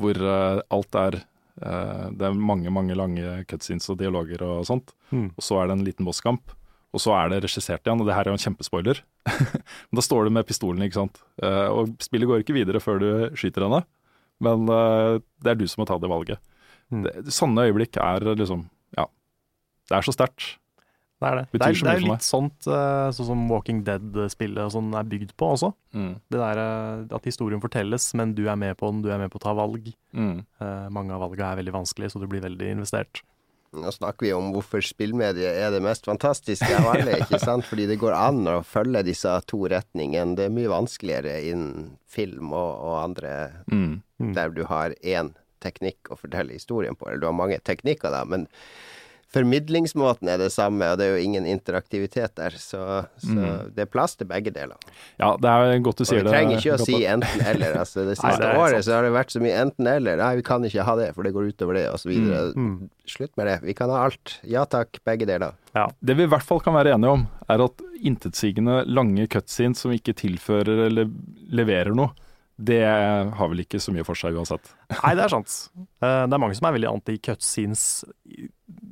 hvor 0.00 0.16
alt 0.16 0.94
er 0.96 1.18
eh, 1.60 2.06
Det 2.16 2.24
er 2.24 2.32
mange, 2.32 2.70
mange 2.72 2.94
lange 2.96 3.44
cutscenes 3.50 3.90
og 3.92 3.98
dialoger 4.00 4.40
og 4.46 4.62
sånt. 4.64 4.94
Mm. 5.10 5.26
Og 5.36 5.44
så 5.44 5.58
er 5.60 5.66
det 5.68 5.74
en 5.76 5.84
liten 5.84 6.06
bosskamp. 6.08 6.54
Og 6.90 7.02
så 7.02 7.14
er 7.14 7.30
det 7.30 7.44
regissert 7.44 7.86
igjen, 7.86 8.02
og 8.02 8.08
det 8.08 8.16
her 8.16 8.26
er 8.26 8.32
jo 8.32 8.38
en 8.38 8.44
kjempespoiler. 8.44 9.02
Men 9.90 10.00
da 10.00 10.04
står 10.04 10.26
du 10.26 10.34
med 10.34 10.46
pistolen, 10.48 10.82
ikke 10.86 10.98
sant. 10.98 11.20
Eh, 11.42 11.66
og 11.70 11.92
spillet 12.02 12.30
går 12.30 12.42
ikke 12.42 12.56
videre 12.56 12.82
før 12.82 13.02
du 13.02 13.10
skyter 13.38 13.66
henne. 13.66 13.84
Men 14.42 14.64
eh, 14.74 15.18
det 15.44 15.52
er 15.52 15.60
du 15.60 15.68
som 15.70 15.84
må 15.84 15.90
ta 15.90 16.00
det 16.02 16.10
valget. 16.10 16.42
Mm. 16.90 17.04
Det, 17.06 17.12
sånne 17.34 17.68
øyeblikk 17.70 18.00
er 18.02 18.32
liksom 18.34 18.66
Ja. 18.98 19.06
Det 19.90 20.00
er 20.00 20.06
så 20.06 20.16
sterkt. 20.16 20.56
Det 21.20 21.28
er 21.28 21.36
det. 21.36 21.46
Det 21.52 21.60
er, 21.60 21.76
det 21.76 21.92
er 21.92 22.02
litt 22.02 22.24
sånt 22.24 22.66
eh, 22.66 23.08
sånn 23.14 23.28
som 23.28 23.40
Walking 23.52 23.84
Dead-spillet 23.86 24.74
sånn 24.74 24.90
er 24.96 25.06
bygd 25.06 25.36
på 25.38 25.52
også. 25.54 25.70
Det 25.92 26.40
der 26.40 26.60
at 27.12 27.26
historien 27.28 27.62
fortelles, 27.62 28.08
men 28.18 28.32
du 28.34 28.46
er 28.48 28.58
med 28.58 28.78
på 28.80 28.90
den, 28.90 29.04
du 29.04 29.12
er 29.12 29.20
med 29.20 29.30
på 29.30 29.38
å 29.38 29.44
ta 29.44 29.54
valg. 29.54 29.92
Mm. 30.16 30.40
Mange 30.96 31.14
av 31.14 31.22
valgene 31.26 31.52
er 31.52 31.60
veldig 31.60 31.76
vanskelige, 31.76 32.14
så 32.14 32.22
du 32.22 32.26
blir 32.30 32.42
veldig 32.42 32.72
investert. 32.78 33.20
Nå 33.72 33.92
snakker 33.94 34.26
vi 34.26 34.32
om 34.34 34.48
hvorfor 34.50 34.82
spillmediet 34.82 35.54
er 35.62 35.70
det 35.70 35.78
mest 35.84 36.08
fantastiske 36.08 36.70
av 36.74 36.88
alle, 36.90 37.20
ikke 37.22 37.38
sant? 37.38 37.62
Fordi 37.68 37.84
det 37.86 38.00
går 38.02 38.16
an 38.18 38.40
å 38.50 38.56
følge 38.66 39.04
disse 39.06 39.30
to 39.46 39.60
retningene. 39.70 40.34
Det 40.34 40.48
er 40.48 40.54
mye 40.56 40.72
vanskeligere 40.72 41.36
innen 41.52 41.92
film 42.10 42.50
og, 42.50 42.72
og 42.82 42.96
andre 43.04 43.34
Mm. 43.70 44.00
Mm. 44.18 44.32
der 44.34 44.50
du 44.50 44.64
har 44.66 44.96
én 45.06 45.30
teknikk 45.62 46.10
å 46.10 46.18
fortelle 46.18 46.52
historien 46.56 46.96
på. 46.98 47.06
Eller 47.06 47.22
du 47.22 47.28
har 47.30 47.36
mange 47.36 47.60
teknikker, 47.62 48.10
da, 48.10 48.24
men 48.26 48.48
formidlingsmåten 49.34 50.28
er 50.32 50.38
det 50.42 50.48
samme, 50.52 50.88
og 50.92 50.98
det 50.98 51.06
er 51.06 51.14
jo 51.16 51.22
ingen 51.24 51.46
interaktivitet 51.48 52.34
der. 52.38 52.50
Så, 52.58 52.80
så 53.22 53.30
Mm. 53.30 53.70
det 53.76 53.84
er 53.84 53.90
plass 53.90 54.16
til 54.18 54.26
begge 54.26 54.50
deler. 54.50 54.76
Ja, 55.20 55.36
det 55.38 55.48
er 55.50 55.78
godt 55.84 56.00
du 56.00 56.04
sier 56.04 56.24
det. 56.24 56.26
Og 56.26 56.32
vi 56.32 56.36
trenger 56.36 56.58
ikke 56.58 56.74
å 56.74 56.84
si 56.84 56.98
enten-eller. 57.06 57.76
Altså, 57.80 58.02
det 58.08 58.16
Nei, 58.20 58.20
siste 58.20 58.40
det 58.42 58.48
er 58.50 58.58
året 58.62 58.84
så 58.86 58.96
har 58.96 59.06
det 59.06 59.12
vært 59.14 59.30
så 59.34 59.42
mye 59.44 59.56
enten-eller. 59.64 60.16
Nei, 60.20 60.30
vi 60.40 60.42
kan 60.46 60.64
ikke 60.66 60.86
ha 60.88 60.94
det, 60.98 61.08
for 61.14 61.22
det 61.26 61.32
går 61.36 61.50
utover 61.52 61.78
det, 61.78 61.86
osv. 61.94 62.10
Mm. 62.56 62.88
Slutt 63.06 63.36
med 63.38 63.46
det. 63.50 63.58
Vi 63.66 63.74
kan 63.78 63.90
ha 63.94 64.02
alt. 64.08 64.38
Ja 64.46 64.64
takk, 64.70 64.98
begge 65.06 65.26
deler. 65.30 65.54
Ja. 65.76 65.86
Det 66.02 66.16
vi 66.18 66.26
i 66.26 66.30
hvert 66.30 66.46
fall 66.46 66.60
kan 66.64 66.74
være 66.74 66.96
enige 66.96 67.14
om, 67.20 67.26
er 67.50 67.62
at 67.68 67.84
intetsigende 68.00 68.82
lange 68.90 69.28
cutscenes 69.30 69.78
som 69.84 69.92
ikke 69.94 70.14
tilfører 70.18 70.86
eller 70.88 71.10
leverer 71.54 71.94
noe, 71.94 72.10
det 72.60 72.84
har 72.84 73.48
vel 73.48 73.62
ikke 73.62 73.80
så 73.80 73.92
mye 73.94 74.04
for 74.04 74.18
seg 74.18 74.36
uansett. 74.36 74.72
Nei, 74.98 75.14
det 75.16 75.24
er 75.24 75.32
sant. 75.32 75.54
Eh, 75.78 76.24
det 76.28 76.36
er 76.36 76.42
mange 76.42 76.56
som 76.58 76.68
er 76.68 76.76
veldig 76.76 76.90
anti-cutscenes 76.90 77.84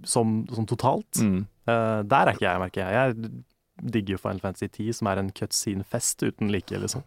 som, 0.08 0.40
som 0.48 0.68
totalt. 0.68 1.20
Mm. 1.20 1.42
Eh, 1.68 2.00
der 2.08 2.30
er 2.30 2.38
ikke 2.38 2.46
jeg, 2.46 2.62
merker 2.64 2.84
jeg. 2.86 2.96
Jeg 2.96 3.92
digger 3.92 4.16
jo 4.16 4.22
Final 4.22 4.40
Fantasy 4.42 4.70
10, 4.70 4.96
som 5.00 5.10
er 5.12 5.20
en 5.20 5.32
cutscene-fest 5.36 6.24
uten 6.24 6.52
like, 6.54 6.80
liksom. 6.80 7.04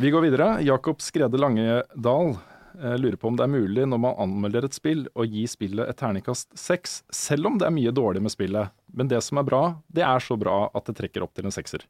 Vi 0.00 0.10
går 0.10 0.24
videre. 0.24 0.48
Jakob 0.66 1.04
Skrede 1.04 1.38
Langedal 1.38 2.34
eh, 2.78 2.96
lurer 3.00 3.16
på 3.20 3.30
om 3.30 3.38
det 3.38 3.46
er 3.46 3.52
mulig 3.52 3.86
når 3.88 4.00
man 4.02 4.18
anmelder 4.24 4.66
et 4.68 4.76
spill 4.76 5.06
å 5.14 5.26
gi 5.26 5.46
spillet 5.50 5.88
et 5.88 5.98
terningkast 6.00 6.52
seks, 6.58 7.02
selv 7.14 7.50
om 7.50 7.58
det 7.60 7.68
er 7.68 7.74
mye 7.74 7.94
dårlig 7.94 8.22
med 8.24 8.34
spillet. 8.34 8.74
Men 8.94 9.10
det 9.10 9.22
som 9.26 9.40
er 9.40 9.48
bra, 9.48 9.62
det 9.88 10.04
er 10.06 10.22
så 10.24 10.38
bra 10.40 10.68
at 10.74 10.90
det 10.90 10.96
trekker 11.00 11.26
opp 11.26 11.34
til 11.36 11.48
en 11.48 11.54
sekser. 11.54 11.86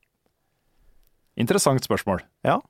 Interessant 1.40 1.82
spørsmål. 1.84 2.22
Ja. 2.46 2.60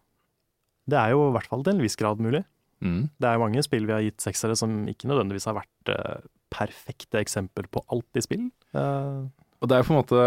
Det 0.89 0.99
er 1.01 1.15
jo 1.15 1.29
i 1.29 1.35
hvert 1.37 1.49
fall 1.51 1.65
til 1.65 1.77
en 1.77 1.85
viss 1.85 1.97
grad 2.01 2.21
mulig. 2.23 2.45
Mm. 2.85 3.07
Det 3.21 3.29
er 3.29 3.41
mange 3.41 3.62
spill 3.65 3.87
vi 3.89 3.95
har 3.95 4.05
gitt 4.05 4.25
seksere 4.25 4.57
som 4.59 4.83
ikke 4.91 5.09
nødvendigvis 5.09 5.47
har 5.49 5.57
vært 5.57 5.93
eh, 5.93 6.27
perfekte 6.53 7.21
eksempel 7.23 7.69
på 7.73 7.83
alt 7.93 8.21
i 8.21 8.23
spill. 8.25 8.49
Uh, 8.77 9.31
Og 9.62 9.71
det 9.71 9.79
er 9.79 9.87
på 9.87 9.95
en 9.95 10.01
måte 10.03 10.25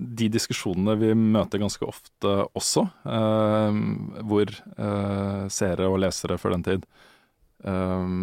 de 0.00 0.26
diskusjonene 0.32 0.96
vi 0.98 1.12
møter 1.14 1.62
ganske 1.62 1.86
ofte 1.86 2.32
også, 2.58 2.82
eh, 3.06 3.78
hvor 4.26 4.50
eh, 4.50 5.44
seere 5.52 5.86
og 5.86 6.00
lesere 6.02 6.38
før 6.40 6.56
den 6.56 6.66
tid 6.66 6.88
eh, 7.64 8.14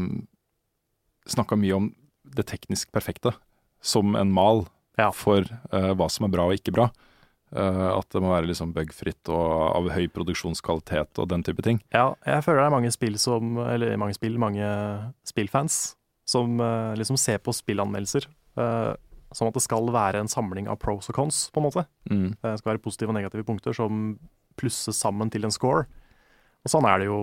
snakka 1.28 1.60
mye 1.60 1.76
om 1.78 1.92
det 2.38 2.48
teknisk 2.50 2.92
perfekte 2.96 3.36
som 3.82 4.16
en 4.16 4.34
mal. 4.34 4.66
Ja. 4.98 5.12
for 5.14 5.46
uh, 5.46 5.92
hva 5.94 6.08
som 6.10 6.26
er 6.26 6.34
bra 6.34 6.48
og 6.50 6.58
ikke 6.58 6.74
bra. 6.74 6.88
Uh, 7.54 7.94
at 7.94 8.10
det 8.12 8.20
må 8.20 8.32
være 8.34 8.50
liksom 8.50 8.74
bugfritt 8.76 9.30
og 9.32 9.52
av 9.78 9.92
høy 9.94 10.08
produksjonskvalitet 10.12 11.22
og 11.22 11.30
den 11.32 11.46
type 11.46 11.64
ting. 11.64 11.80
Ja, 11.94 12.10
jeg 12.26 12.44
føler 12.44 12.64
det 12.64 12.66
er 12.66 12.74
mange 12.74 12.92
spill 12.92 13.20
som 13.22 13.60
Eller 13.62 13.94
mange 14.02 14.18
spill, 14.18 14.36
mange 14.42 14.66
spillfans 15.28 15.96
som 16.28 16.58
uh, 16.60 16.98
liksom 17.00 17.20
ser 17.22 17.40
på 17.40 17.56
spillanmeldelser 17.56 18.28
som 19.38 19.50
at 19.50 19.54
det 19.54 19.62
skal 19.62 19.92
være 19.94 20.24
en 20.24 20.30
samling 20.32 20.70
av 20.72 20.80
pros 20.82 21.12
og 21.12 21.14
cons, 21.14 21.44
på 21.54 21.60
en 21.62 21.66
måte. 21.68 21.84
Mm. 22.10 22.32
Det 22.42 22.54
skal 22.58 22.72
være 22.72 22.82
positive 22.82 23.12
og 23.12 23.18
negative 23.20 23.46
punkter 23.46 23.76
som 23.76 24.16
plusses 24.58 24.98
sammen 24.98 25.30
til 25.30 25.46
en 25.46 25.54
score. 25.54 25.84
Og 26.66 26.72
sånn 26.72 26.88
er 26.90 27.04
det 27.04 27.10
jo 27.10 27.20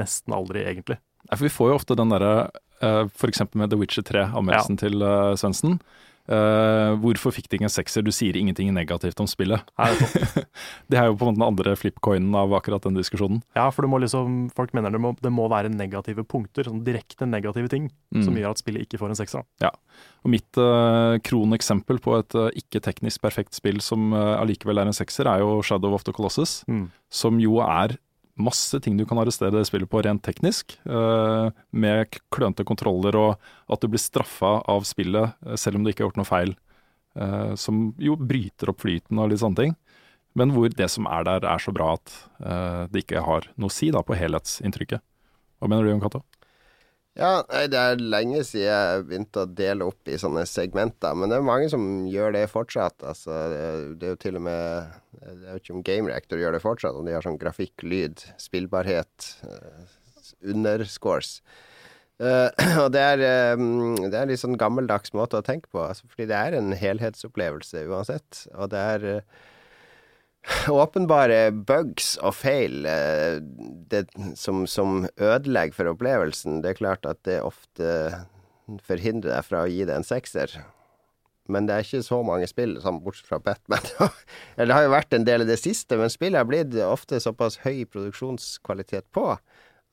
nesten 0.00 0.32
aldri, 0.32 0.62
egentlig. 0.64 0.96
Nei, 1.26 1.36
For 1.36 1.46
vi 1.48 1.54
får 1.54 1.72
jo 1.72 1.78
ofte 1.80 1.98
den 1.98 2.12
derre 2.14 2.32
uh, 2.82 3.04
F.eks. 3.10 3.42
med 3.54 3.70
The 3.72 3.78
Witcher 3.80 4.06
3-anmeldelsen 4.06 4.78
til 4.82 5.02
uh, 5.02 5.34
Svendsen. 5.38 5.80
Uh, 6.26 6.96
hvorfor 6.98 7.30
fikk 7.30 7.46
de 7.46 7.60
ingen 7.60 7.68
en 7.68 7.70
sekser? 7.70 8.02
Du 8.02 8.10
sier 8.10 8.34
ingenting 8.34 8.72
negativt 8.74 9.20
om 9.22 9.28
spillet. 9.30 9.62
Det 10.90 10.98
er 10.98 11.06
jo 11.06 11.14
på 11.14 11.22
en 11.22 11.28
måte 11.30 11.38
den 11.38 11.44
andre 11.46 11.74
flipcoinen 11.78 12.34
av 12.34 12.50
akkurat 12.56 12.82
den 12.82 12.96
diskusjonen. 12.98 13.44
Ja, 13.54 13.68
for 13.70 13.86
du 13.86 13.90
må 13.92 14.00
liksom, 14.02 14.48
folk 14.56 14.74
mener 14.74 14.90
det 14.90 14.98
må, 15.02 15.12
det 15.22 15.30
må 15.30 15.46
være 15.52 15.70
negative 15.70 16.24
punkter, 16.26 16.66
sånn 16.66 16.82
direkte 16.86 17.28
negative 17.30 17.70
ting, 17.70 17.86
som 18.16 18.34
Mm. 18.34 18.40
gjør 18.42 18.56
at 18.56 18.58
spillet 18.62 18.86
ikke 18.88 18.98
får 18.98 19.12
en 19.14 19.20
sekser. 19.20 19.46
Ja. 19.62 19.70
Og 20.26 20.32
mitt 20.34 20.58
uh, 20.58 21.14
kroneksempel 21.22 22.02
på 22.02 22.18
et 22.18 22.34
uh, 22.34 22.48
ikke 22.58 22.82
teknisk 22.82 23.22
perfekt 23.22 23.54
spill 23.54 23.78
som 23.84 24.10
eh, 24.12 24.34
allikevel 24.40 24.82
er 24.82 24.90
en 24.90 24.96
sekser, 24.96 25.28
er 25.30 25.44
jo 25.44 25.60
Shadow 25.62 25.94
of 25.94 26.02
the 26.04 26.12
Colossus. 26.16 26.64
Mm. 26.66 26.88
Som 27.12 27.38
jo 27.38 27.60
er 27.62 27.94
masse 28.36 28.80
ting 28.84 28.96
du 28.98 29.04
kan 29.08 29.18
arrestere 29.20 29.54
det 29.54 29.66
spillet 29.68 29.90
på 29.90 30.02
rent 30.04 30.22
teknisk. 30.24 30.76
eh, 30.84 31.50
med 31.72 32.18
klønete 32.32 32.64
kontroller 32.64 33.16
og 33.16 33.36
at 33.72 33.80
du 33.80 33.88
blir 33.88 34.02
straffa 34.02 34.62
av 34.68 34.84
spillet 34.84 35.34
eh, 35.46 35.56
selv 35.56 35.76
om 35.76 35.84
du 35.84 35.90
ikke 35.90 36.04
har 36.04 36.10
gjort 36.10 36.22
noe 36.22 36.28
feil. 36.28 36.56
eh, 37.16 37.54
som 37.56 37.94
jo 37.98 38.16
bryter 38.16 38.68
opp 38.68 38.82
flyten 38.84 39.18
og 39.18 39.30
litt 39.30 39.40
sånne 39.40 39.56
ting. 39.56 39.76
Men 40.36 40.52
hvor 40.52 40.68
det 40.68 40.90
som 40.92 41.06
er 41.08 41.24
der, 41.24 41.46
er 41.48 41.58
så 41.58 41.72
bra 41.72 41.94
at 41.96 42.12
det 42.92 43.06
ikke 43.06 43.22
har 43.24 43.46
noe 43.56 43.70
å 43.70 43.72
si 43.72 43.88
da 43.90 44.02
på 44.04 44.12
helhetsinntrykket. 44.12 45.00
Hva 45.56 45.68
mener 45.72 45.88
du, 45.88 45.94
om 45.94 46.02
Cato? 46.02 46.20
Ja, 47.16 47.40
det 47.48 47.78
er 47.80 47.96
lenge 47.96 48.42
siden 48.44 48.66
jeg 48.68 49.04
begynte 49.08 49.44
å 49.46 49.48
dele 49.48 49.86
opp 49.88 50.08
i 50.12 50.18
sånne 50.20 50.42
segmenter, 50.48 51.14
men 51.16 51.32
det 51.32 51.38
er 51.38 51.46
mange 51.48 51.70
som 51.72 51.86
gjør 52.12 52.34
det 52.36 52.42
fortsatt. 52.52 53.00
Altså, 53.08 53.32
det, 53.54 54.02
er- 54.04 54.10
jo 54.12 54.18
til 54.20 54.36
og 54.36 54.44
med 54.44 54.92
Jeg 55.22 55.38
vet 55.40 55.62
ikke 55.62 55.74
om 55.78 55.82
Game 55.86 56.10
Reactor 56.10 56.38
gjør 56.42 56.52
det 56.58 56.60
fortsatt, 56.62 56.98
om 56.98 57.08
de 57.08 57.14
har 57.16 57.24
sånn 57.24 57.38
grafikk, 57.40 57.86
lyd, 57.88 58.20
spillbarhet, 58.38 59.30
eh, 59.48 59.96
underscores. 60.52 61.38
Uh, 62.20 62.48
og 62.84 62.92
det 62.94 63.00
er, 63.00 63.24
um, 63.56 63.96
det 63.96 64.14
er 64.16 64.28
litt 64.28 64.40
sånn 64.40 64.56
gammeldags 64.60 65.12
måte 65.16 65.40
å 65.40 65.44
tenke 65.44 65.68
på, 65.72 65.82
altså, 65.88 66.06
fordi 66.12 66.28
det 66.30 66.36
er 66.36 66.56
en 66.60 66.76
helhetsopplevelse 66.76 67.86
uansett. 67.88 68.44
Og 68.54 68.70
det 68.72 68.84
er 68.92 69.08
eh, 69.16 69.42
åpenbare 70.70 71.50
bugs 71.66 72.14
og 72.22 72.36
feil 72.38 72.86
eh, 72.86 73.40
det, 73.90 74.06
som, 74.38 74.64
som 74.70 75.04
ødelegger 75.16 75.76
for 75.76 75.92
opplevelsen. 75.92 76.62
Det 76.62 76.74
er 76.74 76.80
klart 76.80 77.08
at 77.08 77.22
det 77.26 77.40
ofte 77.42 77.90
forhindrer 78.86 79.36
deg 79.36 79.46
fra 79.46 79.64
å 79.64 79.70
gi 79.70 79.84
det 79.86 79.96
en 79.96 80.06
sekser. 80.06 80.58
Men 81.50 81.68
det 81.68 81.74
er 81.74 81.84
ikke 81.84 82.02
så 82.02 82.18
mange 82.26 82.48
spill, 82.50 82.74
bortsett 82.82 83.28
fra 83.28 83.38
Batman. 83.42 83.84
Eller 84.56 84.70
det 84.70 84.78
har 84.78 84.86
jo 84.88 84.96
vært 84.96 85.14
en 85.14 85.26
del 85.28 85.44
i 85.44 85.50
det 85.50 85.60
siste, 85.62 85.98
men 85.98 86.10
spillet 86.10 86.40
har 86.40 86.48
blitt 86.48 86.74
ofte 86.82 87.22
såpass 87.22 87.60
høy 87.62 87.84
produksjonskvalitet 87.90 89.06
på 89.14 89.28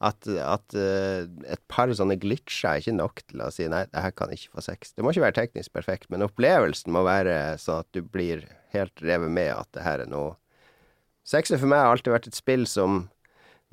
at, 0.04 0.28
at 0.28 0.76
eh, 0.76 1.24
et 1.54 1.62
par 1.72 1.92
sånne 1.96 2.18
glitcher 2.20 2.74
er 2.74 2.82
ikke 2.82 2.96
nok 2.98 3.22
til 3.30 3.44
å 3.46 3.52
si 3.54 3.70
nei, 3.72 3.86
det 3.92 4.04
her 4.04 4.16
kan 4.18 4.34
ikke 4.34 4.58
få 4.58 4.66
seks. 4.66 4.96
Det 4.98 5.06
må 5.06 5.14
ikke 5.14 5.28
være 5.28 5.40
teknisk 5.44 5.76
perfekt, 5.76 6.10
men 6.12 6.26
opplevelsen 6.26 6.94
må 6.96 7.06
være 7.08 7.56
sånn 7.62 7.84
at 7.86 7.90
du 7.96 8.02
blir 8.04 8.44
helt 8.74 9.06
revet 9.06 9.32
med 9.32 9.54
at 9.54 9.70
det 9.78 9.86
her 9.86 10.04
er 10.04 10.12
noe 10.12 10.34
Sekser 11.24 11.60
for 11.62 11.72
meg 11.72 11.80
har 11.80 11.94
alltid 11.96 12.12
vært 12.14 12.28
et 12.28 12.36
spill 12.38 12.66
som 12.68 13.06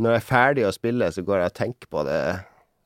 når 0.01 0.15
jeg 0.15 0.21
er 0.23 0.29
ferdig 0.31 0.65
å 0.69 0.73
spille, 0.73 1.09
så 1.13 1.23
går 1.27 1.43
jeg 1.43 1.51
og 1.51 1.57
tenker 1.59 1.91
på 1.93 2.05
det 2.07 2.21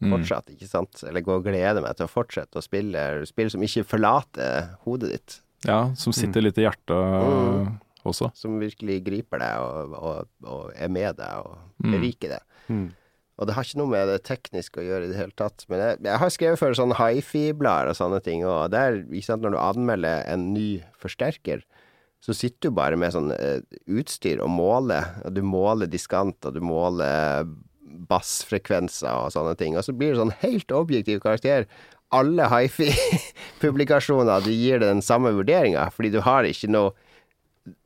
fortsatt, 0.04 0.50
ikke 0.52 0.66
sant? 0.68 0.98
Eller 1.06 1.22
går 1.24 1.38
og 1.38 1.44
gleder 1.46 1.80
meg 1.84 1.94
til 1.96 2.04
å 2.08 2.10
fortsette 2.10 2.58
å 2.58 2.64
spille 2.64 3.04
spill 3.28 3.48
som 3.52 3.62
ikke 3.64 3.84
forlater 3.86 4.66
hodet 4.84 5.12
ditt. 5.14 5.36
Ja, 5.64 5.94
som 5.96 6.12
sitter 6.12 6.42
litt 6.44 6.58
i 6.58 6.64
hjertet 6.66 6.90
Mm. 6.90 7.78
også. 8.04 8.28
Som 8.36 8.58
virkelig 8.60 8.98
griper 9.06 9.38
deg 9.40 9.60
og, 9.62 9.94
og, 9.96 10.28
og 10.44 10.72
er 10.76 10.88
med 10.92 11.16
deg 11.16 11.46
og 11.46 11.56
Mm. 11.84 11.90
beriker 11.94 12.28
deg. 12.34 12.42
Mm. 12.68 12.90
Og 13.38 13.46
det 13.46 13.54
har 13.54 13.64
ikke 13.64 13.78
noe 13.80 13.90
med 13.90 14.08
det 14.08 14.22
tekniske 14.24 14.78
å 14.80 14.84
gjøre 14.84 15.04
i 15.04 15.08
det 15.08 15.16
hele 15.16 15.32
tatt. 15.36 15.64
Men 15.68 15.80
jeg, 15.80 16.02
jeg 16.04 16.18
har 16.18 16.30
skrevet 16.30 16.58
for 16.58 16.72
sånn 16.74 16.92
hifi-blader 16.94 17.90
og 17.90 17.96
sånne 17.96 18.20
ting, 18.22 18.44
og 18.46 18.70
der, 18.70 19.00
ikke 19.10 19.24
sant, 19.26 19.42
når 19.42 19.50
du 19.56 19.58
anmelder 19.58 20.22
en 20.30 20.52
ny 20.54 20.82
forsterker, 21.00 21.62
så 22.24 22.32
sitter 22.32 22.70
du 22.70 22.76
bare 22.78 22.96
med 22.96 23.12
sånn 23.12 23.32
eh, 23.36 23.60
utstyr 23.92 24.40
og 24.40 24.48
måler. 24.54 25.10
Og 25.28 25.34
du 25.36 25.42
måler 25.44 25.90
diskant, 25.90 26.38
og 26.48 26.56
du 26.56 26.62
måler 26.64 27.44
bassfrekvenser 28.08 29.12
og 29.26 29.34
sånne 29.34 29.52
ting. 29.60 29.76
Og 29.76 29.84
så 29.84 29.92
blir 29.92 30.14
det 30.14 30.22
sånn 30.22 30.38
helt 30.40 30.72
objektiv 30.72 31.20
karakter. 31.24 31.68
Alle 32.14 32.46
hifi-publikasjoner, 32.48 34.44
du 34.44 34.52
gir 34.54 34.80
det 34.80 34.88
den 34.88 35.04
samme 35.04 35.34
vurderinga, 35.36 35.90
fordi 35.92 36.14
du 36.14 36.20
har 36.24 36.48
ikke 36.48 36.72
noe 36.72 36.94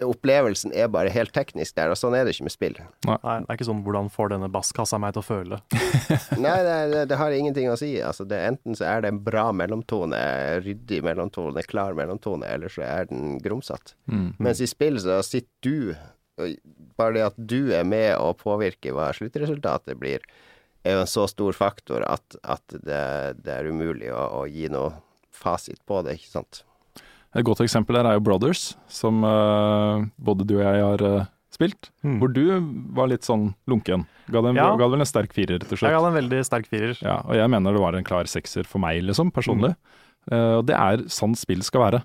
Opplevelsen 0.02 0.72
er 0.74 0.88
bare 0.90 1.12
helt 1.14 1.30
teknisk 1.34 1.76
der, 1.76 1.92
og 1.92 1.98
sånn 2.00 2.16
er 2.18 2.26
det 2.26 2.34
ikke 2.34 2.48
med 2.48 2.54
spill. 2.54 2.78
Nei, 3.06 3.16
det 3.22 3.46
er 3.46 3.58
ikke 3.58 3.68
sånn 3.68 3.84
'hvordan 3.86 4.10
får 4.10 4.32
denne 4.34 4.50
basskassa 4.50 4.98
meg 4.98 5.14
til 5.14 5.22
å 5.22 5.28
føle'? 5.28 5.60
Nei, 6.44 6.56
det, 6.66 6.76
det, 6.92 7.04
det 7.12 7.18
har 7.20 7.36
ingenting 7.36 7.70
å 7.70 7.78
si. 7.78 7.92
Altså, 8.02 8.26
det, 8.26 8.40
enten 8.50 8.74
så 8.78 8.88
er 8.90 9.04
det 9.04 9.12
en 9.12 9.22
bra 9.22 9.48
mellomtone, 9.54 10.18
ryddig 10.66 11.02
mellomtone, 11.06 11.62
klar 11.70 11.94
mellomtone, 11.98 12.46
eller 12.46 12.72
så 12.72 12.82
er 12.82 13.10
den 13.12 13.38
grumsete. 13.44 13.94
Mm. 14.10 14.32
Mens 14.38 14.62
i 14.64 14.70
spill 14.70 14.98
så 15.02 15.22
sitter 15.22 15.62
du 15.62 15.96
og 16.38 16.54
Bare 16.98 17.14
det 17.14 17.24
at 17.26 17.38
du 17.38 17.72
er 17.74 17.84
med 17.86 18.12
å 18.18 18.32
påvirke 18.34 18.92
hva 18.94 19.12
sluttresultatet 19.14 19.98
blir, 19.98 20.22
er 20.86 20.96
jo 20.96 21.02
en 21.04 21.10
så 21.10 21.26
stor 21.30 21.54
faktor 21.54 22.02
at, 22.06 22.38
at 22.42 22.74
det, 22.74 23.02
det 23.42 23.54
er 23.54 23.68
umulig 23.70 24.10
å, 24.14 24.22
å 24.40 24.46
gi 24.50 24.66
noe 24.72 24.96
fasit 25.34 25.78
på 25.86 26.00
det, 26.02 26.16
ikke 26.18 26.32
sant. 26.32 26.62
Et 27.36 27.44
godt 27.44 27.60
eksempel 27.60 27.98
her 27.98 28.08
er 28.08 28.16
jo 28.16 28.24
Brothers, 28.24 28.70
som 28.88 29.20
uh, 29.26 30.06
både 30.16 30.46
du 30.48 30.56
og 30.56 30.64
jeg 30.64 30.84
har 30.84 31.04
uh, 31.04 31.26
spilt. 31.52 31.90
Mm. 32.06 32.16
Hvor 32.22 32.32
du 32.32 32.44
var 32.96 33.10
litt 33.10 33.26
sånn 33.26 33.50
lunken. 33.68 34.06
Ga 34.32 34.40
det, 34.40 34.52
en, 34.54 34.60
Ja. 34.60 34.70
ga 34.76 34.86
det 34.86 34.94
vel 34.94 35.04
en 35.04 35.10
sterk 35.10 35.34
firer 35.36 35.64
til 35.64 35.76
Jeg 35.76 35.92
ga 35.92 36.00
det 36.04 36.12
en 36.12 36.18
veldig 36.18 36.40
sterk 36.46 36.68
firer. 36.70 36.96
Ja, 37.04 37.18
og 37.24 37.36
jeg 37.36 37.50
mener 37.52 37.76
det 37.76 37.82
var 37.82 37.98
en 37.98 38.06
klar 38.06 38.28
sekser 38.30 38.68
for 38.68 38.80
meg, 38.84 39.02
liksom, 39.04 39.32
personlig. 39.34 39.74
Eh, 40.30 40.54
og 40.60 40.66
det 40.68 40.76
er 40.76 41.04
sånn 41.08 41.36
spill 41.38 41.62
skal 41.64 41.84
være, 41.86 42.02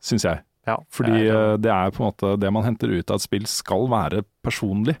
syns 0.00 0.24
jeg. 0.24 0.40
Ja, 0.66 0.78
Fordi 0.90 1.26
jeg, 1.26 1.60
det 1.62 1.70
er 1.70 1.92
på 1.94 2.02
en 2.02 2.08
måte 2.08 2.32
det 2.40 2.50
man 2.50 2.64
henter 2.66 2.90
ut 2.90 3.10
av 3.12 3.20
et 3.20 3.26
spill 3.26 3.44
skal 3.46 3.84
være 3.92 4.24
personlig. 4.42 4.96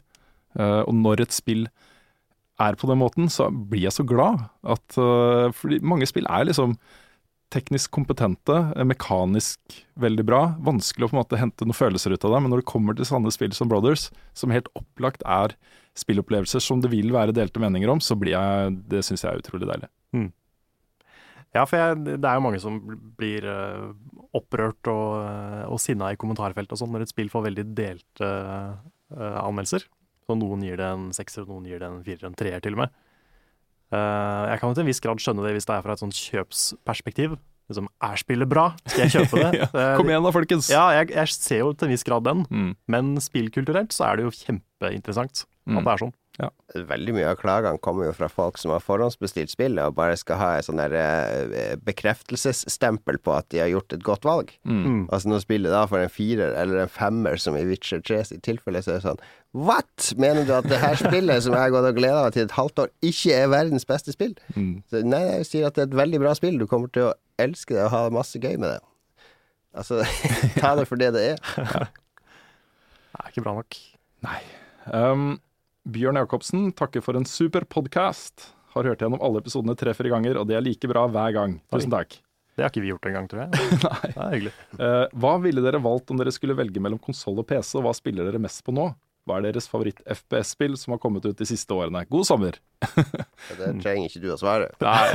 Og 0.56 0.92
når 0.94 1.24
et 1.24 1.34
spill 1.34 1.66
er 2.62 2.76
på 2.78 2.86
den 2.88 3.00
måten, 3.00 3.26
så 3.28 3.48
blir 3.50 3.82
jeg 3.88 3.92
så 3.96 4.06
glad 4.06 4.46
at 4.64 4.94
Fordi 5.58 5.80
mange 5.84 6.06
spill 6.08 6.24
er 6.30 6.46
liksom 6.46 6.76
teknisk 7.54 7.92
kompetente, 7.94 8.56
eh, 8.76 8.84
mekanisk 8.84 9.58
veldig 9.94 10.24
bra. 10.26 10.42
Vanskelig 10.60 11.06
å 11.06 11.10
på 11.10 11.16
en 11.16 11.22
måte 11.22 11.40
hente 11.40 11.66
noen 11.66 11.78
følelser 11.78 12.12
ut 12.12 12.24
av 12.24 12.34
det, 12.34 12.40
men 12.42 12.52
når 12.52 12.62
det 12.62 12.70
kommer 12.72 12.96
til 12.96 13.08
sånne 13.08 13.32
spill 13.34 13.54
som 13.56 13.70
Brothers, 13.70 14.10
som 14.34 14.50
helt 14.54 14.68
opplagt 14.74 15.22
er 15.24 15.54
spillopplevelser 15.96 16.60
som 16.60 16.82
det 16.82 16.90
vil 16.92 17.12
være 17.14 17.34
delte 17.36 17.62
meninger 17.62 17.88
om, 17.88 18.02
så 18.04 18.18
blir 18.18 18.34
jeg, 18.36 18.74
det 18.90 19.04
syns 19.06 19.24
jeg 19.24 19.32
er 19.32 19.40
utrolig 19.40 19.68
deilig. 19.68 19.88
ja, 21.56 21.64
for 21.64 21.80
jeg, 21.80 22.18
det 22.20 22.28
er 22.28 22.36
jo 22.36 22.44
mange 22.44 22.60
som 22.60 22.78
blir 23.16 23.46
eh, 23.48 23.86
opprørt 24.36 24.90
og, 24.92 25.22
uh, 25.24 25.62
og 25.72 25.80
sinna 25.80 26.10
i 26.12 26.18
kommentarfeltet 26.20 26.74
og 26.74 26.80
sånn 26.82 26.92
når 26.92 27.06
et 27.06 27.12
spill 27.14 27.30
får 27.32 27.46
veldig 27.46 27.64
delte 27.78 28.28
uh, 28.28 29.38
anmeldelser. 29.40 29.86
Så 30.26 30.36
noen 30.36 30.64
gir 30.66 30.76
det 30.80 30.88
en 30.90 31.08
sekser, 31.16 31.46
og 31.46 31.54
noen 31.54 31.70
gir 31.70 31.80
det 31.80 31.88
en 31.88 32.02
firer, 32.04 32.26
en 32.28 32.36
treer 32.36 32.60
til 32.60 32.76
og 32.76 32.82
med. 32.82 32.96
Eh, 33.92 34.44
jeg 34.50 34.60
kan 34.60 34.70
jo 34.70 34.74
til 34.74 34.82
en 34.86 34.90
viss 34.90 35.00
grad 35.04 35.20
skjønne 35.22 35.44
det 35.46 35.52
hvis 35.56 35.66
det 35.68 35.76
er 35.76 35.84
fra 35.84 35.92
et 35.94 36.02
sånt 36.02 36.16
kjøpsperspektiv. 36.18 37.36
Liksom, 37.66 37.88
er 38.06 38.14
spillet 38.20 38.46
bra? 38.50 38.68
Skal 38.86 39.06
jeg 39.08 39.14
kjøpe 39.16 39.40
det? 39.42 39.48
Ja, 39.58 39.66
Eh, 39.74 39.96
Kom 39.98 40.06
igjen 40.10 40.22
da, 40.26 40.30
folkens! 40.34 40.68
Ja, 40.70 40.84
jeg, 40.94 41.10
jeg 41.16 41.32
ser 41.34 41.58
jo 41.64 41.72
til 41.74 41.88
en 41.88 41.94
viss 41.96 42.04
grad 42.06 42.22
den, 42.26 42.44
Mm, 42.50 42.72
men 42.88 43.16
spillkulturelt 43.22 43.90
så 43.94 44.06
er 44.10 44.16
det 44.20 44.28
jo 44.28 44.34
kjempeinteressant 44.38 45.46
Mm. 45.66 45.80
at 45.80 45.84
det 45.88 45.92
er 45.96 45.98
sånn. 46.04 46.12
Veldig 46.76 47.14
mye 47.16 47.30
av 47.30 47.38
klagene 47.40 47.80
kommer 47.80 48.10
jo 48.10 48.14
fra 48.16 48.28
folk 48.28 48.58
som 48.60 48.72
har 48.74 48.82
forhåndsbestilt 48.84 49.48
spillet 49.52 49.80
og 49.88 49.94
bare 49.96 50.18
skal 50.20 50.36
ha 50.40 50.48
et 50.58 50.66
sånn 50.66 50.80
der 50.80 50.92
eh, 51.00 51.76
bekreftelsesstempel 51.86 53.16
på 53.24 53.32
at 53.32 53.48
de 53.54 53.62
har 53.62 53.70
gjort 53.72 53.94
et 53.96 54.04
godt 54.04 54.26
valg. 54.28 54.52
mm. 54.68 54.82
Mm. 54.86 55.02
Altså 55.12 55.30
når 55.30 55.44
spillet 55.46 55.72
da 55.72 55.86
får 55.88 56.04
en 56.04 56.12
firer 56.12 56.52
eller 56.60 56.82
en 56.82 56.92
femmer, 56.92 57.40
som 57.40 57.56
i 57.56 57.64
Witcher 57.68 58.02
3 58.04 58.20
sitt 58.28 58.42
tilfelle, 58.44 58.82
så 58.84 58.92
er 58.92 59.00
det 59.00 59.06
sånn 59.06 59.22
What?! 59.56 60.10
Mener 60.20 60.44
du 60.44 60.52
at 60.52 60.68
det 60.68 60.82
her 60.82 60.98
spillet 61.00 61.46
som 61.46 61.54
jeg 61.56 61.62
har 61.62 61.72
gått 61.72 61.88
og 61.88 61.96
gleda 61.96 62.26
meg 62.26 62.36
til 62.36 62.44
et 62.44 62.56
halvt 62.58 62.82
år, 62.84 62.92
ikke 63.08 63.38
er 63.38 63.48
verdens 63.54 63.88
beste 63.88 64.12
spill? 64.12 64.34
Mm. 64.52 64.82
Så, 64.90 65.00
nei, 65.06 65.22
jeg 65.38 65.48
sier 65.48 65.70
at 65.70 65.78
det 65.78 65.86
er 65.86 65.88
et 65.88 65.96
veldig 66.02 66.20
bra 66.20 66.34
spill. 66.36 66.60
Du 66.60 66.66
kommer 66.68 66.92
til 66.92 67.08
å 67.08 67.14
elske 67.40 67.78
det 67.78 67.86
og 67.86 67.94
ha 67.94 68.02
masse 68.12 68.36
gøy 68.36 68.58
med 68.60 68.74
det. 68.74 68.82
Altså, 69.76 70.02
ta 70.60 70.74
det 70.76 70.84
for 70.90 71.00
det 71.00 71.14
det 71.16 71.24
er. 71.34 71.40
Det 73.16 73.24
er 73.24 73.32
ikke 73.32 73.42
bra 73.46 73.52
nok. 73.56 73.76
Um, 74.92 75.38
Bjørn 75.86 76.18
Jacobsen 76.18 76.70
takker 76.74 77.02
for 77.04 77.14
en 77.14 77.26
super 77.28 77.62
podkast. 77.70 78.48
Har 78.74 78.88
hørt 78.90 79.02
gjennom 79.04 79.22
alle 79.22 79.38
episodene 79.38 79.76
tre-fire 79.78 80.10
ganger, 80.10 80.40
og 80.40 80.48
det 80.50 80.56
er 80.58 80.64
like 80.64 80.88
bra 80.90 81.04
hver 81.06 81.34
gang. 81.36 81.52
Tusen 81.70 81.92
takk. 81.94 82.16
Det 82.56 82.64
har 82.64 82.72
ikke 82.72 82.82
vi 82.82 82.90
gjort 82.90 83.06
engang, 83.06 83.28
tror 83.30 83.44
jeg. 83.44 83.68
Nei. 83.84 84.08
Det 84.08 84.24
er 84.24 84.34
hyggelig. 84.34 84.52
Uh, 84.80 85.04
hva 85.22 85.36
ville 85.44 85.62
dere 85.62 85.80
valgt 85.84 86.10
om 86.10 86.18
dere 86.18 86.34
skulle 86.34 86.56
velge 86.58 86.82
mellom 86.82 86.98
konsoll 87.02 87.38
og 87.38 87.46
PC, 87.46 87.76
og 87.78 87.86
hva 87.86 87.94
spiller 87.94 88.26
dere 88.26 88.42
mest 88.42 88.64
på 88.66 88.74
nå? 88.74 88.88
Hva 89.26 89.38
er 89.38 89.46
deres 89.46 89.70
favoritt-FPS-spill 89.70 90.74
som 90.80 90.96
har 90.96 91.02
kommet 91.02 91.26
ut 91.26 91.38
de 91.38 91.46
siste 91.46 91.74
årene? 91.74 92.02
God 92.10 92.26
sommer! 92.26 92.58
Det 92.82 93.70
trenger 93.78 94.10
ikke 94.10 94.26
du 94.26 94.30
å 94.34 94.42
svare. 94.42 94.72
Nei. 94.82 95.06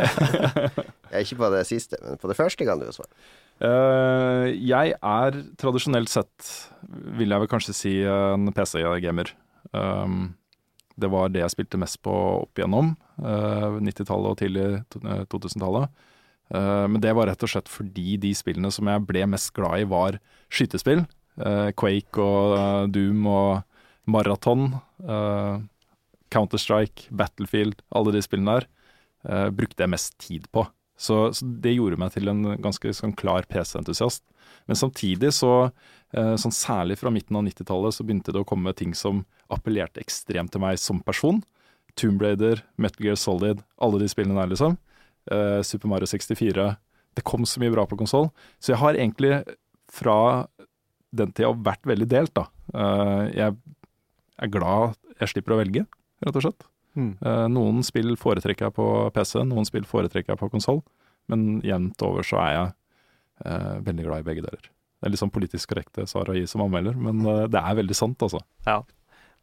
Jeg 1.12 1.16
er 1.18 1.24
ikke 1.26 1.42
på 1.44 1.52
det 1.52 1.66
siste, 1.68 2.00
men 2.06 2.20
på 2.22 2.32
det 2.32 2.40
første 2.40 2.68
kan 2.68 2.80
du 2.80 2.88
jo 2.88 2.96
svare. 2.96 3.12
Uh, 3.60 4.48
jeg 4.56 4.96
er 4.96 5.36
tradisjonelt 5.60 6.10
sett, 6.10 6.52
vil 7.20 7.30
jeg 7.30 7.44
vel 7.44 7.50
kanskje 7.52 7.76
si, 7.76 7.92
en 8.08 8.48
PC-gamer. 8.56 9.36
Um, 9.76 10.32
det 11.00 11.10
var 11.12 11.30
det 11.32 11.44
jeg 11.44 11.54
spilte 11.54 11.80
mest 11.82 12.02
på 12.04 12.14
opp 12.42 12.60
igjennom. 12.60 12.96
eh, 13.24 13.80
90-tallet 13.82 14.32
og 14.34 14.40
tidlig 14.42 14.66
eh, 14.82 15.24
2000-tallet. 15.32 15.90
Eh, 16.52 16.86
men 16.92 17.02
det 17.02 17.14
var 17.16 17.28
rett 17.32 17.44
og 17.44 17.52
slett 17.54 17.72
fordi 17.72 18.18
de 18.22 18.34
spillene 18.36 18.72
som 18.74 18.88
jeg 18.92 19.06
ble 19.08 19.26
mest 19.32 19.54
glad 19.56 19.84
i, 19.84 19.90
var 19.90 20.20
skytespill. 20.52 21.06
Eh, 21.40 21.70
Quake 21.80 22.20
og 22.22 22.58
eh, 22.58 22.88
Doom 22.92 23.28
og 23.32 23.62
Marathon. 24.12 24.74
eh, 25.06 25.62
Counter-Strike, 26.32 27.10
Battlefield, 27.12 27.82
alle 27.92 28.14
de 28.16 28.22
spillene 28.24 28.60
der 28.60 28.68
eh, 29.28 29.50
brukte 29.52 29.84
jeg 29.84 29.92
mest 29.92 30.16
tid 30.24 30.46
på. 30.56 30.64
Så, 31.02 31.32
så 31.36 31.48
det 31.64 31.74
gjorde 31.76 31.98
meg 32.00 32.14
til 32.14 32.30
en 32.32 32.44
ganske 32.62 32.94
sånn 32.94 33.16
klar 33.18 33.44
PC-entusiast. 33.50 34.24
Men 34.70 34.78
samtidig 34.78 35.32
så, 35.34 35.72
eh, 36.16 36.36
sånn 36.40 36.54
særlig 36.56 37.00
fra 37.02 37.12
midten 37.12 37.36
av 37.36 37.44
90-tallet, 37.48 37.96
så 37.98 38.06
begynte 38.06 38.32
det 38.32 38.44
å 38.44 38.48
komme 38.48 38.72
ting 38.78 38.94
som 38.96 39.26
appellerte 39.54 40.02
ekstremt 40.04 40.54
til 40.54 40.64
meg 40.64 40.80
som 40.82 41.02
person. 41.06 41.42
Tomb 42.00 42.22
Raider, 42.24 42.64
Metal 42.80 43.06
Gear 43.06 43.20
Solid, 43.20 43.62
alle 43.82 44.00
de 44.02 44.10
spillene 44.12 44.40
der, 44.40 44.52
liksom. 44.54 44.78
Uh, 45.32 45.60
Super 45.66 45.92
Mario 45.92 46.08
64. 46.10 46.70
Det 47.18 47.26
kom 47.28 47.46
så 47.46 47.62
mye 47.62 47.74
bra 47.74 47.86
på 47.88 48.00
konsoll. 48.00 48.30
Så 48.64 48.74
jeg 48.74 48.82
har 48.82 48.98
egentlig 48.98 49.42
fra 49.92 50.48
den 51.12 51.34
tida 51.36 51.52
vært 51.52 51.88
veldig 51.88 52.08
delt, 52.12 52.34
da. 52.38 52.48
Uh, 52.72 53.28
jeg 53.36 53.56
er 54.42 54.52
glad 54.52 54.96
jeg 55.22 55.34
slipper 55.36 55.56
å 55.56 55.60
velge, 55.60 55.86
rett 56.24 56.38
og 56.38 56.46
slett. 56.46 56.68
Mm. 56.98 57.14
Uh, 57.24 57.48
Noen 57.52 57.84
spill 57.88 58.16
foretrekker 58.20 58.70
jeg 58.70 58.76
på 58.78 58.88
PC, 59.16 59.38
noen 59.48 59.68
spill 59.68 59.86
foretrekker 59.88 60.34
jeg 60.34 60.42
på 60.42 60.52
konsoll. 60.54 60.82
Men 61.32 61.60
jevnt 61.66 62.02
over 62.04 62.26
så 62.26 62.40
er 62.42 62.50
jeg 62.52 62.70
eh, 63.46 63.76
veldig 63.86 64.04
glad 64.08 64.24
i 64.24 64.26
begge 64.26 64.42
deler. 64.44 64.66
Det 64.66 65.08
er 65.08 65.14
litt 65.14 65.22
sånn 65.22 65.32
politisk 65.32 65.70
korrekte 65.72 66.04
svar 66.10 66.28
å 66.28 66.34
gi 66.36 66.42
som 66.50 66.64
anmelder, 66.66 66.98
men 66.98 67.22
det 67.24 67.62
er 67.62 67.78
veldig 67.78 67.96
sant, 67.96 68.26
altså. 68.26 68.42
Ja. 68.66 68.82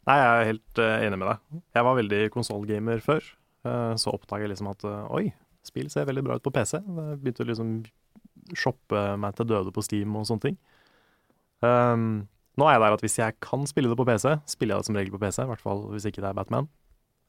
Nei, 0.07 0.15
jeg 0.17 0.29
er 0.29 0.49
helt 0.53 0.81
eh, 0.81 1.05
enig 1.05 1.19
med 1.19 1.29
deg. 1.29 1.61
Jeg 1.75 1.85
var 1.85 1.97
veldig 1.99 2.21
konsollgamer 2.33 3.03
før. 3.03 3.25
Eh, 3.67 3.93
så 3.99 4.13
oppdaga 4.15 4.45
jeg 4.45 4.53
liksom 4.53 4.71
at 4.71 4.85
eh, 4.87 5.13
oi, 5.17 5.23
spill 5.67 5.89
ser 5.91 6.07
veldig 6.09 6.25
bra 6.25 6.39
ut 6.39 6.45
på 6.45 6.53
PC. 6.55 6.79
Jeg 6.79 7.19
begynte 7.21 7.45
å 7.45 7.49
liksom 7.49 7.77
shoppe 8.57 9.03
meg 9.19 9.35
til 9.37 9.49
døde 9.49 9.73
på 9.75 9.83
Steam 9.85 10.15
og 10.17 10.25
sånne 10.25 10.47
ting. 10.47 10.59
Um, 11.59 12.23
nå 12.57 12.65
er 12.65 12.77
jeg 12.77 12.81
der 12.85 12.95
at 12.95 13.03
hvis 13.03 13.17
jeg 13.19 13.35
kan 13.43 13.67
spille 13.69 13.91
det 13.91 13.97
på 13.99 14.07
PC, 14.07 14.31
spiller 14.49 14.77
jeg 14.77 14.81
det 14.81 14.89
som 14.89 14.97
regel 14.97 15.13
på 15.13 15.21
PC. 15.21 15.43
I 15.43 15.51
hvert 15.51 15.63
fall 15.63 15.83
hvis 15.91 16.07
ikke 16.09 16.23
det 16.23 16.31
er 16.31 16.39
Batman. 16.39 16.69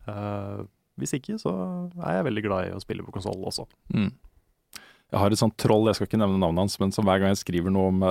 Uh, 0.06 0.64
hvis 1.00 1.12
ikke, 1.18 1.36
så 1.42 1.52
er 1.98 2.20
jeg 2.20 2.28
veldig 2.30 2.44
glad 2.46 2.70
i 2.70 2.72
å 2.76 2.80
spille 2.80 3.04
på 3.04 3.12
konsoll 3.18 3.42
også. 3.50 3.66
Mm. 3.92 4.08
Jeg 5.10 5.18
har 5.18 5.34
et 5.34 5.42
sånt 5.42 5.58
troll, 5.58 5.90
jeg 5.90 5.98
skal 5.98 6.06
ikke 6.06 6.22
nevne 6.22 6.38
navnet 6.38 6.64
hans, 6.64 6.78
men 6.80 6.94
som 6.94 7.04
hver 7.08 7.20
gang 7.20 7.34
jeg 7.34 7.42
skriver 7.42 7.72
noe 7.74 7.90
om, 7.90 8.02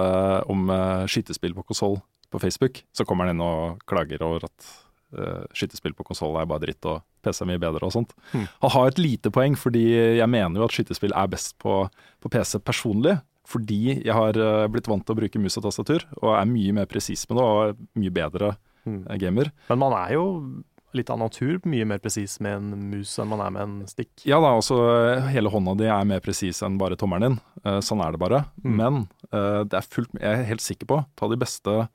om 0.51 0.72
skytespill 1.07 1.55
på 1.55 1.64
konsoll 1.72 2.01
på 2.32 2.39
Facebook, 2.43 2.84
så 2.93 3.05
kommer 3.07 3.25
han 3.27 3.36
inn 3.36 3.43
og 3.45 3.80
klager 3.89 4.21
over 4.25 4.45
at 4.49 4.67
uh, 5.17 5.43
skytespill 5.55 5.95
på 5.97 6.05
konsoll 6.07 6.38
er 6.39 6.45
bare 6.49 6.63
dritt 6.67 6.86
og 6.89 7.01
PC 7.25 7.41
er 7.43 7.49
mye 7.51 7.61
bedre 7.61 7.84
og 7.88 7.91
sånt. 7.95 8.13
Mm. 8.34 8.45
Han 8.63 8.73
har 8.75 8.88
et 8.91 9.01
lite 9.01 9.32
poeng, 9.34 9.57
fordi 9.59 9.86
jeg 10.19 10.30
mener 10.30 10.61
jo 10.61 10.67
at 10.69 10.75
skytespill 10.77 11.15
er 11.17 11.27
best 11.34 11.57
på, 11.59 11.82
på 12.21 12.32
PC 12.32 12.59
personlig. 12.63 13.17
Fordi 13.49 13.95
jeg 14.05 14.13
har 14.13 14.38
eh, 14.38 14.67
blitt 14.69 14.86
vant 14.86 15.01
til 15.01 15.15
å 15.15 15.17
bruke 15.17 15.39
mus 15.41 15.57
og 15.57 15.63
tastatur, 15.65 16.03
og 16.21 16.36
er 16.38 16.45
mye 16.45 16.73
mer 16.77 16.86
presis 16.86 17.23
med 17.32 17.39
det, 17.39 17.45
og 17.49 17.61
er 17.71 17.77
mye 18.03 18.13
bedre 18.21 18.55
Mm. 18.88 19.01
eh, 19.09 19.17
gamer. 19.19 19.49
Men 19.67 19.80
man 19.82 19.91
er 19.97 20.13
jo 20.15 20.21
litt 20.95 21.09
av 21.11 21.19
natur 21.19 21.59
mye 21.67 21.84
mer 21.86 21.99
presis 22.01 22.38
med 22.41 22.55
en 22.61 22.86
mus 22.89 23.11
enn 23.19 23.27
man 23.30 23.41
er 23.43 23.51
med 23.51 23.61
en 23.65 23.73
stikk. 23.91 24.23
Ja 24.25 24.39
da, 24.41 24.53
altså 24.55 24.77
eh, 25.17 25.27
hele 25.34 25.51
hånda 25.51 25.73
di 25.82 25.89
er 25.91 26.05
mer 26.07 26.21
presis 26.23 26.61
enn 26.65 26.77
bare 26.80 26.95
tommelen 26.97 27.25
din. 27.36 27.39
Eh, 27.65 27.82
sånn 27.86 27.99
er 28.05 28.15
det 28.15 28.21
bare. 28.23 28.39
Mm. 28.63 28.77
Men 28.80 29.01
eh, 29.34 29.65
det 29.67 29.82
er 29.82 29.89
fullt, 29.91 30.13
jeg 30.15 30.30
er 30.32 30.47
helt 30.47 30.63
sikker 30.63 30.88
på, 30.93 31.01
ta 31.19 31.27
de 31.30 31.38
beste 31.43 31.75
eh, 31.84 31.89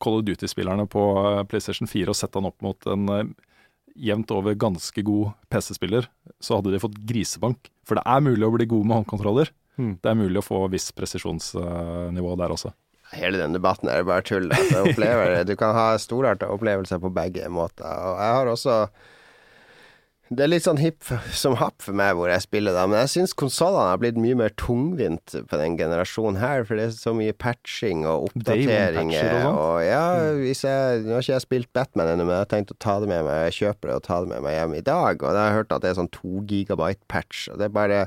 Call 0.00 0.18
of 0.18 0.24
Duty-spillerne 0.24 0.86
på 0.86 1.04
eh, 1.18 1.44
PlayStation 1.44 1.88
4 1.88 2.10
og 2.10 2.16
sett 2.16 2.36
han 2.38 2.48
opp 2.48 2.60
mot 2.64 2.90
en 2.90 3.08
eh, 3.14 3.32
jevnt 4.10 4.30
over 4.32 4.56
ganske 4.56 5.02
god 5.04 5.34
PC-spiller, 5.52 6.06
så 6.40 6.58
hadde 6.58 6.72
de 6.72 6.80
fått 6.80 6.96
grisebank. 7.08 7.68
For 7.84 7.98
det 7.98 8.06
er 8.08 8.22
mulig 8.24 8.46
å 8.46 8.54
bli 8.54 8.68
god 8.70 8.86
med 8.86 9.00
håndkontroller. 9.00 9.50
Mm. 9.80 9.96
Det 10.00 10.12
er 10.12 10.16
mulig 10.16 10.40
å 10.40 10.46
få 10.46 10.62
viss 10.72 10.88
presisjonsnivå 10.96 12.36
der 12.40 12.54
også. 12.54 12.72
Hele 13.10 13.40
den 13.40 13.56
debatten 13.56 13.90
er 13.90 14.06
bare 14.06 14.22
tull. 14.24 14.46
Altså, 14.54 14.84
du 15.44 15.54
kan 15.58 15.74
ha 15.74 15.86
storarta 15.98 16.48
opplevelser 16.54 17.00
på 17.02 17.10
begge 17.12 17.48
måter. 17.50 17.90
Og 17.90 18.20
jeg 18.22 18.36
har 18.38 18.50
også 18.52 18.76
Det 20.30 20.44
er 20.44 20.50
litt 20.52 20.62
sånn 20.62 20.78
hipp 20.78 21.08
som 21.42 21.56
happ 21.58 21.82
for 21.82 21.96
meg 21.98 22.14
hvor 22.14 22.30
jeg 22.30 22.44
spiller, 22.44 22.76
da. 22.76 22.84
Men 22.86 23.02
jeg 23.02 23.12
syns 23.16 23.34
konsollene 23.38 23.90
har 23.90 24.00
blitt 24.02 24.18
mye 24.20 24.38
mer 24.38 24.54
tungvint 24.60 25.34
på 25.50 25.58
den 25.58 25.74
generasjonen 25.80 26.38
her. 26.38 26.62
For 26.68 26.78
det 26.78 26.86
er 26.86 26.94
så 26.94 27.14
mye 27.18 27.34
patching 27.34 28.06
og 28.06 28.28
oppdateringer. 28.30 29.34
og. 29.40 29.58
Og 29.58 29.82
ja, 29.84 30.04
hvis 30.38 30.62
jeg 30.66 31.02
Nå 31.06 31.16
har 31.16 31.24
ikke 31.24 31.34
jeg 31.34 31.46
spilt 31.46 31.72
Batman 31.74 32.12
ennå, 32.12 32.28
men 32.28 32.36
jeg 32.36 32.44
har 32.44 32.52
tenkt 32.54 32.74
å 32.74 32.78
ta 32.82 32.98
det 33.02 33.10
med 33.10 33.26
meg. 33.26 33.44
Jeg 33.48 33.58
kjøper 33.58 33.90
det 33.90 33.98
og 33.98 34.06
ta 34.06 34.20
det 34.22 34.30
med 34.30 34.46
meg 34.46 34.58
hjem 34.58 34.78
i 34.78 34.86
dag. 34.86 35.18
Og 35.18 35.34
da 35.34 35.42
har 35.42 35.50
jeg 35.50 35.60
hørt 35.62 35.76
at 35.76 35.84
det 35.84 35.90
er 35.90 36.00
sånn 36.00 36.14
to 36.14 36.44
gigabyte 36.50 37.06
patch. 37.10 37.48
Og 37.50 37.58
det 37.58 37.66
er 37.66 37.78
bare 37.80 38.02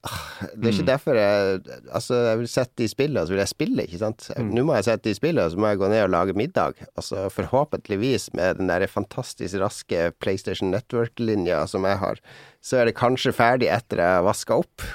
det 0.00 0.64
er 0.64 0.72
ikke 0.72 0.86
derfor 0.88 1.18
jeg 1.18 1.58
Altså, 1.92 2.16
jeg 2.30 2.38
vil 2.40 2.48
sette 2.48 2.84
i 2.84 2.88
spillet, 2.88 3.20
og 3.20 3.28
så 3.28 3.34
vil 3.34 3.42
jeg 3.42 3.52
spille, 3.52 3.84
ikke 3.84 4.00
sant. 4.00 4.30
Nå 4.40 4.64
må 4.64 4.78
jeg 4.78 4.86
sette 4.88 5.12
i 5.12 5.18
spillet, 5.18 5.42
og 5.44 5.52
så 5.52 5.60
må 5.60 5.72
jeg 5.72 5.80
gå 5.82 5.90
ned 5.92 6.04
og 6.06 6.14
lage 6.14 6.36
middag. 6.38 6.80
Altså, 6.94 7.26
forhåpentligvis 7.34 8.30
med 8.38 8.62
den 8.62 8.72
der 8.72 8.86
fantastisk 8.88 9.60
raske 9.60 10.08
PlayStation 10.22 10.72
Network-linja 10.72 11.66
som 11.68 11.84
jeg 11.88 12.00
har, 12.00 12.24
så 12.64 12.80
er 12.80 12.88
det 12.88 12.96
kanskje 13.00 13.36
ferdig 13.36 13.68
etter 13.72 14.00
jeg 14.00 14.18
har 14.20 14.26
vaska 14.26 14.62
opp. 14.64 14.88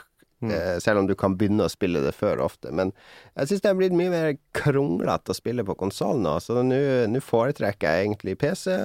Eh, 0.44 0.78
selv 0.84 1.00
om 1.00 1.08
du 1.08 1.16
kan 1.18 1.38
begynne 1.38 1.66
å 1.66 1.72
spille 1.72 2.02
det 2.04 2.14
før 2.18 2.42
ofte. 2.46 2.74
Men 2.76 2.92
jeg 3.38 3.50
syns 3.50 3.64
det 3.64 3.72
er 3.72 3.80
blitt 3.80 3.96
mye 3.98 4.12
mer 4.14 4.36
kronglete 4.58 5.34
å 5.34 5.38
spille 5.38 5.66
på 5.66 5.78
konsoll 5.80 6.22
nå, 6.22 6.38
så 6.44 6.62
nå 6.66 7.22
foretrekker 7.24 7.88
jeg 7.88 8.08
egentlig 8.08 8.38
PC. 8.42 8.76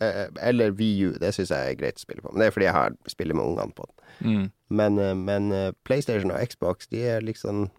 Eh, 0.00 0.28
Eller 0.40 0.70
VU, 0.70 1.12
det 1.18 1.34
syns 1.34 1.50
jeg 1.50 1.72
er 1.72 1.78
greit 1.78 1.96
å 1.96 2.04
spille 2.06 2.22
på. 2.22 2.32
Men 2.32 2.40
det 2.40 2.46
er 2.48 2.54
fordi 2.56 2.64
jeg 2.68 2.74
har 2.74 2.96
spiller 3.08 3.34
med 3.34 3.44
ungene 3.44 3.74
på 3.74 3.86
den. 3.86 3.96
Mm. 4.32 4.50
Men, 4.70 4.98
eh, 4.98 5.14
men 5.14 5.52
eh, 5.52 5.72
PlayStation 5.84 6.30
og 6.32 6.40
Xbox 6.48 6.86
de 6.88 7.02
er 7.16 7.20
liksom 7.20 7.70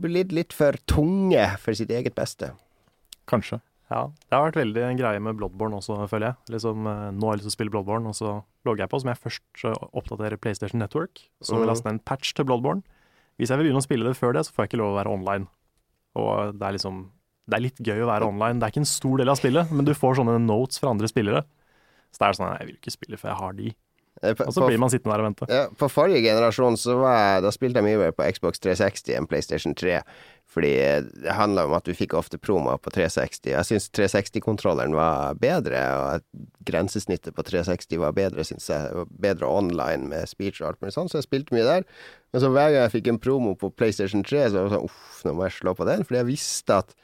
blitt 0.00 0.30
litt 0.32 0.52
for 0.52 0.72
tunge 0.86 1.56
for 1.58 1.72
sitt 1.74 1.90
eget 1.90 2.14
beste. 2.14 2.52
Kanskje. 3.26 3.60
Ja, 3.90 4.02
det 4.28 4.36
har 4.36 4.50
vært 4.50 4.58
veldig 4.60 4.82
en 4.84 4.98
greie 5.00 5.20
med 5.24 5.38
Bloodborne 5.38 5.78
også, 5.80 5.96
føler 6.10 6.28
jeg. 6.34 6.36
Liksom, 6.58 6.82
nå 6.84 7.24
har 7.24 7.34
jeg 7.34 7.40
lyst 7.40 7.46
til 7.48 7.54
å 7.54 7.56
spille 7.56 7.72
Bloodborne, 7.72 8.06
og 8.10 8.14
så 8.18 8.34
logger 8.68 8.84
jeg 8.84 8.90
på, 8.92 9.00
så 9.00 9.08
må 9.08 9.14
jeg 9.14 9.22
først 9.22 9.64
oppdatere 9.96 10.36
PlayStation 10.36 10.78
Network. 10.82 11.22
Så 11.40 11.54
må 11.54 11.62
jeg 11.62 11.66
Mhm. 11.66 11.72
laste 11.72 11.84
ned 11.88 11.94
en 11.94 12.04
patch 12.04 12.34
til 12.34 12.44
Bloodborne. 12.44 12.82
Hvis 13.38 13.48
jeg 13.48 13.56
vil 13.58 13.64
begynne 13.72 13.80
å 13.80 13.86
spille 13.88 14.04
det 14.04 14.16
før 14.20 14.34
det, 14.34 14.44
så 14.44 14.52
får 14.52 14.64
jeg 14.66 14.68
ikke 14.68 14.82
lov 14.82 14.92
å 14.92 14.98
være 15.00 15.12
online. 15.14 15.46
Og 16.16 16.58
det 16.58 16.62
er 16.68 16.72
liksom 16.76 17.10
Det 17.48 17.56
er 17.56 17.64
litt 17.64 17.80
gøy 17.80 18.04
å 18.04 18.08
være 18.10 18.28
online. 18.28 18.60
Det 18.60 18.68
er 18.68 18.74
ikke 18.74 18.84
en 18.84 18.90
stor 18.92 19.20
del 19.22 19.32
av 19.32 19.40
spillet, 19.40 19.70
men 19.72 19.88
du 19.88 19.94
får 19.96 20.18
sånne 20.20 20.38
notes 20.44 20.80
fra 20.82 20.92
andre 20.92 21.08
spillere. 21.10 21.44
Så 22.12 22.20
det 22.22 22.26
er 22.30 22.36
sånn 22.40 22.56
Jeg 22.58 22.66
vil 22.70 22.80
ikke 22.80 22.96
spille 22.96 23.20
før 23.20 23.32
jeg 23.32 23.40
har 23.42 23.54
de. 23.58 23.74
Eh, 24.22 24.34
På, 24.34 24.48
Og 24.48 24.54
så 24.56 24.66
blir 24.66 24.80
man 24.82 24.90
sittende 24.90 25.14
der 25.14 25.22
og 25.22 25.28
vente. 25.28 25.46
ja, 25.48 25.68
på 25.78 25.86
forrige 25.92 26.24
generasjon 26.24 26.76
så 26.80 26.96
var 26.98 27.14
jeg, 27.14 27.42
da 27.44 27.52
spilte 27.54 27.78
jeg 27.78 27.86
mye 27.86 28.00
mer 28.00 28.14
på 28.16 28.26
Xbox 28.34 28.58
360 28.64 29.14
enn 29.14 29.28
PlayStation 29.30 29.76
3. 29.78 30.00
Fordi 30.48 30.72
eh, 30.82 31.04
det 31.22 31.36
handla 31.36 31.66
om 31.68 31.76
at 31.76 31.86
du 31.86 31.92
fikk 31.94 32.16
ofte 32.18 32.40
promoer 32.40 32.80
på 32.82 32.90
360. 32.90 33.52
Jeg 33.52 33.68
syns 33.68 33.86
360-kontrolleren 33.94 34.96
var 34.96 35.36
bedre, 35.38 35.82
og 36.02 36.48
grensesnittet 36.66 37.36
på 37.36 37.44
360 37.46 38.00
var 38.02 38.16
bedre, 38.16 38.42
syns 38.48 38.66
jeg. 38.72 39.06
Bedre 39.22 39.46
online 39.46 40.08
med 40.10 40.26
speech 40.28 40.62
og 40.62 40.72
alt 40.72 40.82
mulig 40.82 40.96
sånn, 40.96 41.12
så 41.12 41.20
jeg 41.20 41.28
spilte 41.28 41.54
mye 41.54 41.68
der. 41.68 41.86
Men 42.32 42.42
så 42.42 42.50
hver 42.50 42.72
gang 42.72 42.82
jeg 42.88 42.96
fikk 42.96 43.12
en 43.12 43.22
promo 43.22 43.54
på 43.60 43.70
PlayStation 43.70 44.24
3, 44.26 44.48
så 44.50 44.58
var 44.58 44.66
det 44.66 44.74
sånn 44.78 44.88
uff, 44.88 45.22
nå 45.28 45.36
må 45.38 45.46
jeg 45.46 45.60
slå 45.60 45.76
på 45.78 45.86
den. 45.88 46.02
Fordi 46.08 46.22
jeg 46.24 46.30
visste 46.32 46.80
at 46.82 46.96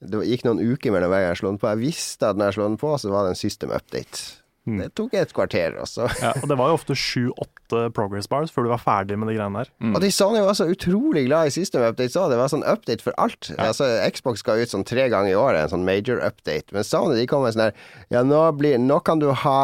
det 0.00 0.24
gikk 0.28 0.44
noen 0.46 0.60
uker 0.62 0.94
mellom 0.94 1.10
hver 1.10 1.24
gang 1.24 1.32
jeg 1.34 1.40
slo 1.42 1.54
den 1.54 1.62
på. 1.62 1.72
Jeg 1.74 1.82
visste 1.82 2.28
at 2.30 2.38
når 2.38 2.52
jeg 2.52 2.58
slo 2.60 2.68
den 2.68 2.78
på, 2.80 2.92
så 3.02 3.10
var 3.10 3.26
det 3.26 3.34
en 3.34 3.40
system 3.40 3.72
update. 3.74 4.26
Mm. 4.68 4.82
Det 4.82 4.88
tok 4.98 5.14
et 5.16 5.30
kvarter, 5.32 5.76
også. 5.80 6.04
Ja, 6.20 6.34
og 6.42 6.48
det 6.50 6.56
var 6.60 6.68
jo 6.68 6.76
ofte 6.76 6.92
sju-åtte 6.98 7.86
progress 7.96 8.28
bars 8.28 8.50
før 8.52 8.66
du 8.66 8.70
var 8.74 8.82
ferdig 8.82 9.16
med 9.16 9.30
de 9.30 9.36
greiene 9.38 9.62
der. 9.62 9.70
Mm. 9.80 9.94
Og 9.96 10.02
de 10.04 10.10
Sony 10.12 10.42
var 10.44 10.58
så 10.58 10.66
utrolig 10.68 11.22
glad 11.24 11.48
i 11.48 11.54
system 11.54 11.86
updates 11.86 12.18
òg. 12.20 12.28
Det 12.34 12.38
var 12.40 12.52
sånn 12.52 12.66
update 12.68 13.04
for 13.06 13.16
alt. 13.22 13.48
Altså, 13.56 13.88
Xbox 14.12 14.44
ga 14.44 14.58
ut 14.60 14.74
sånn 14.74 14.84
tre 14.88 15.08
ganger 15.08 15.32
i 15.32 15.38
året, 15.40 15.62
en 15.64 15.72
sånn 15.72 15.88
major 15.88 16.20
update. 16.20 16.68
Men 16.76 16.84
Sony 16.84 17.16
de 17.16 17.26
kom 17.30 17.46
med 17.46 17.56
sånn 17.56 17.64
her 17.70 17.76
Ja, 18.12 18.22
nå, 18.28 18.42
blir, 18.60 18.76
nå 18.82 19.00
kan 19.08 19.22
du 19.24 19.30
ha 19.32 19.58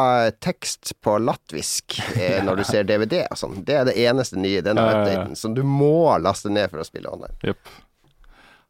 tekst 0.44 0.94
på 1.04 1.18
latvisk 1.20 1.98
eh, 2.16 2.40
når 2.46 2.62
du 2.62 2.66
ser 2.72 2.88
DVD 2.88 3.26
og 3.28 3.40
sånn. 3.44 3.60
Det 3.68 3.76
er 3.82 3.90
det 3.90 3.98
eneste 4.08 4.40
nye 4.40 4.62
i 4.62 4.64
denne 4.64 4.88
Ja, 4.88 4.94
ja, 4.94 4.96
ja. 4.96 5.04
updaten, 5.04 5.36
som 5.36 5.52
du 5.58 5.60
må 5.68 6.16
laste 6.24 6.48
ned 6.52 6.72
for 6.72 6.80
å 6.80 6.88
spille 6.88 7.12
online. 7.12 7.36
Jepp. 7.44 7.68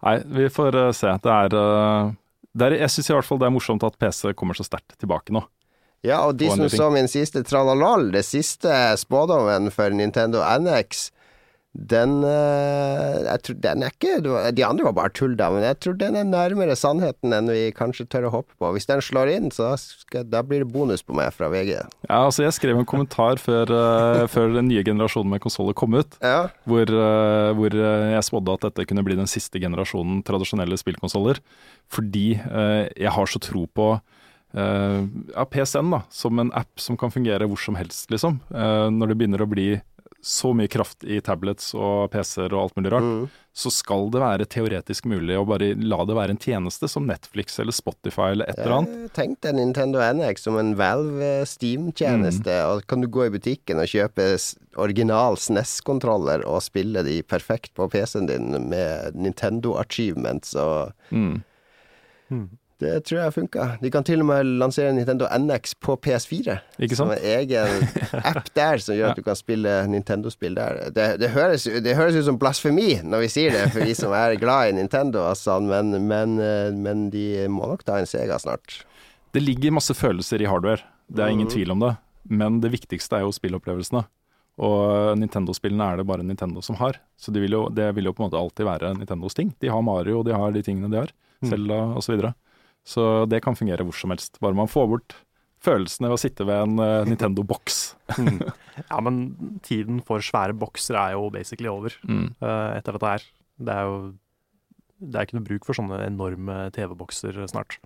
Nei, 0.04 0.18
vi 0.36 0.50
får 0.52 0.76
eh, 0.76 0.92
se. 0.92 1.12
Det 1.24 1.32
er, 1.32 1.56
eh, 1.56 2.12
det 2.52 2.68
er 2.68 2.78
Jeg 2.82 2.92
syns 2.92 3.10
i 3.10 3.16
hvert 3.16 3.28
fall 3.28 3.40
det 3.40 3.48
er 3.48 3.54
morsomt 3.54 3.86
at 3.86 3.98
PC 4.00 4.34
kommer 4.36 4.58
så 4.58 4.66
sterkt 4.66 4.98
tilbake 5.00 5.34
nå. 5.34 5.44
Ja, 6.04 6.20
og 6.28 6.36
de 6.36 6.50
som 6.52 6.68
så 6.68 6.90
min 6.92 7.08
siste 7.08 7.40
tralalal, 7.48 8.10
det 8.12 8.26
siste 8.28 8.68
spådommen 9.00 9.70
for 9.72 9.94
Nintendo 9.96 10.42
NX 10.44 11.06
den 11.74 12.22
eh, 12.22 13.24
Jeg 13.26 13.42
tror 13.42 13.56
den 13.64 13.82
er 13.82 13.94
ikke 13.94 14.12
De 14.54 14.64
andre 14.66 14.86
var 14.86 14.94
bare 14.94 15.12
tull, 15.14 15.34
da, 15.38 15.48
men 15.50 15.64
jeg 15.66 15.78
tror 15.82 15.96
den 15.98 16.16
er 16.18 16.26
nærmere 16.28 16.76
sannheten 16.78 17.34
enn 17.34 17.50
vi 17.50 17.64
kanskje 17.74 18.06
tør 18.10 18.28
å 18.28 18.32
håpe 18.36 18.54
på. 18.54 18.70
Hvis 18.76 18.86
den 18.86 19.02
slår 19.02 19.32
inn, 19.32 19.50
så 19.54 19.72
skal, 19.80 20.26
da 20.30 20.44
blir 20.46 20.62
det 20.62 20.70
bonus 20.70 21.02
på 21.02 21.16
meg 21.18 21.32
fra 21.34 21.50
VG. 21.50 21.74
Ja, 21.74 22.20
altså 22.20 22.46
Jeg 22.46 22.54
skrev 22.56 22.78
en 22.78 22.88
kommentar 22.88 23.42
før, 23.42 23.70
eh, 23.74 24.24
før 24.34 24.54
den 24.54 24.70
nye 24.70 24.84
generasjonen 24.86 25.34
med 25.34 25.42
konsoller 25.42 25.74
kom 25.76 25.98
ut, 25.98 26.14
Ja, 26.22 26.46
hvor, 26.68 26.86
eh, 26.86 27.50
hvor 27.58 27.74
jeg 27.74 28.26
spådde 28.28 28.54
at 28.54 28.68
dette 28.68 28.86
kunne 28.88 29.04
bli 29.06 29.18
den 29.18 29.30
siste 29.30 29.58
generasjonen 29.62 30.22
tradisjonelle 30.26 30.78
spillkonsoller. 30.78 31.40
Fordi 31.92 32.38
jeg 32.38 33.10
har 33.12 33.28
så 33.28 33.40
tro 33.42 33.64
på 33.68 33.88
ja, 34.54 35.44
PSN 35.50 35.90
da, 35.92 36.00
som 36.14 36.38
en 36.40 36.52
app 36.56 36.80
som 36.80 36.96
kan 36.98 37.12
fungere 37.12 37.48
hvor 37.50 37.60
som 37.60 37.76
helst, 37.76 38.06
liksom. 38.14 38.38
Når 38.54 39.10
det 39.10 39.16
begynner 39.18 39.42
å 39.42 39.50
bli 39.50 39.66
så 40.24 40.54
mye 40.56 40.70
kraft 40.72 41.04
i 41.04 41.18
tablets 41.20 41.74
og 41.76 42.06
PC-er 42.14 42.54
og 42.56 42.62
alt 42.62 42.76
mulig 42.78 42.92
rart, 42.94 43.04
Mm. 43.04 43.26
så 43.54 43.70
skal 43.70 44.06
det 44.10 44.22
være 44.22 44.46
teoretisk 44.48 45.04
mulig 45.06 45.36
å 45.36 45.44
bare 45.46 45.74
la 45.76 45.98
det 46.08 46.16
være 46.16 46.30
en 46.32 46.40
tjeneste 46.40 46.88
som 46.88 47.04
Netflix 47.06 47.58
eller 47.60 47.76
Spotify 47.76 48.30
eller 48.32 48.48
et 48.48 48.58
eller 48.58 48.76
annet. 48.78 48.94
Jeg 49.04 49.12
tenkte 49.18 49.52
Nintendo 49.54 50.00
NX 50.00 50.42
som 50.48 50.56
en 50.58 50.72
Valve 50.80 51.44
Steam-tjeneste. 51.46 52.56
Og 52.72 52.86
kan 52.88 53.00
du 53.04 53.06
gå 53.06 53.26
i 53.26 53.30
butikken 53.36 53.78
og 53.78 53.86
kjøpe 53.92 54.26
original 54.80 55.36
SNES-kontroller 55.36 56.42
og 56.48 56.62
spille 56.64 57.04
de 57.04 57.20
perfekt 57.22 57.74
på 57.76 57.86
PC-en 57.92 58.26
din 58.26 58.68
med 58.70 59.14
Nintendo 59.14 59.76
achievements 59.78 60.54
og 60.56 60.92
Mm. 61.12 61.42
Det 62.84 62.92
tror 63.08 63.20
jeg 63.22 63.34
funka. 63.34 63.66
De 63.82 63.90
kan 63.94 64.04
til 64.06 64.20
og 64.22 64.28
med 64.28 64.50
lansere 64.60 64.92
Nintendo 64.96 65.26
NX 65.40 65.74
på 65.82 65.96
PS4. 66.04 66.56
Ikke 66.84 66.96
Som 66.98 67.10
en 67.14 67.18
egen 67.24 67.84
app 68.30 68.48
der 68.56 68.82
som 68.84 68.94
gjør 68.98 69.10
at 69.14 69.20
du 69.20 69.24
kan 69.26 69.38
spille 69.40 69.74
Nintendo-spill 69.90 70.54
der. 70.58 70.82
Det, 70.94 71.06
det, 71.22 71.30
høres, 71.34 71.64
det 71.64 71.96
høres 71.98 72.18
ut 72.20 72.26
som 72.28 72.38
blasfemi 72.40 72.98
når 73.02 73.24
vi 73.24 73.30
sier 73.32 73.54
det, 73.56 73.66
for 73.74 73.84
vi 73.88 73.96
som 73.98 74.12
er 74.16 74.36
glad 74.40 74.70
i 74.72 74.76
Nintendo, 74.78 75.24
altså, 75.32 75.56
men, 75.64 75.94
men, 76.08 76.36
eh, 76.42 76.68
men 76.76 77.08
de 77.14 77.26
må 77.52 77.70
nok 77.72 77.84
ta 77.88 77.96
en 78.02 78.08
Sega 78.10 78.36
snart. 78.42 78.82
Det 79.34 79.42
ligger 79.42 79.74
masse 79.74 79.94
følelser 79.98 80.44
i 80.44 80.50
hardware, 80.50 80.84
det 81.10 81.24
er 81.24 81.32
ingen 81.34 81.48
Mhm. 81.48 81.54
tvil 81.56 81.72
om 81.74 81.80
det. 81.88 81.94
Men 82.30 82.60
det 82.62 82.70
viktigste 82.72 83.16
er 83.18 83.24
jo 83.26 83.32
spillopplevelsene. 83.34 84.04
Og 84.64 85.18
Nintendo-spillene 85.18 85.86
er 85.92 85.96
det 85.98 86.06
bare 86.06 86.22
Nintendo 86.22 86.60
som 86.62 86.76
har. 86.78 87.00
Så 87.18 87.32
det 87.34 87.42
vil, 87.42 87.56
jo, 87.56 87.64
det 87.74 87.88
vil 87.96 88.06
jo 88.06 88.12
på 88.14 88.22
en 88.22 88.28
måte 88.30 88.38
alltid 88.38 88.68
være 88.68 88.92
Nintendos 88.94 89.34
ting. 89.34 89.50
De 89.60 89.68
har 89.72 89.82
Mario, 89.82 90.22
de 90.22 90.32
har 90.36 90.52
de 90.54 90.62
tingene 90.62 90.90
de 90.92 91.00
har. 91.02 91.10
Selda 91.42 91.50
Zelda 91.50 91.80
osv. 91.98 92.22
Så, 92.84 93.24
det 93.30 93.40
kan 93.44 93.56
fungere 93.56 93.84
hvor 93.86 93.96
som 93.96 94.12
helst. 94.12 94.36
Bare 94.44 94.56
man 94.56 94.68
får 94.70 94.90
bort 94.90 95.16
følelsene 95.64 96.10
ved 96.10 96.18
å 96.18 96.20
sitte 96.20 96.44
ved 96.44 96.66
en 96.66 96.80
uh, 96.82 97.06
Nintendo-boks. 97.08 97.78
Mm. 98.20 98.42
Ja, 98.90 98.98
men 99.06 99.18
tiden 99.62 100.00
for 100.02 100.18
svære 100.24 100.52
bokser 100.58 100.96
er 100.98 101.12
jo 101.14 101.28
basically 101.30 101.70
over 101.70 101.94
Mm. 102.04 102.32
uh, 102.42 102.74
etter 102.74 102.96
dette 102.96 103.12
her. 103.12 103.26
Det 103.62 103.76
er 103.78 103.84
jo 103.86 103.98
det 105.04 105.18
er 105.18 105.26
ikke 105.26 105.36
noe 105.36 105.46
bruk 105.46 105.66
for 105.66 105.76
sånne 105.76 105.98
enorme 106.06 106.56
TV-bokser 106.74 107.36
snart. 107.50 107.76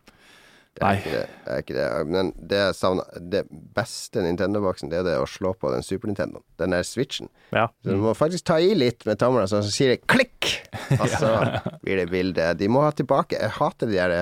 Det 0.78 0.84
er 0.84 0.86
Nei. 0.86 0.96
ikke 1.00 1.12
det. 1.12 1.22
det, 1.26 1.52
er 1.54 1.62
ikke 1.64 1.76
det. 1.76 1.86
Men 2.06 2.28
det, 2.38 2.58
jeg 2.60 2.76
savner, 2.78 3.22
det 3.32 3.40
beste 3.74 4.22
Nintendo-boksen, 4.22 4.90
det 4.92 5.00
er 5.00 5.06
det 5.08 5.16
å 5.18 5.26
slå 5.26 5.54
på 5.58 5.72
den 5.72 5.82
Super 5.82 6.10
Nintendo. 6.10 6.44
Den 6.60 6.76
der 6.76 6.84
switchen. 6.86 7.30
Ja. 7.50 7.66
Så 7.82 7.96
du 7.96 8.02
må 8.04 8.12
faktisk 8.14 8.46
ta 8.52 8.60
i 8.62 8.70
litt 8.78 9.02
med 9.08 9.18
tommelen, 9.18 9.50
så 9.50 9.62
sier 9.66 9.96
det 9.96 10.04
klikk! 10.10 10.52
Og 11.00 11.08
så 11.10 11.32
blir 11.82 11.98
det 12.04 12.08
bilde. 12.12 12.52
De 12.60 12.68
må 12.70 12.84
ha 12.86 12.92
tilbake 12.96 13.36
Jeg 13.40 13.56
hater 13.58 13.90
de 13.90 13.98
der 13.98 14.14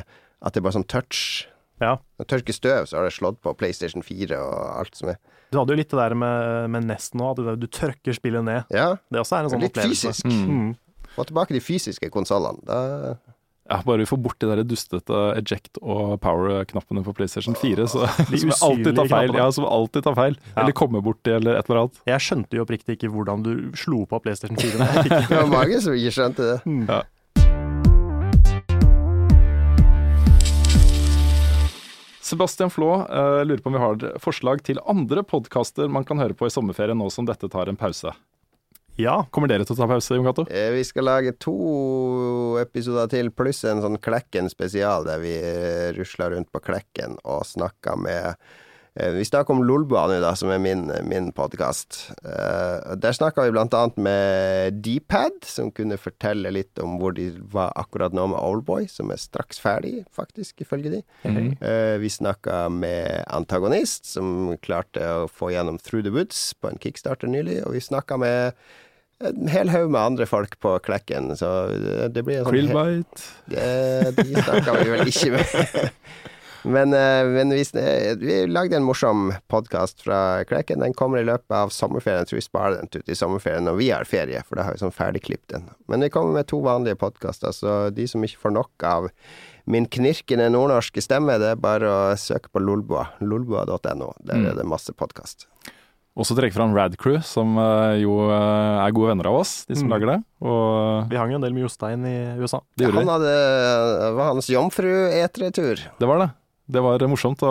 at 0.43 0.53
det 0.53 0.61
er 0.61 0.67
bare 0.69 0.77
sånn 0.79 0.87
touch. 0.89 1.47
Ja. 1.81 1.99
Når 2.17 2.25
du 2.25 2.31
tørker 2.33 2.55
støv, 2.57 2.87
så 2.89 2.97
har 2.97 3.05
det 3.05 3.13
slått 3.13 3.41
på 3.45 3.53
PlayStation 3.57 4.03
4 4.03 4.37
og 4.41 4.79
alt 4.81 4.95
som 4.97 5.11
er 5.13 5.19
Du 5.53 5.59
hadde 5.61 5.75
jo 5.75 5.77
litt 5.77 5.91
det 5.93 5.99
der 6.01 6.15
med, 6.17 6.71
med 6.71 6.85
Nest 6.89 7.15
nå, 7.15 7.31
at 7.31 7.37
du- 7.37 7.57
du 7.57 7.67
tørker 7.69 8.13
spillet 8.17 8.43
ned. 8.45 8.65
Ja, 8.73 8.97
Det 9.13 9.21
også 9.21 9.37
er 9.39 9.45
en 9.45 9.51
sånn 9.51 9.61
litt 9.61 9.73
opplevelse. 9.77 10.09
fysisk. 10.13 10.25
Mm. 10.27 10.49
Mm. 10.49 10.77
Få 11.17 11.25
tilbake 11.29 11.49
de 11.55 11.61
fysiske 11.61 12.11
konsollene. 12.11 12.65
Da 12.67 13.17
Ja, 13.69 13.83
bare 13.83 13.99
vi 13.99 14.05
får 14.07 14.23
bort 14.23 14.39
de 14.39 14.47
der 14.47 14.63
dustete 14.63 15.35
eject 15.37 15.77
og 15.83 16.21
power-knappene 16.21 17.03
på 17.03 17.13
PlayStation 17.13 17.53
4, 17.55 17.89
så, 17.91 18.07
De 18.31 18.39
som 18.45 18.51
alltid 18.71 18.95
tar 18.95 19.09
feil. 19.11 19.33
Ja, 19.35 19.51
som 19.51 19.65
alltid 19.65 20.05
tar 20.05 20.15
feil. 20.15 20.37
Ja. 20.55 20.63
Eller 20.63 20.73
kommer 20.73 21.03
borti, 21.03 21.35
eller 21.35 21.57
et 21.59 21.69
eller 21.69 21.81
annet. 21.83 21.99
Jeg 22.07 22.21
skjønte 22.21 22.55
jo 22.55 22.65
oppriktig 22.65 22.95
ikke 22.97 23.11
hvordan 23.11 23.43
du 23.43 23.73
slo 23.75 24.05
på 24.07 24.23
PlayStation 24.23 24.57
4. 24.57 24.79
når 24.79 24.87
jeg 24.95 25.05
fikk 25.11 25.29
Det 25.31 25.41
var 25.43 25.51
mange 25.51 25.81
som 25.83 25.93
ikke 25.99 26.15
skjønte 26.15 26.47
det. 26.47 26.89
Ja. 26.89 27.03
Sebastian 32.27 32.73
Flå 32.74 32.90
uh, 33.07 33.44
lurer 33.47 33.62
på 33.62 33.70
om 33.70 33.77
vi 33.77 33.82
har 33.82 34.07
forslag 34.23 34.65
til 34.66 34.81
andre 34.82 35.23
podkaster 35.23 35.86
man 35.93 36.07
kan 36.07 36.19
høre 36.19 36.35
på 36.35 36.48
i 36.48 36.53
sommerferien 36.53 36.98
nå 36.98 37.07
som 37.15 37.28
dette 37.28 37.51
tar 37.53 37.70
en 37.70 37.78
pause. 37.78 38.11
Ja, 38.97 39.20
Kommer 39.31 39.51
dere 39.51 39.66
til 39.69 39.77
å 39.77 39.78
ta 39.78 39.86
pause, 39.90 40.16
Jon 40.16 40.24
Cato? 40.24 40.47
Eh, 40.48 40.70
Vi 40.73 40.82
skal 40.89 41.05
lage 41.05 41.35
to 41.36 42.57
episoder 42.62 43.11
til, 43.12 43.28
pluss 43.31 43.61
en 43.69 43.82
sånn 43.85 44.01
Klekken 44.01 44.48
spesial, 44.48 45.05
der 45.05 45.20
vi 45.20 45.35
rusler 45.98 46.32
rundt 46.32 46.48
på 46.51 46.62
Klekken 46.65 47.19
og 47.23 47.44
snakker 47.44 48.01
med 48.01 48.40
Vi 48.97 49.24
snakker 49.28 49.52
om 49.52 49.60
Lolbua 49.68 50.06
nå, 50.09 50.14
da, 50.24 50.31
som 50.39 50.48
er 50.55 50.60
min, 50.62 50.86
min 51.05 51.27
podkast. 51.36 51.98
Der 52.24 53.12
snakka 53.12 53.44
vi 53.44 53.52
annet 53.77 53.98
med 54.01 54.78
Dpad, 54.86 55.43
som 55.44 55.68
kunne 55.77 55.98
fortelle 56.01 56.48
litt 56.55 56.81
om 56.81 56.94
hvor 57.01 57.12
de 57.12 57.27
var 57.52 57.74
akkurat 57.77 58.14
nå 58.16 58.24
med 58.32 58.40
Oldboy, 58.40 58.86
som 58.89 59.12
er 59.12 59.20
straks 59.20 59.60
ferdig, 59.60 60.06
faktisk, 60.16 60.64
ifølge 60.64 60.94
de. 60.97 61.02
Mm 61.28 61.52
Eh, 61.60 61.98
Vi 62.01 62.09
snakka 62.09 62.68
med 62.73 63.24
Antagonist, 63.28 64.06
som 64.09 64.56
klarte 64.62 65.01
å 65.05 65.28
få 65.28 65.51
gjennom 65.52 65.77
Through 65.78 66.05
the 66.09 66.10
Woods 66.16 66.55
på 66.60 66.68
en 66.73 66.78
kickstarter 66.81 67.28
nylig. 67.28 67.60
Og 67.66 67.73
vi 67.77 67.81
snakka 67.85 68.16
med 68.18 68.55
en 69.20 69.48
hel 69.48 69.68
haug 69.73 69.90
med 69.90 70.01
andre 70.01 70.27
folk 70.27 70.56
på 70.60 70.78
Klekken, 70.85 71.36
så 71.36 71.68
det- 72.09 72.24
blir 72.24 72.39
en 72.39 72.44
sånn 72.44 72.52
Krillbite. 72.52 73.28
Eh, 73.52 74.10
De 74.16 74.43
snakka 74.43 74.73
vi 74.85 74.90
vel 74.90 75.06
ikke 75.12 75.31
med. 75.36 75.90
Men, 76.66 76.93
eh, 76.94 77.24
men 77.30 77.51
vi, 77.55 77.62
vi 78.18 78.36
lagde 78.51 78.76
en 78.76 78.82
morsom 78.86 79.28
podkast 79.52 80.02
fra 80.02 80.43
Kleken. 80.48 80.80
Den 80.82 80.94
kommer 80.98 81.20
i 81.22 81.26
løpet 81.28 81.55
av 81.55 81.70
sommerferien. 81.70 82.24
Jeg 82.24 82.30
tror 82.32 82.40
vi 82.40 82.44
sparer 82.47 82.76
den 82.80 82.88
til 82.90 83.05
ut 83.05 83.12
i 83.12 83.16
sommerferien 83.18 83.62
når 83.68 83.76
vi 83.78 83.90
har 83.94 84.05
ferie, 84.09 84.43
for 84.48 84.59
da 84.59 84.64
har 84.66 84.74
vi 84.74 84.82
sånn 84.82 84.94
ferdigklippet 84.94 85.52
den. 85.55 85.68
Men 85.86 86.02
vi 86.02 86.10
kommer 86.10 86.34
med 86.40 86.48
to 86.51 86.59
vanlige 86.66 86.98
podkaster, 86.98 87.55
så 87.55 87.76
de 87.94 88.06
som 88.10 88.24
ikke 88.26 88.43
får 88.43 88.55
nok 88.56 88.86
av 88.88 89.06
min 89.70 89.86
knirkende 89.90 90.48
nordnorske 90.55 91.02
stemme, 91.02 91.38
det 91.43 91.52
er 91.55 91.60
bare 91.62 91.86
å 91.90 92.01
søke 92.18 92.51
på 92.55 92.62
Lolboa. 92.62 93.09
Lolboa.no. 93.22 94.12
Der 94.26 94.34
Mm. 94.43 94.47
er 94.51 94.55
det 94.59 94.66
masse 94.66 94.90
podkast. 94.94 95.47
Også 96.16 96.32
trekke 96.34 96.55
fram 96.56 96.72
Radcrew, 96.74 97.18
som 97.22 97.59
eh, 97.59 98.01
jo 98.01 98.30
eh, 98.30 98.86
er 98.86 98.90
gode 98.97 99.10
venner 99.12 99.26
av 99.28 99.34
oss, 99.43 99.66
de 99.66 99.74
som 99.76 99.86
Mm. 99.86 99.93
lager 99.93 100.06
det. 100.14 100.24
Og 100.40 101.10
vi 101.10 101.16
hang 101.16 101.30
jo 101.30 101.36
en 101.36 101.43
del 101.43 101.52
med 101.52 101.62
Jostein 101.68 102.06
i 102.06 102.38
USA. 102.40 102.60
det 102.76 102.86
ja, 102.88 102.90
Han 102.90 103.06
hadde 103.06 104.14
var 104.16 104.32
hans 104.32 104.48
jomfru-etretur. 104.48 105.76
Det 106.01 106.06
var 106.09 106.18
det. 106.24 106.30
Det 106.66 106.82
var 106.82 106.98
morsomt 107.06 107.43
å 107.47 107.51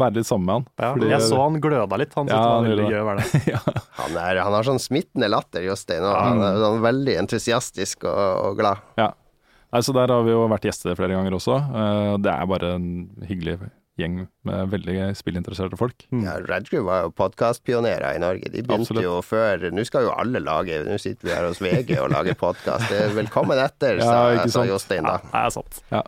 være 0.00 0.14
litt 0.16 0.28
sammen 0.28 0.46
med 0.48 0.54
han. 0.54 0.64
Ja, 0.80 0.92
Fordi- 0.94 1.10
jeg 1.10 1.20
så 1.28 1.40
han 1.42 1.60
gløda 1.60 1.98
litt. 2.00 2.14
Han 2.16 2.26
syntes 2.26 2.32
Ja, 2.32 2.44
det 2.44 2.54
var 2.54 2.68
veldig 2.70 2.86
gøy 2.90 3.00
å 3.02 3.06
være 3.10 3.24
der. 3.24 3.44
ja. 3.54 3.60
Han, 4.00 4.16
er, 4.16 4.40
han 4.46 4.56
har 4.56 4.68
sånn 4.70 4.80
smittende 4.80 5.28
latter, 5.28 5.66
Jostein. 5.68 6.02
Og 6.08 6.16
han 6.16 6.40
er 6.48 6.58
sånn 6.64 6.80
veldig 6.84 7.18
entusiastisk 7.26 8.06
og, 8.08 8.24
og 8.48 8.58
glad. 8.62 8.80
Nei, 8.96 9.80
så 9.82 9.92
Der 9.96 10.08
har 10.14 10.22
vi 10.24 10.30
jo 10.32 10.44
vært 10.48 10.68
gjester 10.68 10.94
flere 10.96 11.16
ganger 11.18 11.34
også. 11.36 11.56
Eh, 11.60 12.16
Det 12.24 12.30
er 12.32 12.46
bare 12.46 12.74
en 12.78 12.86
hyggelig 13.26 13.58
gjeng 14.00 14.24
med 14.48 14.70
veldig 14.72 15.12
spillinteresserte 15.14 15.76
folk. 15.78 16.06
Mm. 16.10 16.24
Ja, 16.26 16.32
Radcrew 16.42 16.82
var 16.88 17.04
jo 17.04 17.12
podkastpionerer 17.14 18.16
i 18.16 18.18
Norge. 18.22 18.48
De 18.50 18.62
begynte 18.64 18.88
Absolutt. 18.90 19.04
jo 19.06 19.20
før 19.22 19.68
Nå 19.70 19.84
skal 19.86 20.08
jo 20.08 20.14
alle 20.16 20.40
lage 20.42 20.80
Nå 20.88 20.96
sitter 20.98 21.28
vi 21.28 21.34
her 21.36 21.46
hos 21.46 21.60
VG 21.62 21.92
og 22.02 22.10
lager 22.10 22.34
podkast. 22.34 22.90
Velkommen 23.14 23.60
etter, 23.62 23.98
Ja, 24.02 24.08
sa, 24.08 24.18
ikke 24.40 24.50
sa 24.56 24.64
Jostein 24.66 25.06
da. 25.06 25.20
Ja, 25.22 25.30
det 25.30 25.44
er 25.44 25.54
sant. 25.60 25.82
Eh, 25.92 26.02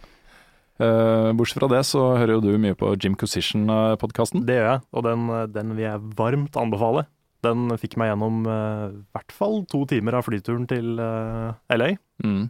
Bortsett 0.78 1.56
fra 1.62 1.68
det 1.72 1.82
så 1.88 2.02
hører 2.18 2.34
jo 2.36 2.42
du 2.44 2.50
mye 2.60 2.76
på 2.76 2.90
Jim 3.00 3.14
Cosition-podkasten. 3.16 4.42
Det 4.48 4.58
gjør 4.58 4.66
jeg, 4.74 4.82
og 4.92 5.04
den, 5.06 5.22
den 5.54 5.70
vil 5.76 5.86
jeg 5.86 6.02
varmt 6.18 6.58
anbefale. 6.60 7.06
Den 7.46 7.70
fikk 7.80 7.96
meg 8.00 8.10
gjennom 8.10 8.42
eh, 8.50 8.84
i 8.92 9.00
hvert 9.16 9.32
fall 9.32 9.60
to 9.70 9.84
timer 9.88 10.16
av 10.18 10.26
flyturen 10.26 10.66
til 10.70 10.98
eh, 11.00 11.56
LA, 11.76 11.92
Mm. 12.24 12.46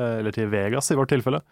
eh, 0.00 0.14
eller 0.20 0.32
til 0.32 0.48
Vegas 0.52 0.90
i 0.92 0.96
vårt 0.96 1.10
tilfelle. 1.12 1.42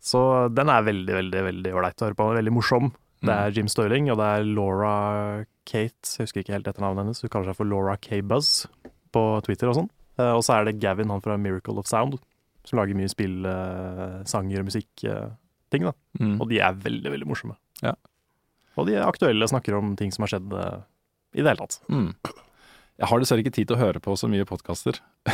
Så 0.00 0.20
den 0.56 0.68
er 0.72 0.84
veldig, 0.86 1.14
veldig 1.18 1.40
veldig 1.46 1.72
ålreit 1.76 2.00
å 2.00 2.06
høre 2.08 2.16
på. 2.18 2.26
Veldig 2.36 2.52
morsom. 2.56 2.90
Det 3.20 3.32
er 3.36 3.52
Jim 3.52 3.66
Stirling, 3.68 4.06
og 4.12 4.16
det 4.20 4.26
er 4.32 4.44
Laura 4.48 4.92
Kate, 5.68 6.08
jeg 6.16 6.24
husker 6.24 6.40
ikke 6.40 6.54
helt 6.56 6.68
etternavnet 6.70 7.02
hennes, 7.04 7.20
hun 7.20 7.28
kaller 7.32 7.50
seg 7.50 7.58
for 7.58 7.68
Laura 7.68 7.98
K. 8.00 8.22
Buzz 8.24 8.62
på 9.12 9.24
Twitter 9.44 9.68
og 9.68 9.76
sånn. 9.76 9.90
Eh, 10.16 10.30
og 10.32 10.40
så 10.46 10.56
er 10.56 10.64
det 10.70 10.78
Gavin, 10.80 11.10
han 11.12 11.20
fra 11.20 11.36
Miracle 11.36 11.76
of 11.82 11.88
Sound, 11.90 12.16
som 12.70 12.80
lager 12.80 12.98
mye 12.98 13.10
spill, 13.10 13.40
uh, 13.46 14.20
sanger 14.30 14.62
og 14.62 14.70
musikkting, 14.70 15.88
da. 15.88 15.94
Mm. 16.20 16.36
Og 16.38 16.46
de 16.50 16.62
er 16.62 16.78
veldig, 16.86 17.10
veldig 17.16 17.28
morsomme. 17.28 17.58
Ja. 17.82 17.96
Og 18.78 18.86
de 18.88 19.00
aktuelle, 19.02 19.48
snakker 19.50 19.76
om 19.76 19.96
ting 19.98 20.14
som 20.14 20.24
har 20.24 20.36
skjedd 20.36 20.54
uh, 20.54 20.78
i 21.34 21.42
det 21.42 21.52
hele 21.52 21.66
tatt. 21.66 21.80
Mm. 21.90 22.12
Jeg 23.00 23.08
har 23.08 23.22
dessverre 23.22 23.40
ikke 23.40 23.54
tid 23.56 23.70
til 23.70 23.78
å 23.78 23.80
høre 23.80 24.00
på 24.04 24.14
så 24.18 24.28
mye 24.28 24.46
podkaster. 24.48 24.98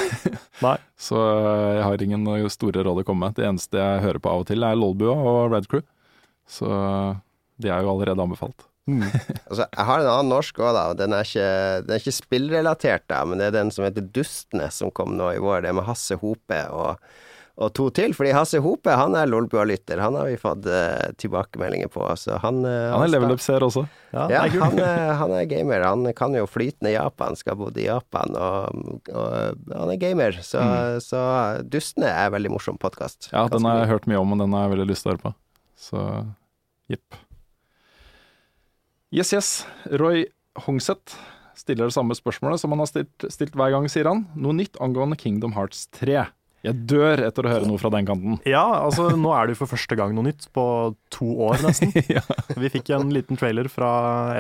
Så 1.09 1.19
eh, 1.19 1.73
jeg 1.77 1.83
har 1.83 2.03
ingen 2.05 2.29
eh, 2.31 2.47
store 2.53 2.85
råd 2.87 3.03
å 3.03 3.05
komme 3.07 3.27
med. 3.27 3.37
Det 3.39 3.49
eneste 3.49 3.81
jeg 3.81 4.05
hører 4.05 4.23
på 4.23 4.31
av 4.31 4.45
og 4.45 4.47
til, 4.49 4.63
er 4.63 4.79
Lolbua 4.79 5.17
og 5.19 5.51
Red 5.51 5.67
Crew. 5.73 5.83
Så 6.47 6.69
de 7.59 7.73
er 7.73 7.83
jo 7.83 7.91
allerede 7.91 8.23
anbefalt. 8.23 8.69
Altså, 9.47 9.65
jeg 9.67 9.87
har 9.89 10.03
en 10.03 10.11
annen 10.11 10.33
norsk 10.35 10.59
òg, 10.63 10.73
da. 10.77 10.89
Den 10.99 11.15
er 11.17 11.27
ikke, 11.27 11.47
den 11.87 11.95
er 11.95 12.03
ikke 12.03 12.17
spillrelatert, 12.17 13.07
da, 13.11 13.23
men 13.27 13.43
det 13.43 13.51
er 13.51 13.57
den 13.61 13.73
som 13.75 13.87
heter 13.87 14.05
Dustnes, 14.15 14.83
som 14.83 14.93
kom 14.95 15.17
nå 15.19 15.33
i 15.35 15.41
vår. 15.43 15.65
Det 15.67 15.73
med 15.77 15.87
Hasse 15.89 16.19
Hope 16.21 16.59
og, 16.75 17.03
og 17.57 17.73
to 17.79 17.87
til. 17.95 18.15
Fordi 18.17 18.35
Hasse 18.37 18.61
Hope 18.63 18.95
han 18.99 19.17
er 19.19 19.31
Lolbua-lytter. 19.31 20.03
Han 20.03 20.19
har 20.19 20.29
vi 20.31 20.39
fått 20.41 20.67
uh, 20.71 21.11
tilbakemeldinger 21.19 21.91
på. 21.95 22.05
Så 22.21 22.39
han, 22.43 22.63
uh, 22.67 22.93
Han 22.95 23.07
er 23.07 23.13
level 23.15 23.35
up-seer 23.35 23.65
også. 23.67 23.87
Ja, 24.13 24.27
Ja, 24.33 24.45
er 24.47 24.55
han 24.61 24.79
er, 24.83 25.05
han 25.23 25.35
er 25.39 25.51
gamer. 25.51 25.87
Han 25.87 26.07
kan 26.19 26.35
jo 26.39 26.47
flytende 26.51 26.95
Japan, 26.95 27.39
skal 27.39 27.57
ha 27.57 27.63
bodd 27.65 27.79
i 27.81 27.89
Japan, 27.89 28.39
og, 28.39 29.05
og 29.13 29.71
han 29.73 29.95
er 29.95 30.03
gamer. 30.03 30.43
Så, 30.47 30.63
så 31.05 31.23
Dustene 31.67 32.11
er 32.13 32.31
en 32.31 32.37
veldig 32.39 32.55
morsom 32.55 32.79
podkast. 32.83 33.31
Ja, 33.35 33.47
den 33.53 33.67
har 33.67 33.83
jeg 33.83 33.95
hørt 33.97 34.11
mye 34.11 34.23
om, 34.23 34.35
og 34.37 34.45
den 34.45 34.57
har 34.59 34.69
jeg 34.69 34.77
veldig 34.77 34.91
lyst 34.95 35.07
til 35.07 35.15
å 35.15 35.17
høre 35.17 35.25
på. 35.27 35.39
Så 35.87 36.03
jepp. 36.93 37.26
Yes, 39.15 39.33
yes. 39.33 39.49
Roy 39.87 40.25
Hongseth 40.67 41.15
stiller 41.57 41.87
det 41.87 41.95
samme 41.95 42.15
spørsmålet 42.19 42.61
som 42.61 42.73
han 42.75 42.83
har 42.83 42.89
stilt, 42.91 43.27
stilt 43.33 43.55
hver 43.57 43.71
gang, 43.75 43.87
sier 43.91 44.09
han. 44.11 44.25
Noe 44.35 44.57
nytt 44.57 44.81
angående 44.83 45.19
Kingdom 45.21 45.55
Hearts 45.57 45.87
3. 45.95 46.25
Jeg 46.67 46.81
dør 46.91 47.23
etter 47.29 47.47
å 47.47 47.53
høre 47.53 47.69
noe 47.71 47.79
fra 47.81 47.91
den 47.95 48.07
kanten. 48.09 48.39
Ja, 48.49 48.65
altså 48.83 49.09
nå 49.15 49.31
er 49.37 49.47
det 49.47 49.55
jo 49.57 49.61
for 49.65 49.73
første 49.77 49.97
gang 49.99 50.15
noe 50.17 50.27
nytt 50.27 50.49
på 50.57 50.65
to 51.15 51.29
år 51.47 51.63
nesten. 51.65 51.93
ja. 52.17 52.23
Vi 52.59 52.71
fikk 52.75 52.91
en 52.97 53.13
liten 53.15 53.39
trailer 53.41 53.71
fra 53.73 53.91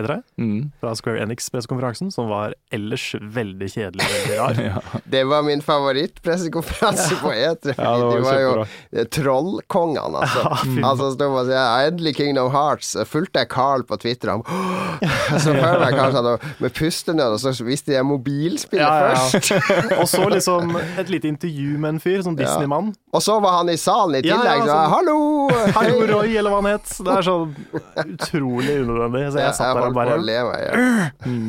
E3, 0.00 0.20
Mm. 0.36 0.70
fra 0.82 0.92
Square 0.98 1.22
Enix-pressekonferansen, 1.24 2.10
som 2.12 2.28
var 2.28 2.52
ellers 2.74 3.04
veldig 3.20 3.68
kjedelig 3.72 4.08
veldig 4.12 4.36
rar. 4.40 4.58
ja. 4.70 5.00
Det 5.08 5.22
var 5.30 5.44
min 5.46 5.62
favorittpressekonferanse 5.64 7.16
på 7.22 7.32
E3. 7.32 7.74
Ja, 7.78 7.92
det 7.96 8.04
var 8.04 8.16
de 8.16 8.24
var 8.26 8.40
jo 8.40 8.52
eh, 8.64 9.06
trollkongene, 9.16 10.22
altså. 10.24 10.44
fy 10.64 10.82
altså 10.84 11.10
stod 11.14 11.36
og 11.40 11.50
sa 11.50 11.64
endelig 11.86 12.16
Kingdom 12.18 12.50
Hearts. 12.54 12.94
Fulgte 13.08 13.42
jeg 13.44 13.50
Carl 13.52 13.84
på 13.88 13.98
Twitter. 14.02 14.34
Han 14.34 14.44
så 15.40 15.52
for 15.56 15.84
jeg 15.86 15.96
kanskje 15.96 16.20
at 16.22 16.28
han 16.30 16.54
med 16.64 16.74
pustenød, 16.76 17.36
og 17.36 17.40
så 17.42 17.66
visste 17.66 17.94
jeg 17.96 18.06
mobilspillet 18.08 18.82
Ja, 18.82 18.92
ja, 19.00 19.14
ja. 19.14 19.24
først. 19.30 19.96
Og 20.00 20.08
så 20.10 20.24
liksom 20.32 20.76
et 20.80 21.10
lite 21.12 21.28
intervju 21.30 21.76
med 21.82 21.94
en 21.96 22.00
fyr, 22.02 22.15
sånn 22.24 22.36
Disney-mann. 22.38 22.92
Og 23.12 23.22
så 23.24 23.36
var 23.42 23.58
han 23.58 23.68
i 23.68 23.76
salen 23.76 24.16
i 24.16 24.22
tillegg. 24.24 24.62
ja, 24.62 24.64
så, 24.64 24.72
sånn- 24.72 24.92
Hallo! 24.94 25.16
Hallo, 25.76 26.00
hei!» 26.00 26.08
Roy, 26.12 26.36
eller 26.40 26.50
hva 26.54 26.62
han 26.62 26.70
het. 26.78 26.88
Det 27.04 27.12
er 27.18 27.22
så 27.26 27.36
utrolig 28.06 28.76
unødvendig. 28.84 29.22
Så 29.32 29.38
Ja, 29.40 29.46
jeg 29.50 29.54
satt 29.58 29.74
der 29.76 29.82
holdt 29.82 29.92
og 29.92 29.98
bare 29.98 30.16
å 30.16 30.24
le 30.24 30.38
meg. 30.48 30.60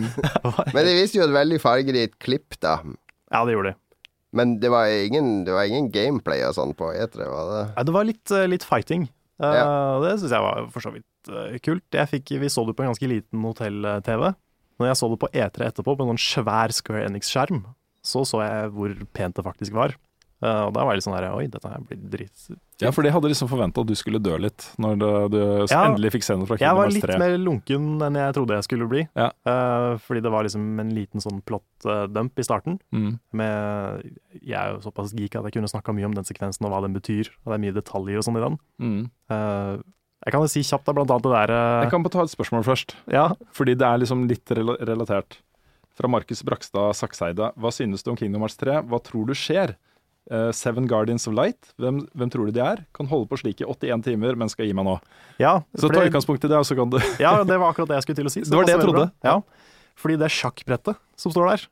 Men 0.75 0.87
de 0.87 0.95
viste 0.97 1.19
jo 1.19 1.25
et 1.27 1.35
veldig 1.35 1.59
fargerikt 1.63 2.17
klipp, 2.23 2.57
da. 2.63 2.79
Ja, 3.31 3.43
det 3.47 3.55
gjorde 3.57 3.73
de. 3.73 3.79
Men 4.37 4.57
det 4.59 4.69
var 4.73 4.89
ingen, 4.91 5.45
det 5.47 5.53
var 5.55 5.63
ingen 5.69 5.87
gameplay 5.93 6.41
og 6.45 6.53
sånn 6.57 6.73
på 6.77 6.91
E3, 6.93 7.27
var 7.31 7.47
det? 7.53 7.61
Ja, 7.77 7.85
det 7.87 7.93
var 7.95 8.07
litt, 8.07 8.31
eh, 8.35 8.47
litt 8.51 8.65
fighting. 8.67 9.07
Eh, 9.41 9.53
Ja. 9.55 9.99
Det 10.03 10.17
syns 10.19 10.33
jeg 10.35 10.43
var 10.43 10.67
for 10.73 10.83
så 10.83 10.91
vidt 10.93 11.31
eh, 11.31 11.57
kult. 11.63 11.85
Jeg 11.95 12.09
fikk, 12.11 12.35
vi 12.41 12.49
så 12.51 12.65
det 12.67 12.75
på 12.77 12.83
en 12.83 12.91
ganske 12.91 13.07
liten 13.09 13.41
hotell-TV. 13.47 14.33
Når 14.77 14.91
jeg 14.91 14.99
så 14.99 15.09
det 15.09 15.19
på 15.23 15.29
E3 15.33 15.69
etterpå, 15.71 15.95
på 15.97 16.05
en 16.05 16.11
sånn 16.13 16.21
svær 16.21 16.73
Square 16.75 17.07
Enix-skjerm, 17.07 17.63
så 18.05 18.21
så 18.29 18.43
jeg 18.45 18.69
hvor 18.75 18.93
pent 19.17 19.35
det 19.39 19.43
faktisk 19.47 19.73
var. 19.73 19.95
Eh, 20.37 20.61
og 20.67 20.73
da 20.75 20.83
var 20.85 20.93
jeg 20.93 20.99
litt 20.99 21.05
sånn 21.07 21.15
her 21.17 21.25
Oi, 21.33 21.47
dette 21.49 21.69
her 21.71 21.81
blir 21.81 22.01
drit... 22.13 22.43
ja, 22.83 22.91
for 22.93 23.01
de 23.01 23.09
hadde 23.09 23.31
liksom 23.31 23.49
forventa 23.49 23.81
at 23.81 23.89
du 23.89 23.95
skulle 23.97 24.19
dø 24.21 24.35
litt, 24.37 24.67
når 24.77 24.99
det, 25.01 25.09
du 25.33 25.39
Ja. 25.71 25.79
endelig 25.87 26.11
fikk 26.13 26.27
se 26.27 26.37
noe 26.37 26.45
fra 26.45 26.59
Kingdom 26.59 26.83
Hearts 26.83 26.99
3. 26.99 27.01
Jeg 27.01 27.07
var 27.09 27.15
litt 27.15 27.23
mer 27.23 27.37
lunken 27.41 27.87
enn 28.05 28.19
jeg 28.21 28.35
trodde 28.37 28.59
jeg 28.59 28.67
skulle 28.67 28.89
bli. 28.91 29.03
Ja. 29.17 29.31
Uh, 29.49 29.97
fordi 30.05 30.21
det 30.21 30.33
var 30.35 30.45
liksom 30.45 30.67
en 30.83 30.93
liten 30.93 31.23
sånn 31.23 31.41
plot-dump 31.41 32.37
i 32.37 32.45
starten. 32.45 32.77
Mm. 32.93 33.11
Med, 33.41 34.07
jeg 34.37 34.57
er 34.61 34.75
jo 34.75 34.83
såpass 34.85 35.15
geek 35.17 35.39
at 35.39 35.49
jeg 35.49 35.57
kunne 35.57 35.71
snakka 35.73 35.95
mye 35.97 36.05
om 36.11 36.17
den 36.17 36.27
sekvensen 36.27 36.69
og 36.69 36.75
hva 36.75 36.83
den 36.85 36.93
betyr. 36.97 37.33
Og 37.41 37.49
det 37.51 37.57
er 37.57 37.65
mye 37.65 37.77
detaljer 37.79 38.21
og 38.21 38.27
sånn 38.29 38.37
i 38.37 38.45
den. 38.45 38.59
Mm. 38.77 38.99
Uh, 39.33 39.81
jeg 40.25 40.33
kan 40.33 40.43
jo 40.43 40.49
si 40.51 40.63
kjapt 40.65 40.87
da, 40.87 40.93
blant 40.97 41.11
annet 41.13 41.25
det 41.27 41.33
der 41.33 41.51
eh, 41.53 41.81
Jeg 41.85 41.91
kan 41.93 42.03
bare 42.03 42.15
ta 42.15 42.23
et 42.25 42.33
spørsmål 42.33 42.63
først. 42.67 42.95
Ja, 43.13 43.27
Fordi 43.55 43.75
det 43.77 43.85
er 43.85 44.01
liksom 44.01 44.25
litt 44.29 44.49
rela 44.57 44.73
relatert. 44.89 45.37
Fra 45.97 46.09
Markus 46.11 46.43
Brakstad 46.45 46.93
Sakseide. 46.97 47.51
Hva 47.57 47.71
synes 47.73 48.03
du 48.05 48.11
om 48.11 48.17
Kingdom 48.19 48.43
Hearts 48.45 48.57
3? 48.59 48.81
Hva 48.89 48.99
tror 49.01 49.29
du 49.29 49.33
skjer? 49.37 49.75
Eh, 50.27 50.49
Seven 50.51 50.87
Guardians 50.91 51.23
of 51.29 51.35
Light, 51.37 51.69
hvem, 51.79 52.01
hvem 52.11 52.31
tror 52.31 52.49
du 52.49 52.55
de 52.57 52.59
er? 52.63 52.81
Kan 52.95 53.07
holde 53.07 53.29
på 53.31 53.37
slik 53.39 53.61
i 53.63 53.67
81 53.67 54.03
timer, 54.09 54.35
men 54.35 54.51
skal 54.51 54.67
gi 54.67 54.75
meg 54.75 54.83
nå. 54.83 54.97
ja, 55.39 55.61
Så 55.79 55.87
ta 55.87 56.03
utgangspunkt 56.03 56.43
i 56.43 56.49
det, 56.51 56.57
og 56.59 56.67
så 56.67 56.75
kan 56.75 56.91
du 56.91 56.97
Ja, 57.23 57.37
det 57.47 57.55
var 57.55 57.71
akkurat 57.71 57.93
det 57.93 58.01
jeg 58.01 58.07
skulle 58.07 58.19
til 58.19 58.27
å 58.27 58.33
si. 58.33 58.43
Det 58.43 58.57
var 58.57 58.67
det 58.67 58.75
jeg 58.75 58.83
trodde. 58.83 59.05
Ja, 59.23 59.37
fordi 59.97 60.17
det 60.19 60.29
sjakkbrettet 60.35 60.99
som 61.17 61.33
står 61.33 61.51
der, 61.53 61.63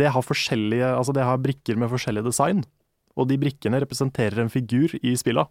det 0.00 0.08
har 0.14 0.22
forskjellige 0.24 0.86
Altså 0.94 1.12
det 1.14 1.26
har 1.26 1.38
brikker 1.42 1.76
med 1.78 1.90
forskjellig 1.92 2.24
design. 2.24 2.64
Og 3.18 3.28
de 3.28 3.36
brikkene 3.42 3.82
representerer 3.82 4.40
en 4.40 4.50
figur 4.52 4.94
i 5.02 5.12
spilla. 5.18 5.44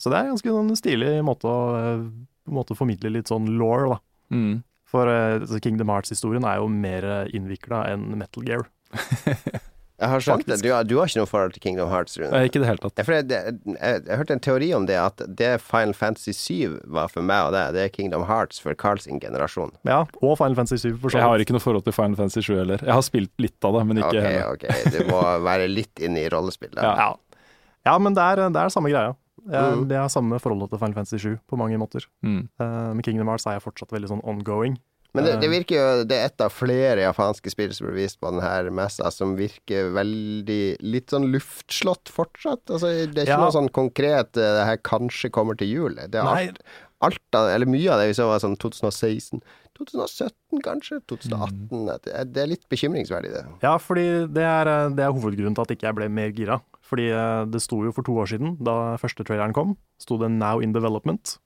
Så 0.00 0.08
det 0.12 0.20
er 0.20 0.30
ganske 0.30 0.54
en 0.54 0.72
stilig 0.78 1.12
måte 1.26 1.50
å, 1.50 1.60
eh, 1.76 2.02
måte 2.48 2.72
å 2.72 2.78
formidle 2.78 3.12
litt 3.12 3.28
sånn 3.28 3.52
law, 3.60 3.92
da. 3.92 4.00
mm. 4.32 4.56
For 4.86 5.10
eh, 5.10 5.40
altså 5.42 5.58
Kingdom 5.60 5.90
Hearts-historien 5.90 6.46
er 6.46 6.60
jo 6.62 6.68
mer 6.70 7.04
innvikla 7.34 7.84
enn 7.90 8.14
Metal 8.16 8.46
Gear. 8.46 8.68
Jeg 9.98 10.08
har 10.12 10.20
sagt 10.20 10.44
det. 10.44 10.52
Faktisk. 10.58 10.62
Du, 10.66 10.70
har- 10.74 10.84
du 10.84 10.94
har 10.98 11.06
ikke 11.08 11.18
noe 11.22 11.26
forhold 11.30 11.52
til 11.54 11.62
Kingdom 11.64 11.88
Hearts, 11.88 12.18
Rune? 12.20 12.28
Eh, 12.36 12.44
Ikke 12.50 12.58
i 12.60 12.62
det 12.64 12.68
hele 12.68 12.82
tatt. 12.82 13.00
Jeg, 13.00 13.28
jeg, 13.30 13.54
jeg, 13.80 14.02
jeg 14.06 14.16
hørte 14.20 14.32
en 14.36 14.42
teori 14.44 14.68
om 14.76 14.84
det, 14.86 14.96
at 15.00 15.22
det 15.38 15.54
Final 15.64 15.94
Fantasy 15.96 16.32
7 16.36 16.80
var 16.92 17.08
for 17.08 17.22
meg 17.24 17.46
og 17.48 17.52
det, 17.56 17.62
det 17.72 17.84
er 17.86 17.88
Kingdom 17.94 18.26
Hearts 18.28 18.60
for 18.60 18.74
Carls 18.76 19.06
generasjon. 19.08 19.72
Ja, 19.88 20.02
og 20.20 20.36
Final 20.36 20.54
Fantasy 20.58 20.82
7, 20.92 20.98
for 21.00 21.08
så 21.08 21.18
Jeg 21.22 21.24
har 21.30 21.38
ikke 21.46 21.56
noe 21.56 21.64
forhold 21.64 21.84
til 21.88 21.96
Final 21.96 22.16
Fantasy 22.20 22.44
7 22.44 22.56
heller. 22.58 22.78
Jeg 22.84 22.92
har 22.92 23.06
spilt 23.08 23.32
litt 23.40 23.64
av 23.64 23.72
det, 23.78 23.86
men 23.88 24.02
ikke 24.02 24.20
okay, 24.20 24.36
hele. 24.36 24.50
ok, 24.52 24.66
du 24.92 24.98
må 25.14 25.22
være 25.48 25.68
litt 25.72 26.04
inne 26.04 26.26
i 26.26 26.28
rollespillet. 26.28 26.76
Ja. 26.82 26.92
Ja. 27.06 27.40
ja, 27.88 27.96
men 27.98 28.12
det 28.18 28.20
er, 28.22 28.44
det 28.52 28.60
er 28.66 28.68
samme 28.76 28.92
greia. 28.92 29.14
Jeg, 29.46 29.76
Mm. 29.78 29.90
har 29.94 30.08
samme 30.10 30.40
forholdet 30.42 30.70
til 30.72 30.78
Final 30.80 30.94
Fantasy 30.94 31.16
7 31.22 31.38
på 31.48 31.56
mange 31.56 31.78
måter. 31.78 32.04
Mm. 32.26 32.48
Uh, 32.60 32.92
med 32.98 33.04
Kingdom 33.06 33.28
Hearts 33.30 33.46
er 33.46 33.52
jeg 33.60 33.62
fortsatt 33.62 33.92
veldig 33.94 34.08
sånn 34.10 34.22
ongoing. 34.26 34.76
Men 35.16 35.24
det, 35.26 35.34
det 35.42 35.48
virker 35.50 35.76
jo 35.80 36.04
Det 36.08 36.16
er 36.20 36.28
et 36.30 36.44
av 36.44 36.52
flere 36.54 37.02
japanske 37.06 37.50
spill 37.52 37.72
som 37.74 37.88
blir 37.88 37.96
vist 38.04 38.20
på 38.20 38.30
denne 38.30 38.70
messa, 38.76 39.10
som 39.14 39.34
virker 39.38 39.90
veldig 39.96 40.60
Litt 40.84 41.14
sånn 41.14 41.28
luftslått 41.32 42.12
fortsatt. 42.12 42.62
Altså, 42.68 42.92
det 43.08 43.24
er 43.24 43.26
ikke 43.26 43.36
Ja. 43.36 43.44
noe 43.44 43.54
sånn 43.56 43.70
konkret 43.72 44.36
eh, 44.36 44.52
Det 44.60 44.66
her 44.70 44.82
kanskje 44.84 45.32
kommer 45.32 45.56
til 45.58 45.72
jul. 45.72 45.96
Det 46.06 46.20
er 46.20 46.26
alt, 46.28 46.60
alt 47.04 47.38
av, 47.40 47.48
eller 47.52 47.66
mye 47.68 47.88
av 47.92 48.00
det 48.00 48.10
vi 48.12 48.18
så 48.18 48.28
var 48.30 48.38
sånn 48.44 48.56
2016. 48.60 49.40
2017, 49.76 50.60
kanskje? 50.64 51.00
2018? 51.10 51.82
Det, 52.04 52.14
det 52.32 52.42
er 52.42 52.48
litt 52.48 52.64
bekymringsverdig, 52.72 53.32
det. 53.34 53.42
Ja, 53.62 53.74
fordi 53.82 54.06
det 54.32 54.44
er, 54.46 54.70
eh, 54.70 54.94
det 54.96 55.04
er 55.04 55.12
hovedgrunnen 55.12 55.56
til 55.58 55.66
at 55.66 55.74
ikke 55.74 55.88
jeg 55.90 55.98
ble 55.98 56.08
mer 56.08 56.32
gira. 56.36 56.60
Fordi 56.86 57.08
eh, 57.10 57.42
det 57.50 57.60
sto 57.64 57.82
jo 57.84 57.92
for 57.92 58.06
to 58.06 58.14
år 58.22 58.30
siden, 58.30 58.56
da 58.64 58.96
første 59.00 59.26
traileren 59.26 59.52
kom, 59.56 59.76
sto 60.00 60.16
det 60.22 60.30
'Now 60.32 60.62
in 60.62 60.72
development'. 60.72 61.38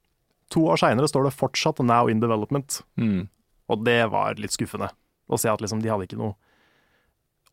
To 0.50 0.66
år 0.70 0.78
seinere 0.82 1.08
står 1.10 1.24
det 1.28 1.34
fortsatt 1.38 1.78
'Now 1.82 2.08
in 2.10 2.20
development'. 2.20 2.82
Mm. 2.98 3.28
Og 3.70 3.84
det 3.86 4.02
var 4.12 4.38
litt 4.40 4.54
skuffende. 4.54 4.90
Å 5.30 5.38
se 5.38 5.50
at 5.50 5.62
liksom 5.62 5.82
de 5.82 5.90
hadde 5.92 6.08
ikke 6.08 6.18
noe 6.20 6.34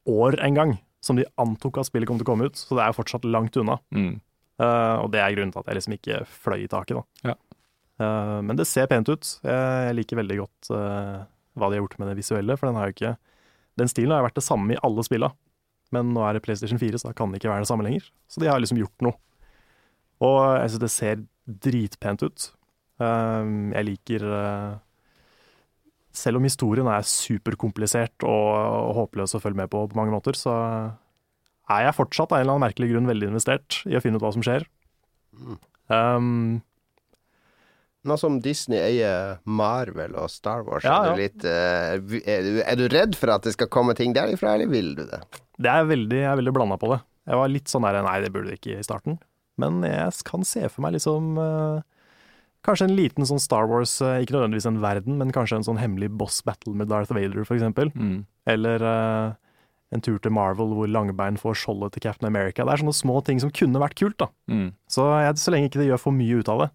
år 0.07 0.39
engang 0.43 0.77
som 1.03 1.17
de 1.19 1.27
antok 1.39 1.77
at 1.79 1.89
spillet 1.89 2.09
kom 2.09 2.19
til 2.19 2.25
å 2.25 2.31
komme 2.31 2.49
ut. 2.49 2.57
Så 2.57 2.75
det 2.75 2.83
er 2.83 2.91
jo 2.91 2.99
fortsatt 2.99 3.27
langt 3.27 3.57
unna. 3.59 3.77
Mm. 3.93 4.17
Uh, 4.57 5.03
og 5.03 5.11
det 5.13 5.21
er 5.21 5.35
grunnen 5.35 5.53
til 5.53 5.61
at 5.61 5.69
jeg 5.69 5.77
liksom 5.77 5.95
ikke 5.97 6.21
fløy 6.41 6.63
i 6.63 6.71
taket, 6.71 6.97
da. 6.97 7.31
Ja. 7.31 7.35
Uh, 8.01 8.39
men 8.45 8.57
det 8.57 8.67
ser 8.69 8.89
pent 8.89 9.09
ut. 9.09 9.29
Jeg, 9.45 9.97
liker 9.97 10.21
veldig 10.21 10.39
godt 10.41 10.71
uh, 10.73 11.25
hva 11.57 11.69
de 11.69 11.77
har 11.77 11.83
gjort 11.83 11.99
med 12.01 12.11
det 12.11 12.17
visuelle, 12.19 12.57
for 12.57 12.69
den 12.69 12.79
har 12.79 12.89
jo 12.89 12.97
ikke 12.97 13.15
Den 13.77 13.91
stilen 13.91 14.15
har 14.15 14.23
jo 14.23 14.25
vært 14.31 14.39
det 14.39 14.47
samme 14.47 14.73
i 14.73 14.79
alle 14.81 15.03
spilla, 15.05 15.27
men 15.93 16.09
nå 16.09 16.23
er 16.25 16.33
det 16.33 16.41
PlayStation 16.41 16.79
4, 16.81 16.97
så 16.97 17.11
da 17.11 17.17
kan 17.17 17.29
det 17.29 17.37
ikke 17.37 17.51
være 17.51 17.61
det 17.61 17.69
samme 17.69 17.85
lenger. 17.85 18.07
Så 18.25 18.41
de 18.41 18.49
har 18.49 18.57
liksom 18.57 18.79
gjort 18.81 19.05
noe. 19.05 19.13
Og 20.25 20.39
jeg 20.57 20.71
syns 20.73 20.81
det 20.81 20.89
ser 20.89 21.19
dritpent 21.45 22.23
ut. 22.25 22.47
Jeg 22.97 23.85
liker 23.85 24.25
Selv 26.17 26.39
om 26.39 26.47
historien 26.47 26.87
er 26.89 27.05
superkomplisert 27.05 28.25
og, 28.25 28.93
håpløs 28.97 29.37
å 29.37 29.41
følge 29.43 29.61
med 29.61 29.71
på 29.73 29.83
på 29.91 29.99
mange 29.99 30.15
måter, 30.15 30.37
så 30.37 30.53
er 31.67 31.83
jeg 31.85 31.97
fortsatt 31.97 32.31
av 32.31 32.39
en 32.39 32.45
eller 32.45 32.55
annen 32.55 32.67
merkelig 32.69 32.89
grunn 32.93 33.09
veldig 33.09 33.29
investert 33.33 33.81
i 33.89 33.97
å 33.97 34.01
finne 34.03 34.17
ut 34.17 34.25
hva 34.25 34.33
som 34.33 34.45
skjer. 34.45 34.65
Um, 35.91 36.63
Nå 38.07 38.15
som 38.19 38.37
Disney 38.43 38.79
eier 38.79 39.41
Marvel 39.43 40.15
og 40.17 40.31
Star 40.31 40.63
Wars, 40.67 40.85
Ja, 40.87 41.01
er, 41.03 41.11
du 41.11 41.21
litt, 41.21 41.43
eh, 41.43 42.21
er, 42.23 42.45
du, 42.45 42.61
er 42.63 42.79
du 42.79 42.85
redd 42.93 43.17
for 43.19 43.33
at 43.35 43.43
det 43.43 43.53
skal 43.57 43.69
komme 43.73 43.97
ting 43.97 44.15
derifra, 44.15 44.55
eller 44.55 44.71
vil 44.71 44.93
du 44.95 45.03
det? 45.09 45.21
det 45.57 45.73
er 45.73 45.89
veldig, 45.89 46.19
jeg 46.21 46.31
er 46.31 46.39
veldig 46.39 46.53
blanda 46.55 46.77
på 46.79 46.91
det. 46.93 47.01
Jeg 47.27 47.41
var 47.41 47.51
litt 47.51 47.71
sånn 47.71 47.83
der 47.83 47.99
nei, 48.05 48.19
det 48.23 48.31
burde 48.31 48.53
det 48.53 48.59
ikke 48.61 48.77
i 48.77 48.85
starten. 48.85 49.17
Men 49.59 49.81
jeg 49.83 50.13
kan 50.27 50.45
se 50.47 50.63
for 50.69 50.85
meg 50.85 50.95
liksom 50.95 51.35
eh, 51.41 51.85
Kanskje 52.67 52.89
en 52.89 52.97
liten 52.97 53.27
sånn 53.27 53.39
Star 53.39 53.67
Wars, 53.71 53.95
eh, 54.03 54.21
ikke 54.25 54.35
nødvendigvis 54.35 54.67
en 54.67 54.81
verden, 54.83 55.17
men 55.21 55.31
kanskje 55.35 55.61
en 55.61 55.67
sånn 55.69 55.79
hemmelig 55.79 56.09
boss 56.19 56.41
battle 56.43 56.75
med 56.75 56.89
Darth 56.91 57.13
Vader, 57.15 57.45
eksempel. 57.47 57.93
Mm. 57.95 58.25
Eller 58.51 58.83
uh, 58.83 59.35
en 59.95 60.03
tur 60.03 60.17
til 60.19 60.33
Marvel 60.35 60.73
hvor 60.75 60.89
Langbein 60.91 61.39
får 61.39 61.61
skjoldet 61.61 61.95
til 61.95 62.03
Captain 62.03 62.27
America. 62.27 62.65
Det 62.65 62.73
er 62.73 62.83
sånne 62.83 62.97
små 62.97 63.21
ting 63.23 63.39
som 63.39 63.53
kunne 63.55 63.79
vært 63.79 63.95
kult, 63.99 64.17
da. 64.19 64.27
Mm. 64.51 64.71
Så, 64.91 65.05
jeg, 65.23 65.37
så 65.39 65.53
lenge 65.53 65.71
ikke 65.71 65.81
det 65.83 65.91
gjør 65.91 66.03
for 66.09 66.17
mye 66.17 66.41
ut 66.41 66.51
av 66.51 66.65
det, 66.65 66.69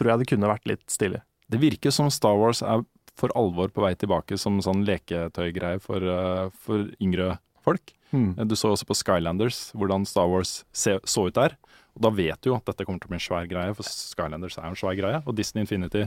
tror 0.00 0.12
jeg 0.12 0.22
det 0.22 0.30
kunne 0.32 0.52
vært 0.54 0.70
litt 0.70 0.86
stilig. 0.88 1.20
Det 1.48 1.60
virker 1.60 1.92
som 1.92 2.08
Star 2.12 2.40
Wars 2.40 2.62
er 2.64 2.86
for 3.18 3.32
alvor 3.36 3.72
på 3.74 3.82
vei 3.82 3.94
tilbake 3.98 4.38
som 4.40 4.60
sånn 4.62 4.84
leketøygreie 4.86 5.80
for, 5.82 6.00
eh, 6.00 6.50
for 6.54 6.88
yngre 7.02 7.38
folk. 7.66 7.92
Mm. 8.14 8.36
Du 8.48 8.54
så 8.56 8.72
også 8.72 8.86
på 8.88 8.96
Skylanders 8.96 9.72
hvordan 9.76 10.06
Star 10.08 10.28
Wars 10.30 10.62
så 10.72 11.26
ut 11.26 11.36
der. 11.36 11.56
Og 11.98 12.06
da 12.06 12.14
vet 12.14 12.38
du 12.46 12.52
jo 12.52 12.56
at 12.60 12.64
dette 12.70 12.86
kommer 12.86 13.02
til 13.02 13.10
å 13.10 13.14
bli 13.16 13.18
en 13.18 13.26
svær 13.26 13.50
greie, 13.50 13.74
for 13.74 13.82
Skylanders 13.90 14.56
er 14.60 14.70
jo 14.70 14.76
en 14.76 14.80
svær 14.86 14.94
greie. 14.98 15.20
Og 15.26 15.34
Disney 15.38 15.66
Infinity 15.66 16.06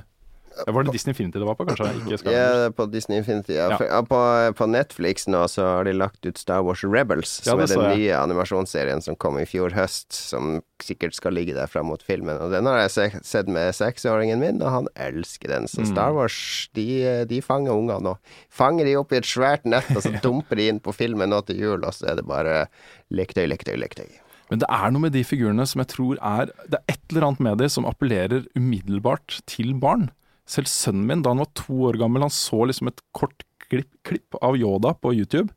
Ja, 0.52 0.66
Var 0.76 0.84
det 0.84 0.92
Disney 0.92 1.14
Infinity 1.14 1.40
det 1.40 1.46
var 1.48 1.56
på, 1.56 1.64
kanskje? 1.64 1.86
Ja, 2.28 2.70
på 2.76 2.84
Disney 2.92 3.22
Infinity. 3.22 3.54
Ja. 3.56 3.70
Ja. 3.80 4.02
På, 4.04 4.18
på 4.60 4.66
Netflix 4.68 5.24
nå 5.32 5.46
så 5.48 5.64
har 5.78 5.86
de 5.88 5.94
lagt 5.96 6.26
ut 6.28 6.38
Star 6.40 6.60
Wars 6.68 6.82
Rebels, 6.84 7.38
Ja, 7.46 7.54
som 7.54 7.62
det 7.62 7.70
er 7.72 7.80
den 7.80 7.94
nye 8.02 8.18
animasjonsserien 8.20 9.00
som 9.04 9.16
kom 9.16 9.38
i 9.40 9.46
fjor 9.48 9.72
høst, 9.72 10.12
som 10.12 10.58
sikkert 10.84 11.16
skal 11.16 11.38
ligge 11.40 11.56
der 11.56 11.72
fram 11.72 11.88
mot 11.88 12.04
filmen. 12.04 12.36
Og 12.44 12.52
den 12.52 12.68
har 12.68 12.82
jeg 12.84 12.92
se 12.98 13.06
sett 13.24 13.48
med 13.48 13.72
seksåringen 13.78 14.44
min, 14.44 14.60
og 14.60 14.74
han 14.76 14.90
elsker 14.96 15.54
den. 15.54 15.70
Så 15.72 15.86
Mm. 15.86 15.92
Star 15.94 16.12
Wars, 16.20 16.36
de, 16.76 16.88
de 17.32 17.40
fanger 17.44 17.72
unger 17.72 18.04
nå. 18.04 18.18
Fanger 18.52 18.86
de 18.92 18.98
opp 19.00 19.16
i 19.16 19.22
et 19.22 19.30
svært 19.32 19.64
nett, 19.64 19.88
og 19.96 20.04
så 20.04 20.12
dumper 20.26 20.60
de 20.60 20.68
inn 20.74 20.84
på 20.84 20.92
filmen 20.96 21.32
nå 21.32 21.40
til 21.48 21.64
jul, 21.64 21.80
og 21.88 21.96
så 21.96 22.12
er 22.12 22.20
det 22.20 22.28
bare 22.28 22.66
leketøy, 23.12 23.48
leketøy, 23.56 23.78
leketøy. 23.86 24.12
Men 24.52 24.60
det 24.60 24.68
er 24.68 24.92
noe 24.92 25.06
med 25.06 25.16
de 25.16 25.24
figurene 25.24 25.64
som 25.70 25.80
jeg 25.80 25.94
tror 25.94 26.18
er 26.20 26.52
Det 26.68 26.82
er 26.82 26.92
et 26.92 27.14
eller 27.14 27.30
annet 27.30 27.46
med 27.48 27.62
de 27.64 27.70
som 27.72 27.88
appellerer 27.88 28.44
umiddelbart 28.58 29.40
til 29.50 29.72
barn. 29.80 30.10
Selv 30.50 30.68
sønnen 30.68 31.08
min, 31.08 31.24
da 31.24 31.32
han 31.32 31.42
var 31.44 31.54
to 31.56 31.88
år 31.88 32.00
gammel, 32.02 32.26
han 32.26 32.34
så 32.34 32.66
liksom 32.68 32.92
et 32.92 33.00
kort 33.16 33.46
klipp, 33.72 33.90
klipp 34.04 34.36
av 34.44 34.58
Yoda 34.60 34.92
på 35.00 35.14
YouTube. 35.16 35.54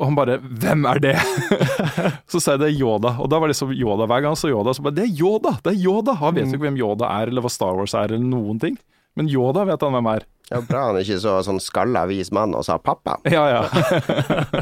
Og 0.00 0.06
han 0.08 0.16
bare 0.16 0.38
'Hvem 0.40 0.86
er 0.88 0.98
det?' 1.04 1.20
så 2.32 2.40
sa 2.40 2.56
jeg 2.56 2.60
det 2.62 2.68
er 2.70 2.80
Yoda. 2.80 3.20
Og 3.20 3.28
da 3.28 3.36
var 3.36 3.48
det 3.48 3.52
liksom 3.52 3.74
Yoda 3.76 4.06
hver 4.08 4.24
gang 4.24 4.32
han 4.32 4.40
så 4.40 4.48
Yoda. 4.48 4.72
Så 4.72 4.82
bare 4.82 4.96
'Det 4.96 5.04
er 5.04 5.20
Yoda! 5.20 5.52
Det 5.60 5.74
er 5.74 5.82
Yoda!' 5.84 6.16
Han 6.16 6.34
vet 6.34 6.48
jo 6.48 6.56
ikke 6.56 6.70
hvem 6.70 6.80
Yoda 6.80 7.04
er, 7.20 7.28
eller 7.28 7.44
hva 7.44 7.52
Star 7.52 7.76
Wars 7.76 7.92
er, 7.92 8.08
eller 8.08 8.24
noen 8.24 8.58
ting. 8.58 8.78
Men 9.20 9.28
Yoda 9.28 9.66
vet 9.68 9.82
han 9.84 9.92
hvem 9.92 10.06
er. 10.14 10.24
Er 10.50 10.62
bra 10.66 10.86
han 10.88 10.96
ikke 10.98 11.18
så 11.22 11.36
sånn 11.46 11.60
skalla 11.62 12.06
vis 12.10 12.32
mann 12.34 12.56
og 12.56 12.64
sa 12.66 12.78
pappa. 12.82 13.18
Ja, 13.36 13.44
ja. 13.52 13.60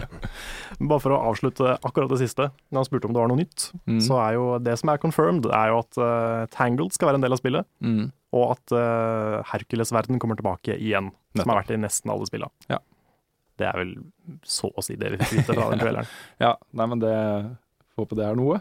Bare 0.78 1.00
for 1.02 1.14
å 1.14 1.20
avslutte 1.30 1.76
akkurat 1.86 2.10
det 2.12 2.18
siste, 2.20 2.48
når 2.70 2.80
han 2.82 2.86
spurte 2.86 3.08
om 3.08 3.14
det 3.16 3.22
var 3.22 3.30
noe 3.30 3.40
nytt, 3.40 3.68
Mm. 3.88 4.00
så 4.04 4.18
er 4.22 4.34
jo 4.36 4.44
det 4.62 4.76
som 4.78 4.90
er 4.92 5.00
confirmed, 5.02 5.46
er 5.50 5.70
jo 5.72 5.78
at 5.80 5.98
uh, 5.98 6.44
Tangled 6.54 6.92
skal 6.94 7.08
være 7.10 7.18
en 7.18 7.24
del 7.26 7.34
av 7.34 7.40
spillet, 7.40 7.66
Mm. 7.82 8.10
og 8.36 8.44
at 8.56 8.74
uh, 8.76 9.38
Hercules-verden 9.50 10.20
kommer 10.22 10.36
tilbake 10.38 10.76
igjen, 10.78 11.10
som 11.38 11.50
har 11.50 11.62
vært 11.62 11.72
i 11.74 11.80
nesten 11.80 12.12
alle 12.14 12.26
spillene. 12.30 12.50
Ja. 12.70 12.78
Det 13.58 13.66
er 13.66 13.80
vel 13.80 13.94
så 14.46 14.70
å 14.70 14.84
si 14.86 14.94
det 14.94 15.10
vi 15.16 15.18
fikk 15.22 15.40
vite 15.40 15.54
fra 15.56 15.70
den 15.72 15.80
traileren. 15.82 16.06
ja. 16.44 16.52
Nei, 16.78 16.86
men 16.94 17.02
det 17.02 17.14
Håper 17.98 18.14
det 18.14 18.26
er 18.28 18.36
noe. 18.38 18.60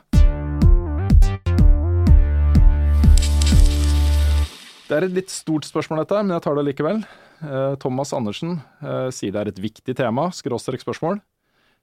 Det 4.87 4.95
er 4.95 5.03
et 5.03 5.15
litt 5.17 5.31
stort 5.33 5.65
spørsmål, 5.67 6.05
dette, 6.05 6.19
men 6.23 6.31
jeg 6.37 6.43
tar 6.45 6.55
det 6.55 6.63
likevel. 6.69 7.01
Eh, 7.43 7.73
Thomas 7.83 8.13
Andersen 8.15 8.61
eh, 8.79 9.09
sier 9.11 9.33
det 9.35 9.41
er 9.41 9.49
et 9.51 9.59
viktig 9.59 9.97
tema, 9.99 10.29
skråstrek 10.31 10.79
spørsmål. 10.79 11.19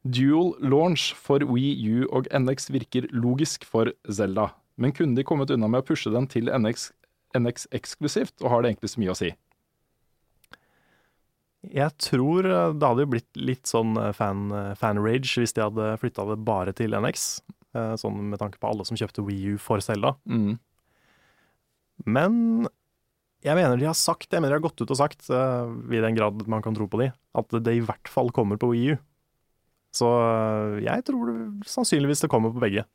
Dual 0.04 0.54
launch 0.64 1.10
for 1.16 1.44
Wii 1.44 1.74
U 1.92 2.06
og 2.16 2.30
NX 2.32 2.70
virker 2.72 3.08
logisk 3.12 3.66
for 3.68 3.92
Zelda, 4.08 4.50
men 4.80 4.96
kunne 4.96 5.16
de 5.16 5.24
kommet 5.24 5.52
unna 5.52 5.68
med 5.68 5.84
å 5.84 5.88
pushe 5.92 6.12
den 6.12 6.28
til 6.32 6.48
NX, 6.48 6.90
NX 7.36 7.68
eksklusivt, 7.76 8.38
og 8.40 8.50
har 8.52 8.64
det 8.64 8.72
egentlig 8.72 8.94
så 8.94 9.04
mye 9.04 9.12
å 9.12 9.20
si? 9.20 9.32
Jeg 11.76 11.92
tror 12.08 12.48
eh, 12.48 12.72
det 12.72 12.92
hadde 12.94 13.10
blitt 13.12 13.28
litt 13.36 13.68
sånn 13.68 13.98
fan, 14.16 14.48
fan-rage 14.80 15.44
hvis 15.44 15.52
de 15.56 15.64
hadde 15.66 15.94
flytta 16.00 16.24
det 16.32 16.40
bare 16.44 16.72
til 16.76 16.96
NX, 16.96 17.34
sånn 18.00 18.30
med 18.30 18.38
tanke 18.38 18.60
på 18.62 18.68
alle 18.70 18.84
som 18.86 18.96
kjøpte 18.96 19.24
Wii 19.26 19.56
U 19.56 19.60
for 19.60 19.82
Zelda. 19.84 20.14
Mm. 20.30 20.54
Men 22.06 22.68
jeg 23.44 23.56
mener 23.58 23.76
de 23.76 23.88
har 23.88 23.96
sagt, 23.98 24.30
jeg 24.32 24.40
mener 24.40 24.56
de 24.56 24.60
har 24.62 24.64
gått 24.64 24.80
ut 24.80 24.90
og 24.90 24.98
sagt, 24.98 25.26
uh, 25.28 25.68
i 25.92 26.00
den 26.00 26.16
grad 26.16 26.46
man 26.50 26.64
kan 26.64 26.76
tro 26.76 26.88
på 26.88 27.02
de, 27.02 27.10
at 27.12 27.56
det 27.60 27.76
i 27.76 27.82
hvert 27.84 28.08
fall 28.10 28.32
kommer 28.34 28.60
på 28.60 28.72
Wii 28.72 28.94
U. 28.94 29.00
Så 29.94 30.08
uh, 30.08 30.80
jeg 30.82 31.04
tror 31.06 31.30
det, 31.30 31.38
sannsynligvis 31.68 32.24
det 32.24 32.32
kommer 32.32 32.54
på 32.54 32.62
begge. 32.64 32.86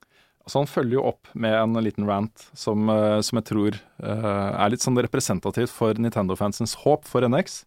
Så 0.49 0.63
Han 0.63 0.69
følger 0.71 0.97
jo 0.97 1.05
opp 1.11 1.29
med 1.37 1.53
en 1.53 1.77
liten 1.85 2.07
rant 2.09 2.47
som, 2.57 2.89
uh, 2.89 3.21
som 3.21 3.37
jeg 3.37 3.49
tror 3.51 3.77
er 4.01 4.71
litt 4.73 4.81
sånn 4.81 4.97
representativt 4.97 5.69
for 5.69 5.93
Nintendo-fansens 6.01 6.73
håp 6.81 7.05
for 7.05 7.27
NX. 7.27 7.63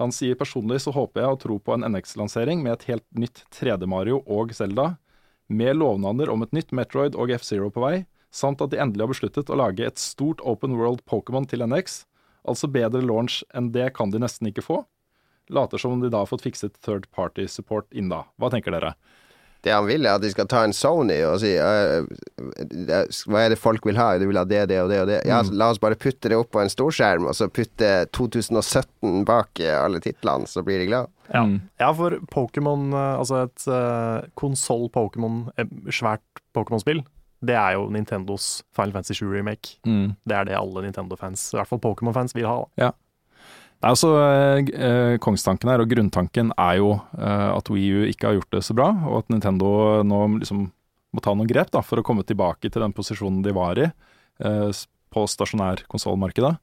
Han 0.00 0.12
sier 0.12 0.36
personlig 0.36 0.82
så 0.84 0.92
håper 0.92 1.22
jeg 1.22 1.36
å 1.36 1.38
tro 1.40 1.60
på 1.62 1.76
en 1.76 1.86
NX-lansering 1.86 2.60
med 2.64 2.74
et 2.74 2.88
helt 2.90 3.06
nytt 3.16 3.44
3D-Mario 3.54 4.18
og 4.26 4.52
Zelda, 4.56 4.96
med 5.46 5.78
lovnader 5.78 6.28
om 6.32 6.42
et 6.42 6.52
nytt 6.56 6.74
Metroid 6.74 7.14
og 7.14 7.30
F-Zero 7.38 7.70
på 7.70 7.84
vei, 7.84 7.94
samt 8.34 8.60
at 8.60 8.72
de 8.72 8.80
endelig 8.82 9.06
har 9.06 9.12
besluttet 9.14 9.52
å 9.52 9.58
lage 9.58 9.86
et 9.86 10.02
stort 10.02 10.42
open 10.44 10.76
world 10.76 11.00
Pokémon 11.08 11.46
til 11.48 11.64
NX. 11.64 12.02
Altså 12.46 12.70
bedre 12.72 13.02
launch 13.04 13.42
enn 13.54 13.72
det 13.74 13.92
kan 13.96 14.10
de 14.14 14.22
nesten 14.22 14.48
ikke 14.50 14.64
få. 14.64 14.84
Later 15.52 15.78
som 15.78 15.92
om 15.94 16.00
de 16.02 16.10
da 16.10 16.24
har 16.24 16.30
fått 16.30 16.42
fikset 16.46 16.74
third 16.82 17.06
party 17.14 17.46
support 17.50 17.86
inn 17.94 18.08
da. 18.10 18.24
Hva 18.40 18.50
tenker 18.50 18.74
dere? 18.74 18.94
Det 19.66 19.72
han 19.74 19.86
vil, 19.88 20.04
er 20.06 20.14
at 20.18 20.22
de 20.22 20.28
skal 20.30 20.46
ta 20.46 20.60
en 20.62 20.74
Sony 20.76 21.16
og 21.26 21.40
si 21.42 21.48
«Øh, 21.58 22.04
øh, 22.06 23.08
Hva 23.26 23.40
er 23.40 23.50
det 23.50 23.58
folk 23.58 23.86
vil 23.88 23.98
ha? 23.98 24.12
De 24.20 24.28
vil 24.28 24.38
ha 24.38 24.44
det, 24.46 24.60
det 24.70 24.78
og 24.82 24.90
det 24.92 25.00
og 25.02 25.08
det. 25.10 25.16
Ja, 25.26 25.40
la 25.50 25.70
oss 25.72 25.80
bare 25.82 25.98
putte 25.98 26.30
det 26.30 26.38
opp 26.38 26.52
på 26.54 26.60
en 26.62 26.70
storskjerm, 26.70 27.26
og 27.26 27.34
så 27.34 27.48
putte 27.50 27.88
2017 28.14 29.24
bak 29.26 29.58
eh, 29.64 29.74
alle 29.74 29.98
titlene, 30.04 30.46
så 30.46 30.62
blir 30.66 30.84
de 30.84 30.90
glad. 30.92 31.10
Ja, 31.32 31.42
Mm. 31.42 31.56
ja 31.82 31.88
for 31.98 32.14
Pokémon, 32.30 32.92
eh, 32.94 33.18
altså 33.18 33.40
et 33.48 33.66
uh, 33.66 34.22
konsoll-Pokémon, 34.38 35.48
eh, 35.58 35.66
svært 35.90 36.22
Pokémon-spill, 36.54 37.02
det 37.48 37.56
er 37.56 37.76
jo 37.76 37.88
Nintendos 37.94 38.60
Final 38.76 38.94
Fantasy 38.96 39.18
7 39.20 39.26
remake. 39.32 39.76
Det 40.26 40.36
er 40.36 40.48
det 40.48 40.56
alle 40.58 40.84
Nintendo-fans, 40.86 41.48
i 41.54 41.58
hvert 41.60 41.70
fall 41.70 41.82
Pokémon-fans, 41.82 42.34
vil 42.36 42.48
ha. 42.48 42.60
da. 42.62 42.92
Nei, 43.76 43.90
altså, 43.92 44.08
eh, 44.24 44.70
eh, 44.72 45.16
Kongstanken 45.20 45.68
her, 45.68 45.82
og 45.84 45.90
grunntanken, 45.90 46.52
er 46.56 46.78
jo 46.80 46.94
eh, 47.18 47.50
at 47.52 47.68
Wii 47.68 47.90
U 47.92 48.06
ikke 48.08 48.30
har 48.30 48.38
gjort 48.38 48.54
det 48.56 48.62
så 48.64 48.76
bra, 48.76 48.88
og 49.04 49.18
at 49.20 49.32
Nintendo 49.34 50.02
nå 50.06 50.22
liksom 50.40 50.70
må 51.16 51.22
ta 51.24 51.34
noen 51.36 51.48
grep 51.48 51.70
da, 51.72 51.82
for 51.84 52.00
å 52.00 52.04
komme 52.04 52.24
tilbake 52.26 52.68
til 52.68 52.82
den 52.82 52.94
posisjonen 52.96 53.42
de 53.44 53.54
var 53.56 53.78
i 53.80 53.86
eh, 53.88 54.82
på 55.12 55.26
stasjonærkonsollmarkedet. 55.32 56.56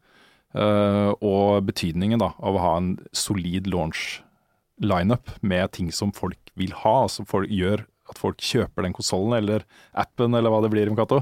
Eh, 0.54 1.12
og 1.26 1.64
betydningen 1.70 2.22
da, 2.22 2.34
av 2.38 2.58
å 2.58 2.62
ha 2.62 2.74
en 2.78 2.92
solid 3.16 3.70
launch-lineup 3.72 5.38
med 5.42 5.74
ting 5.74 5.90
som 5.94 6.14
folk 6.14 6.54
vil 6.60 6.76
ha, 6.84 7.08
som 7.10 7.30
folk 7.30 7.50
gjør 7.50 7.86
at 8.12 8.20
folk 8.20 8.42
kjøper 8.44 8.84
den 8.86 8.96
konsollen 8.96 9.36
eller 9.38 9.64
appen, 9.94 10.36
eller 10.36 10.52
hva 10.52 10.62
det 10.66 10.72
blir, 10.74 10.92
Mkato. 10.92 11.22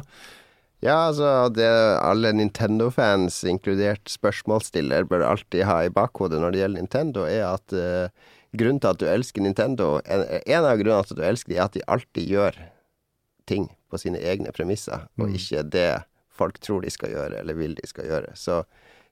Ja, 0.81 1.11
altså 1.11 1.49
det 1.53 1.67
alle 2.01 2.31
Nintendo-fans, 2.33 3.43
inkludert 3.45 4.09
spørsmålsstiller, 4.09 5.05
bør 5.05 5.27
alltid 5.27 5.67
ha 5.69 5.83
i 5.85 5.91
bakhodet 5.93 6.39
når 6.41 6.55
det 6.55 6.63
gjelder 6.63 6.81
Nintendo, 6.81 7.25
er 7.29 7.43
at 7.51 7.75
uh, 7.77 8.31
grunnen 8.57 8.81
til 8.81 8.89
at 8.89 8.99
du 8.99 9.05
elsker 9.07 9.45
Nintendo 9.45 9.99
En, 10.01 10.25
en 10.25 10.65
av 10.65 10.79
grunnene 10.81 11.05
til 11.05 11.13
at 11.13 11.21
du 11.21 11.27
elsker 11.29 11.53
dem, 11.53 11.59
er 11.59 11.67
at 11.67 11.77
de 11.77 11.85
alltid 11.85 12.31
gjør 12.33 12.57
ting 13.51 13.69
på 13.91 13.99
sine 14.01 14.17
egne 14.25 14.53
premisser, 14.55 15.05
og 15.19 15.27
Mm. 15.29 15.35
ikke 15.37 15.63
det 15.69 15.89
folk 16.33 16.57
tror 16.63 16.81
de 16.81 16.89
skal 16.89 17.11
gjøre, 17.13 17.41
eller 17.43 17.53
vil 17.53 17.75
de 17.77 17.85
skal 17.85 18.07
gjøre. 18.09 18.33
Så 18.33 18.63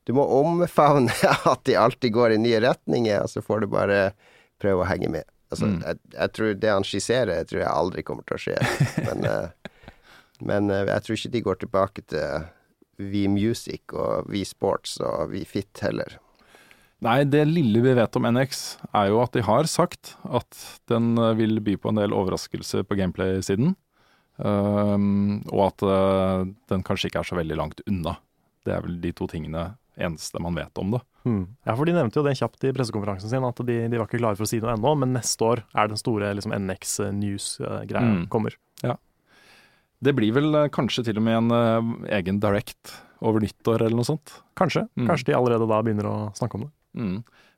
du 0.08 0.14
må 0.18 0.26
omfavne 0.26 1.14
at 1.54 1.62
de 1.70 1.76
alltid 1.78 2.16
går 2.16 2.34
i 2.34 2.42
nye 2.42 2.62
retninger, 2.66 3.22
og 3.22 3.30
så 3.30 3.44
får 3.46 3.62
du 3.62 3.68
bare 3.76 4.00
prøve 4.60 4.82
å 4.82 4.90
henge 4.90 5.12
med. 5.20 5.28
Altså, 5.50 5.66
Mm. 5.66 5.82
jeg, 5.82 5.98
jeg 6.14 6.32
tror 6.38 6.54
det 6.62 6.70
han 6.70 6.86
skisserer, 6.86 7.44
tror 7.50 7.62
jeg 7.64 7.74
aldri 7.74 8.04
kommer 8.06 8.24
til 8.28 8.38
å 8.38 8.42
skje. 8.44 8.58
Men, 9.08 9.26
eh, 9.32 9.76
men 10.46 10.70
eh, 10.70 10.86
jeg 10.94 11.06
tror 11.06 11.18
ikke 11.18 11.34
de 11.36 11.46
går 11.48 11.60
tilbake 11.64 12.06
til 12.14 12.48
V 13.00 13.28
Music 13.32 13.94
og 13.96 14.30
V 14.30 14.44
Sports 14.46 15.00
og 15.02 15.32
V 15.34 15.44
Fit 15.48 15.82
heller. 15.82 16.20
Nei, 17.00 17.24
det 17.24 17.46
lille 17.48 17.80
vi 17.80 17.94
vet 17.96 18.18
om 18.20 18.26
NX, 18.28 18.64
er 18.92 19.08
jo 19.08 19.22
at 19.24 19.32
de 19.32 19.42
har 19.48 19.70
sagt 19.72 20.18
at 20.28 20.58
den 20.92 21.14
eh, 21.18 21.36
vil 21.40 21.62
by 21.64 21.78
på 21.80 21.94
en 21.94 22.02
del 22.02 22.16
overraskelser 22.16 22.84
på 22.84 22.98
gameplay-siden. 23.00 23.76
Um, 24.40 25.42
og 25.52 25.66
at 25.66 25.84
uh, 25.84 26.46
den 26.72 26.84
kanskje 26.88 27.10
ikke 27.10 27.20
er 27.20 27.28
så 27.28 27.36
veldig 27.36 27.58
langt 27.60 27.82
unna. 27.92 28.14
Det 28.64 28.72
er 28.72 28.86
vel 28.86 28.96
de 29.04 29.12
to 29.12 29.26
tingene 29.28 29.74
eneste 30.00 30.40
man 30.40 30.56
vet 30.56 30.80
om 30.80 30.94
det. 30.96 31.02
Ja, 31.26 31.76
for 31.76 31.86
de 31.86 31.94
nevnte 31.94 32.20
jo 32.20 32.24
det 32.26 32.38
kjapt 32.40 32.64
i 32.64 32.72
pressekonferansen 32.74 33.30
sin, 33.30 33.44
at 33.44 33.60
de, 33.68 33.76
de 33.92 33.98
var 34.00 34.08
ikke 34.08 34.22
klare 34.22 34.38
for 34.40 34.48
å 34.48 34.50
si 34.50 34.60
noe 34.64 34.72
ennå, 34.78 34.94
men 35.02 35.14
neste 35.18 35.44
år 35.46 35.62
er 35.76 35.92
den 35.92 36.00
store 36.00 36.32
liksom, 36.38 36.54
NX 36.56 36.96
News-greia 37.18 38.06
Mm. 38.06 38.28
kommer. 38.32 38.56
Det 40.00 40.14
blir 40.16 40.32
vel 40.32 40.56
eh, 40.56 40.70
kanskje 40.72 41.04
til 41.10 41.18
og 41.20 41.24
med 41.26 41.36
en 41.36 41.52
uh, 41.52 41.90
egen 42.16 42.38
direct 42.40 42.94
over 43.20 43.44
nyttår 43.44 43.82
eller 43.84 43.98
noe 44.00 44.08
sånt. 44.08 44.32
Kanskje. 44.56 44.86
Mm. 44.96 45.10
Kanskje 45.10 45.28
de 45.28 45.36
allerede 45.36 45.68
da 45.68 45.82
begynner 45.84 46.08
å 46.08 46.14
snakke 46.38 46.56
om 46.56 46.64
det. 46.64 46.72
Mm. 46.96 47.18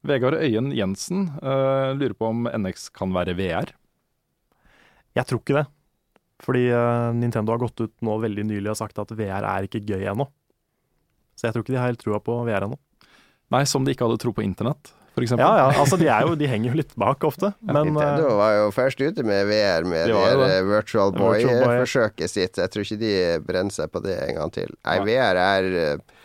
Vegard 0.09 0.39
Øyen 0.41 0.71
Jensen 0.73 1.27
uh, 1.37 1.93
lurer 1.93 2.15
på 2.17 2.31
om 2.31 2.49
NX 2.49 2.87
kan 2.97 3.13
være 3.13 3.35
VR. 3.37 3.69
Jeg 5.13 5.29
tror 5.29 5.43
ikke 5.43 5.59
det. 5.59 5.67
Fordi 6.41 6.63
uh, 6.73 7.13
Nintendo 7.13 7.53
har 7.53 7.61
gått 7.61 7.83
ut 7.85 7.93
nå 8.01 8.17
veldig 8.23 8.47
nylig 8.49 8.73
og 8.73 8.79
sagt 8.79 8.97
at 8.97 9.13
VR 9.13 9.45
er 9.45 9.69
ikke 9.69 9.83
gøy 9.85 10.07
ennå. 10.09 10.25
Så 11.37 11.45
jeg 11.45 11.53
tror 11.53 11.61
ikke 11.67 11.75
de 11.75 11.81
har 11.83 11.91
helt 11.93 12.01
trua 12.01 12.17
på 12.25 12.39
VR 12.49 12.65
ennå. 12.65 12.81
Nei, 13.51 13.65
som 13.67 13.85
de 13.85 13.93
ikke 13.95 14.07
hadde 14.07 14.19
tro 14.21 14.33
på 14.35 14.43
internett. 14.45 14.93
Ja, 15.19 15.35
ja, 15.35 15.65
altså 15.75 15.97
de, 15.99 16.05
er 16.07 16.23
jo, 16.23 16.37
de 16.39 16.47
henger 16.47 16.71
jo 16.71 16.77
litt 16.79 16.93
bak 16.95 17.25
ofte, 17.27 17.49
men 17.67 17.89
Nintendo 17.89 18.29
eh, 18.29 18.37
var 18.39 18.53
jo 18.55 18.69
først 18.71 19.01
ute 19.03 19.25
med 19.27 19.43
VR 19.49 19.83
med 19.83 20.07
De 20.07 20.13
det 20.13 20.15
var 20.15 20.39
det. 20.39 20.61
Virtual 20.69 21.11
Virtual 21.11 21.11
Boy. 21.17 21.43
Boy-forsøket 21.43 22.31
sitt. 22.31 22.61
Jeg 22.61 22.71
tror 22.71 22.87
ikke 22.87 22.99
de 23.01 23.13
brenner 23.43 23.75
seg 23.75 23.91
på 23.91 24.01
det 24.05 24.15
en 24.29 24.39
gang 24.39 24.53
til. 24.55 24.71
Nei, 24.87 24.95
Nei. 25.01 25.05
VR 25.09 25.41
er 25.43 25.67
eh, 25.81 26.20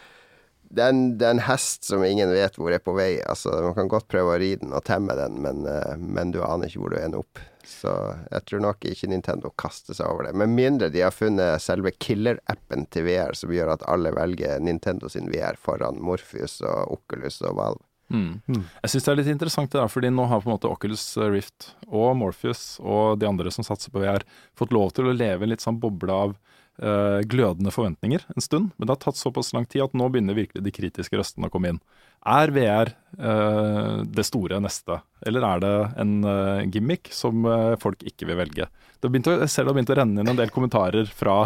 det 0.71 0.83
er, 0.83 0.93
en, 0.93 1.03
det 1.19 1.27
er 1.27 1.37
en 1.37 1.45
hest 1.47 1.87
som 1.89 2.05
ingen 2.05 2.33
vet 2.35 2.57
hvor 2.59 2.75
er 2.75 2.83
på 2.83 2.95
vei. 2.97 3.17
Altså, 3.27 3.53
man 3.65 3.77
kan 3.77 3.91
godt 3.91 4.09
prøve 4.11 4.35
å 4.35 4.41
ri 4.41 4.55
den 4.61 4.75
og 4.77 4.85
temme 4.89 5.15
den, 5.19 5.39
men, 5.45 5.67
eh, 5.71 5.95
men 6.01 6.33
du 6.35 6.43
aner 6.45 6.71
ikke 6.71 6.83
hvor 6.83 6.95
du 6.95 6.99
ender 7.01 7.23
opp. 7.23 7.43
Så 7.67 7.91
jeg 8.31 8.45
tror 8.47 8.63
nok 8.63 8.87
ikke 8.87 9.09
Nintendo 9.11 9.51
kaster 9.59 9.97
seg 9.97 10.07
over 10.07 10.29
det. 10.29 10.37
Med 10.39 10.53
mindre 10.55 10.91
de 10.95 11.03
har 11.03 11.15
funnet 11.15 11.63
selve 11.63 11.91
killer-appen 11.99 12.87
til 12.95 13.09
VR 13.09 13.35
som 13.39 13.51
gjør 13.55 13.75
at 13.75 13.85
alle 13.91 14.15
velger 14.15 14.63
Nintendo 14.63 15.11
sin 15.11 15.31
VR 15.33 15.59
foran 15.59 15.99
Morpheus 16.03 16.61
og 16.63 16.97
Oculus 16.99 17.41
og 17.43 17.59
Valve. 17.59 17.83
Mm. 18.07 18.39
Jeg 18.47 18.91
syns 18.93 19.03
det 19.03 19.11
er 19.11 19.19
litt 19.19 19.33
interessant 19.33 19.73
det 19.73 19.81
der, 19.81 19.91
fordi 19.91 20.13
nå 20.15 20.29
har 20.31 20.43
på 20.43 20.47
en 20.47 20.55
måte 20.55 20.71
Oculus 20.71 21.03
Rift 21.19 21.73
og 21.89 22.13
Morpheus 22.21 22.77
og 22.79 23.19
de 23.19 23.27
andre 23.27 23.51
som 23.51 23.67
satser 23.67 23.91
på 23.91 24.05
VR, 24.05 24.23
fått 24.55 24.75
lov 24.75 24.95
til 24.95 25.11
å 25.11 25.17
leve 25.17 25.43
en 25.43 25.51
litt 25.51 25.65
sånn 25.65 25.81
boble 25.83 26.15
av 26.15 26.37
glødende 26.77 27.73
forventninger 27.73 28.27
en 28.35 28.45
stund. 28.45 28.73
Men 28.77 28.87
det 28.87 28.93
har 28.93 29.03
tatt 29.07 29.17
såpass 29.21 29.55
lang 29.57 29.65
tid 29.65 29.87
at 29.87 29.95
nå 29.97 30.11
begynner 30.13 30.37
virkelig 30.37 30.61
de 30.65 30.73
kritiske 30.75 31.17
røstene 31.17 31.49
å 31.49 31.53
komme 31.53 31.71
inn. 31.73 31.79
Er 32.27 32.51
VR 32.51 32.91
uh, 33.21 34.03
det 34.03 34.25
store 34.27 34.59
neste, 34.61 34.99
eller 35.25 35.47
er 35.47 35.63
det 35.63 35.73
en 36.03 36.15
uh, 36.27 36.65
gimmick 36.67 37.09
som 37.15 37.47
folk 37.81 38.03
ikke 38.09 38.29
vil 38.29 38.41
velge? 38.41 38.67
Det 39.01 39.09
å, 39.09 39.37
jeg 39.41 39.53
ser 39.53 39.65
det 39.65 39.71
har 39.71 39.77
begynt 39.77 39.93
å 39.95 39.99
renne 40.01 40.23
inn 40.23 40.33
en 40.33 40.41
del 40.41 40.53
kommentarer 40.53 41.09
fra 41.09 41.37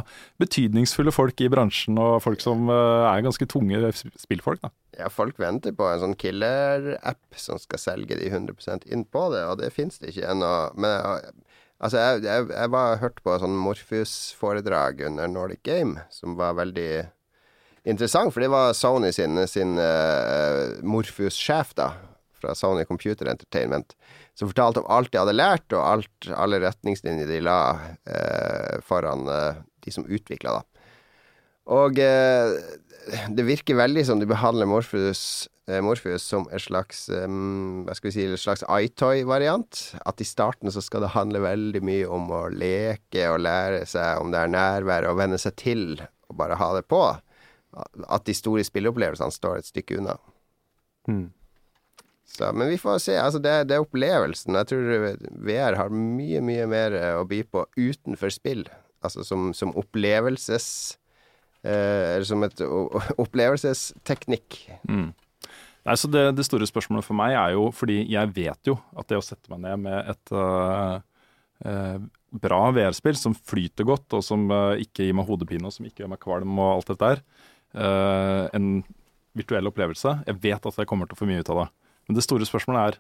betydningsfulle 0.41 1.13
folk 1.13 1.43
i 1.45 1.51
bransjen, 1.53 1.99
og 2.01 2.23
folk 2.25 2.43
som 2.43 2.71
er 2.73 3.27
ganske 3.27 3.47
tunge 3.51 3.93
spillfolk. 3.95 4.63
da. 4.65 4.73
Ja, 5.01 5.09
folk 5.13 5.39
venter 5.41 5.75
på 5.77 5.87
en 5.89 6.01
sånn 6.03 6.17
killer-app 6.19 7.39
som 7.39 7.61
skal 7.61 7.81
selge 7.83 8.19
de 8.21 8.31
100% 8.31 8.89
inn 8.91 9.07
på 9.07 9.27
det, 9.35 9.45
og 9.49 9.61
det 9.63 9.71
fins 9.75 10.01
det 10.01 10.13
ikke 10.13 10.33
ennå. 10.33 10.51
Men 10.81 11.45
Altså, 11.81 11.97
jeg, 11.97 12.25
jeg, 12.27 12.51
jeg 12.53 12.73
var 12.75 12.99
hørt 13.01 13.23
på 13.25 13.39
sånn 13.41 13.57
Morpheus-foredrag 13.57 15.01
under 15.09 15.31
Nordic 15.33 15.63
Game, 15.65 16.03
som 16.13 16.37
var 16.37 16.59
veldig 16.59 17.07
interessant, 17.89 18.35
for 18.35 18.45
det 18.45 18.51
var 18.53 18.75
Sony 18.77 19.09
sin, 19.17 19.41
sin 19.49 19.79
uh, 19.81 20.77
Morpheus-sjef, 20.85 21.73
da, 21.79 21.95
fra 22.41 22.53
Sony 22.57 22.85
Computer 22.89 23.31
Entertainment, 23.33 23.97
som 24.37 24.51
fortalte 24.51 24.83
om 24.83 24.91
alt 24.93 25.09
de 25.13 25.23
hadde 25.23 25.37
lært, 25.39 25.67
og 25.73 25.81
alt, 25.81 26.29
alle 26.37 26.61
retningslinjer 26.67 27.33
de 27.33 27.41
la 27.49 27.61
uh, 27.81 28.77
foran 28.85 29.25
uh, 29.33 29.65
de 29.81 29.97
som 29.97 30.05
utvikla, 30.05 30.61
da. 30.61 30.87
Og 31.71 31.95
det 31.95 33.45
virker 33.47 33.79
veldig 33.79 34.03
som 34.09 34.19
de 34.19 34.27
behandler 34.27 34.67
Morpheus 34.67 35.47
Morpheus 35.85 36.25
som 36.27 36.47
en 36.51 36.63
slags 36.63 37.05
um, 37.13 37.85
hva 37.87 37.95
skal 37.97 38.11
vi 38.11 38.15
si, 38.17 38.27
en 38.27 38.41
slags 38.41 38.65
iToy-variant. 38.67 39.81
At 40.09 40.23
i 40.23 40.27
starten 40.27 40.73
så 40.75 40.83
skal 40.85 41.05
det 41.05 41.15
handle 41.15 41.43
veldig 41.45 41.83
mye 41.87 42.09
om 42.11 42.31
å 42.35 42.45
leke 42.53 43.29
og 43.31 43.43
lære 43.45 43.85
seg 43.89 44.23
om 44.23 44.33
det 44.35 44.43
er 44.43 44.55
nærvær, 44.55 45.09
og 45.11 45.21
venne 45.21 45.39
seg 45.41 45.57
til 45.61 45.85
og 46.01 46.39
bare 46.39 46.59
ha 46.59 46.71
det 46.77 46.87
på. 46.91 47.03
At 48.11 48.27
de 48.27 48.35
store 48.35 48.65
spilleopplevelsene 48.67 49.35
står 49.35 49.61
et 49.61 49.71
stykke 49.71 50.01
unna. 50.01 50.17
Mm. 51.11 51.29
Så, 52.31 52.53
men 52.55 52.71
vi 52.71 52.79
får 52.79 53.01
se. 53.03 53.17
Altså, 53.19 53.41
det, 53.43 53.55
det, 53.71 53.77
er 53.77 53.85
opplevelsen. 53.87 54.59
Jeg 54.59 54.71
tror 54.71 55.17
VR 55.47 55.79
har 55.79 55.91
mye, 55.95 56.43
mye 56.47 56.67
mer 56.71 56.95
å 57.19 57.25
by 57.29 57.43
på 57.51 57.65
utenfor 57.79 58.31
spill. 58.35 58.65
Altså 59.03 59.27
som, 59.27 59.53
som 59.57 59.75
opplevelses... 59.79 60.97
Eh, 61.61 62.15
eller 62.15 62.25
som 62.25 62.41
et 62.47 62.63
opplevelsesteknikk. 63.25 64.63
Mm. 64.89 65.11
Nei, 65.89 65.97
så 65.97 66.11
det, 66.13 66.27
det, 66.37 66.45
store 66.45 66.69
spørsmålet 66.69 67.07
for 67.07 67.17
meg 67.17 67.35
er 67.35 67.55
jo 67.57 67.71
fordi 67.73 68.03
jeg 68.13 68.33
vet 68.37 68.69
jo 68.69 68.77
at 68.99 69.09
det 69.09 69.21
å 69.21 69.25
sette 69.25 69.49
meg 69.53 69.63
ned 69.65 69.85
med 69.87 70.11
et 70.13 70.33
uh, 70.37 70.99
uh, 71.65 71.99
bra 72.31 72.61
VR-spill 72.77 73.17
som 73.17 73.37
flyter 73.37 73.89
godt, 73.89 74.19
og 74.19 74.25
som 74.25 74.45
uh, 74.53 74.77
ikke 74.81 75.09
gir 75.09 75.17
meg 75.17 75.29
hodepine, 75.31 75.65
og 75.67 75.75
som 75.75 75.89
ikke 75.89 76.05
gjør 76.05 76.13
meg 76.13 76.21
kvalm 76.23 76.61
og 76.61 76.75
alt 76.75 76.93
dette 76.93 77.15
der, 77.15 77.25
en 77.71 78.81
virtuell 79.39 79.69
opplevelse 79.71 80.11
Jeg 80.27 80.39
vet 80.43 80.65
at 80.67 80.79
jeg 80.81 80.89
kommer 80.91 81.07
til 81.07 81.15
å 81.15 81.21
få 81.21 81.29
mye 81.29 81.39
ut 81.39 81.51
av 81.55 81.61
det. 81.61 81.67
Men 82.09 82.17
det 82.17 82.25
store 82.27 82.49
spørsmålet 82.49 82.81
er 82.83 82.97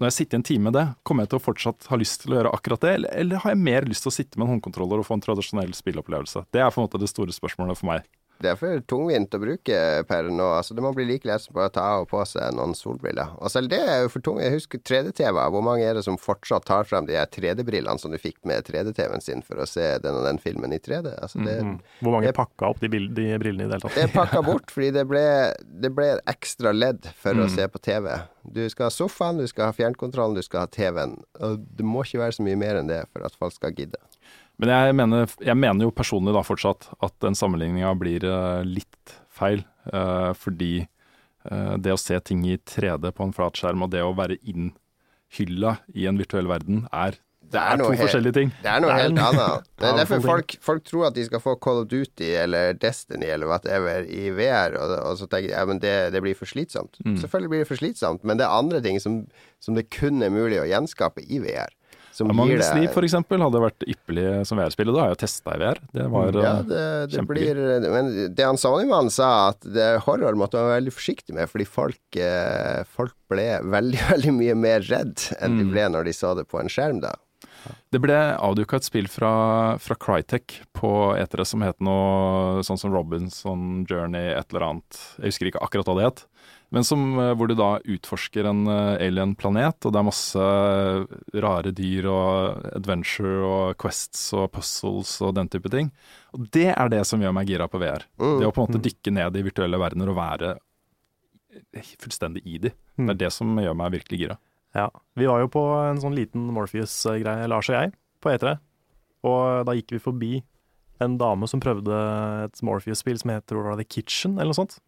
når 0.00 0.08
jeg 0.08 0.14
sitter 0.16 0.38
en 0.38 0.46
time 0.48 0.64
med 0.64 0.72
det, 0.78 0.86
kommer 1.04 1.26
jeg 1.26 1.34
til 1.34 1.36
å 1.36 1.44
fortsatt 1.44 1.90
ha 1.90 1.96
lyst 2.00 2.22
til 2.22 2.32
å 2.32 2.38
gjøre 2.38 2.52
akkurat 2.56 2.86
det, 2.86 2.92
eller, 2.96 3.12
eller 3.20 3.42
har 3.42 3.52
jeg 3.52 3.60
mer 3.66 3.84
lyst 3.84 4.06
til 4.06 4.08
å 4.08 4.14
sitte 4.16 4.40
med 4.40 4.46
en 4.46 4.54
håndkontroller 4.54 5.02
og 5.02 5.04
få 5.04 5.18
en 5.18 5.24
tradisjonell 5.26 5.74
spillopplevelse? 5.76 6.46
Det 6.56 6.62
er 6.64 6.72
på 6.72 6.80
en 6.80 6.86
måte 6.86 7.02
det 7.02 7.10
store 7.12 7.36
spørsmålet 7.36 7.76
for 7.76 7.90
meg 7.90 8.08
det 8.40 8.50
er 8.52 8.56
for 8.56 8.80
tungvint 8.88 9.34
å 9.36 9.40
bruke 9.42 9.78
per 10.08 10.28
nå. 10.32 10.46
Altså, 10.56 10.74
det 10.76 10.84
må 10.84 10.92
bli 10.96 11.04
like 11.08 11.28
lett 11.28 11.44
som 11.44 11.56
bare 11.56 11.68
å 11.68 11.74
ta 11.74 11.84
av 11.94 12.04
og 12.06 12.10
på 12.12 12.22
seg 12.28 12.54
noen 12.56 12.72
solbriller. 12.76 13.34
Og 13.40 13.52
selv 13.52 13.68
det 13.72 13.80
er 13.84 14.04
jo 14.04 14.12
for 14.14 14.24
tungt. 14.24 14.42
Jeg 14.44 14.54
husker 14.54 14.80
3D-TV. 14.80 15.36
Hvor 15.52 15.64
mange 15.66 15.84
er 15.84 15.98
det 15.98 16.06
som 16.06 16.16
fortsatt 16.20 16.64
tar 16.68 16.88
frem 16.88 17.08
de 17.08 17.18
3D-brillene 17.20 18.00
som 18.00 18.14
du 18.14 18.18
fikk 18.20 18.38
med 18.48 18.64
3D-TV-en 18.68 19.24
sin 19.24 19.44
for 19.44 19.60
å 19.60 19.68
se 19.68 19.86
den 20.00 20.16
og 20.16 20.24
den 20.24 20.40
filmen 20.40 20.72
i 20.72 20.80
3D? 20.80 21.12
Altså, 21.20 21.42
det, 21.44 21.58
mm. 21.66 21.76
Hvor 22.00 22.16
mange 22.16 22.30
det, 22.30 22.36
pakka 22.38 22.72
opp 22.72 22.80
de, 22.80 22.88
de, 22.88 23.28
brillene 23.42 23.66
i 23.66 23.70
det 23.70 23.76
hele 23.76 23.82
tatt? 23.84 23.98
Det 23.98 24.06
er 24.08 24.14
pakka 24.14 24.44
bort, 24.50 24.72
fordi 24.72 24.92
det 24.96 25.06
ble, 25.10 25.24
det 25.84 25.92
ble 25.96 26.12
ekstra 26.30 26.72
ledd 26.76 27.10
for 27.20 27.36
mm. 27.36 27.44
å 27.44 27.50
se 27.52 27.68
på 27.68 27.82
TV. 27.84 28.08
Du 28.56 28.62
skal 28.72 28.88
ha 28.88 28.94
sofaen, 28.94 29.42
du 29.42 29.50
skal 29.50 29.68
ha 29.68 29.76
fjernkontrollen, 29.76 30.38
du 30.40 30.46
skal 30.46 30.64
ha 30.64 30.72
TV-en. 30.72 31.18
Og 31.44 31.60
det 31.76 31.84
må 31.84 32.06
ikke 32.06 32.22
være 32.24 32.38
så 32.38 32.46
mye 32.46 32.58
mer 32.60 32.80
enn 32.80 32.88
det 32.88 33.02
for 33.12 33.26
at 33.28 33.36
folk 33.36 33.52
skal 33.56 33.76
gidde. 33.76 34.00
Men 34.60 34.72
jeg 34.74 34.96
mener, 34.98 35.34
jeg 35.40 35.56
mener, 35.56 35.86
jo 35.86 35.96
personlig 35.96 36.34
da 36.36 36.44
fortsatt 36.44 36.90
at 37.00 37.14
den 37.24 37.36
sammenligninga 37.38 37.94
blir 37.98 38.26
uh, 38.28 38.60
litt 38.66 39.16
feil. 39.32 39.64
Uh, 39.88 40.36
fordi 40.36 40.84
uh, 41.48 41.78
det 41.80 41.94
å 41.94 42.00
se 42.00 42.18
ting 42.20 42.44
i 42.44 42.58
3D 42.58 43.14
på 43.16 43.24
en 43.24 43.34
flat 43.36 43.56
skjerm 43.56 43.86
og 43.86 43.94
det 43.94 44.04
å 44.04 44.12
være 44.16 44.36
innhylla 44.44 45.78
i 45.96 46.04
en 46.10 46.20
virtuell 46.20 46.50
verden, 46.50 46.84
er, 46.92 47.16
det 47.50 47.56
er, 47.56 47.72
er 47.72 47.80
to 47.80 47.88
helt, 47.88 48.02
forskjellige 48.04 48.36
ting. 48.36 48.52
Det 48.60 48.70
er 48.70 48.84
noe 48.84 48.98
helt 48.98 49.24
annet. 49.24 49.72
Det 49.80 49.88
er 49.88 49.98
derfor 50.02 50.22
folk, 50.28 50.58
folk, 50.68 50.84
tror 50.86 51.08
at 51.08 51.16
de 51.16 51.24
skal 51.30 51.42
få 51.42 51.56
Call 51.64 51.80
of 51.86 51.88
Duty 51.90 52.28
eller 52.44 52.76
Destiny 52.76 53.32
eller 53.32 53.48
whatever 53.50 54.04
i 54.04 54.28
VR, 54.36 54.76
og, 54.76 54.96
og 55.00 55.18
så 55.22 55.26
tenker 55.26 55.54
de 55.54 55.56
ja, 55.56 55.64
men 55.72 55.80
det, 55.82 55.96
det 56.12 56.20
blir 56.22 56.36
for 56.36 56.52
slitsomt. 56.52 57.00
Mm. 57.06 57.16
Selvfølgelig 57.24 57.54
blir 57.54 57.64
det 57.64 57.72
for 57.72 57.80
slitsomt, 57.80 58.28
men 58.28 58.38
det 58.38 58.44
er 58.44 58.60
andre 58.60 58.84
ting 58.84 59.00
som, 59.00 59.22
som 59.64 59.78
det 59.78 59.88
kun 59.88 60.20
er 60.20 60.36
mulig 60.36 60.60
å 60.60 60.68
gjenskape 60.68 61.24
i 61.24 61.40
VR 61.48 61.72
som 62.20 62.30
Among 62.32 62.50
gir 62.52 62.60
Sleep 62.64 62.96
eksempel 63.06 63.42
hadde 63.42 63.62
vært 63.62 63.86
ypperlig 63.88 64.26
som 64.48 64.60
VR-spill, 64.60 64.92
og 64.92 64.98
da 64.98 65.04
har 65.04 65.14
jeg 65.14 65.22
testa 65.22 65.56
i 65.56 65.62
VR. 65.62 65.80
Det 65.96 66.06
var 66.12 66.36
ja, 66.36 66.52
eh, 66.60 66.68
det, 66.68 66.82
det 67.14 67.24
blir, 67.30 67.62
Men 67.86 68.12
det 68.36 68.46
han 68.46 68.60
Sony-mannen 68.60 69.12
sa, 69.14 69.30
at 69.54 69.64
det, 69.64 69.88
horror 70.06 70.38
måtte 70.38 70.60
man 70.60 70.70
være 70.70 70.82
veldig 70.82 70.94
forsiktig 70.98 71.36
med, 71.36 71.50
fordi 71.50 71.66
folk, 71.68 72.02
eh, 72.20 72.84
folk 72.98 73.16
ble 73.32 73.48
veldig, 73.64 74.04
veldig 74.12 74.36
mye 74.36 74.60
mer 74.68 74.86
redd 74.90 75.26
enn 75.40 75.58
de 75.60 75.66
mm. 75.66 75.74
ble 75.74 75.88
når 75.96 76.10
de 76.10 76.16
så 76.20 76.36
det 76.38 76.46
på 76.50 76.60
en 76.62 76.70
skjerm, 76.72 77.02
da. 77.04 77.16
Det 77.92 78.00
ble 78.00 78.16
avduka 78.16 78.78
et 78.78 78.86
spill 78.86 79.08
fra, 79.10 79.32
fra 79.82 79.96
Crytek 80.00 80.60
på 80.76 80.90
etere 81.18 81.44
som 81.48 81.64
het 81.64 81.80
noe 81.84 82.62
sånn 82.66 82.78
som 82.80 82.92
Robinson 82.94 83.82
Journey, 83.88 84.32
et 84.36 84.52
eller 84.52 84.66
annet. 84.68 85.00
Jeg 85.18 85.34
husker 85.34 85.50
ikke 85.50 85.64
akkurat 85.64 85.90
hva 85.90 85.96
det 85.98 86.06
het. 86.06 86.22
Men 86.70 86.86
som, 86.86 87.02
eh, 87.18 87.32
hvor 87.34 87.50
du 87.50 87.56
da 87.58 87.70
utforsker 87.82 88.46
en 88.46 88.62
uh, 88.70 88.94
alien-planet, 89.02 89.86
og 89.86 89.92
det 89.92 89.98
er 89.98 90.06
masse 90.06 90.44
rare 91.42 91.72
dyr 91.74 92.06
og 92.10 92.66
adventure 92.76 93.40
og 93.42 93.78
quests 93.80 94.28
og 94.38 94.52
puzzles 94.54 95.16
og 95.26 95.34
den 95.38 95.50
type 95.50 95.72
ting. 95.72 95.90
Og 96.36 96.46
det 96.54 96.68
er 96.70 96.92
det 96.92 97.02
som 97.08 97.22
gjør 97.22 97.34
meg 97.34 97.50
gira 97.50 97.66
på 97.70 97.80
VR. 97.82 98.06
Mm. 98.22 98.36
Det 98.38 98.46
å 98.46 98.52
på 98.54 98.62
en 98.62 98.70
måte 98.70 98.84
dykke 98.86 99.14
ned 99.16 99.38
i 99.40 99.46
virtuelle 99.46 99.80
verdener 99.82 100.12
og 100.12 100.20
være 100.20 100.52
fullstendig 101.98 102.44
i 102.46 102.60
de. 102.62 102.72
Mm. 102.98 103.08
Det 103.08 103.14
er 103.16 103.20
det 103.24 103.32
som 103.34 103.58
gjør 103.58 103.76
meg 103.78 103.96
virkelig 103.96 104.20
gira. 104.22 104.38
Ja. 104.76 104.86
Vi 105.18 105.26
var 105.26 105.42
jo 105.42 105.50
på 105.50 105.64
en 105.82 105.98
sånn 106.02 106.14
liten 106.14 106.46
Morpheus-greie, 106.54 107.48
Lars 107.50 107.70
og 107.72 107.76
jeg, 107.76 107.94
på 108.22 108.30
E3. 108.30 108.54
Og 109.26 109.66
da 109.66 109.74
gikk 109.76 109.96
vi 109.96 110.02
forbi 110.02 110.32
en 111.02 111.16
dame 111.20 111.48
som 111.50 111.62
prøvde 111.62 111.96
et 112.44 112.62
Morpheus-spill 112.66 113.18
som 113.20 113.32
heter 113.34 113.74
The 113.80 113.86
Kitchen, 113.88 114.38
eller 114.38 114.52
noe 114.52 114.60
sånt. 114.62 114.78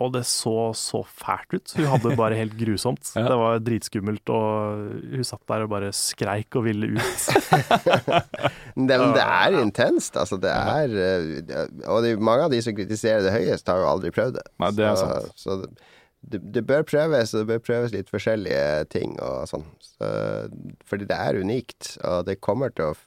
Og 0.00 0.12
det 0.14 0.22
så 0.24 0.72
så 0.76 1.02
fælt 1.04 1.52
ut. 1.52 1.74
Hun 1.76 1.88
hadde 1.90 2.08
det 2.10 2.16
bare 2.16 2.38
helt 2.38 2.54
grusomt. 2.56 3.04
ja. 3.16 3.26
Det 3.28 3.38
var 3.42 3.60
dritskummelt, 3.64 4.32
og 4.32 5.12
hun 5.12 5.26
satt 5.28 5.42
der 5.50 5.66
og 5.66 5.72
bare 5.74 5.92
skreik 5.96 6.56
og 6.58 6.66
ville 6.68 6.94
ut. 6.96 7.26
det, 8.88 8.96
men 8.96 9.12
det 9.16 9.26
er 9.26 9.58
intenst, 9.60 10.16
altså. 10.16 10.40
Det 10.40 10.52
er 10.52 10.96
eh, 10.96 11.68
Og 11.92 12.02
det, 12.06 12.16
mange 12.18 12.48
av 12.48 12.54
de 12.54 12.62
som 12.64 12.76
kritiserer 12.76 13.24
det 13.26 13.34
høyest, 13.36 13.68
har 13.68 13.82
jo 13.82 13.90
aldri 13.92 14.14
prøvd 14.14 14.40
det. 14.40 14.46
Nei, 14.62 14.72
det 14.78 14.88
er 14.88 15.00
sant. 15.00 15.32
Så, 15.36 15.60
det, 16.22 16.40
det, 16.54 16.64
bør 16.66 16.84
prøves, 16.86 17.34
og 17.34 17.42
det 17.42 17.50
bør 17.50 17.64
prøves 17.66 17.94
litt 17.94 18.10
forskjellige 18.12 18.90
ting 18.94 19.16
og 19.20 19.48
sånn. 19.50 19.66
Så, 19.82 20.10
fordi 20.88 21.08
det 21.10 21.18
er 21.18 21.40
unikt, 21.42 21.96
og 22.06 22.28
det 22.30 22.40
kommer 22.40 22.72
til 22.72 22.92
å 22.92 23.00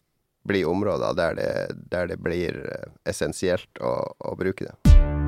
bli 0.45 0.61
områder 0.67 1.15
der 1.17 1.39
det, 1.39 1.51
der 1.89 2.11
det 2.11 2.19
blir 2.21 2.59
eh, 2.69 2.91
essensielt 3.09 3.81
å, 3.81 3.97
å 4.19 4.35
bruke 4.37 4.69
det. 4.69 5.24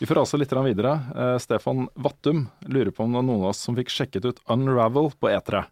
Vi 0.00 0.06
får 0.06 0.20
altså 0.20 0.38
litt 0.40 0.52
videre. 0.52 0.92
Uh, 1.16 1.36
Stefan 1.40 1.86
Vattum 1.94 2.46
lurer 2.68 2.92
på 2.92 3.04
om 3.04 3.12
det 3.12 3.20
var 3.20 3.26
noen 3.26 3.44
av 3.46 3.52
oss 3.54 3.62
som 3.64 3.76
fikk 3.76 3.92
sjekket 3.92 4.28
ut 4.28 4.42
Unravel 4.52 5.10
på 5.16 5.30
E3. 5.32 5.64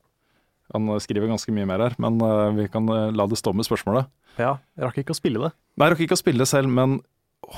Han 0.72 0.94
skriver 1.00 1.28
ganske 1.28 1.52
mye 1.52 1.68
mer 1.68 1.82
her, 1.84 1.96
men 2.00 2.16
uh, 2.24 2.48
vi 2.56 2.68
kan 2.72 2.88
la 2.88 3.26
det 3.28 3.40
stå 3.40 3.52
med 3.52 3.68
spørsmålet. 3.68 4.08
Ja, 4.40 4.56
jeg 4.74 4.86
rakk 4.86 5.02
ikke 5.02 5.14
å 5.14 5.18
spille 5.18 5.42
det. 5.42 5.52
Nei, 5.76 5.88
jeg 5.88 5.94
rakk 5.94 6.06
ikke 6.06 6.16
å 6.16 6.22
spille 6.22 6.42
det 6.42 6.50
selv, 6.50 6.72
men 6.72 7.02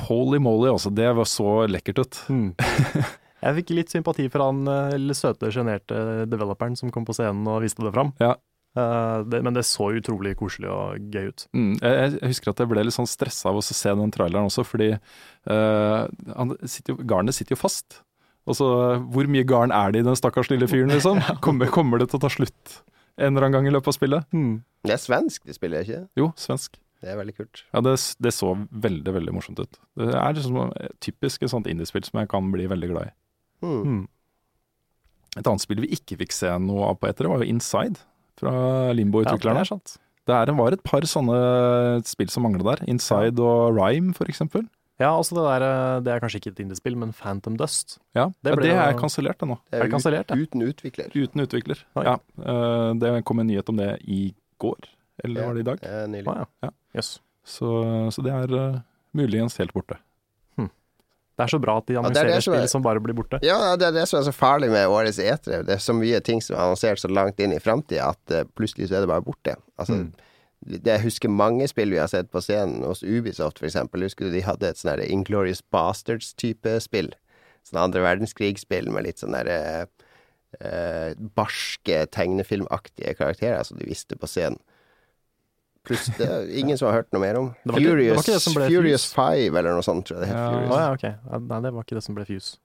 holy 0.08 0.40
moly, 0.42 0.72
altså. 0.72 0.90
Det 0.90 1.06
var 1.14 1.30
så 1.30 1.52
lekkert 1.70 2.02
ut. 2.02 2.18
Mm. 2.34 2.50
jeg 3.46 3.58
fikk 3.60 3.72
litt 3.78 3.94
sympati 3.94 4.26
for 4.32 4.48
han 4.48 4.66
litt 4.98 5.20
søte, 5.20 5.52
sjenerte 5.54 6.26
developeren 6.26 6.74
som 6.76 6.90
kom 6.90 7.06
på 7.06 7.14
scenen 7.16 7.46
og 7.46 7.62
viste 7.62 7.86
det 7.86 7.94
fram. 7.94 8.10
Ja. 8.22 8.34
Eh, 8.76 9.18
det, 9.24 9.40
men 9.42 9.56
det 9.56 9.64
så 9.64 9.88
utrolig 9.96 10.34
koselig 10.36 10.68
og 10.68 11.12
gøy 11.12 11.30
ut. 11.30 11.46
Mm, 11.56 11.72
jeg, 11.80 12.10
jeg 12.18 12.32
husker 12.34 12.52
at 12.52 12.60
jeg 12.60 12.70
ble 12.72 12.84
litt 12.84 12.96
sånn 12.96 13.08
stressa 13.08 13.48
av 13.48 13.60
å 13.60 13.64
se 13.64 13.94
den 14.00 14.12
traileren 14.12 14.50
også, 14.50 14.66
fordi 14.68 14.90
uh, 14.96 16.02
han 16.36 16.52
sitter 16.68 16.92
jo, 16.92 17.06
garnet 17.08 17.36
sitter 17.36 17.56
jo 17.56 17.62
fast. 17.62 18.02
Altså, 18.46 18.66
hvor 19.14 19.28
mye 19.32 19.46
garn 19.48 19.72
er 19.74 19.94
det 19.94 20.02
i 20.02 20.06
den 20.06 20.18
stakkars 20.18 20.50
lille 20.52 20.68
fyren, 20.70 20.92
liksom? 20.92 21.22
Kommer, 21.44 21.72
kommer 21.72 22.02
det 22.02 22.10
til 22.12 22.20
å 22.20 22.26
ta 22.26 22.30
slutt 22.32 22.80
en 23.16 23.32
eller 23.32 23.46
annen 23.46 23.56
gang 23.56 23.70
i 23.70 23.72
løpet 23.72 23.94
av 23.94 23.96
spillet? 23.96 24.34
Det 24.84 24.92
er 24.92 25.00
svensk 25.00 25.46
de 25.48 25.56
spiller, 25.56 25.86
ikke 25.86 26.02
Jo, 26.20 26.28
svensk. 26.38 26.76
Det 27.00 27.12
er 27.12 27.18
veldig 27.18 27.34
kult. 27.36 27.62
Ja, 27.72 27.80
det, 27.84 27.94
det 28.24 28.32
så 28.32 28.52
veldig, 28.56 29.12
veldig 29.16 29.32
morsomt 29.36 29.60
ut. 29.60 29.80
Det 30.00 30.12
er 30.16 30.36
liksom 30.36 30.72
typisk 31.04 31.44
et 31.44 31.52
sånt 31.52 31.68
indiespill 31.70 32.04
som 32.04 32.20
jeg 32.20 32.28
kan 32.32 32.52
bli 32.52 32.68
veldig 32.68 32.92
glad 32.92 33.08
i. 33.08 33.14
Hmm. 33.64 33.82
Mm. 33.96 34.04
Et 35.36 35.48
annet 35.48 35.64
spill 35.64 35.82
vi 35.84 35.92
ikke 35.96 36.20
fikk 36.22 36.36
se 36.36 36.52
noe 36.60 36.92
av 36.92 37.00
på 37.00 37.08
etter, 37.08 37.28
var 37.28 37.42
jo 37.42 37.48
Inside, 37.50 38.00
fra 38.40 38.52
Ja, 38.52 38.88
det 38.90 38.96
Limbo-utviklerne. 39.00 39.60
er 39.64 39.68
sant. 39.68 39.96
det, 40.26 40.34
er, 40.34 40.52
var 40.58 40.72
et 40.76 40.82
par 40.86 41.04
sånne 41.08 41.36
spill 42.06 42.28
som 42.32 42.42
mangla 42.46 42.76
der. 42.76 42.84
Inside 42.90 43.38
og 43.42 43.76
Rhyme, 43.78 44.14
eksempel. 44.26 44.66
Ja, 44.98 45.10
altså 45.12 45.36
det 45.36 45.42
der 45.44 45.62
eh, 45.66 46.00
Det 46.06 46.12
er 46.14 46.20
kanskje 46.24 46.38
ikke 46.40 46.52
et 46.54 46.60
indiespill, 46.64 46.96
men 46.96 47.12
Phantom 47.12 47.56
Dust. 47.60 47.98
Ja, 48.16 48.30
Det 48.40 48.48
det, 48.48 48.56
ble 48.56 48.68
det 48.70 48.76
er 48.80 48.94
kansellert, 48.96 49.38
det 49.42 49.48
nå. 49.50 49.58
Det 49.70 49.76
Er 49.78 49.84
det 49.84 49.92
kansellert, 49.92 50.30
ut, 50.32 50.40
uten 50.48 50.62
utvikler. 50.64 51.10
Uten 51.12 51.44
utvikler. 51.44 51.82
Oi. 52.00 52.04
Ja, 52.08 52.14
eh, 52.40 52.94
det 53.02 53.24
kom 53.28 53.40
en 53.40 53.46
nyhet 53.50 53.68
om 53.68 53.76
det 53.76 53.90
i 54.08 54.34
går, 54.58 54.88
eller 55.24 55.46
var 55.50 55.54
det 55.54 55.60
i 55.60 55.68
dag? 55.68 55.84
Nylig. 56.08 56.26
Ah, 56.32 56.38
ja. 56.46 56.46
Ja. 56.64 56.70
Jøss. 56.96 57.18
Så, 57.44 57.68
så 58.10 58.24
det 58.24 58.32
er 58.32 58.56
eh, 58.56 58.80
muligens 59.12 59.58
helt 59.60 59.74
borte. 59.76 60.00
Det 61.36 61.44
er 61.44 61.50
så 61.52 61.58
bra 61.60 61.74
at 61.78 61.86
de 61.88 61.92
er 61.94 61.98
annonserer 62.00 62.30
ja, 62.32 62.40
spill 62.40 62.68
som 62.72 62.84
bare 62.84 63.00
blir 63.04 63.12
borte. 63.18 63.38
Ja, 63.44 63.74
det 63.76 63.90
er 63.90 63.92
det 63.92 64.06
som 64.08 64.20
er 64.22 64.24
så 64.24 64.32
farlig 64.32 64.70
med 64.72 64.88
årets 64.88 65.18
etere. 65.20 65.58
Det 65.68 65.74
er 65.76 65.82
så 65.84 65.92
mye 65.92 66.20
ting 66.24 66.40
som 66.40 66.56
er 66.56 66.62
annonsert 66.64 67.02
så 67.02 67.10
langt 67.12 67.40
inn 67.44 67.52
i 67.52 67.58
framtida 67.60 68.06
at 68.14 68.32
eh, 68.32 68.46
plutselig 68.56 68.88
så 68.88 68.96
er 68.96 69.04
det 69.04 69.10
bare 69.12 69.24
borte. 69.26 69.56
Altså, 69.76 69.98
Mm. 70.00 70.12
det, 70.66 70.80
jeg 70.88 71.02
husker 71.04 71.28
mange 71.28 71.68
spill 71.68 71.92
vi 71.92 71.98
har 72.00 72.08
sett 72.08 72.30
på 72.32 72.40
scenen 72.40 72.80
hos 72.88 73.02
Ubisoft, 73.04 73.58
for 73.60 73.68
eksempel. 73.68 74.02
Husker 74.08 74.24
du 74.26 74.32
de 74.32 74.40
hadde 74.46 74.70
et 74.72 74.80
sånn 74.80 75.02
Inglorious 75.04 75.60
Bastards-type 75.70 76.80
spill? 76.80 77.12
Sånn 77.68 77.82
andre 77.82 78.00
verdenskrig-spill 78.00 78.88
med 78.94 79.04
litt 79.04 79.20
sånn 79.20 79.36
derre 79.36 79.86
eh, 80.60 81.12
barske, 81.36 82.06
tegnefilmaktige 82.16 83.12
karakterer 83.18 83.62
som 83.66 83.76
de 83.76 83.84
visste 83.90 84.16
på 84.16 84.26
scenen. 84.30 84.58
Pluss 85.86 86.06
det 86.18 86.26
er 86.26 86.48
ingen 86.58 86.76
som 86.80 86.88
har 86.90 86.96
hørt 87.02 87.12
noe 87.14 87.22
mer 87.22 87.36
om. 87.38 87.48
Det 87.62 87.72
var 87.72 87.78
ikke- 87.78 87.82
det 87.82 87.90
var 87.90 87.96
Furious, 87.96 88.22
ikke 88.26 88.34
det 88.34 88.42
som 88.42 88.54
ble 88.58 88.68
Furious 88.72 89.04
Fuse. 89.06 89.14
5 89.14 89.56
eller 89.60 89.70
noe 89.76 89.82
sånt, 89.86 90.04
tror 90.08 90.18
jeg 90.18 90.26
det 90.26 90.28
het. 90.32 90.36
Ja. 90.36 90.66
Å 90.66 90.80
ja, 90.82 90.88
ok. 90.96 91.04
Ja, 91.32 91.38
Nei, 91.38 91.60
det 91.62 91.72
var 91.76 91.82
ikke 91.86 91.96
det 92.00 92.02
som 92.02 92.14
ble 92.18 92.24
Fuse. 92.26 92.56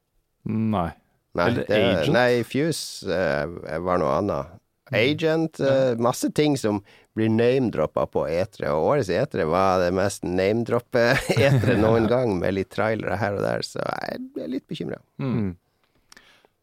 Nei. 0.45 0.87
Nei, 1.35 1.45
Eller 1.47 1.63
det, 1.63 1.77
Agent? 2.01 2.13
nei 2.13 2.41
Fuse 2.43 3.07
eh, 3.07 3.77
var 3.79 3.97
noe 4.01 4.17
annet. 4.17 4.57
Agent, 4.91 5.59
eh, 5.63 5.93
masse 5.95 6.27
ting 6.35 6.57
som 6.57 6.81
blir 7.15 7.29
name-droppa 7.29 8.03
på 8.11 8.25
etere, 8.27 8.73
og 8.73 8.89
årets 8.97 9.09
etere 9.09 9.45
var 9.47 9.79
det 9.79 9.93
mest 9.93 10.23
name-droppe 10.23 11.05
etere 11.37 11.77
noen 11.85 12.07
gang, 12.09 12.33
med 12.41 12.53
litt 12.57 12.69
trailere 12.73 13.15
her 13.21 13.37
og 13.37 13.41
der, 13.45 13.61
så 13.63 13.79
jeg 14.09 14.19
ble 14.35 14.47
litt 14.57 14.67
bekymra. 14.67 14.97
Mm. 15.21 15.55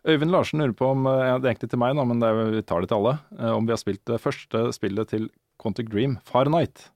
Øyvind 0.09 0.31
Larsen 0.33 0.61
lurer 0.61 0.73
på 0.79 0.91
om 0.93 1.07
eh, 1.07 1.39
Det 1.39 1.49
er 1.49 1.55
egentlig 1.55 1.71
til 1.73 1.81
meg, 1.83 1.95
nå, 1.97 2.05
men 2.09 2.21
det 2.21 2.29
er, 2.29 2.51
vi 2.53 2.63
tar 2.63 2.81
det 2.85 2.89
til 2.91 2.99
alle. 3.01 3.19
eh, 3.39 3.51
Om 3.57 3.67
vi 3.67 3.73
har 3.75 3.81
spilt 3.81 4.05
det 4.09 4.21
første 4.23 4.67
spillet 4.77 5.09
til 5.15 5.29
Quantic 5.59 5.91
Dream, 5.93 6.19
Fahrenheit. 6.29 6.89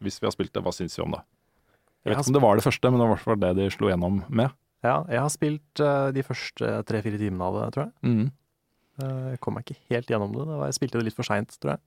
Hvis 0.00 0.16
vi 0.22 0.26
har 0.28 0.32
spilt 0.34 0.54
det, 0.56 0.62
hva 0.64 0.72
syns 0.72 0.96
vi 0.98 1.04
om 1.04 1.12
det? 1.16 1.20
Jeg 2.00 2.14
vet 2.14 2.20
ikke 2.22 2.32
om 2.32 2.36
det 2.38 2.42
var 2.46 2.56
det 2.56 2.64
første, 2.64 2.90
men 2.90 2.96
det 3.00 3.04
var 3.04 3.10
i 3.10 3.16
hvert 3.18 3.26
fall 3.28 3.40
det 3.42 3.50
de 3.58 3.66
slo 3.74 3.90
gjennom 3.90 4.22
med. 4.32 4.54
Ja, 4.80 5.02
jeg 5.12 5.20
har 5.20 5.28
spilt 5.34 5.82
uh, 5.84 6.08
de 6.16 6.22
første 6.24 6.70
tre-fire 6.88 7.18
timene 7.20 7.44
av 7.44 7.58
det, 7.58 7.66
tror 7.74 7.84
jeg. 7.84 7.92
Mm. 8.08 8.30
Uh, 9.02 9.26
Jeg 9.34 9.40
kom 9.44 9.58
meg 9.58 9.66
ikke 9.68 9.82
helt 9.92 10.08
gjennom 10.08 10.32
det. 10.32 10.46
det 10.48 10.56
var, 10.56 10.70
jeg 10.70 10.78
spilte 10.78 10.96
det 11.02 11.08
litt 11.10 11.18
for 11.18 11.28
seint, 11.28 11.52
tror 11.60 11.74
jeg. 11.74 11.82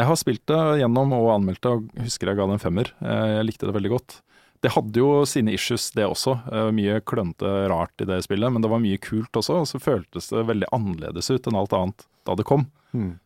Jeg 0.00 0.08
har 0.08 0.18
spilt 0.18 0.42
det 0.50 0.58
gjennom 0.80 1.14
og 1.14 1.30
anmeldt 1.36 1.62
det, 1.62 1.70
og 1.76 2.02
husker 2.02 2.32
jeg 2.32 2.40
ga 2.40 2.48
det 2.50 2.56
en 2.58 2.64
femmer. 2.66 2.90
Uh, 2.98 3.28
Jeg 3.36 3.46
likte 3.46 3.70
det 3.70 3.76
veldig 3.78 3.92
godt. 3.94 4.18
Det 4.62 4.70
hadde 4.74 4.98
jo 4.98 5.22
sine 5.26 5.54
issues, 5.54 5.88
det 5.94 6.04
også. 6.06 6.36
Mye 6.74 7.00
klønete 7.02 7.48
rart 7.70 7.98
i 8.02 8.06
det 8.06 8.20
spillet, 8.22 8.46
men 8.54 8.62
det 8.62 8.68
var 8.70 8.78
mye 8.82 8.98
kult 9.02 9.34
også. 9.34 9.56
Og 9.62 9.66
så 9.66 9.80
føltes 9.82 10.28
det 10.30 10.44
veldig 10.46 10.68
annerledes 10.70 11.30
ut 11.34 11.48
enn 11.50 11.58
alt 11.58 11.74
annet 11.74 12.04
da 12.26 12.36
det 12.38 12.46
kom. 12.46 12.68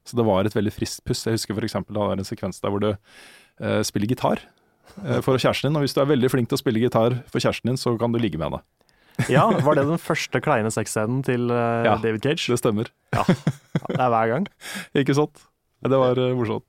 Så 0.06 0.16
det 0.16 0.24
var 0.26 0.44
et 0.46 0.54
veldig 0.54 0.72
friskt 0.72 1.04
pust. 1.04 1.26
Jeg 1.26 1.34
husker 1.38 1.56
f.eks. 1.58 1.72
det 1.88 1.96
var 1.98 2.12
en 2.16 2.24
sekvens 2.28 2.60
der 2.62 2.70
hvor 2.70 2.80
du 2.84 2.90
eh, 2.92 3.82
spiller 3.82 4.06
gitar 4.12 4.40
eh, 5.04 5.20
for 5.24 5.36
kjæresten 5.42 5.70
din. 5.70 5.76
Og 5.76 5.82
hvis 5.86 5.94
du 5.96 6.00
er 6.04 6.10
veldig 6.12 6.30
flink 6.30 6.48
til 6.52 6.58
å 6.58 6.62
spille 6.62 6.82
gitar 6.82 7.18
for 7.32 7.42
kjæresten 7.42 7.72
din, 7.72 7.76
så 7.80 7.96
kan 7.98 8.12
du 8.14 8.18
ligge 8.22 8.38
med 8.38 8.50
henne. 8.52 8.62
Ja, 9.32 9.46
var 9.64 9.74
det 9.78 9.86
den 9.88 9.98
første 9.98 10.42
kleine 10.44 10.68
sexscenen 10.70 11.22
til 11.24 11.50
eh, 11.50 11.84
Ja. 11.88 11.96
David 12.02 12.22
Cage? 12.22 12.46
Det 12.52 12.58
stemmer. 12.60 12.90
ja, 13.16 13.24
Det 13.26 13.98
er 13.98 14.10
hver 14.12 14.28
gang. 14.34 14.46
Ikke 15.02 15.14
sant? 15.16 15.46
Det 15.82 15.98
var 15.98 16.18
eh, 16.20 16.34
morsomt. 16.36 16.68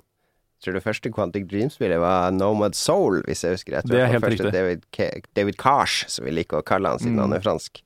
Tror 0.63 0.73
det 0.73 0.81
første 0.81 1.11
Quantic 1.13 1.43
Dream-spillet 1.51 1.99
var 2.01 2.31
Nomad 2.33 2.73
Soul, 2.73 3.19
hvis 3.27 3.43
jeg 3.45 3.53
husker 3.59 3.75
rett. 3.77 3.85
Det 3.91 3.99
er 4.01 4.07
helt 4.09 4.25
riktig. 4.25 4.49
David, 4.55 4.87
Ca- 4.95 5.21
David 5.37 5.57
Cars, 5.61 5.99
som 6.09 6.25
vi 6.25 6.31
liker 6.33 6.63
å 6.63 6.65
kalle 6.65 6.89
han 6.95 6.97
siden 7.03 7.13
Mm. 7.19 7.27
han 7.27 7.35
er 7.37 7.43
fransk. 7.45 7.83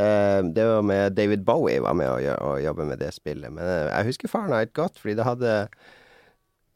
Eh, 0.00 0.40
det 0.56 0.64
var 0.70 0.82
med 0.86 1.16
David 1.18 1.42
Bowie 1.44 1.80
var 1.84 1.96
med 1.98 2.08
å, 2.38 2.52
jobbe 2.62 2.86
med 2.88 3.00
det 3.02 3.12
spillet. 3.16 3.52
Men 3.52 3.64
eh, 3.66 3.88
jeg 3.92 4.12
husker 4.12 4.32
Farnight 4.32 4.72
godt, 4.76 5.00
fordi 5.02 5.16
det 5.18 5.26
hadde 5.28 5.54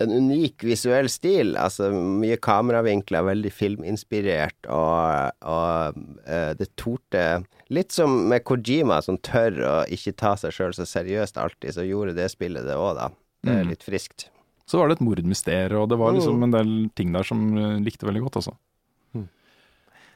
en 0.03 0.11
unik 0.11 0.65
visuell 0.67 1.07
stil. 1.13 1.55
Altså 1.61 1.89
mye 1.95 2.37
kameravinkler, 2.43 3.27
veldig 3.31 3.53
filminspirert, 3.55 4.67
og, 4.67 5.37
og 5.47 6.01
eh, 6.27 6.53
det 6.59 6.73
torde 6.81 7.27
Litt 7.73 7.95
som 7.97 8.27
med 8.29 8.43
Kojima, 8.45 8.99
som 9.03 9.17
tør 9.25 9.55
å 9.65 9.75
ikke 9.91 10.13
ta 10.21 10.35
seg 10.37 10.53
sjøl 10.53 10.75
så 10.77 10.85
seriøst 10.87 11.39
alltid, 11.41 11.73
så 11.79 11.87
gjorde 11.87 12.13
det 12.19 12.27
spillet 12.31 12.67
det 12.69 12.75
òg, 12.77 12.99
da. 12.99 13.07
Det 13.45 13.55
er 13.55 13.63
Mm. 13.65 13.71
litt 13.73 13.83
friskt. 13.87 14.27
Så 14.69 14.79
var 14.79 14.89
det 14.89 14.99
et 14.99 15.05
mordmysterium, 15.07 15.81
og 15.83 15.89
det 15.89 15.99
var 15.99 16.13
liksom 16.13 16.37
Mm. 16.39 16.45
en 16.45 16.51
del 16.59 16.91
ting 16.95 17.13
der 17.13 17.23
som 17.25 17.41
likte 17.85 18.05
veldig 18.07 18.23
godt, 18.27 18.37
altså. 18.43 18.53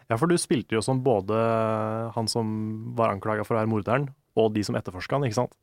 Ja, 0.09 0.17
for 0.17 0.31
du 0.31 0.39
spilte 0.41 0.79
jo 0.79 0.81
som 0.85 1.03
både 1.05 1.37
han 2.15 2.31
som 2.33 2.49
var 2.97 3.13
anklaga 3.13 3.45
for 3.45 3.57
å 3.57 3.61
være 3.61 3.71
morderen, 3.71 4.09
og 4.39 4.55
de 4.55 4.63
som 4.65 4.79
etterforska 4.79 5.19
han, 5.19 5.27
ikke 5.29 5.43
sant? 5.43 5.57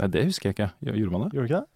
Nei, 0.00 0.08
det 0.12 0.26
husker 0.28 0.50
jeg 0.50 0.56
ikke. 0.56 0.70
Gjorde 0.90 1.12
man 1.14 1.26
det? 1.26 1.36
Gjorde 1.36 1.46
du 1.46 1.52
ikke 1.52 1.60
det? 1.60 1.70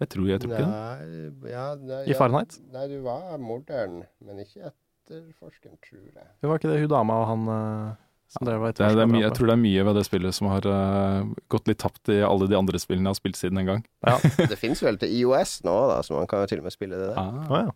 Jeg 0.00 0.08
tror, 0.14 0.28
jeg 0.30 0.40
tror 0.40 0.52
ikke 0.54 0.68
det. 0.68 1.50
Ja, 1.50 1.64
nei, 1.76 2.04
I 2.08 2.14
Fahrenheit? 2.16 2.54
Nei, 2.72 2.86
du 2.88 3.00
var 3.04 3.34
morderen, 3.42 4.04
men 4.24 4.38
ikke 4.40 4.70
etterforskeren, 4.70 5.76
tror 5.84 6.06
jeg. 6.06 6.30
Det 6.40 6.48
var 6.48 6.62
ikke 6.62 6.70
det 6.70 6.78
hun 6.86 6.94
dama 6.94 7.18
og 7.20 7.26
han 7.28 7.50
eh, 7.56 7.98
som 8.30 8.46
drev 8.46 8.62
og 8.62 8.70
er, 8.70 8.70
er 8.70 8.94
etterforska 8.94 9.20
jeg 9.24 9.34
tror 9.36 9.50
det 9.50 9.56
er 9.56 9.62
mye 9.66 9.84
ved 9.88 9.98
det 9.98 10.06
spillet 10.06 10.36
som 10.36 10.48
har 10.52 10.70
uh, 10.70 11.28
gått 11.52 11.68
litt 11.68 11.82
tapt 11.82 12.12
i 12.14 12.20
alle 12.24 12.46
de 12.48 12.56
andre 12.56 12.80
spillene 12.80 13.10
jeg 13.10 13.16
har 13.16 13.18
spilt 13.18 13.40
siden 13.40 13.60
en 13.60 13.70
gang. 13.74 13.84
Det 14.54 14.58
fins 14.60 14.80
vel 14.86 15.00
til 15.02 15.12
IOS 15.20 15.58
nå, 15.66 15.76
da, 15.90 16.00
så 16.06 16.14
man 16.16 16.30
kan 16.30 16.46
jo 16.46 16.52
til 16.52 16.62
og 16.62 16.68
med 16.70 16.76
spille 16.76 17.00
det 17.00 17.10
der. 17.10 17.18
Å 17.50 17.62
ja. 17.66 17.74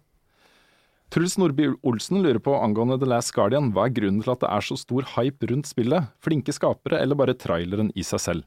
Truls 1.12 1.36
Nordby 1.38 1.68
Olsen 1.86 2.22
lurer 2.24 2.40
på 2.42 2.54
angående 2.58 2.96
The 2.98 3.06
Last 3.06 3.32
Guardian, 3.36 3.70
hva 3.74 3.86
er 3.86 3.94
grunnen 3.94 4.22
til 4.24 4.32
at 4.34 4.42
det 4.42 4.50
er 4.50 4.64
så 4.66 4.76
stor 4.80 5.06
hype 5.14 5.46
rundt 5.50 5.68
spillet? 5.70 6.08
Flinke 6.24 6.54
skapere, 6.56 6.98
eller 7.04 7.18
bare 7.18 7.36
traileren 7.38 7.92
i 7.94 8.02
seg 8.06 8.22
selv? 8.22 8.46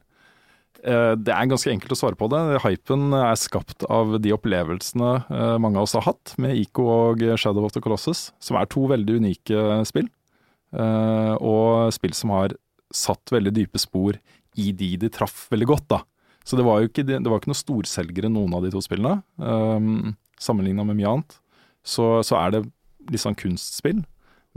Eh, 0.84 1.14
Det 1.16 1.32
er 1.32 1.48
ganske 1.48 1.70
enkelt 1.72 1.94
å 1.94 1.98
svare 1.98 2.18
på 2.18 2.28
det. 2.28 2.42
Hypen 2.66 3.14
er 3.16 3.38
skapt 3.40 3.86
av 3.88 4.18
de 4.20 4.34
opplevelsene 4.36 5.12
eh, 5.30 5.56
mange 5.62 5.80
av 5.80 5.86
oss 5.88 5.96
har 5.96 6.04
hatt 6.10 6.34
med 6.38 6.58
Ico 6.60 6.84
og 6.92 7.24
Shadow 7.40 7.64
of 7.64 7.72
the 7.72 7.80
Colossus, 7.80 8.32
som 8.38 8.58
er 8.60 8.66
to 8.68 8.84
veldig 8.90 9.16
unike 9.22 9.64
spill. 9.88 10.10
Eh, 10.76 11.34
Og 11.40 11.88
spill 11.96 12.12
som 12.12 12.30
har 12.36 12.52
satt 12.92 13.32
veldig 13.32 13.52
dype 13.54 13.78
spor 13.80 14.18
i 14.58 14.72
de 14.72 14.96
de 14.98 15.08
traff 15.08 15.46
veldig 15.50 15.66
godt, 15.66 15.88
da. 15.88 16.02
Så 16.44 16.56
det 16.56 16.64
var 16.64 16.80
jo 16.80 16.88
ikke, 16.88 17.04
det 17.06 17.24
var 17.24 17.40
ikke 17.40 17.52
noe 17.52 17.60
storselgere 17.64 18.28
noen 18.32 18.54
av 18.56 18.62
de 18.64 18.70
to 18.72 18.80
spillene, 18.80 19.20
sammenligna 20.40 20.84
med 20.88 20.96
mye 20.96 21.10
annet. 21.10 21.34
Så, 21.88 22.18
så 22.26 22.36
er 22.40 22.54
det 22.54 22.66
litt 23.08 23.22
sånn 23.22 23.38
kunstspill. 23.38 24.02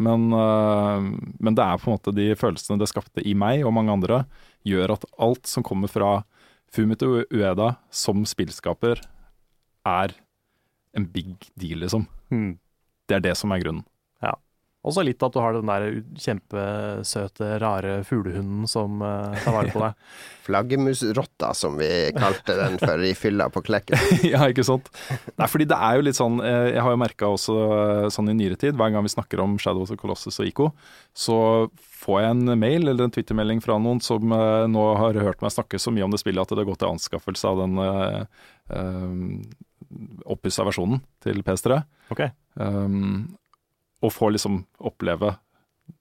Men, 0.01 0.31
øh, 0.33 1.07
men 1.39 1.57
det 1.57 1.63
er 1.63 1.79
på 1.79 1.89
en 1.89 1.97
måte 1.97 2.13
de 2.15 2.31
følelsene 2.39 2.79
det 2.81 2.89
skapte 2.91 3.23
i 3.27 3.35
meg 3.37 3.65
og 3.67 3.75
mange 3.75 3.93
andre, 3.93 4.23
gjør 4.67 4.95
at 4.95 5.07
alt 5.21 5.49
som 5.49 5.65
kommer 5.65 5.91
fra 5.91 6.21
Fumito 6.71 7.21
Ueda 7.27 7.75
som 7.91 8.23
spillskaper, 8.27 9.01
er 9.87 10.13
en 10.95 11.07
big 11.09 11.33
deal, 11.59 11.81
liksom. 11.83 12.05
Mm. 12.31 12.59
Det 13.09 13.17
er 13.17 13.23
det 13.25 13.33
som 13.39 13.51
er 13.51 13.63
grunnen. 13.63 13.85
Og 14.81 14.95
så 14.95 15.03
litt 15.05 15.21
at 15.21 15.35
du 15.35 15.37
har 15.37 15.53
den 15.53 15.69
der 15.69 15.83
kjempesøte, 16.17 17.49
rare 17.61 17.99
fuglehunden 18.07 18.65
som 18.69 19.03
uh, 19.05 19.35
tar 19.43 19.53
vare 19.53 19.73
på 19.73 19.81
deg. 19.83 20.07
Flaggermusrotta, 20.47 21.51
som 21.53 21.75
vi 21.77 21.89
kalte 22.15 22.55
den 22.57 22.79
for 22.81 23.03
i 23.05 23.11
fylla 23.17 23.51
på 23.53 23.61
Klekken. 23.67 24.01
ja, 24.31 24.41
ikke 24.49 24.65
sant? 24.65 24.89
Nei, 25.37 25.49
fordi 25.51 25.67
det 25.69 25.77
er 25.77 25.99
jo 25.99 26.05
litt 26.07 26.17
sånn 26.17 26.41
eh, 26.41 26.71
Jeg 26.71 26.81
har 26.81 26.95
jo 26.95 26.99
merka 26.99 27.29
også 27.29 27.57
eh, 27.67 28.07
sånn 28.13 28.31
i 28.33 28.35
nyere 28.39 28.57
tid, 28.57 28.73
hver 28.79 28.89
gang 28.93 29.05
vi 29.05 29.13
snakker 29.13 29.43
om 29.43 29.53
Shadow 29.61 29.85
of 29.85 29.91
the 29.93 29.99
Colossus 30.01 30.41
og 30.41 30.49
ICO, 30.49 30.71
så 31.13 31.37
får 32.01 32.23
jeg 32.23 32.33
en 32.33 32.55
mail 32.57 32.87
eller 32.87 33.05
en 33.05 33.13
twittermelding 33.13 33.61
fra 33.61 33.77
noen 33.77 34.01
som 34.01 34.33
uh, 34.33 34.65
nå 34.65 34.85
har 34.97 35.19
hørt 35.21 35.43
meg 35.45 35.53
snakke 35.53 35.77
så 35.77 35.93
mye 35.93 36.07
om 36.07 36.15
det 36.15 36.23
spillet 36.23 36.41
at 36.41 36.55
det 36.55 36.63
har 36.63 36.71
gått 36.71 36.81
til 36.81 36.89
anskaffelse 36.95 37.51
av 37.51 37.61
den 37.61 37.77
uh, 37.77 38.25
oppussa 40.25 40.65
versjonen 40.65 41.03
til 41.21 41.45
PS3. 41.45 41.83
Ok. 42.13 42.25
Um, 42.57 43.29
og 44.01 44.13
får 44.13 44.35
liksom 44.35 44.63
oppleve 44.81 45.35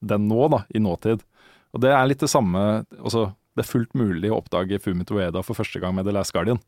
den 0.00 0.28
nå, 0.30 0.48
da, 0.52 0.64
i 0.68 0.82
nåtid. 0.82 1.22
Og 1.74 1.84
det 1.84 1.92
er 1.94 2.08
litt 2.08 2.22
det 2.22 2.30
samme 2.30 2.60
altså 2.98 3.30
Det 3.54 3.64
er 3.64 3.70
fullt 3.70 3.94
mulig 3.98 4.30
å 4.30 4.40
oppdage 4.40 4.78
Fumito 4.82 5.16
Ueda 5.18 5.42
for 5.42 5.58
første 5.58 5.80
gang 5.82 5.94
med 5.96 6.06
The 6.06 6.14
Last 6.14 6.32
Guardian, 6.32 6.60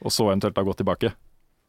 og 0.00 0.12
så 0.12 0.30
eventuelt 0.30 0.56
da 0.56 0.64
gå 0.64 0.72
tilbake. 0.78 1.12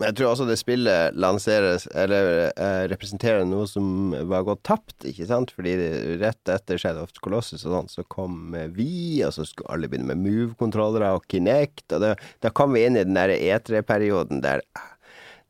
Jeg 0.01 0.15
tror 0.17 0.31
også 0.31 0.47
det 0.49 0.57
spillet 0.57 1.17
lanseres 1.19 1.83
Eller 1.93 2.29
eh, 2.49 2.85
representerer 2.89 3.43
noe 3.45 3.67
som 3.69 4.15
var 4.29 4.45
gått 4.47 4.63
tapt, 4.65 4.95
ikke 5.05 5.27
sant? 5.29 5.53
Fordi 5.53 5.75
rett 6.21 6.51
etter 6.51 6.79
Shadow 6.81 7.05
of 7.05 7.13
the 7.13 7.21
Colossus 7.23 7.65
og 7.67 7.75
sånn, 7.75 7.91
så 7.91 8.05
kom 8.09 8.55
eh, 8.57 8.69
vi, 8.73 9.21
og 9.27 9.35
så 9.35 9.45
skulle 9.47 9.75
alle 9.75 9.91
begynne 9.91 10.13
med 10.13 10.23
Move-kontrollere 10.23 11.11
og 11.17 11.27
Kinect, 11.31 11.87
og 11.91 12.05
det, 12.05 12.15
da 12.41 12.53
kom 12.55 12.73
vi 12.75 12.85
inn 12.87 12.97
i 12.97 13.05
den 13.05 13.19
der 13.19 13.35
E3-perioden 13.35 14.41
der 14.45 14.65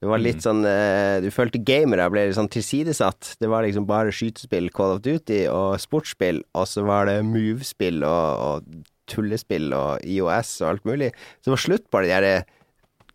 det 0.01 0.09
var 0.09 0.21
litt 0.21 0.41
sånn 0.41 0.63
eh, 0.65 1.19
Du 1.21 1.29
følte 1.33 1.61
gamere 1.61 2.07
ble 2.09 2.25
litt 2.27 2.37
sånn 2.37 2.49
tilsidesatt. 2.51 3.35
Det 3.41 3.49
var 3.51 3.67
liksom 3.67 3.85
bare 3.89 4.13
skytespill, 4.15 4.71
Call 4.73 4.95
of 4.95 5.03
Duty 5.05 5.43
og 5.53 5.75
sportsspill, 5.81 6.41
og 6.57 6.65
så 6.69 6.85
var 6.87 7.05
det 7.09 7.19
Move-spill 7.27 8.01
og, 8.07 8.41
og 8.41 8.87
tullespill 9.11 9.69
og 9.77 10.01
IOS 10.07 10.55
og 10.63 10.71
alt 10.71 10.89
mulig. 10.89 11.11
Så 11.37 11.51
det 11.51 11.53
var 11.53 11.63
slutt 11.67 11.87
på 11.93 12.01
de 12.01 12.09
der 12.09 12.27
eh, 12.31 12.49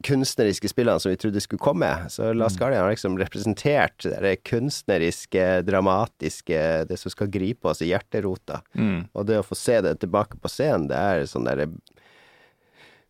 kunstneriske 0.06 0.70
spillene 0.70 1.02
som 1.02 1.10
vi 1.10 1.18
trodde 1.18 1.42
skulle 1.42 1.64
komme. 1.64 1.88
Så 2.12 2.30
Last 2.36 2.60
Guardian 2.60 2.84
har 2.84 2.94
liksom 2.94 3.18
representert 3.18 4.06
det 4.06 4.36
kunstneriske, 4.46 5.46
dramatiske, 5.66 6.62
det 6.86 7.00
som 7.00 7.10
skal 7.10 7.32
gripe 7.32 7.72
oss 7.72 7.82
i 7.82 7.90
hjerterota. 7.90 8.60
Mm. 8.78 9.08
Og 9.10 9.26
det 9.26 9.40
å 9.40 9.46
få 9.46 9.58
se 9.58 9.80
det 9.82 9.96
tilbake 10.04 10.38
på 10.38 10.52
scenen, 10.52 10.86
det 10.92 11.00
er 11.00 11.26
sånn 11.30 11.48
derre 11.48 11.70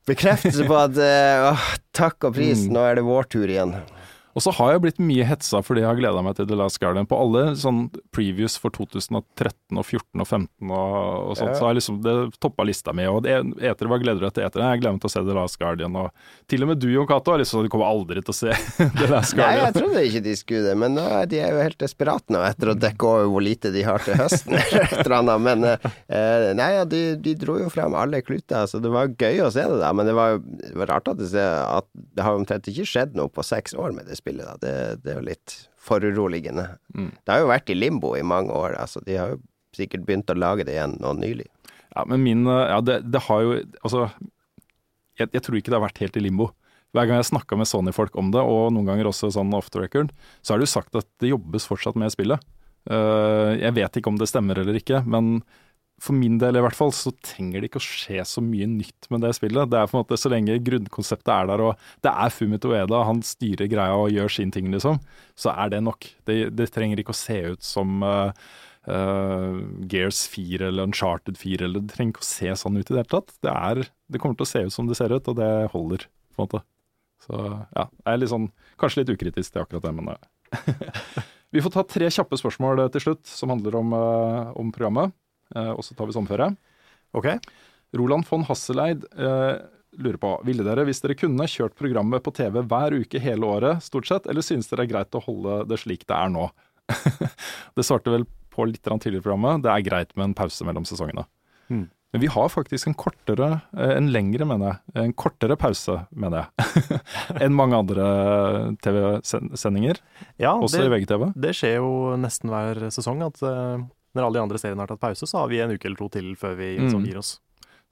Bekreftelse 0.06 0.66
på 0.68 0.76
at 0.78 0.98
uh, 1.02 1.66
takk 1.96 2.28
og 2.28 2.36
pris, 2.36 2.66
Mm. 2.66 2.72
nå 2.76 2.84
er 2.86 2.94
det 3.00 3.04
vår 3.06 3.26
tur 3.32 3.50
igjen. 3.50 3.72
Og 4.36 4.42
så 4.44 4.52
har 4.52 4.74
jeg 4.74 4.82
blitt 4.84 4.98
mye 5.00 5.24
hetsa 5.24 5.62
fordi 5.64 5.80
jeg 5.80 5.88
har 5.88 5.96
gleda 5.96 6.20
meg 6.20 6.34
til 6.36 6.44
The 6.50 6.58
Last 6.60 6.76
Guardian. 6.82 7.06
På 7.08 7.16
alle 7.24 7.54
sånn 7.56 7.86
previews 8.12 8.58
for 8.60 8.68
2013 8.74 9.80
og 9.80 9.84
14 9.86 10.20
og 10.20 10.26
15 10.28 10.72
og, 10.76 10.96
og 11.30 11.38
sånt, 11.38 11.54
Ja. 11.54 11.56
så 11.56 11.64
har 11.70 11.76
liksom 11.78 12.02
det 12.04 12.14
toppa 12.44 12.66
lista 12.68 12.92
mi. 12.92 13.06
Og 13.08 13.24
etere, 13.24 13.88
hva 13.88 13.96
gleder 14.02 14.20
du 14.20 14.26
deg 14.26 14.34
til 14.36 14.44
etere? 14.44 14.66
Jeg 14.74 14.82
gleder 14.82 14.96
meg 14.98 15.00
til 15.06 15.08
å 15.08 15.14
se 15.14 15.22
The 15.24 15.36
Last 15.38 15.56
Guardian. 15.62 15.96
Og 15.96 16.10
til 16.52 16.66
og 16.66 16.68
med 16.68 16.82
du, 16.84 16.88
Jon 16.92 17.08
Cato, 17.08 17.32
har 17.32 17.40
liksom, 17.40 17.64
du 17.64 17.72
kommer 17.72 17.88
aldri 17.88 18.20
til 18.26 18.34
å 18.34 18.36
se 18.36 18.52
The 19.00 19.08
Last 19.08 19.32
Guardian. 19.38 19.56
Nei, 19.56 19.64
jeg 19.70 19.76
trodde 19.78 20.04
ikke 20.10 20.22
de 20.28 20.36
skulle 20.42 20.68
det, 20.68 20.76
men 20.84 20.98
nå 21.00 21.06
er 21.16 21.32
de 21.32 21.40
er 21.46 21.56
jo 21.56 21.64
helt 21.64 21.80
desperate 21.80 22.36
nå 22.36 22.44
etter 22.50 22.74
å 22.74 22.76
dekke 22.84 23.08
over 23.14 23.32
hvor 23.32 23.46
lite 23.48 23.72
de 23.72 23.86
har 23.88 24.04
til 24.04 24.20
høsten. 24.20 24.52
eller 24.66 24.98
et 25.00 25.12
annet. 25.22 25.46
Men 25.48 25.66
eh, 25.72 26.50
nei, 26.60 26.68
ja, 26.76 26.84
de, 26.84 27.02
de 27.24 27.36
dro 27.40 27.56
jo 27.62 27.72
frem 27.72 27.96
alle 27.96 28.20
kluter, 28.26 28.68
så 28.68 28.84
det 28.84 28.92
var 28.92 29.16
gøy 29.16 29.40
å 29.48 29.50
se 29.56 29.64
det 29.64 29.80
da. 29.80 29.94
Men 29.96 30.12
det 30.12 30.18
var, 30.20 30.36
det 30.44 30.76
var 30.76 30.92
rart 30.92 31.08
at 31.14 31.24
det, 31.24 31.40
at 31.40 31.88
det 31.96 32.28
har 32.28 32.36
omtrent 32.36 32.68
ikke 32.68 32.84
skjedd 32.92 33.16
noe 33.16 33.32
på 33.32 33.40
seks 33.46 33.72
år 33.80 33.96
med 33.96 34.04
det 34.04 34.12
spillet. 34.12 34.25
Da. 34.34 34.56
Det, 34.60 34.74
det 35.04 35.12
er 35.12 35.20
jo 35.20 35.26
litt 35.28 35.56
foruroligende. 35.86 36.66
Mm. 36.96 37.12
Det 37.22 37.32
har 37.32 37.44
jo 37.44 37.52
vært 37.52 37.70
i 37.70 37.78
limbo 37.78 38.14
i 38.18 38.24
mange 38.26 38.54
år. 38.54 38.74
altså 38.80 39.02
De 39.06 39.18
har 39.18 39.34
jo 39.34 39.40
sikkert 39.76 40.06
begynt 40.08 40.32
å 40.32 40.38
lage 40.38 40.66
det 40.66 40.74
igjen 40.74 40.96
nå 41.02 41.12
nylig. 41.20 41.46
Ja, 41.94 42.04
men 42.08 42.24
min 42.24 42.46
eh, 42.50 42.66
Ja, 42.72 42.80
det, 42.84 43.00
det 43.08 43.22
har 43.28 43.44
jo 43.44 43.58
Altså, 43.82 44.08
jeg, 45.16 45.30
jeg 45.32 45.44
tror 45.44 45.58
ikke 45.58 45.72
det 45.72 45.78
har 45.78 45.86
vært 45.86 46.02
helt 46.02 46.18
i 46.18 46.24
limbo. 46.24 46.50
Hver 46.96 47.08
gang 47.08 47.20
jeg 47.20 47.30
snakka 47.30 47.58
med 47.60 47.68
Sony-folk 47.68 48.16
om 48.20 48.32
det, 48.32 48.40
og 48.40 48.72
noen 48.72 48.88
ganger 48.88 49.08
også 49.10 49.30
sånn 49.34 49.54
off 49.56 49.70
the 49.72 49.82
record, 49.82 50.12
så 50.40 50.54
er 50.54 50.60
det 50.60 50.68
jo 50.68 50.74
sagt 50.74 50.96
at 50.98 51.08
det 51.20 51.32
jobbes 51.32 51.66
fortsatt 51.68 51.96
med 51.98 52.12
spillet. 52.14 52.40
Uh, 52.86 53.52
jeg 53.58 53.74
vet 53.76 53.98
ikke 53.98 54.12
om 54.12 54.20
det 54.20 54.28
stemmer 54.30 54.60
eller 54.62 54.78
ikke, 54.78 55.02
men 55.04 55.40
for 56.02 56.12
min 56.16 56.36
del 56.40 56.58
i 56.58 56.62
hvert 56.64 56.76
fall, 56.76 56.92
så 56.92 57.10
trenger 57.24 57.62
det 57.62 57.70
ikke 57.70 57.80
å 57.80 57.86
skje 57.86 58.24
så 58.28 58.42
mye 58.44 58.66
nytt 58.68 59.08
med 59.12 59.22
det 59.24 59.32
spillet. 59.38 59.70
Det 59.72 59.78
er 59.80 59.88
på 59.88 59.96
en 59.96 60.02
måte 60.02 60.18
Så 60.20 60.30
lenge 60.32 60.58
grunnkonseptet 60.64 61.32
er 61.32 61.48
der, 61.48 61.62
og 61.64 61.88
det 62.04 62.12
er 62.12 62.34
Fumito 62.34 62.72
Ueda, 62.72 63.00
han 63.08 63.22
styrer 63.24 63.70
greia 63.72 63.96
og 63.96 64.12
gjør 64.12 64.32
sin 64.36 64.52
ting, 64.52 64.68
liksom, 64.74 65.00
så 65.38 65.54
er 65.56 65.72
det 65.72 65.82
nok. 65.86 66.08
Det, 66.28 66.38
det 66.56 66.68
trenger 66.74 67.00
ikke 67.00 67.16
å 67.16 67.18
se 67.18 67.38
ut 67.54 67.64
som 67.64 68.04
uh, 68.04 68.28
uh, 68.92 69.56
Gears 69.88 70.26
4 70.32 70.68
eller 70.68 70.90
Uncharted 70.90 71.40
4, 71.40 71.64
eller 71.64 71.84
det 71.84 71.96
trenger 71.96 72.16
ikke 72.16 72.26
å 72.26 72.30
se 72.34 72.54
sånn 72.60 72.76
ut 72.76 72.84
i 72.84 72.92
det 72.92 73.00
hele 73.00 73.12
tatt. 73.16 73.36
Det, 73.40 73.56
er, 73.56 73.84
det 74.12 74.20
kommer 74.20 74.36
til 74.36 74.48
å 74.48 74.52
se 74.52 74.66
ut 74.68 74.76
som 74.76 74.90
det 74.90 75.00
ser 75.00 75.16
ut, 75.16 75.32
og 75.32 75.40
det 75.40 75.52
holder, 75.72 76.08
på 76.36 76.42
en 76.42 76.50
måte. 76.50 76.64
Så 77.24 77.40
ja, 77.40 77.88
jeg 77.88 78.10
er 78.12 78.20
litt 78.20 78.36
sånn, 78.36 78.50
kanskje 78.76 79.02
litt 79.02 79.16
ukritisk 79.16 79.54
til 79.54 79.64
akkurat 79.64 79.88
det, 79.88 79.96
men 79.96 80.12
uh. 80.12 81.22
Vi 81.54 81.62
får 81.62 81.72
ta 81.72 81.82
tre 81.88 82.08
kjappe 82.12 82.36
spørsmål 82.36 82.88
til 82.92 83.00
slutt, 83.00 83.22
som 83.30 83.48
handler 83.54 83.78
om, 83.78 83.94
om 84.60 84.72
programmet. 84.74 85.14
Eh, 85.54 85.72
og 85.72 85.84
så 85.86 85.94
tar 85.94 86.08
vi 86.08 86.16
sommerferie. 86.16 86.56
Ok? 87.16 87.30
Roland 87.96 88.26
von 88.28 88.44
Hasseleid 88.48 89.06
eh, 89.16 89.56
lurer 89.96 90.20
på, 90.20 90.32
ville 90.44 90.64
dere, 90.66 90.84
hvis 90.88 91.00
dere 91.04 91.16
kunne, 91.18 91.48
kjørt 91.48 91.76
programmet 91.78 92.24
på 92.24 92.34
TV 92.36 92.60
hver 92.62 92.96
uke 93.00 93.20
hele 93.22 93.48
året, 93.48 93.84
stort 93.84 94.08
sett, 94.08 94.28
eller 94.30 94.44
synes 94.44 94.68
dere 94.68 94.82
det 94.82 94.88
er 94.88 94.94
greit 94.94 95.16
å 95.16 95.24
holde 95.24 95.62
det 95.70 95.80
slik 95.80 96.06
det 96.08 96.16
er 96.16 96.32
nå? 96.32 96.48
det 97.76 97.86
svarte 97.86 98.12
vel 98.12 98.26
på 98.52 98.66
litt 98.68 98.84
tidligere 98.84 99.20
i 99.20 99.24
programmet, 99.24 99.64
det 99.64 99.72
er 99.72 99.84
greit 99.86 100.16
med 100.16 100.30
en 100.30 100.36
pause 100.36 100.64
mellom 100.66 100.86
sesongene. 100.88 101.26
Hmm. 101.68 101.86
Men 102.14 102.22
vi 102.22 102.28
har 102.30 102.48
faktisk 102.48 102.86
en 102.88 102.94
kortere, 102.96 103.48
eh, 103.76 103.94
en 103.96 104.10
lengre, 104.12 104.46
mener 104.48 104.76
jeg, 104.76 105.00
en 105.02 105.16
kortere 105.18 105.56
pause, 105.60 105.98
mener 106.16 106.46
jeg, 106.46 107.00
enn 107.44 107.56
mange 107.56 107.80
andre 107.80 108.06
TV-sendinger, 108.84 110.00
Ja, 110.40 110.54
også 110.54 110.86
i 110.86 110.92
VGTV. 110.92 111.30
det 111.36 111.52
skjer 111.58 111.78
jo 111.80 111.90
nesten 112.20 112.52
hver 112.52 112.86
sesong 112.94 113.24
at 113.26 113.42
når 114.16 114.26
alle 114.30 114.38
de 114.40 114.44
andre 114.46 114.58
seriene 114.62 114.82
har 114.82 114.90
tatt 114.90 115.02
pause, 115.04 115.28
så 115.28 115.42
har 115.44 115.52
vi 115.52 115.60
en 115.62 115.74
uke 115.76 115.86
eller 115.88 116.00
to 116.00 116.08
til 116.16 116.32
før 116.40 116.56
vi 116.58 116.72
Mm. 116.76 116.86
liksom 116.88 117.04
gir 117.06 117.18
oss. 117.20 117.36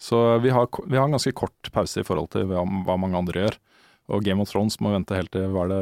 Så 0.00 0.18
vi 0.42 0.50
har, 0.50 0.66
vi 0.88 0.96
har 0.98 1.04
en 1.06 1.14
ganske 1.14 1.32
kort 1.36 1.70
pause 1.72 2.00
i 2.02 2.04
forhold 2.08 2.30
til 2.34 2.48
hva, 2.50 2.64
hva 2.88 2.96
mange 2.98 3.16
andre 3.20 3.44
gjør. 3.44 3.56
Og 4.12 4.20
Game 4.26 4.42
of 4.42 4.50
Thrones 4.50 4.74
må 4.84 4.90
vente 4.92 5.16
helt 5.16 5.30
til 5.32 5.46
var 5.54 5.70
det 5.70 5.78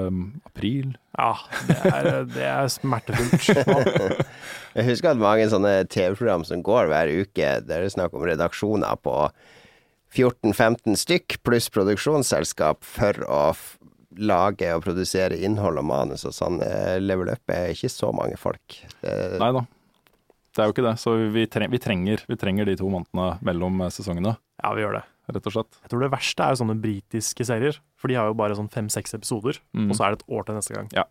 april? 0.46 0.92
Ja, 1.18 1.32
det 1.66 1.78
er, 1.90 2.10
det 2.30 2.44
er 2.46 2.68
smertefullt. 2.70 3.48
Jeg 4.76 4.86
husker 4.86 5.10
at 5.10 5.18
mange 5.18 5.48
sånne 5.50 5.72
TV-program 5.90 6.44
som 6.46 6.62
går 6.62 6.86
hver 6.92 7.10
uke, 7.24 7.48
der 7.66 7.82
det 7.82 7.88
er 7.88 7.94
snakk 7.96 8.14
om 8.14 8.22
redaksjoner 8.28 8.94
på 9.02 9.16
14-15 10.14 10.96
stykk, 11.00 11.38
pluss 11.42 11.70
produksjonsselskap 11.72 12.84
for 12.84 13.22
å 13.26 13.42
lage 14.20 14.68
og 14.76 14.82
produsere 14.84 15.38
innhold 15.40 15.80
og 15.80 15.86
manus 15.88 16.26
og 16.28 16.34
sånn. 16.36 16.58
Eh, 16.62 16.98
Level 17.00 17.30
Up 17.32 17.48
er 17.54 17.72
ikke 17.72 17.88
så 17.90 18.10
mange 18.14 18.36
folk. 18.40 18.76
Nei 19.02 19.52
da. 19.56 19.64
Det 20.52 20.60
er 20.62 20.68
jo 20.68 20.74
ikke 20.74 20.84
det. 20.84 20.94
Så 21.00 21.14
vi, 21.32 21.46
tre 21.48 21.66
vi, 21.72 21.78
trenger, 21.80 22.22
vi 22.28 22.36
trenger 22.36 22.68
de 22.68 22.76
to 22.76 22.90
månedene 22.92 23.38
mellom 23.48 23.80
eh, 23.86 23.92
sesongene, 23.94 24.36
ja, 24.62 24.72
vi 24.76 24.84
gjør 24.84 24.98
det. 25.00 25.04
rett 25.32 25.46
og 25.48 25.54
slett. 25.56 25.80
Jeg 25.82 25.90
tror 25.94 26.04
det 26.04 26.12
verste 26.12 26.44
er 26.44 26.52
jo 26.54 26.60
sånne 26.62 26.78
britiske 26.82 27.46
serier, 27.48 27.78
for 27.96 28.12
de 28.12 28.18
har 28.20 28.28
jo 28.30 28.36
bare 28.38 28.54
sånn 28.58 28.68
fem-seks 28.72 29.14
episoder, 29.16 29.58
Mm. 29.72 29.88
og 29.90 29.96
så 29.96 30.04
er 30.06 30.14
det 30.16 30.20
et 30.22 30.28
år 30.36 30.44
til 30.50 30.58
neste 30.60 30.74
gang. 30.76 30.88
Ja. 30.92 31.04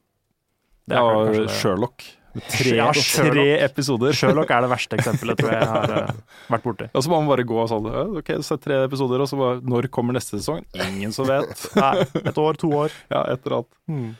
Det 0.87 0.97
er 0.97 1.01
ja, 1.01 1.13
kanskje. 1.25 1.59
Sherlock. 1.61 2.07
Tre, 2.31 2.71
Ja, 2.77 2.85
tre 2.95 3.43
episoder. 3.65 4.13
Sherlock 4.15 4.49
er 4.55 4.61
det 4.63 4.69
verste 4.71 4.95
eksempelet, 4.95 5.35
tror 5.41 5.51
jeg 5.51 5.67
har 5.67 5.91
uh, 5.91 6.13
vært 6.53 6.63
borti. 6.63 6.85
Og 6.95 7.03
så 7.03 7.11
må 7.11 7.17
man 7.19 7.27
bare 7.33 7.43
gå 7.43 7.57
og 7.59 7.67
sånn 7.67 7.89
OK, 8.21 8.29
så 8.45 8.55
er 8.55 8.61
tre 8.63 8.77
episoder, 8.85 9.19
og 9.19 9.27
så 9.27 9.35
bare 9.41 9.59
Når 9.67 9.89
kommer 9.91 10.15
neste 10.15 10.37
sesong? 10.39 10.61
Ingen 10.79 11.11
som 11.11 11.27
vet. 11.27 11.51
Nei, 11.75 12.05
et 12.23 12.37
år, 12.39 12.55
to 12.61 12.69
år. 12.85 12.93
Ja, 13.11 13.25
et 13.33 13.43
eller 13.43 13.57
annet. 13.59 13.73
Hmm. 13.91 14.11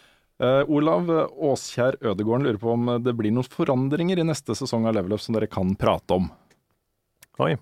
Eh, 0.42 0.64
Olav 0.74 1.10
Åskjær 1.38 2.00
Ødegården 2.02 2.48
lurer 2.48 2.62
på 2.62 2.72
om 2.74 2.88
det 3.04 3.14
blir 3.14 3.34
noen 3.34 3.46
forandringer 3.46 4.18
i 4.18 4.26
neste 4.26 4.56
sesong 4.58 4.88
av 4.90 4.96
Level 4.98 5.14
Up 5.14 5.22
som 5.22 5.38
dere 5.38 5.50
kan 5.52 5.76
prate 5.78 6.18
om. 6.18 6.32
Oi. 7.46 7.54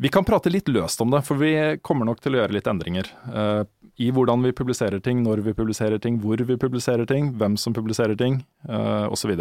Vi 0.00 0.08
kan 0.14 0.24
prate 0.24 0.50
litt 0.50 0.70
løst 0.70 1.00
om 1.02 1.10
det, 1.10 1.24
for 1.26 1.40
vi 1.40 1.52
kommer 1.82 2.06
nok 2.06 2.20
til 2.22 2.36
å 2.36 2.40
gjøre 2.40 2.54
litt 2.54 2.68
endringer. 2.70 3.08
Uh, 3.26 3.64
I 3.98 4.12
hvordan 4.14 4.44
vi 4.46 4.54
publiserer 4.54 5.02
ting, 5.02 5.24
når 5.24 5.42
vi 5.42 5.56
publiserer 5.58 5.98
ting, 5.98 6.20
hvor 6.22 6.38
vi 6.38 6.54
publiserer 6.54 7.08
ting, 7.10 7.32
hvem 7.34 7.56
som 7.58 7.74
publiserer 7.74 8.14
ting, 8.16 8.38
uh, 8.70 9.10
osv. 9.10 9.34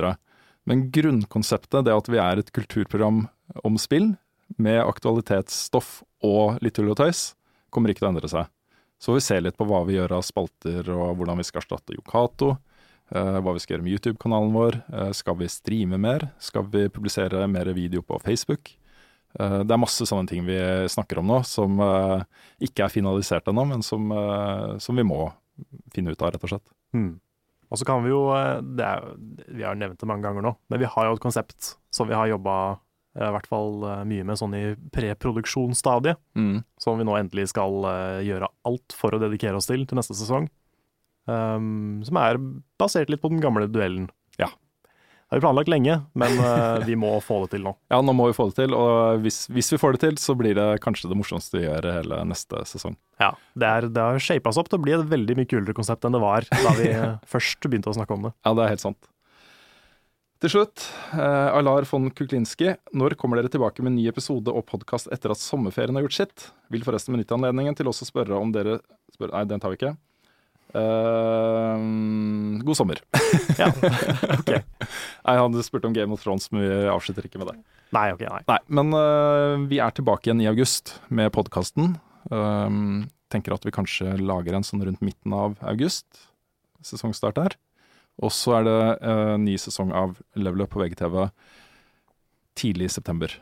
Men 0.66 0.88
grunnkonseptet, 0.92 1.86
det 1.86 1.94
at 1.94 2.10
vi 2.10 2.18
er 2.24 2.42
et 2.42 2.50
kulturprogram 2.58 3.28
om 3.62 3.78
spill, 3.78 4.16
med 4.58 4.82
aktualitetsstoff 4.82 6.02
og 6.26 6.58
litt 6.66 6.80
tull 6.80 6.90
og 6.90 6.98
tøys, 7.04 7.36
kommer 7.70 7.94
ikke 7.94 8.02
til 8.02 8.10
å 8.10 8.14
endre 8.16 8.32
seg. 8.32 8.50
Så 9.00 9.14
vi 9.14 9.22
ser 9.22 9.42
litt 9.46 9.58
på 9.58 9.66
hva 9.70 9.84
vi 9.86 9.94
gjør 9.98 10.16
av 10.18 10.24
spalter, 10.26 10.88
og 10.90 11.18
hvordan 11.20 11.38
vi 11.38 11.46
skal 11.46 11.62
erstatte 11.62 11.94
Yokato. 11.98 12.58
eh, 13.14 13.38
hva 13.40 13.54
vi 13.54 13.60
skal 13.64 13.78
gjøre 13.78 13.84
med 13.86 13.94
YouTube-kanalen 13.96 14.52
vår. 14.52 14.82
eh, 14.94 15.12
skal 15.14 15.36
vi 15.38 15.46
streame 15.48 15.98
mer? 15.98 16.32
Skal 16.40 16.64
vi 16.64 16.90
publisere 16.90 17.48
mer 17.48 17.66
video 17.74 18.02
på 18.02 18.20
Facebook? 18.22 18.74
Eh, 19.40 19.64
Det 19.64 19.72
er 19.72 19.78
masse 19.78 20.04
sånne 20.04 20.28
ting 20.28 20.46
vi 20.46 20.58
snakker 20.90 21.20
om 21.20 21.28
nå, 21.28 21.44
som 21.46 21.78
ikke 22.60 22.84
er 22.84 22.90
finalisert 22.90 23.46
ennå, 23.48 23.68
men 23.68 23.82
som, 23.84 24.10
som 24.80 24.96
vi 24.96 25.04
må 25.04 25.32
finne 25.94 26.12
ut 26.12 26.22
av, 26.22 26.34
rett 26.34 26.44
og 26.44 26.50
slett. 26.50 26.68
Hmm. 26.94 27.20
Og 27.70 27.78
så 27.78 27.86
kan 27.86 28.04
vi 28.04 28.10
jo 28.10 28.30
er, 28.32 28.62
Vi 29.52 29.64
har 29.64 29.76
nevnt 29.76 30.00
det 30.00 30.08
mange 30.08 30.24
ganger 30.24 30.42
nå, 30.42 30.56
men 30.70 30.80
vi 30.80 30.86
har 30.86 31.06
jo 31.06 31.14
et 31.16 31.22
konsept 31.24 31.76
som 31.92 32.08
vi 32.08 32.14
har 32.16 32.28
jobba 32.28 32.80
i 33.18 33.34
hvert 33.34 33.50
fall 33.50 33.82
eh, 33.88 34.04
mye 34.10 34.28
med 34.28 34.40
sånn 34.40 34.56
i 34.58 34.64
preproduksjonsstadiet. 34.94 36.20
Som 36.82 37.02
vi 37.02 37.08
nå 37.08 37.18
endelig 37.18 37.50
skal 37.54 37.90
eh, 37.90 38.22
gjøre 38.30 38.52
alt 38.70 38.96
for 38.98 39.16
å 39.16 39.22
dedikere 39.24 39.58
oss 39.60 39.70
til 39.70 39.88
til 39.88 40.00
neste 40.00 40.18
sesong. 40.18 40.50
Um, 41.28 42.00
som 42.08 42.16
er 42.22 42.38
basert 42.80 43.10
litt 43.12 43.20
på 43.20 43.28
den 43.34 43.42
gamle 43.44 43.68
duellen. 43.68 44.06
Ja. 44.40 44.48
Det 45.28 45.34
har 45.36 45.42
vi 45.42 45.44
planlagt 45.44 45.68
lenge, 45.68 45.98
men 46.16 46.38
uh, 46.40 46.80
vi 46.88 46.96
må 46.96 47.10
få 47.20 47.42
det 47.44 47.58
til 47.58 47.66
nå. 47.66 47.74
Ja, 47.92 48.00
nå 48.00 48.14
må 48.16 48.30
vi 48.30 48.38
få 48.38 48.46
det 48.48 48.62
til, 48.62 48.76
og 48.78 49.26
hvis, 49.26 49.42
hvis 49.52 49.74
vi 49.74 49.80
får 49.82 49.98
det 49.98 50.02
til, 50.06 50.22
så 50.24 50.38
blir 50.40 50.56
det 50.56 50.70
kanskje 50.86 51.12
det 51.12 51.18
morsomste 51.20 51.60
vi 51.60 51.66
gjør 51.66 51.90
hele 51.98 52.22
neste 52.30 52.64
sesong. 52.70 52.96
Ja, 53.20 53.34
Det, 53.52 53.68
er, 53.68 53.90
det 53.92 54.06
har 54.08 54.24
shapa 54.24 54.56
seg 54.56 54.64
opp 54.64 54.72
til 54.72 54.80
å 54.80 54.86
bli 54.86 54.96
et 54.96 55.12
veldig 55.12 55.36
mye 55.42 55.52
kulere 55.52 55.76
konsept 55.76 56.08
enn 56.08 56.16
det 56.16 56.24
var 56.24 56.48
da 56.48 56.74
vi 56.80 56.88
eh, 56.94 57.20
først 57.34 57.68
begynte 57.68 57.92
å 57.92 57.98
snakke 58.00 58.16
om 58.16 58.30
det. 58.30 58.34
Ja, 58.48 58.56
det 58.56 58.64
er 58.64 58.76
helt 58.78 58.86
sant. 58.86 59.12
Til 60.38 60.52
slutt, 60.54 60.84
eh, 61.18 61.50
Alar 61.58 61.88
von 61.90 62.12
Kuklinski. 62.14 62.76
Når 62.94 63.16
kommer 63.18 63.40
dere 63.40 63.50
tilbake 63.50 63.82
med 63.82 63.90
en 63.90 63.96
ny 63.98 64.04
episode 64.12 64.54
og 64.54 64.68
podkast 64.70 65.10
etter 65.10 65.34
at 65.34 65.42
sommerferien 65.42 65.98
har 65.98 66.06
gjort 66.06 66.18
sitt? 66.18 66.44
Vil 66.70 66.86
forresten 66.86 67.16
benytte 67.16 67.34
anledningen 67.34 67.74
til 67.74 67.90
også 67.90 68.06
å 68.06 68.10
spørre 68.12 68.38
om 68.38 68.52
dere 68.54 68.78
spør, 69.16 69.34
Nei, 69.34 69.42
den 69.50 69.64
tar 69.64 69.74
vi 69.74 69.80
ikke. 69.80 69.96
Uh, 70.78 72.62
god 72.62 72.78
sommer. 72.78 73.02
Ja, 73.58 73.72
ok. 74.38 74.54
Nei, 75.26 75.36
Han 75.42 75.58
spurte 75.66 75.90
om 75.90 75.98
Game 75.98 76.14
of 76.14 76.22
Thrones, 76.22 76.52
men 76.52 76.68
vi 76.68 76.72
avslutter 76.94 77.26
ikke 77.26 77.42
med 77.42 77.56
det. 77.56 77.58
Nei, 77.98 78.12
ok, 78.14 78.28
nei. 78.30 78.42
Nei, 78.46 78.62
men 78.78 78.94
uh, 78.94 79.58
vi 79.66 79.82
er 79.82 79.98
tilbake 79.98 80.30
igjen 80.30 80.46
i 80.46 80.52
august 80.52 81.00
med 81.10 81.34
podkasten. 81.34 81.96
tenker 83.34 83.58
at 83.58 83.66
vi 83.66 83.74
kanskje 83.74 84.20
lager 84.22 84.54
en 84.54 84.68
sånn 84.68 84.86
rundt 84.86 85.02
midten 85.02 85.34
av 85.34 85.58
august. 85.66 86.06
Sesongstart 86.86 87.42
der. 87.42 87.58
Og 88.24 88.34
så 88.34 88.58
er 88.60 88.66
det 88.66 88.78
uh, 89.06 89.36
ny 89.42 89.58
sesong 89.62 89.92
av 89.94 90.18
Level 90.38 90.66
Up 90.66 90.72
på 90.74 90.82
VGTV 90.82 91.28
tidlig 92.58 92.90
i 92.90 92.94
september. 92.96 93.36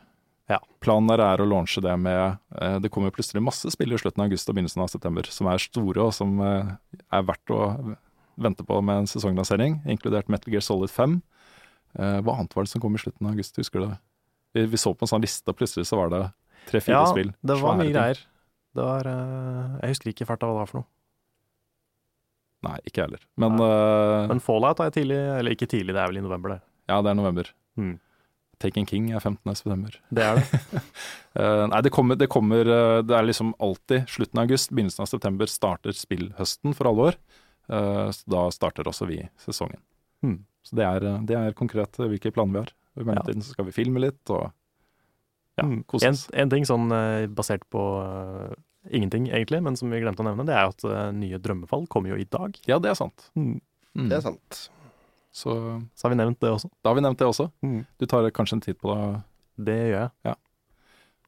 Ja. 0.50 0.60
Planen 0.84 1.08
der 1.10 1.22
er 1.24 1.40
å 1.42 1.46
launche 1.48 1.80
det 1.82 1.94
med 1.98 2.36
uh, 2.54 2.76
Det 2.78 2.90
kommer 2.94 3.10
plutselig 3.14 3.42
masse 3.42 3.70
spill 3.72 3.96
i 3.96 3.98
slutten 3.98 4.22
av 4.22 4.28
august 4.28 4.46
og 4.46 4.54
begynnelsen 4.54 4.84
av 4.84 4.90
september 4.92 5.26
som 5.32 5.48
er 5.50 5.62
store, 5.64 6.04
og 6.04 6.12
som 6.14 6.36
uh, 6.44 6.76
er 7.10 7.24
verdt 7.26 7.54
å 7.54 7.62
vente 8.36 8.66
på 8.68 8.82
med 8.84 9.02
en 9.02 9.08
sesonglansering, 9.10 9.80
inkludert 9.88 10.28
Metal 10.28 10.52
Gear 10.52 10.64
Solid 10.64 10.92
5. 10.92 11.16
Eh, 11.96 12.18
hva 12.20 12.34
annet 12.36 12.52
var 12.52 12.66
det 12.66 12.68
som 12.68 12.82
kom 12.82 12.92
i 12.92 13.00
slutten 13.00 13.24
av 13.24 13.32
august, 13.32 13.56
husker 13.56 13.80
du 13.80 13.86
det? 13.86 13.96
Vi, 14.52 14.64
vi 14.74 14.80
så 14.80 14.92
på 14.92 15.06
en 15.06 15.08
sånn 15.14 15.24
liste, 15.24 15.48
og 15.48 15.56
plutselig 15.56 15.86
så 15.88 15.96
var 15.96 16.12
det 16.12 16.18
tre-fire 16.68 16.98
Ja, 16.98 17.06
spill. 17.08 17.30
det 17.40 17.56
var 17.62 17.78
mye 17.80 17.94
greier. 17.94 18.20
Det 18.76 18.84
var 18.84 19.08
Jeg 19.08 19.94
husker 19.94 20.12
ikke 20.12 20.26
i 20.26 20.28
farta 20.28 20.50
hva 20.50 20.52
det 20.52 20.60
var 20.60 20.68
for 20.68 20.82
noe. 20.82 20.88
Nei, 22.64 22.78
ikke 22.88 23.02
jeg 23.02 23.08
heller. 23.10 23.22
Men, 23.36 23.60
uh, 23.60 24.26
Men 24.30 24.40
Fallout 24.40 24.80
er 24.80 24.90
tidlig, 24.94 25.18
eller 25.38 25.52
ikke 25.54 25.68
tidlig, 25.68 25.92
det 25.94 26.00
er 26.02 26.08
vel 26.10 26.18
i 26.18 26.24
november, 26.24 26.56
det. 26.56 26.60
ja, 26.88 27.00
det 27.04 27.10
er 27.12 27.18
november. 27.18 27.50
Mm. 27.76 27.98
Taken 28.58 28.86
King 28.88 29.10
er 29.12 29.20
15. 29.20 29.54
september. 29.54 29.98
Det 30.16 30.24
er 30.24 30.38
det. 30.40 30.60
uh, 31.36 31.66
nei, 31.72 31.80
det 31.84 31.92
kommer, 31.92 32.16
det 32.16 32.30
kommer 32.32 32.64
uh, 32.64 33.02
Det 33.04 33.12
er 33.18 33.26
liksom 33.28 33.50
alltid 33.60 34.08
slutten 34.08 34.40
av 34.40 34.46
august, 34.48 34.72
begynnelsen 34.72 35.04
av 35.04 35.10
september 35.12 35.46
starter 35.52 35.92
spillhøsten 35.92 36.72
for 36.74 36.88
alvor. 36.88 37.18
Uh, 37.68 38.08
så 38.16 38.24
da 38.32 38.46
starter 38.54 38.88
også 38.88 39.06
vi 39.10 39.20
sesongen. 39.44 39.82
Mm. 40.24 40.38
Så 40.64 40.78
det 40.80 40.86
er, 40.88 41.04
det 41.28 41.36
er 41.36 41.52
konkret 41.58 42.00
hvilke 42.00 42.32
planer 42.32 42.54
vi 42.56 42.64
har. 42.64 42.72
I 42.96 43.04
mellomtiden 43.04 43.44
så 43.44 43.52
skal 43.52 43.68
vi 43.68 43.76
filme 43.76 44.00
litt 44.00 44.32
og 44.32 44.48
ja, 45.60 45.64
Mm. 45.64 45.82
kose 45.88 46.04
En, 46.08 46.12
oss. 46.16 46.26
en 46.36 46.50
ting 46.52 46.64
sånn 46.68 46.90
basert 47.32 47.62
på 47.72 47.80
ingenting, 48.90 49.28
egentlig, 49.28 49.62
men 49.62 49.76
som 49.78 49.90
vi 49.90 50.00
glemte 50.02 50.22
å 50.22 50.26
nevne, 50.28 50.46
det 50.48 50.54
er 50.56 50.70
at 50.70 50.84
eh, 50.86 51.10
nye 51.16 51.38
Drømmefall 51.42 51.86
kommer 51.92 52.12
jo 52.12 52.18
i 52.20 52.26
dag. 52.30 52.56
Ja, 52.68 52.78
det 52.82 52.90
er 52.92 52.98
sant. 52.98 53.28
Mm. 53.36 53.58
Det 54.10 54.18
er 54.18 54.24
sant. 54.24 54.62
Så 55.36 55.52
Så 55.94 56.06
har 56.06 56.14
vi 56.14 56.18
nevnt 56.20 56.40
det 56.40 56.50
også. 56.52 56.70
da 56.82 56.90
har 56.90 56.96
vi 56.96 57.04
nevnt 57.04 57.18
det 57.20 57.28
også. 57.28 57.50
Mm. 57.64 57.82
Du 58.00 58.06
tar 58.08 58.28
kanskje 58.30 58.56
en 58.58 58.64
titt 58.64 58.80
på 58.80 58.94
det. 58.94 59.22
Det 59.66 59.76
gjør 59.90 60.10
jeg. 60.24 60.36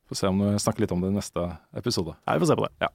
Får 0.08 0.16
se 0.20 0.30
om 0.30 0.38
du 0.40 0.46
snakker 0.60 0.80
litt 0.84 0.92
om 0.92 1.02
det 1.04 1.10
i 1.12 1.16
neste 1.18 1.44
episode. 1.76 2.14
Ja, 2.26 2.34
vi 2.36 2.40
får 2.44 2.50
se 2.52 2.56
på 2.56 2.66
det. 2.68 2.88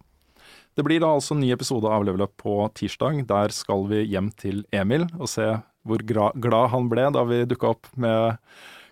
Det 0.74 0.86
blir 0.86 1.02
da 1.04 1.12
altså 1.14 1.36
en 1.36 1.44
ny 1.44 1.52
episode 1.54 1.86
av 1.86 2.06
Level 2.06 2.24
Up 2.26 2.34
på 2.42 2.56
tirsdag. 2.74 3.20
Der 3.30 3.54
skal 3.54 3.86
vi 3.92 4.02
hjem 4.10 4.32
til 4.34 4.64
Emil 4.74 5.06
og 5.20 5.30
se 5.30 5.46
hvor 5.86 6.02
gra 6.08 6.32
glad 6.34 6.72
han 6.74 6.88
ble 6.90 7.10
da 7.14 7.22
vi 7.30 7.44
dukka 7.46 7.74
opp 7.76 7.90
med 8.00 8.40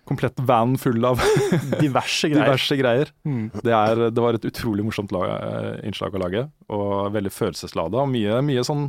komplett 0.08 0.40
van 0.42 0.74
full 0.80 1.04
av 1.06 1.20
Diverse 1.80 2.28
greier. 2.28 2.44
diverse 2.44 2.76
greier. 2.80 3.10
Mm. 3.28 3.44
Det, 3.62 3.72
er, 3.76 4.04
det 4.10 4.22
var 4.24 4.34
et 4.38 4.46
utrolig 4.48 4.84
morsomt 4.86 5.12
la 5.14 5.22
eh, 5.36 5.86
innslag 5.88 6.14
å 6.18 6.22
lage, 6.24 6.46
og 6.74 7.12
veldig 7.14 7.32
følelseslada. 7.32 8.02
Og 8.02 8.10
mye, 8.10 8.40
mye 8.44 8.64
sånn 8.66 8.88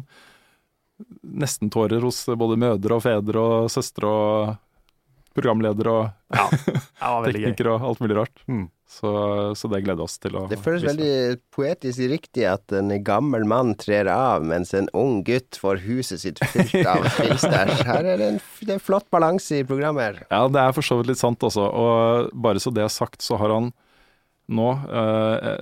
nestentårer 1.24 2.04
hos 2.06 2.24
både 2.38 2.58
mødre 2.62 2.98
og 2.98 3.04
fedre 3.06 3.42
og 3.44 3.72
søstre 3.74 4.10
og 4.10 4.54
programledere 5.34 5.94
og 5.94 6.38
Ja, 6.38 6.48
teknikere 7.28 7.74
og 7.78 7.88
alt 7.90 8.04
mulig 8.04 8.18
rart. 8.20 8.44
Mm. 8.50 8.68
Så, 8.94 9.10
så 9.58 9.70
det 9.72 9.80
gleder 9.82 9.98
vi 10.04 10.06
oss 10.06 10.20
til 10.22 10.36
å 10.38 10.44
Det 10.52 10.60
føles 10.62 10.84
vise. 10.84 10.92
veldig 10.94 11.40
poetisk 11.56 12.04
riktig 12.12 12.44
at 12.46 12.76
en 12.78 12.92
gammel 13.04 13.42
mann 13.50 13.74
trer 13.82 14.06
av, 14.14 14.46
mens 14.46 14.74
en 14.78 14.86
ung 14.94 15.24
gutt 15.26 15.58
får 15.58 15.82
huset 15.88 16.22
sitt 16.22 16.42
fylt 16.54 16.86
av 16.86 17.02
filstæsj. 17.18 17.82
Her 17.90 18.10
er 18.14 18.22
det 18.22 18.28
en, 18.36 18.42
det 18.70 18.76
er 18.78 18.84
flott 18.84 19.10
balanse 19.14 19.64
i 19.64 19.66
programmet. 19.66 20.04
her. 20.22 20.28
Ja, 20.30 20.44
det 20.54 20.62
er 20.62 20.76
for 20.78 20.86
så 20.86 21.00
vidt 21.02 21.10
litt 21.10 21.22
sant 21.24 21.42
også. 21.50 21.66
Og 21.66 22.30
bare 22.46 22.62
så 22.62 22.70
det 22.76 22.86
er 22.86 22.94
sagt, 22.94 23.26
så 23.26 23.42
har 23.42 23.56
han 23.56 23.72
nå 24.54 24.70
eh, 24.92 25.58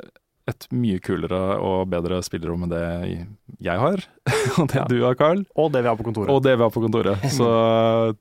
et 0.52 0.68
mye 0.76 1.00
kulere 1.04 1.40
og 1.64 1.88
bedre 1.92 2.20
spillerom 2.26 2.64
enn 2.68 2.72
det 2.74 2.82
jeg 3.66 3.78
har, 3.82 4.04
og 4.60 4.68
det 4.72 4.78
Ja. 4.80 4.86
du 4.92 4.96
har, 5.04 5.16
Carl, 5.20 5.42
Og 5.56 5.72
det 5.74 5.82
vi 5.84 5.90
har 5.92 5.98
på 6.00 6.06
kontoret. 6.08 6.30
og 6.34 6.44
det 6.46 6.54
vi 6.58 6.64
har 6.68 6.72
på 6.76 6.84
kontoret. 6.86 7.26
Så 7.38 7.48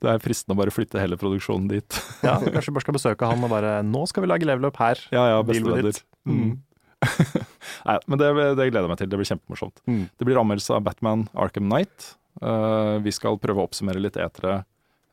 det 0.01 0.11
er 0.15 0.23
fristende 0.25 0.57
å 0.57 0.61
bare 0.63 0.75
flytte 0.75 1.01
hele 1.03 1.19
produksjonen 1.21 1.69
dit. 1.71 2.01
Ja, 2.27 2.39
kanskje 2.41 2.71
vi 2.73 2.77
bare 2.79 2.87
skal 2.89 2.97
besøke 2.99 3.29
han 3.31 3.45
og 3.47 3.53
bare 3.53 3.77
Nå 3.87 4.07
skal 4.11 4.25
vi 4.25 4.33
lage 4.33 4.49
level 4.49 4.67
up 4.71 4.77
her. 4.83 4.99
Ja, 5.15 5.27
ja, 5.35 5.43
bestevenner. 5.47 6.01
Mm. 6.29 6.59
Nei, 7.01 7.97
men 8.07 8.21
det, 8.21 8.27
det 8.59 8.67
gleder 8.69 8.85
jeg 8.85 8.91
meg 8.93 8.99
til. 9.01 9.09
Det 9.13 9.19
blir 9.21 9.29
kjempemorsomt. 9.31 9.81
Mm. 9.89 10.03
Det 10.21 10.27
blir 10.29 10.41
anmeldelse 10.41 10.75
av 10.77 10.83
Batman 10.85 11.23
Arkham 11.33 11.69
Knight. 11.71 12.11
Uh, 12.45 12.99
vi 13.05 13.13
skal 13.17 13.39
prøve 13.41 13.63
å 13.63 13.69
oppsummere 13.69 14.03
litt 14.05 14.19
etere. 14.21 14.61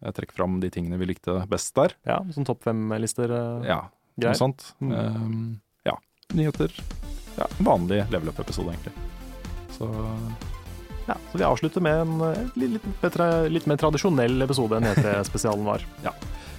eh, 0.04 0.12
Trekke 0.16 0.36
fram 0.36 0.60
de 0.64 0.70
tingene 0.74 1.00
vi 1.00 1.08
likte 1.14 1.38
best 1.50 1.72
der. 1.80 1.96
Ja, 2.08 2.20
sånn 2.36 2.46
topp 2.48 2.68
fem-lister? 2.68 3.32
Uh, 3.32 3.64
Ja, 3.68 3.80
noe 4.20 4.36
sånt. 4.38 4.68
Mm. 4.84 4.92
Ja, 4.92 5.08
nyheter. 6.34 6.72
Ja, 7.38 7.48
vanlig 7.58 8.04
level 8.12 8.30
up-episode, 8.30 8.70
egentlig. 8.70 8.94
Så 9.78 9.90
Ja, 11.08 11.16
så 11.32 11.38
vi 11.38 11.44
avslutter 11.44 11.82
med 11.82 12.02
en 12.02 12.22
eh, 12.22 12.40
litt, 12.56 12.72
litt, 12.76 12.88
bedre, 13.02 13.48
litt 13.48 13.68
mer 13.70 13.78
tradisjonell 13.80 14.42
episode 14.44 14.76
enn 14.76 14.90
E3-spesialen 14.90 15.64
var. 15.64 15.86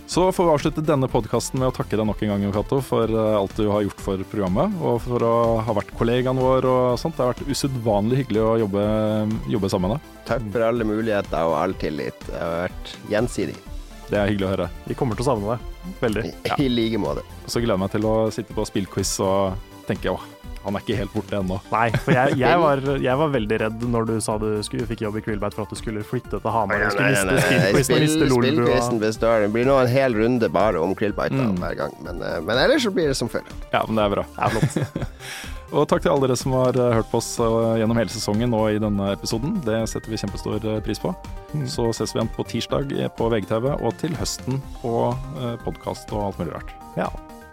Så 0.09 0.23
får 0.33 0.47
vi 0.47 0.53
avslutte 0.55 0.81
denne 0.89 1.05
podkasten 1.13 1.61
med 1.61 1.69
å 1.69 1.75
takke 1.77 1.99
deg 2.01 2.07
nok 2.09 2.23
en 2.25 2.31
gang, 2.33 2.47
Cato, 2.55 2.79
for 2.81 3.13
eh, 3.13 3.35
alt 3.37 3.53
du 3.61 3.67
har 3.69 3.85
gjort 3.85 4.01
for 4.01 4.23
programmet, 4.33 4.79
og 4.81 5.03
for 5.05 5.21
å 5.21 5.35
ha 5.67 5.75
vært 5.77 5.93
kollegaen 5.99 6.41
vår 6.41 6.65
og 6.65 6.85
sånt. 6.97 7.19
Det 7.19 7.27
har 7.27 7.35
vært 7.35 7.53
usedvanlig 7.53 8.23
hyggelig 8.23 8.41
å 8.47 8.55
jobbe, 8.65 8.85
jobbe 9.53 9.69
sammen 9.69 9.93
med 9.93 9.99
deg. 9.99 10.15
Takk 10.31 10.49
for 10.55 10.65
alle 10.71 10.89
muligheter 10.89 11.51
og 11.51 11.59
all 11.61 11.77
tillit. 11.85 12.25
Det 12.25 12.41
har 12.41 12.63
vært 12.71 12.95
gjensidig. 13.13 13.59
Det 14.09 14.17
er 14.19 14.31
hyggelig 14.31 14.47
å 14.49 14.53
høre. 14.55 14.71
Vi 14.89 14.95
kommer 14.99 15.19
til 15.19 15.27
å 15.27 15.29
savne 15.33 15.55
deg 15.57 15.95
Veldig. 16.03 16.25
I, 16.49 16.57
I 16.65 16.69
like 16.73 16.99
måte. 17.01 17.23
Og 17.45 17.53
så 17.53 17.61
gleder 17.61 17.75
jeg 17.79 17.83
meg 17.87 17.93
til 17.95 18.07
å 18.09 18.17
sitte 18.35 18.55
på 18.57 18.65
spillquiz 18.69 19.15
og 19.25 19.55
tenke 19.89 20.11
åh, 20.13 20.25
han 20.65 20.77
er 20.77 20.83
ikke 20.85 20.97
helt 20.99 21.13
borte 21.15 21.39
ennå. 21.39 21.57
Nei, 21.73 21.87
for 22.03 22.13
jeg, 22.13 22.35
jeg, 22.37 22.59
var, 22.61 22.83
jeg 23.01 23.17
var 23.21 23.31
veldig 23.33 23.59
redd 23.63 23.85
når 23.89 24.09
du 24.11 24.15
sa 24.21 24.35
du 24.43 24.49
skulle, 24.67 24.85
fikk 24.91 25.01
jobb 25.07 25.17
i 25.17 25.23
Krillbite 25.25 25.57
for 25.57 25.65
at 25.65 25.73
du 25.73 25.79
skulle 25.81 26.03
flytte 26.05 26.41
til 26.43 26.53
Hamar 26.53 26.83
og 26.89 26.93
skulle 26.93 27.15
miste 27.15 27.39
spillquizen 27.47 27.95
og 27.95 28.03
miste 28.05 28.29
Lolbua. 28.29 28.51
Spillquizen 28.53 29.01
består. 29.01 29.47
Det 29.47 29.53
blir 29.55 29.69
nå 29.71 29.79
en 29.81 29.89
hel 29.93 30.19
runde 30.19 30.51
bare 30.53 30.83
om 30.83 30.93
Krillbite 30.99 31.39
Mm. 31.39 31.57
hver 31.63 31.79
gang. 31.79 31.95
Men, 32.05 32.21
eh, 32.27 32.41
men 32.45 32.59
ellers 32.67 32.85
så 32.85 32.93
blir 32.93 33.09
det 33.13 33.17
som 33.17 33.31
før. 33.33 33.47
Ja, 33.73 33.85
men 33.89 33.97
det 33.97 34.05
er 34.09 34.15
bra. 34.19 34.27
Det 34.35 34.45
er 34.45 34.59
flott. 34.59 35.09
Og 35.69 35.85
takk 35.89 36.05
til 36.05 36.13
alle 36.13 36.25
dere 36.25 36.37
som 36.39 36.55
har 36.57 36.77
eh, 36.81 36.95
hørt 36.97 37.11
på 37.13 37.21
oss 37.21 37.35
eh, 37.43 37.77
gjennom 37.83 37.99
hele 38.01 38.13
sesongen 38.13 38.55
og 38.57 38.71
i 38.73 38.81
denne 38.81 39.11
episoden. 39.13 39.59
Det 39.67 39.83
setter 39.91 40.13
vi 40.13 40.21
kjempestor 40.21 40.65
eh, 40.65 40.81
pris 40.85 41.01
på. 41.03 41.13
Mm. 41.53 41.67
Så 41.69 41.91
ses 41.97 42.15
vi 42.15 42.21
igjen 42.21 42.33
på 42.33 42.47
tirsdag 42.49 42.95
på 43.19 43.31
VGTV, 43.33 43.71
og 43.77 43.97
til 44.01 44.17
høsten 44.17 44.63
på 44.83 44.95
podkast 45.65 46.13
og 46.13 46.31
alt 46.31 46.43
mulig 46.43 46.55
rart. 46.57 46.75
Ja. 46.99 47.09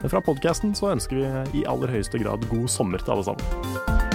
Fra 0.05 0.21
podkasten 0.23 0.75
så 0.77 0.91
ønsker 0.93 1.21
vi 1.21 1.61
i 1.61 1.65
aller 1.69 1.91
høyeste 1.91 2.19
grad 2.21 2.45
god 2.51 2.67
sommer 2.71 3.01
til 3.01 3.15
alle 3.15 3.31
sammen. 3.31 4.14